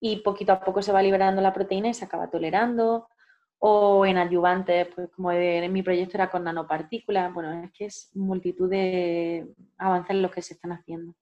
y 0.00 0.16
poquito 0.16 0.52
a 0.52 0.60
poco 0.60 0.82
se 0.82 0.92
va 0.92 1.02
liberando 1.02 1.42
la 1.42 1.52
proteína 1.52 1.88
y 1.88 1.94
se 1.94 2.04
acaba 2.04 2.30
tolerando 2.30 3.08
o 3.64 4.04
en 4.04 4.18
adyuvantes, 4.18 4.88
pues 4.92 5.08
como 5.10 5.30
en 5.30 5.72
mi 5.72 5.84
proyecto 5.84 6.16
era 6.16 6.28
con 6.28 6.42
nanopartículas, 6.42 7.32
bueno, 7.32 7.62
es 7.62 7.70
que 7.72 7.84
es 7.84 8.10
multitud 8.14 8.68
de 8.68 9.54
avances 9.78 10.10
en 10.10 10.22
los 10.22 10.32
que 10.32 10.42
se 10.42 10.54
están 10.54 10.72
haciendo. 10.72 11.14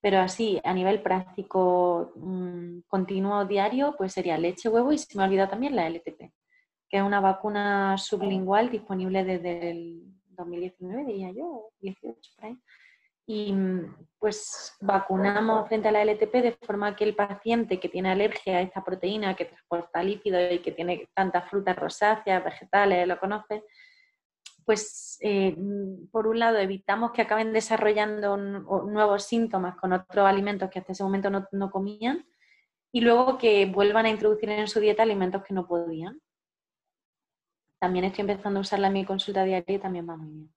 Pero 0.00 0.20
así, 0.20 0.60
a 0.62 0.72
nivel 0.72 1.02
práctico 1.02 2.12
mm, 2.14 2.82
continuo 2.86 3.44
diario, 3.46 3.96
pues 3.98 4.12
sería 4.12 4.38
leche, 4.38 4.68
huevo 4.68 4.92
y 4.92 4.98
se 4.98 5.18
me 5.18 5.24
olvida 5.24 5.48
también 5.48 5.74
la 5.74 5.88
LTP, 5.88 6.30
que 6.90 6.98
es 6.98 7.02
una 7.02 7.20
vacuna 7.20 7.96
sublingual 7.96 8.70
disponible 8.70 9.24
desde 9.24 9.70
el 9.70 10.02
2019, 10.30 11.04
diría 11.04 11.30
yo, 11.30 11.70
18 11.80 12.30
por 12.36 12.44
ahí 12.44 12.60
y 13.32 13.54
pues 14.18 14.76
vacunamos 14.80 15.68
frente 15.68 15.86
a 15.86 15.92
la 15.92 16.02
LTP 16.02 16.32
de 16.42 16.58
forma 16.66 16.96
que 16.96 17.04
el 17.04 17.14
paciente 17.14 17.78
que 17.78 17.88
tiene 17.88 18.10
alergia 18.10 18.56
a 18.56 18.60
esta 18.60 18.82
proteína 18.82 19.36
que 19.36 19.44
transporta 19.44 20.02
líquidos 20.02 20.50
y 20.50 20.58
que 20.58 20.72
tiene 20.72 21.08
tantas 21.14 21.48
frutas 21.48 21.76
rosáceas, 21.76 22.42
vegetales, 22.42 23.06
lo 23.06 23.20
conoce, 23.20 23.62
pues 24.64 25.16
eh, 25.20 25.56
por 26.10 26.26
un 26.26 26.40
lado 26.40 26.58
evitamos 26.58 27.12
que 27.12 27.22
acaben 27.22 27.52
desarrollando 27.52 28.36
nuevos 28.36 29.22
síntomas 29.22 29.76
con 29.76 29.92
otros 29.92 30.26
alimentos 30.26 30.68
que 30.68 30.80
hasta 30.80 30.90
ese 30.90 31.04
momento 31.04 31.30
no 31.30 31.70
comían 31.70 32.26
y 32.90 33.00
luego 33.00 33.38
que 33.38 33.66
vuelvan 33.66 34.06
a 34.06 34.10
introducir 34.10 34.50
en 34.50 34.66
su 34.66 34.80
dieta 34.80 35.04
alimentos 35.04 35.44
que 35.44 35.54
no 35.54 35.68
podían. 35.68 36.20
También 37.80 38.04
estoy 38.04 38.22
empezando 38.22 38.58
a 38.58 38.62
usarla 38.62 38.88
en 38.88 38.92
mi 38.92 39.04
consulta 39.04 39.42
diaria 39.42 39.76
y 39.76 39.78
también 39.78 40.08
va 40.08 40.16
muy 40.16 40.30
bien. 40.30 40.52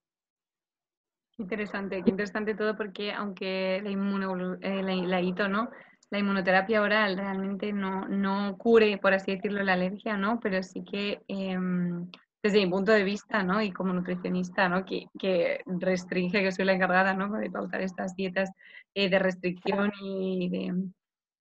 Interesante, 1.38 2.02
qué 2.04 2.10
interesante 2.10 2.54
todo 2.54 2.76
porque 2.76 3.12
aunque 3.12 3.80
la, 3.82 3.90
inmuno, 3.90 4.56
eh, 4.60 4.82
la, 4.82 5.48
¿no? 5.48 5.70
la 6.10 6.18
inmunoterapia 6.18 6.80
oral 6.80 7.16
realmente 7.16 7.72
no, 7.72 8.06
no 8.06 8.56
cure, 8.56 8.98
por 8.98 9.14
así 9.14 9.34
decirlo, 9.34 9.64
la 9.64 9.72
alergia, 9.72 10.16
¿no? 10.16 10.38
Pero 10.38 10.62
sí 10.62 10.84
que 10.84 11.22
em, 11.26 12.08
desde 12.40 12.58
mi 12.58 12.70
punto 12.70 12.92
de 12.92 13.02
vista, 13.02 13.42
¿no? 13.42 13.60
Y 13.62 13.72
como 13.72 13.92
nutricionista, 13.92 14.68
¿no? 14.68 14.84
Que, 14.84 15.06
que 15.18 15.62
restringe, 15.66 16.42
que 16.42 16.52
soy 16.52 16.66
la 16.66 16.74
encargada, 16.74 17.14
¿no? 17.14 17.32
De 17.32 17.50
pautar 17.50 17.80
estas 17.80 18.14
dietas 18.14 18.52
eh, 18.94 19.08
de 19.08 19.18
restricción 19.18 19.90
y 20.00 20.48
de, 20.50 20.74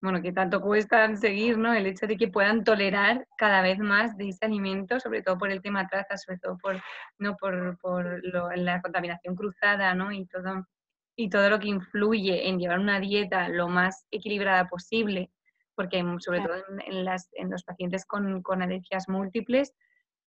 bueno, 0.04 0.22
que 0.22 0.34
tanto 0.34 0.60
cuestan 0.60 1.16
seguir, 1.18 1.58
¿no? 1.58 1.74
El 1.74 1.86
hecho 1.88 2.08
de 2.08 2.18
que 2.18 2.28
puedan 2.28 2.66
tolerar 2.66 3.26
cada 3.38 3.62
vez 3.62 3.80
más 3.80 4.18
de 4.18 4.28
ese 4.28 4.45
alimento, 4.45 4.99
sobre 4.99 5.22
todo 5.22 5.38
por 5.38 5.49
el 5.49 5.62
tema 5.62 5.88
traza, 5.88 6.18
sobre 6.18 6.39
todo 6.39 6.58
por, 6.58 6.76
¿no? 7.20 7.38
por, 7.38 7.78
por 7.80 8.22
la 8.58 8.82
contaminación 8.82 9.34
cruzada, 9.34 9.95
¿no? 9.95 10.12
Y 10.12 10.26
todo, 10.26 10.68
y 11.16 11.30
todo 11.30 11.49
lo 11.49 11.58
que 11.58 11.70
influye 11.70 12.49
en 12.49 12.60
llevar 12.60 12.80
una 12.80 12.99
dieta 12.99 13.47
lo 13.47 13.70
más 13.70 14.06
equilibrada 14.12 14.68
posible, 14.68 15.32
porque 15.74 16.04
sobre 16.20 16.41
todo 16.41 16.56
en, 16.86 17.06
las, 17.06 17.30
en 17.32 17.49
los 17.49 17.64
pacientes 17.64 18.06
con, 18.06 18.41
con, 18.41 18.62
alergias 18.62 19.08
múltiples, 19.08 19.74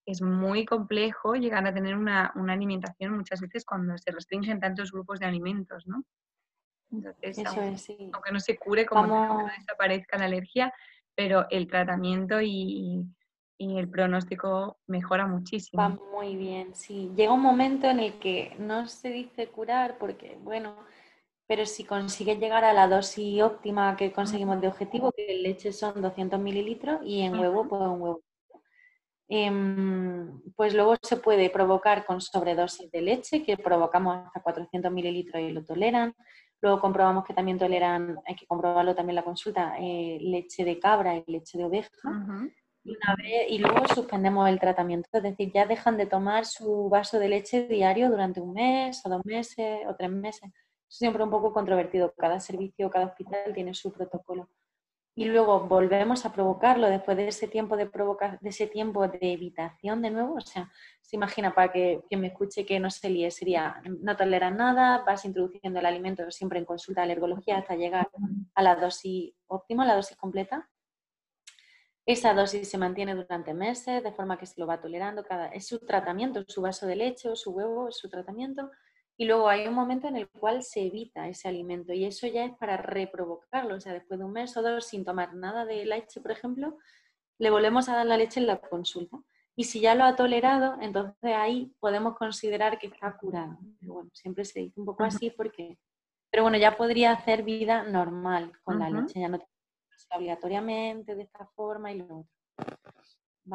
es 0.07 0.23
muy 0.23 0.65
complejo 0.65 1.35
llegar 1.35 1.67
a 1.67 1.75
tener 1.75 1.97
una, 1.97 2.33
alimentación 2.49 3.15
muchas 3.15 3.43
veces 3.43 3.67
cuando 3.67 3.99
se 3.99 4.11
restringen 4.11 4.59
tantos 4.59 4.91
grupos 4.91 5.21
de 5.21 5.27
alimentos, 5.27 5.87
¿no? 5.87 6.03
Entonces, 6.91 7.39
aunque, 8.13 8.33
no 8.33 8.41
se 8.41 8.57
cure, 8.57 8.87
como 8.87 9.07
no 9.07 9.47
desaparezca 9.57 10.19
la 10.19 10.27
alergia, 10.27 10.73
pero 11.15 11.47
el 11.51 11.67
tratamiento 11.67 12.41
y, 12.41 13.05
el 13.59 13.89
pronóstico 13.89 14.79
mejora 14.87 15.27
muchísimo. 15.27 15.83
Va 15.83 15.89
muy 15.89 16.37
bien, 16.37 16.75
sí. 16.75 17.11
Llega 17.17 17.33
un 17.33 17.41
momento 17.41 17.89
en 17.89 18.01
el 18.01 18.19
que 18.19 18.55
no 18.59 18.87
se 18.87 19.09
dice 19.09 19.49
curar 19.49 19.97
porque, 19.99 20.37
bueno, 20.43 20.77
pero 21.47 21.65
si 21.65 21.85
consigues 21.85 22.39
llegar 22.39 22.65
a 22.65 22.75
la 22.75 22.87
dosis 22.87 23.43
óptima 23.43 23.97
que 23.97 24.13
conseguimos 24.13 24.61
de 24.61 24.69
objetivo, 24.69 25.11
que 25.11 25.37
en 25.37 25.43
leche 25.43 25.73
son 25.73 26.03
200 26.03 26.39
mililitros 26.39 27.01
y 27.03 27.23
en 27.23 27.39
huevo, 27.39 27.67
pues 27.67 27.83
un 27.83 28.03
huevo. 28.03 28.23
Em, 29.29 30.41
pues 30.55 30.75
luego 30.75 30.97
se 31.03 31.17
puede 31.17 31.51
provocar 31.51 32.05
con 32.05 32.21
sobredosis 32.21 32.91
de 32.91 33.01
leche, 33.01 33.43
que 33.43 33.57
provocamos 33.57 34.19
hasta 34.27 34.41
400 34.41 34.93
mililitros 34.93 35.43
y 35.43 35.51
lo 35.51 35.65
toleran. 35.65 36.15
Luego 36.63 36.81
comprobamos 36.81 37.25
que 37.25 37.35
también 37.35 37.59
toleran, 37.59 38.19
hay 38.27 38.35
que 38.35 38.47
comprobarlo 38.47 38.95
también 38.95 39.17
la 39.17 39.25
consulta, 39.25 39.77
eh, 39.79 40.19
leche 40.21 40.65
de 40.65 40.79
cabra 40.79 41.17
y 41.17 41.25
leche 41.27 41.59
de 41.59 41.65
oveja. 41.65 42.11
y, 43.49 43.59
luego 43.59 43.87
suspendemos 43.89 44.49
el 44.49 44.61
tratamiento, 44.61 45.09
es 45.13 45.23
decir, 45.23 45.53
ya 45.53 45.67
dejan 45.67 45.97
de 45.97 46.07
tomar 46.07 46.47
su 46.47 46.89
vaso 46.89 47.19
de 47.19 47.29
leche 47.29 47.67
diario 47.67 48.11
durante 48.11 48.41
un 48.41 48.53
mes 48.53 49.05
o 49.05 49.09
dos 49.09 49.25
meses 49.25 49.81
o 49.89 49.95
tres 49.97 50.11
meses. 50.11 50.51
siempre 50.89 51.23
un 51.25 51.31
poco 51.31 51.53
controvertido. 51.53 52.15
Cada 52.17 52.39
servicio, 52.39 52.89
cada 52.91 53.07
hospital 53.07 53.53
tiene 53.53 53.75
su 53.75 53.93
protocolo. 53.93 54.49
Y 55.19 55.25
luego 55.25 55.61
volvemos 55.61 56.27
a 56.27 56.33
provocarlo 56.35 56.89
después 56.89 57.17
de 57.17 57.29
ese 57.29 57.49
tiempo 57.49 57.75
de, 57.77 57.87
provoca 57.87 58.39
ese 58.43 58.67
tiempo 58.67 59.09
de 59.09 59.33
evitación 59.33 60.03
de 60.03 60.11
nuevo. 60.11 60.35
O 60.35 60.41
sea, 60.43 60.71
se 61.01 61.17
imagina 61.17 61.55
para 61.55 61.73
que, 61.73 62.03
que 62.11 62.19
me 62.19 62.27
escuche 62.27 62.67
que 62.67 62.79
no 62.79 62.91
se 62.91 63.09
líe, 63.09 63.31
sería 63.31 63.81
no 64.03 64.15
toleras 64.15 64.55
nada, 64.55 65.03
vas 65.07 65.25
introduciendo 65.25 65.81
el 65.81 65.87
alimento 65.87 66.31
siempre 66.31 66.59
en 66.59 66.67
consulta 66.67 67.01
de 67.01 67.07
alergología 67.07 67.57
hasta 67.57 67.77
llegar 67.77 68.11
a 68.55 68.63
la 68.63 68.77
dosis 68.77 69.33
óptima, 69.47 69.87
la 69.87 69.97
dosis 69.97 70.19
completa. 70.19 70.69
Esa 72.05 72.35
dosis 72.35 72.69
se 72.69 72.77
mantiene 72.77 73.15
durante 73.15 73.55
meses, 73.55 74.05
de 74.05 74.13
forma 74.13 74.39
que 74.39 74.47
se 74.47 74.61
lo 74.61 74.67
va 74.67 74.81
tolerando. 74.83 75.25
Cada, 75.25 75.49
es 75.49 75.67
su 75.67 75.79
tratamiento, 75.81 76.45
su 76.47 76.61
vaso 76.61 76.87
de 76.87 76.95
leche 76.95 77.35
su 77.35 77.53
huevo, 77.53 77.91
su 77.91 78.11
tratamiento. 78.11 78.71
Y 79.19 79.25
luego 79.25 79.49
hay 79.49 79.67
un 79.67 79.75
momento 79.75 80.09
en 80.09 80.17
el 80.17 80.29
cual 80.29 80.63
se 80.63 80.87
evita 80.87 81.29
ese 81.29 81.49
alimento 81.49 81.93
y 81.93 82.05
eso 82.05 82.27
ya 82.27 82.45
es 82.45 82.55
para 82.57 82.77
reprovocarlo. 82.77 83.77
O 83.77 83.81
sea, 83.81 83.93
después 83.93 84.19
de 84.19 84.27
un 84.27 84.33
mes 84.33 84.57
o 84.57 84.63
dos 84.63 84.87
sin 84.87 85.05
tomar 85.05 85.35
nada 85.35 85.65
de 85.65 85.87
leche, 85.87 86.21
por 86.21 86.33
ejemplo, 86.33 86.77
le 87.39 87.51
volvemos 87.51 87.89
a 87.89 87.97
dar 87.97 88.07
la 88.07 88.17
leche 88.17 88.41
en 88.41 88.47
la 88.47 88.61
consulta. 88.61 89.19
Y 89.55 89.65
si 89.65 89.81
ya 89.81 89.95
lo 89.95 90.05
ha 90.05 90.17
tolerado, 90.17 90.77
entonces 90.83 91.33
ahí 91.35 91.75
podemos 91.81 92.15
considerar 92.17 92.79
que 92.79 92.89
está 92.89 93.17
curado. 93.17 93.59
Pero 93.81 93.95
bueno, 93.95 94.11
siempre 94.13 94.45
se 94.45 94.61
dice 94.61 94.79
un 94.79 94.87
poco 94.87 95.05
así 95.05 95.31
porque... 95.31 95.79
Pero 96.31 96.43
bueno, 96.43 96.59
ya 96.59 96.77
podría 96.77 97.13
hacer 97.13 97.43
vida 97.43 97.85
normal 97.85 98.53
con 98.65 98.79
la 98.79 98.91
leche, 98.91 99.21
ya 99.21 99.29
no 99.29 99.39
obligatoriamente 100.15 101.15
de 101.15 101.23
esta 101.23 101.47
forma 101.47 101.93
y 101.93 101.99
lo 101.99 102.05
otro. 102.05 102.27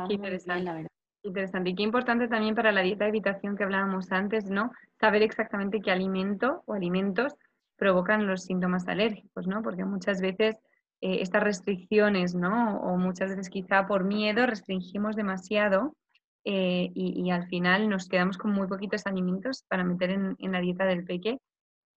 Bien, 0.07 0.21
la 0.45 0.73
verdad. 0.73 0.90
Interesante. 1.23 1.69
Y 1.69 1.75
qué 1.75 1.83
importante 1.83 2.27
también 2.27 2.55
para 2.55 2.71
la 2.71 2.81
dieta 2.81 3.05
de 3.05 3.09
evitación 3.09 3.55
que 3.55 3.63
hablábamos 3.63 4.11
antes, 4.11 4.49
¿no? 4.49 4.71
Saber 4.99 5.21
exactamente 5.21 5.79
qué 5.79 5.91
alimento 5.91 6.63
o 6.65 6.73
alimentos 6.73 7.35
provocan 7.75 8.27
los 8.27 8.43
síntomas 8.43 8.87
alérgicos, 8.87 9.47
¿no? 9.47 9.61
Porque 9.61 9.85
muchas 9.85 10.19
veces 10.19 10.55
eh, 11.01 11.21
estas 11.21 11.43
restricciones, 11.43 12.33
¿no? 12.33 12.79
O 12.79 12.97
muchas 12.97 13.29
veces 13.29 13.49
quizá 13.49 13.87
por 13.87 14.03
miedo 14.03 14.45
restringimos 14.45 15.15
demasiado 15.15 15.95
eh, 16.43 16.91
y, 16.95 17.29
al 17.29 17.47
final 17.47 17.87
nos 17.87 18.07
quedamos 18.07 18.37
con 18.37 18.51
muy 18.51 18.67
poquitos 18.67 19.05
alimentos 19.05 19.63
para 19.67 19.83
meter 19.83 20.09
en, 20.09 20.51
la 20.51 20.59
dieta 20.59 20.85
del 20.85 21.03
peque 21.03 21.37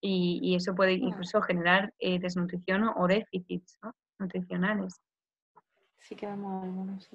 y, 0.00 0.56
eso 0.56 0.74
puede 0.74 0.94
incluso 0.94 1.40
generar 1.42 1.92
eh, 2.00 2.18
desnutrición 2.18 2.90
o, 2.96 3.06
déficits 3.06 3.78
nutricionales. 4.18 5.00
Sí 5.98 6.16
que 6.16 6.26
vemos 6.26 6.64
algunos. 6.64 7.08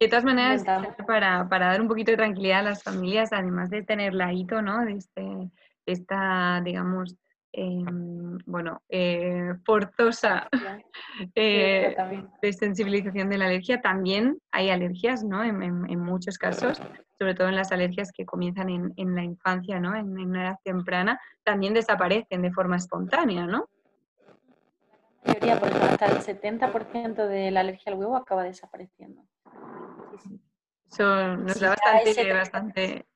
De 0.00 0.08
todas 0.08 0.24
maneras, 0.24 0.64
para, 1.06 1.48
para, 1.48 1.66
dar 1.68 1.80
un 1.80 1.88
poquito 1.88 2.10
de 2.10 2.16
tranquilidad 2.16 2.60
a 2.60 2.70
las 2.70 2.82
familias, 2.82 3.32
además 3.32 3.70
de 3.70 3.82
tener 3.82 4.12
la 4.12 4.32
hito, 4.32 4.60
¿no? 4.60 4.84
De, 4.84 4.94
este, 4.94 5.50
esta, 5.86 6.60
digamos, 6.64 7.16
em, 7.52 8.36
bueno, 8.46 8.82
eh, 8.88 9.54
forzosa 9.64 10.48
eh, 11.34 11.94
de 12.42 12.52
sensibilización 12.52 13.30
de 13.30 13.38
la 13.38 13.46
alergia, 13.46 13.80
también 13.80 14.38
hay 14.50 14.70
alergias, 14.70 15.22
¿no? 15.22 15.44
En, 15.44 15.62
en, 15.62 16.00
muchos 16.00 16.38
casos, 16.38 16.82
sobre 17.16 17.34
todo 17.34 17.48
en 17.48 17.56
las 17.56 17.70
alergias 17.70 18.10
que 18.12 18.26
comienzan 18.26 18.70
en, 18.70 18.92
en 18.96 19.14
la 19.14 19.22
infancia, 19.22 19.78
¿no? 19.78 19.94
En, 19.94 20.18
una 20.18 20.48
edad 20.48 20.58
temprana, 20.64 21.20
también 21.44 21.72
desaparecen 21.72 22.42
de 22.42 22.52
forma 22.52 22.76
espontánea, 22.76 23.46
¿no? 23.46 23.68
La 25.22 25.34
mayoría, 25.34 25.58
por 25.58 25.68
ejemplo, 25.68 25.90
hasta 25.90 26.06
el 26.06 26.18
70% 26.18 27.26
de 27.28 27.50
la 27.52 27.60
alergia 27.60 27.92
al 27.92 27.98
huevo 27.98 28.16
acaba 28.16 28.42
desapareciendo. 28.42 29.22
Eso 30.90 31.36
nos 31.36 31.58
da 31.60 31.70
bastante, 31.70 32.32
bastante... 32.32 33.06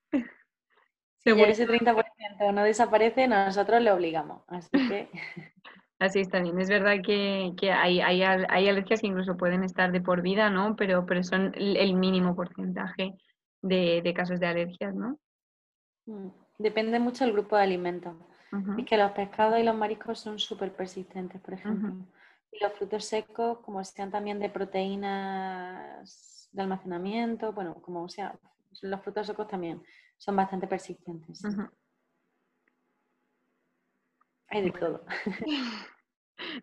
Si 1.19 1.31
ese 1.31 1.67
30% 1.69 2.53
no 2.53 2.63
desaparece, 2.65 3.29
nosotros 3.29 3.81
le 3.83 3.93
obligamos. 3.93 4.43
Así 4.49 4.71
que... 4.71 5.11
Así 6.01 6.21
está 6.21 6.41
bien. 6.41 6.59
Es 6.61 6.69
verdad 6.69 6.97
que, 7.05 7.53
hay, 7.73 8.01
hay, 8.01 8.23
alergias 8.23 9.01
que 9.01 9.09
incluso 9.09 9.37
pueden 9.37 9.65
estar 9.65 9.91
de 9.91 10.01
por 10.01 10.23
vida, 10.23 10.49
¿no? 10.49 10.77
Pero, 10.77 11.05
pero 11.07 11.25
son 11.25 11.53
el 11.57 11.95
mínimo 11.95 12.37
porcentaje 12.37 13.15
de, 13.63 14.15
casos 14.15 14.39
de 14.39 14.47
alergias, 14.47 14.95
¿no? 14.95 15.19
Mm, 16.07 16.29
depende 16.59 17.01
mucho 17.01 17.25
del 17.25 17.33
grupo 17.33 17.57
de 17.57 17.63
alimentos. 17.63 18.15
Es 18.79 18.87
que 18.87 18.97
los 18.97 19.11
pescados 19.11 19.59
y 19.59 19.63
los 19.63 19.77
mariscos 19.77 20.21
son 20.21 20.39
súper 20.39 20.73
persistentes, 20.73 21.39
por 21.41 21.55
ejemplo. 21.55 21.93
Y 22.51 22.63
los 22.63 22.73
frutos 22.75 23.05
secos, 23.05 23.59
como 23.61 23.83
sean 23.85 24.11
también 24.11 24.39
de 24.39 24.49
proteínas 24.49 26.49
de 26.53 26.63
almacenamiento, 26.63 27.53
bueno, 27.53 27.75
como 27.83 28.09
sea, 28.09 28.39
los 28.83 29.01
frutos 29.03 29.27
secos 29.27 29.49
también 29.49 29.83
son 30.17 30.37
bastante 30.37 30.67
persistentes. 30.67 31.43
Hay 34.49 34.63
de 34.63 34.71
todo. 34.71 35.05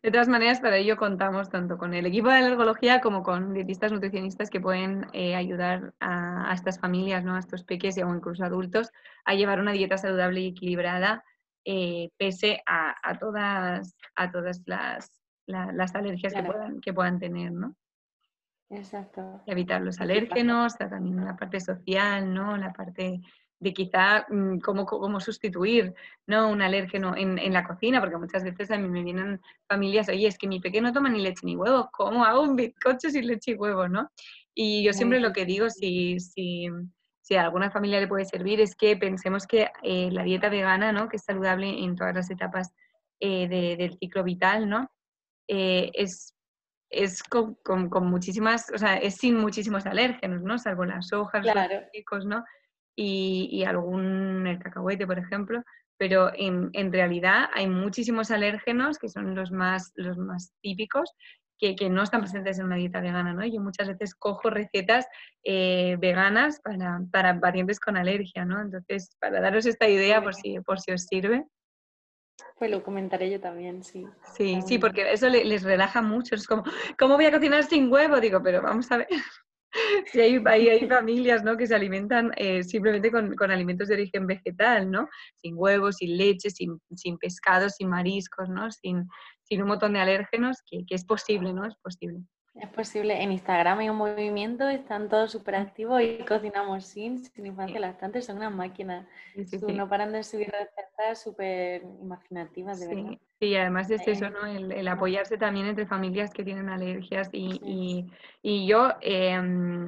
De 0.02 0.10
todas 0.10 0.30
maneras, 0.30 0.62
para 0.62 0.78
ello 0.78 0.96
contamos 0.96 1.50
tanto 1.50 1.78
con 1.78 1.94
el 1.94 2.06
equipo 2.06 2.30
de 2.30 2.36
alergología 2.36 3.02
como 3.02 3.24
con 3.24 3.54
dietistas 3.54 3.92
nutricionistas 3.92 4.50
que 4.50 4.62
pueden 4.62 5.08
eh, 5.14 5.36
ayudar 5.36 5.94
a, 6.00 6.52
estas 6.54 6.80
familias, 6.80 7.26
¿no? 7.26 7.36
a 7.36 7.40
estos 7.40 7.64
peques 7.64 7.98
o 7.98 8.16
incluso 8.16 8.46
adultos, 8.46 8.90
a 9.26 9.34
llevar 9.34 9.60
una 9.60 9.74
dieta 9.74 9.98
saludable 9.98 10.42
y 10.42 10.48
equilibrada 10.48 11.24
eh, 11.66 12.10
pese 12.18 12.64
a, 12.66 13.18
todas, 13.20 13.96
a 14.16 14.32
todas 14.32 14.62
las, 14.66 15.12
las 15.48 15.96
alergias 15.96 16.34
que, 16.34 16.44
puedan, 16.44 16.82
que 16.82 16.94
puedan 16.94 17.20
tener. 17.20 17.52
¿no? 17.52 17.76
Exacto. 18.70 19.42
Evitar 19.46 19.82
los 19.82 20.00
alérgenos, 20.02 20.76
también 20.78 21.24
la 21.24 21.36
parte 21.36 21.60
social, 21.60 22.34
¿no? 22.34 22.58
La 22.58 22.74
parte 22.74 23.22
de 23.60 23.74
quizá 23.74 24.26
mm, 24.30 24.60
cómo, 24.60 24.86
cómo 24.86 25.20
sustituir 25.20 25.94
¿no? 26.28 26.50
un 26.50 26.62
alérgeno 26.62 27.16
en, 27.16 27.38
en, 27.40 27.54
la 27.54 27.64
cocina, 27.64 28.00
porque 28.02 28.18
muchas 28.18 28.44
veces 28.44 28.70
a 28.72 28.78
mí 28.78 28.88
me 28.88 29.04
vienen 29.04 29.40
familias, 29.68 30.10
oye, 30.10 30.28
es 30.28 30.38
que 30.38 30.48
mi 30.48 30.60
pequeño 30.60 30.84
no 30.84 30.94
toma 30.94 31.10
ni 31.10 31.22
leche 31.22 31.46
ni 31.46 31.56
huevo, 31.56 31.90
¿cómo 31.92 32.26
hago 32.26 32.42
un 32.42 32.56
bizcocho 32.56 33.10
sin 33.10 33.28
leche 33.28 33.52
y 33.52 33.56
huevo? 33.56 33.88
¿no? 33.88 34.10
Y 34.54 34.84
yo 34.84 34.94
siempre 34.94 35.20
lo 35.20 35.32
que 35.32 35.46
digo, 35.46 35.70
si, 35.70 36.20
si, 36.20 36.68
si, 37.22 37.36
a 37.36 37.44
alguna 37.44 37.72
familia 37.72 38.00
le 38.00 38.08
puede 38.08 38.26
servir, 38.26 38.60
es 38.60 38.76
que 38.76 38.98
pensemos 38.98 39.48
que 39.48 39.70
eh, 39.84 40.10
la 40.12 40.24
dieta 40.24 40.50
vegana, 40.50 40.92
¿no? 40.92 41.08
que 41.08 41.18
es 41.18 41.24
saludable 41.24 41.84
en 41.84 41.96
todas 41.96 42.14
las 42.14 42.30
etapas 42.30 42.74
eh, 43.20 43.48
del 43.48 43.98
ciclo 43.98 44.24
vital, 44.24 44.70
¿no? 44.70 44.90
Eh, 45.48 45.92
es 45.94 46.36
es 46.90 47.24
con, 47.24 47.58
muchísimas, 48.04 48.72
o 48.74 48.78
sea, 48.78 48.98
es 48.98 49.16
sin 49.16 49.38
muchísimos 49.38 49.86
alérgenos, 49.86 50.42
¿no? 50.42 50.58
Salvo 50.58 50.86
las 50.86 51.12
hojas, 51.14 51.46
los 51.46 51.92
chicos, 51.92 52.26
¿no? 52.26 52.44
Y, 52.96 53.64
algún, 53.66 54.48
el 54.48 54.60
cacahuete, 54.60 55.06
por 55.06 55.20
ejemplo, 55.20 55.62
pero 55.98 56.32
en, 56.34 56.92
realidad 56.92 57.50
hay 57.54 57.68
muchísimos 57.68 58.32
alérgenos 58.32 58.98
que 58.98 59.10
son 59.10 59.36
los 59.36 59.52
más, 59.52 59.92
los 59.96 60.18
más 60.18 60.54
típicos 60.62 61.12
que, 61.58 61.76
no 61.90 62.04
están 62.04 62.22
presentes 62.22 62.60
en 62.60 62.66
una 62.66 62.76
dieta 62.76 63.02
vegana, 63.02 63.34
¿no? 63.34 63.46
Yo 63.46 63.60
muchas 63.60 63.88
veces 63.90 64.16
cojo 64.16 64.50
recetas 64.50 65.06
eh, 65.44 65.98
veganas 66.00 66.62
para, 66.62 67.02
para, 67.12 67.40
pacientes 67.40 67.80
con 67.80 67.98
alergia, 67.98 68.46
¿no? 68.46 68.62
Entonces, 68.62 69.18
para 69.20 69.42
daros 69.42 69.66
esta 69.66 69.90
idea 69.90 70.22
por 70.22 70.36
si, 70.36 70.60
por 70.62 70.80
si 70.80 70.92
os 70.92 71.04
sirve. 71.04 71.46
Pues 72.58 72.72
lo 72.72 72.84
comentaré 72.84 73.30
yo 73.30 73.40
también, 73.40 73.84
sí. 73.84 74.06
Sí, 74.36 74.62
sí, 74.66 74.80
porque 74.80 75.12
eso 75.12 75.28
les 75.30 75.64
relaja 75.64 76.02
mucho. 76.02 76.36
Es 76.36 76.48
como, 76.48 76.64
¿cómo 76.98 77.16
voy 77.16 77.26
a 77.26 77.32
cocinar 77.32 77.64
sin 77.64 77.92
huevo? 77.92 78.20
Digo, 78.20 78.42
pero 78.42 78.62
vamos 78.62 78.92
a 78.92 78.98
ver. 78.98 79.08
Si 80.10 80.22
hay, 80.22 80.38
hay, 80.48 80.88
familias 80.88 81.44
¿no? 81.44 81.58
que 81.58 81.68
se 81.68 81.76
alimentan 81.76 82.32
eh, 82.38 82.64
simplemente 82.64 83.12
con, 83.12 83.52
alimentos 83.52 83.90
de 83.90 83.96
origen 83.96 84.26
vegetal, 84.26 84.90
¿no? 84.90 85.10
Sin 85.36 85.56
huevos, 85.58 85.98
sin 85.98 86.16
leche, 86.16 86.50
sin, 86.50 86.80
sin 86.96 87.18
pescado, 87.18 87.70
sin 87.70 87.90
mariscos, 87.90 88.48
¿no? 88.48 88.72
Sin, 88.72 89.06
sin 89.44 89.62
un 89.62 89.68
montón 89.68 89.92
de 89.92 90.00
alérgenos, 90.00 90.64
que, 90.66 90.86
que, 90.86 90.96
es 90.96 91.04
posible, 91.04 91.52
¿no? 91.52 91.66
Es 91.66 91.76
posible. 91.76 92.22
Es 92.56 92.70
posible. 92.70 93.22
En 93.22 93.34
Instagram 93.34 93.80
hay 93.80 93.90
un 93.90 93.98
movimiento, 93.98 94.70
están 94.70 95.10
todos 95.10 95.30
súper 95.30 95.56
activos 95.56 96.02
y 96.02 96.20
cocinamos 96.20 96.86
sin, 96.86 97.18
sin 97.18 97.46
infancia 97.46 97.82
lactante, 97.82 98.22
son 98.22 98.38
unas 98.38 98.54
máquinas. 98.54 99.06
No 99.68 99.90
paran 99.90 100.14
de 100.14 100.24
subir 100.24 100.52
recetas 100.52 101.22
súper 101.22 101.84
imaginativas, 102.02 102.80
de 102.80 102.88
verdad. 102.88 103.18
Sí, 103.42 103.56
además 103.58 103.92
es 103.92 104.08
eso, 104.08 104.30
¿no? 104.30 104.46
El, 104.46 104.88
apoyarse 104.88 105.38
también 105.38 105.66
entre 105.66 105.86
familias 105.86 106.32
que 106.32 106.46
tienen 106.46 106.70
alergias 106.70 107.30
y, 107.34 108.08
yo 108.42 108.94
em, 109.02 109.88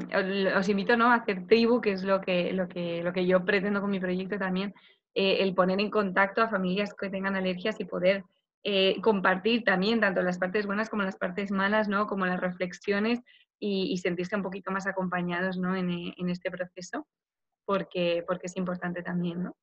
os 0.57 0.67
invito 0.67 0.97
¿no? 0.97 1.09
a 1.11 1.15
hacer 1.15 1.47
tribu, 1.47 1.79
que 1.79 1.93
es 1.93 2.03
lo 2.03 2.19
que, 2.19 2.51
lo, 2.51 2.67
que, 2.67 3.01
lo 3.01 3.13
que 3.13 3.25
yo 3.25 3.45
pretendo 3.45 3.79
con 3.79 3.91
mi 3.91 4.01
proyecto 4.01 4.37
también, 4.37 4.73
eh, 5.15 5.37
el 5.39 5.55
poner 5.55 5.79
en 5.79 5.89
contacto 5.89 6.41
a 6.41 6.49
familias 6.49 6.93
que 6.93 7.09
tengan 7.09 7.37
alergias 7.37 7.79
y 7.79 7.85
poder 7.85 8.25
eh, 8.69 8.99
compartir 9.01 9.63
también 9.63 10.01
tanto 10.01 10.21
las 10.21 10.37
partes 10.37 10.65
buenas 10.65 10.89
como 10.89 11.03
las 11.03 11.15
partes 11.15 11.51
malas, 11.51 11.87
¿no? 11.87 12.05
Como 12.05 12.25
las 12.25 12.37
reflexiones 12.37 13.21
y, 13.57 13.97
sentirse 13.99 14.35
un 14.35 14.41
poquito 14.41 14.71
más 14.71 14.85
acompañados, 14.87 15.57
¿no? 15.57 15.73
En, 15.73 15.89
en, 15.89 16.29
este 16.29 16.51
proceso, 16.51 17.07
porque, 17.63 18.25
porque 18.27 18.47
es 18.47 18.57
importante 18.57 19.01
también, 19.03 19.41
¿no? 19.41 19.55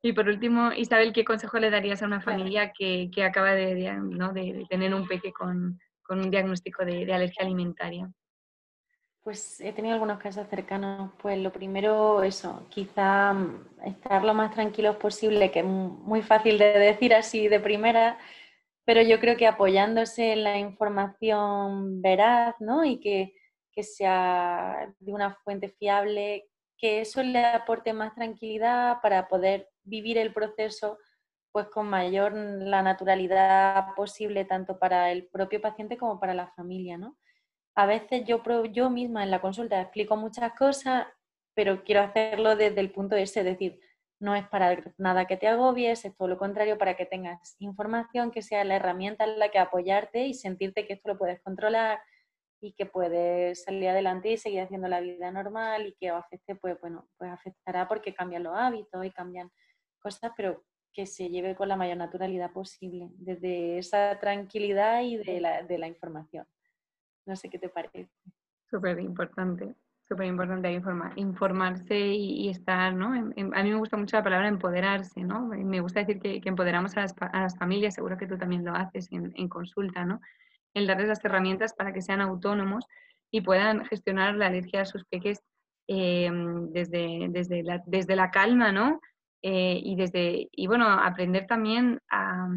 Y 0.00 0.14
por 0.14 0.26
último, 0.26 0.72
Isabel, 0.72 1.12
¿qué 1.12 1.22
consejo 1.22 1.58
le 1.58 1.68
darías 1.68 2.02
a 2.02 2.06
una 2.06 2.22
familia 2.22 2.72
que, 2.72 3.10
que 3.14 3.24
acaba 3.24 3.52
de, 3.52 3.92
¿no? 3.92 4.32
de, 4.32 4.64
tener 4.70 4.94
un 4.94 5.06
peque 5.06 5.34
con, 5.34 5.78
con 6.02 6.20
un 6.20 6.30
diagnóstico 6.30 6.82
de, 6.82 7.04
de 7.04 7.12
alergia 7.12 7.44
alimentaria? 7.44 8.10
Pues 9.22 9.60
he 9.60 9.74
tenido 9.74 9.92
algunos 9.92 10.18
casos 10.18 10.48
cercanos. 10.48 11.10
Pues 11.20 11.36
lo 11.38 11.52
primero, 11.52 12.22
eso, 12.22 12.66
quizá 12.70 13.34
mm, 13.34 13.66
estar 13.84 14.24
lo 14.24 14.32
más 14.32 14.54
tranquilos 14.54 14.96
posible, 14.96 15.50
que 15.50 15.58
es 15.58 15.66
muy 15.66 16.22
fácil 16.22 16.56
de 16.56 16.78
decir 16.78 17.12
así 17.12 17.48
de 17.48 17.60
primera, 17.60 18.18
pero 18.86 19.02
yo 19.02 19.18
creo 19.18 19.36
que 19.36 19.48
apoyándose 19.48 20.32
en 20.32 20.44
la 20.44 20.58
información 20.58 22.00
veraz, 22.00 22.54
¿no? 22.60 22.84
Y 22.84 23.00
que, 23.00 23.34
sea 23.82 24.90
de 25.00 25.12
una 25.12 25.34
fuente 25.44 25.68
fiable, 25.68 26.48
que 26.78 27.02
eso 27.02 27.22
le 27.22 27.44
aporte 27.44 27.92
más 27.92 28.14
tranquilidad 28.14 29.02
para 29.02 29.28
poder 29.28 29.68
vivir 29.84 30.16
el 30.16 30.32
proceso 30.32 30.96
pues 31.52 31.66
con 31.68 31.86
mayor 31.86 32.32
la 32.34 32.80
naturalidad 32.80 33.88
posible 33.94 34.46
tanto 34.46 34.78
para 34.78 35.12
el 35.12 35.26
propio 35.26 35.60
paciente 35.60 35.98
como 35.98 36.18
para 36.18 36.32
la 36.32 36.48
familia, 36.52 36.96
¿no? 36.96 37.18
A 37.74 37.84
veces 37.84 38.24
yo, 38.26 38.42
yo 38.72 38.88
misma 38.88 39.24
en 39.24 39.30
la 39.30 39.42
consulta 39.42 39.78
explico 39.78 40.16
muchas 40.16 40.54
cosas, 40.54 41.06
pero 41.54 41.84
quiero 41.84 42.00
hacerlo 42.00 42.56
desde 42.56 42.80
el 42.80 42.92
punto 42.92 43.14
ese, 43.16 43.40
es 43.40 43.46
decir, 43.46 43.78
no 44.18 44.34
es 44.34 44.48
para 44.48 44.82
nada 44.96 45.26
que 45.26 45.36
te 45.36 45.46
agobies, 45.46 46.04
es 46.04 46.16
todo 46.16 46.28
lo 46.28 46.38
contrario, 46.38 46.78
para 46.78 46.96
que 46.96 47.06
tengas 47.06 47.56
información 47.58 48.30
que 48.30 48.42
sea 48.42 48.64
la 48.64 48.76
herramienta 48.76 49.24
en 49.24 49.38
la 49.38 49.50
que 49.50 49.58
apoyarte 49.58 50.26
y 50.26 50.34
sentirte 50.34 50.86
que 50.86 50.94
esto 50.94 51.08
lo 51.08 51.18
puedes 51.18 51.40
controlar 51.42 52.00
y 52.60 52.72
que 52.72 52.86
puedes 52.86 53.64
salir 53.64 53.88
adelante 53.88 54.32
y 54.32 54.38
seguir 54.38 54.62
haciendo 54.62 54.88
la 54.88 55.00
vida 55.00 55.30
normal 55.30 55.86
y 55.86 55.94
que 55.94 56.08
afecte, 56.08 56.54
pues 56.54 56.80
bueno, 56.80 57.08
pues 57.18 57.30
afectará 57.30 57.86
porque 57.86 58.14
cambian 58.14 58.44
los 58.44 58.56
hábitos 58.56 59.04
y 59.04 59.10
cambian 59.10 59.50
cosas, 60.00 60.32
pero 60.36 60.64
que 60.92 61.04
se 61.04 61.28
lleve 61.28 61.54
con 61.54 61.68
la 61.68 61.76
mayor 61.76 61.98
naturalidad 61.98 62.52
posible, 62.52 63.10
desde 63.16 63.76
esa 63.76 64.18
tranquilidad 64.18 65.02
y 65.02 65.18
de 65.18 65.40
la, 65.40 65.62
de 65.62 65.76
la 65.76 65.88
información. 65.88 66.46
No 67.26 67.36
sé 67.36 67.50
qué 67.50 67.58
te 67.58 67.68
parece. 67.68 68.08
Súper 68.70 68.98
importante 69.00 69.74
súper 70.08 70.26
importante 70.26 70.70
informarse 71.16 71.98
y, 71.98 72.48
estar, 72.48 72.94
¿no? 72.94 73.08
a 73.08 73.62
mí 73.62 73.70
me 73.70 73.78
gusta 73.78 73.96
mucho 73.96 74.16
la 74.16 74.22
palabra 74.22 74.48
empoderarse, 74.48 75.22
¿no? 75.22 75.46
Me 75.46 75.80
gusta 75.80 76.00
decir 76.00 76.20
que, 76.20 76.40
empoderamos 76.44 76.96
a 76.96 77.06
las, 77.32 77.58
familias, 77.58 77.94
seguro 77.94 78.16
que 78.16 78.26
tú 78.26 78.38
también 78.38 78.64
lo 78.64 78.74
haces 78.74 79.08
en, 79.10 79.48
consulta, 79.48 80.04
¿no? 80.04 80.20
El 80.74 80.86
darles 80.86 81.08
las 81.08 81.24
herramientas 81.24 81.74
para 81.74 81.92
que 81.92 82.02
sean 82.02 82.20
autónomos 82.20 82.86
y 83.32 83.40
puedan 83.40 83.84
gestionar 83.86 84.36
la 84.36 84.46
alergia 84.46 84.82
a 84.82 84.86
sus 84.86 85.04
peques 85.04 85.42
eh, 85.88 86.30
desde, 86.70 87.26
desde, 87.30 87.62
la, 87.64 87.82
desde 87.86 88.14
la 88.14 88.30
calma, 88.30 88.70
¿no? 88.70 89.00
Eh, 89.42 89.80
y 89.82 89.96
desde 89.96 90.48
y 90.50 90.66
bueno 90.66 90.88
aprender 90.88 91.46
también 91.46 92.00
a, 92.10 92.48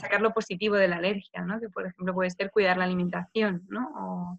sacar 0.00 0.20
lo 0.20 0.32
positivo 0.32 0.76
de 0.76 0.86
la 0.86 0.96
alergia 0.96 1.40
no 1.40 1.58
que 1.58 1.70
por 1.70 1.86
ejemplo 1.86 2.12
puede 2.14 2.30
ser 2.30 2.50
cuidar 2.50 2.76
la 2.76 2.84
alimentación 2.84 3.64
no 3.68 4.38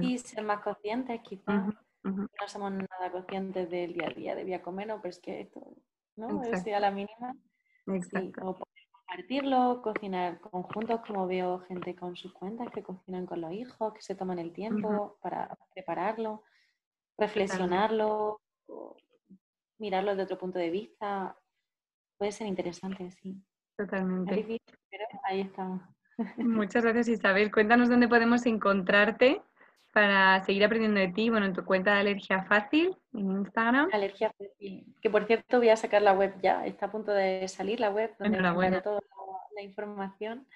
y 0.00 0.18
ser 0.18 0.44
más 0.44 0.62
conscientes, 0.62 1.20
quizás. 1.22 1.74
No 2.04 2.48
somos 2.48 2.72
nada 2.72 3.12
conscientes 3.12 3.70
del 3.70 3.92
día 3.92 4.08
a 4.08 4.14
día, 4.14 4.34
debía 4.34 4.62
comer, 4.62 4.88
no, 4.88 5.00
pero 5.00 5.10
es 5.10 5.20
que 5.20 5.42
esto, 5.42 5.60
¿no? 6.16 6.42
Es 6.42 6.66
a 6.66 6.80
la 6.80 6.90
mínima. 6.90 7.36
Exacto. 7.86 8.48
o 8.48 8.58
compartirlo, 9.12 9.82
cocinar 9.82 10.40
conjuntos, 10.40 11.00
como 11.06 11.26
veo 11.26 11.60
gente 11.60 11.94
con 11.94 12.16
sus 12.16 12.32
cuentas 12.32 12.70
que 12.72 12.82
cocinan 12.82 13.26
con 13.26 13.40
los 13.40 13.52
hijos, 13.52 13.92
que 13.92 14.02
se 14.02 14.14
toman 14.14 14.38
el 14.38 14.52
tiempo 14.52 15.18
para 15.20 15.56
prepararlo, 15.74 16.42
reflexionarlo, 17.18 18.40
mirarlo 19.78 20.16
de 20.16 20.22
otro 20.22 20.38
punto 20.38 20.58
de 20.58 20.70
vista. 20.70 21.36
Puede 22.16 22.32
ser 22.32 22.46
interesante, 22.46 23.10
sí. 23.10 23.42
Totalmente. 23.76 24.60
pero 24.90 25.04
ahí 25.24 25.40
estamos. 25.40 25.82
Muchas 26.36 26.82
gracias 26.82 27.08
Isabel. 27.08 27.50
Cuéntanos 27.50 27.88
dónde 27.88 28.08
podemos 28.08 28.44
encontrarte 28.46 29.42
para 29.92 30.42
seguir 30.44 30.64
aprendiendo 30.64 31.00
de 31.00 31.08
ti. 31.08 31.30
Bueno, 31.30 31.46
en 31.46 31.52
tu 31.52 31.64
cuenta 31.64 31.94
de 31.94 32.00
Alergia 32.00 32.44
Fácil 32.44 32.96
en 33.12 33.30
Instagram. 33.30 33.88
Alergia 33.92 34.32
Fácil. 34.38 34.86
Que 35.00 35.10
por 35.10 35.26
cierto 35.26 35.58
voy 35.58 35.68
a 35.68 35.76
sacar 35.76 36.02
la 36.02 36.12
web 36.12 36.34
ya. 36.42 36.66
Está 36.66 36.86
a 36.86 36.90
punto 36.90 37.12
de 37.12 37.46
salir 37.48 37.80
la 37.80 37.90
web 37.90 38.14
donde 38.18 38.38
Enhorabuena. 38.38 38.80
toda 38.80 39.00
la 39.54 39.62
información. 39.62 40.46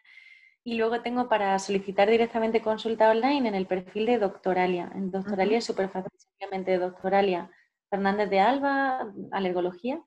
Y 0.64 0.76
luego 0.76 1.01
tengo 1.01 1.28
para 1.28 1.56
solicitar 1.60 2.10
directamente 2.10 2.60
consulta 2.60 3.10
online 3.10 3.48
en 3.48 3.55
el 3.55 3.66
perfil 3.66 4.06
de 4.06 4.18
Doctoralia. 4.18 4.90
En 4.94 5.12
Doctoralia 5.12 5.59
es 5.59 5.64
súper 5.64 5.90
fácil, 5.90 6.10
simplemente 6.16 6.78
Doctoralia 6.78 7.51
Fernández 7.88 8.30
de 8.30 8.40
Alba, 8.40 9.06
alergología. 9.30 10.01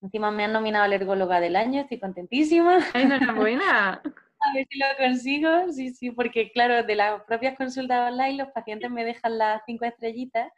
Encima 0.00 0.30
me 0.30 0.44
han 0.44 0.52
nominado 0.52 0.84
alergóloga 0.84 1.40
del 1.40 1.56
año, 1.56 1.82
estoy 1.82 1.98
contentísima. 1.98 2.78
enhorabuena. 2.94 4.00
A 4.46 4.54
ver 4.54 4.66
si 4.70 4.78
lo 4.78 4.86
consigo, 4.96 5.72
sí, 5.72 5.90
sí, 5.90 6.10
porque 6.10 6.52
claro, 6.52 6.82
de 6.82 6.94
las 6.94 7.22
propias 7.24 7.56
consultas 7.56 8.12
online 8.12 8.36
los 8.36 8.52
pacientes 8.52 8.90
me 8.90 9.04
dejan 9.04 9.38
las 9.38 9.62
cinco 9.66 9.84
estrellitas 9.84 10.52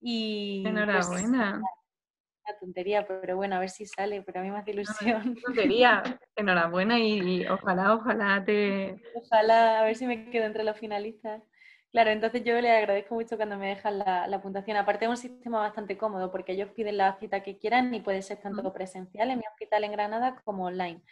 y... 0.00 0.62
Pues, 0.62 0.74
Enhorabuena. 0.74 1.56
una 1.58 2.58
tontería, 2.60 3.06
pero 3.06 3.36
bueno, 3.36 3.56
a 3.56 3.58
ver 3.60 3.70
si 3.70 3.86
sale, 3.86 4.22
pero 4.22 4.40
a 4.40 4.42
mí 4.44 4.50
me 4.50 4.58
hace 4.58 4.70
ilusión. 4.70 5.36
tontería, 5.44 6.02
enhorabuena 6.36 6.98
y, 6.98 7.46
ojalá, 7.46 7.94
ojalá 7.94 8.44
te... 8.44 9.02
Ojalá, 9.14 9.80
a 9.80 9.84
ver 9.84 9.96
si 9.96 10.06
me 10.06 10.30
quedo 10.30 10.44
entre 10.44 10.62
los 10.62 10.78
finalistas. 10.78 11.42
Claro, 11.90 12.10
entonces 12.10 12.44
yo 12.44 12.60
le 12.60 12.70
agradezco 12.70 13.14
mucho 13.14 13.36
cuando 13.36 13.56
me 13.56 13.68
dejan 13.68 13.98
la, 13.98 14.40
puntuación. 14.42 14.76
Aparte 14.76 15.06
es 15.06 15.10
un 15.10 15.16
sistema 15.16 15.60
bastante 15.60 15.96
cómodo 15.96 16.30
porque 16.30 16.52
ellos 16.52 16.70
piden 16.76 16.98
la 16.98 17.18
cita 17.18 17.42
que 17.42 17.58
quieran 17.58 17.94
y 17.94 18.00
puede 18.00 18.20
ser 18.20 18.36
tanto 18.38 18.72
presencial 18.74 19.30
en 19.30 19.38
mi 19.38 19.44
hospital 19.50 19.84
en 19.84 19.92
Granada 19.92 20.36
como 20.44 20.66
online 20.66 21.02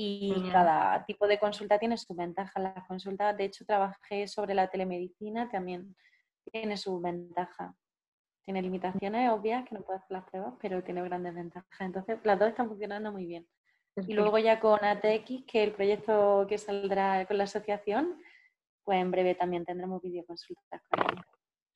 y 0.00 0.48
cada 0.52 1.04
tipo 1.06 1.26
de 1.26 1.40
consulta 1.40 1.76
tiene 1.76 1.96
su 1.96 2.14
ventaja. 2.14 2.60
La 2.60 2.84
consulta, 2.86 3.32
de 3.32 3.46
hecho, 3.46 3.64
trabajé 3.64 4.28
sobre 4.28 4.54
la 4.54 4.68
telemedicina, 4.68 5.50
también 5.50 5.96
tiene 6.52 6.76
su 6.76 7.00
ventaja. 7.00 7.74
Tiene 8.44 8.62
limitaciones 8.62 9.28
obvias, 9.32 9.68
que 9.68 9.74
no 9.74 9.82
puede 9.82 9.98
hacer 9.98 10.12
las 10.12 10.24
pruebas, 10.30 10.54
pero 10.62 10.84
tiene 10.84 11.02
grandes 11.02 11.34
ventajas. 11.34 11.80
Entonces, 11.80 12.20
las 12.22 12.38
dos 12.38 12.50
están 12.50 12.68
funcionando 12.68 13.10
muy 13.10 13.26
bien. 13.26 13.48
Y 13.96 14.14
luego 14.14 14.38
ya 14.38 14.60
con 14.60 14.78
ATX, 14.84 15.44
que 15.48 15.64
el 15.64 15.72
proyecto 15.72 16.46
que 16.48 16.58
saldrá 16.58 17.26
con 17.26 17.36
la 17.36 17.44
asociación, 17.44 18.22
pues 18.84 19.00
en 19.00 19.10
breve 19.10 19.34
también 19.34 19.64
tendremos 19.64 20.00
videoconsultas 20.00 20.80
con 20.88 21.00
ella. 21.10 21.26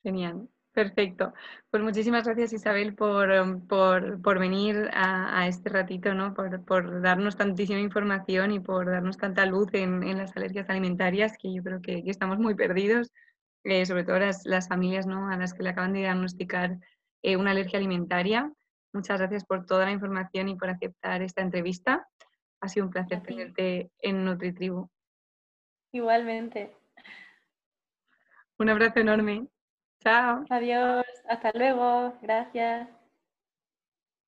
Genial. 0.01 0.47
Perfecto. 0.73 1.33
Pues 1.69 1.83
muchísimas 1.83 2.23
gracias 2.25 2.51
Isabel 2.51 2.95
por, 2.95 3.31
em, 3.31 3.61
por, 3.67 4.39
venir 4.39 4.89
a, 4.93 5.47
este 5.47 5.69
ratito, 5.69 6.15
¿no? 6.15 6.33
Por, 6.33 7.01
darnos 7.01 7.37
tantísima 7.37 7.79
información 7.79 8.51
y 8.51 8.59
por 8.59 8.87
darnos 8.87 9.17
tanta 9.17 9.45
luz 9.45 9.69
en, 9.73 10.17
las 10.17 10.35
alergias 10.35 10.67
alimentarias, 10.69 11.37
que 11.37 11.53
yo 11.53 11.63
creo 11.63 11.79
que, 11.79 12.01
estamos 12.07 12.39
muy 12.39 12.55
perdidos, 12.55 13.11
eh, 13.63 13.85
sobre 13.85 14.03
todo 14.03 14.17
las, 14.17 14.45
las, 14.45 14.67
familias 14.67 15.05
¿no? 15.05 15.29
a 15.29 15.37
las 15.37 15.53
que 15.53 15.61
le 15.61 15.69
acaban 15.69 15.93
de 15.93 15.99
diagnosticar 15.99 16.79
eh, 17.21 17.37
una 17.37 17.51
alergia 17.51 17.77
alimentaria. 17.77 18.51
Muchas 18.93 19.19
gracias 19.19 19.45
por 19.45 19.67
toda 19.67 19.85
la 19.85 19.91
información 19.91 20.49
y 20.49 20.55
por 20.55 20.69
aceptar 20.69 21.21
esta 21.21 21.43
entrevista. 21.43 22.07
Ha 22.61 22.67
sido 22.67 22.87
un 22.87 22.91
placer 22.91 23.21
tenerte 23.21 23.91
en 23.99 24.25
NutriTribu. 24.25 24.89
Igualmente. 25.91 26.75
Un 28.57 28.69
abrazo 28.69 28.99
enorme. 28.99 29.47
Chao. 30.03 30.45
Adiós. 30.49 31.03
Hasta 31.27 31.51
luego. 31.53 32.13
Gracias. 32.21 32.87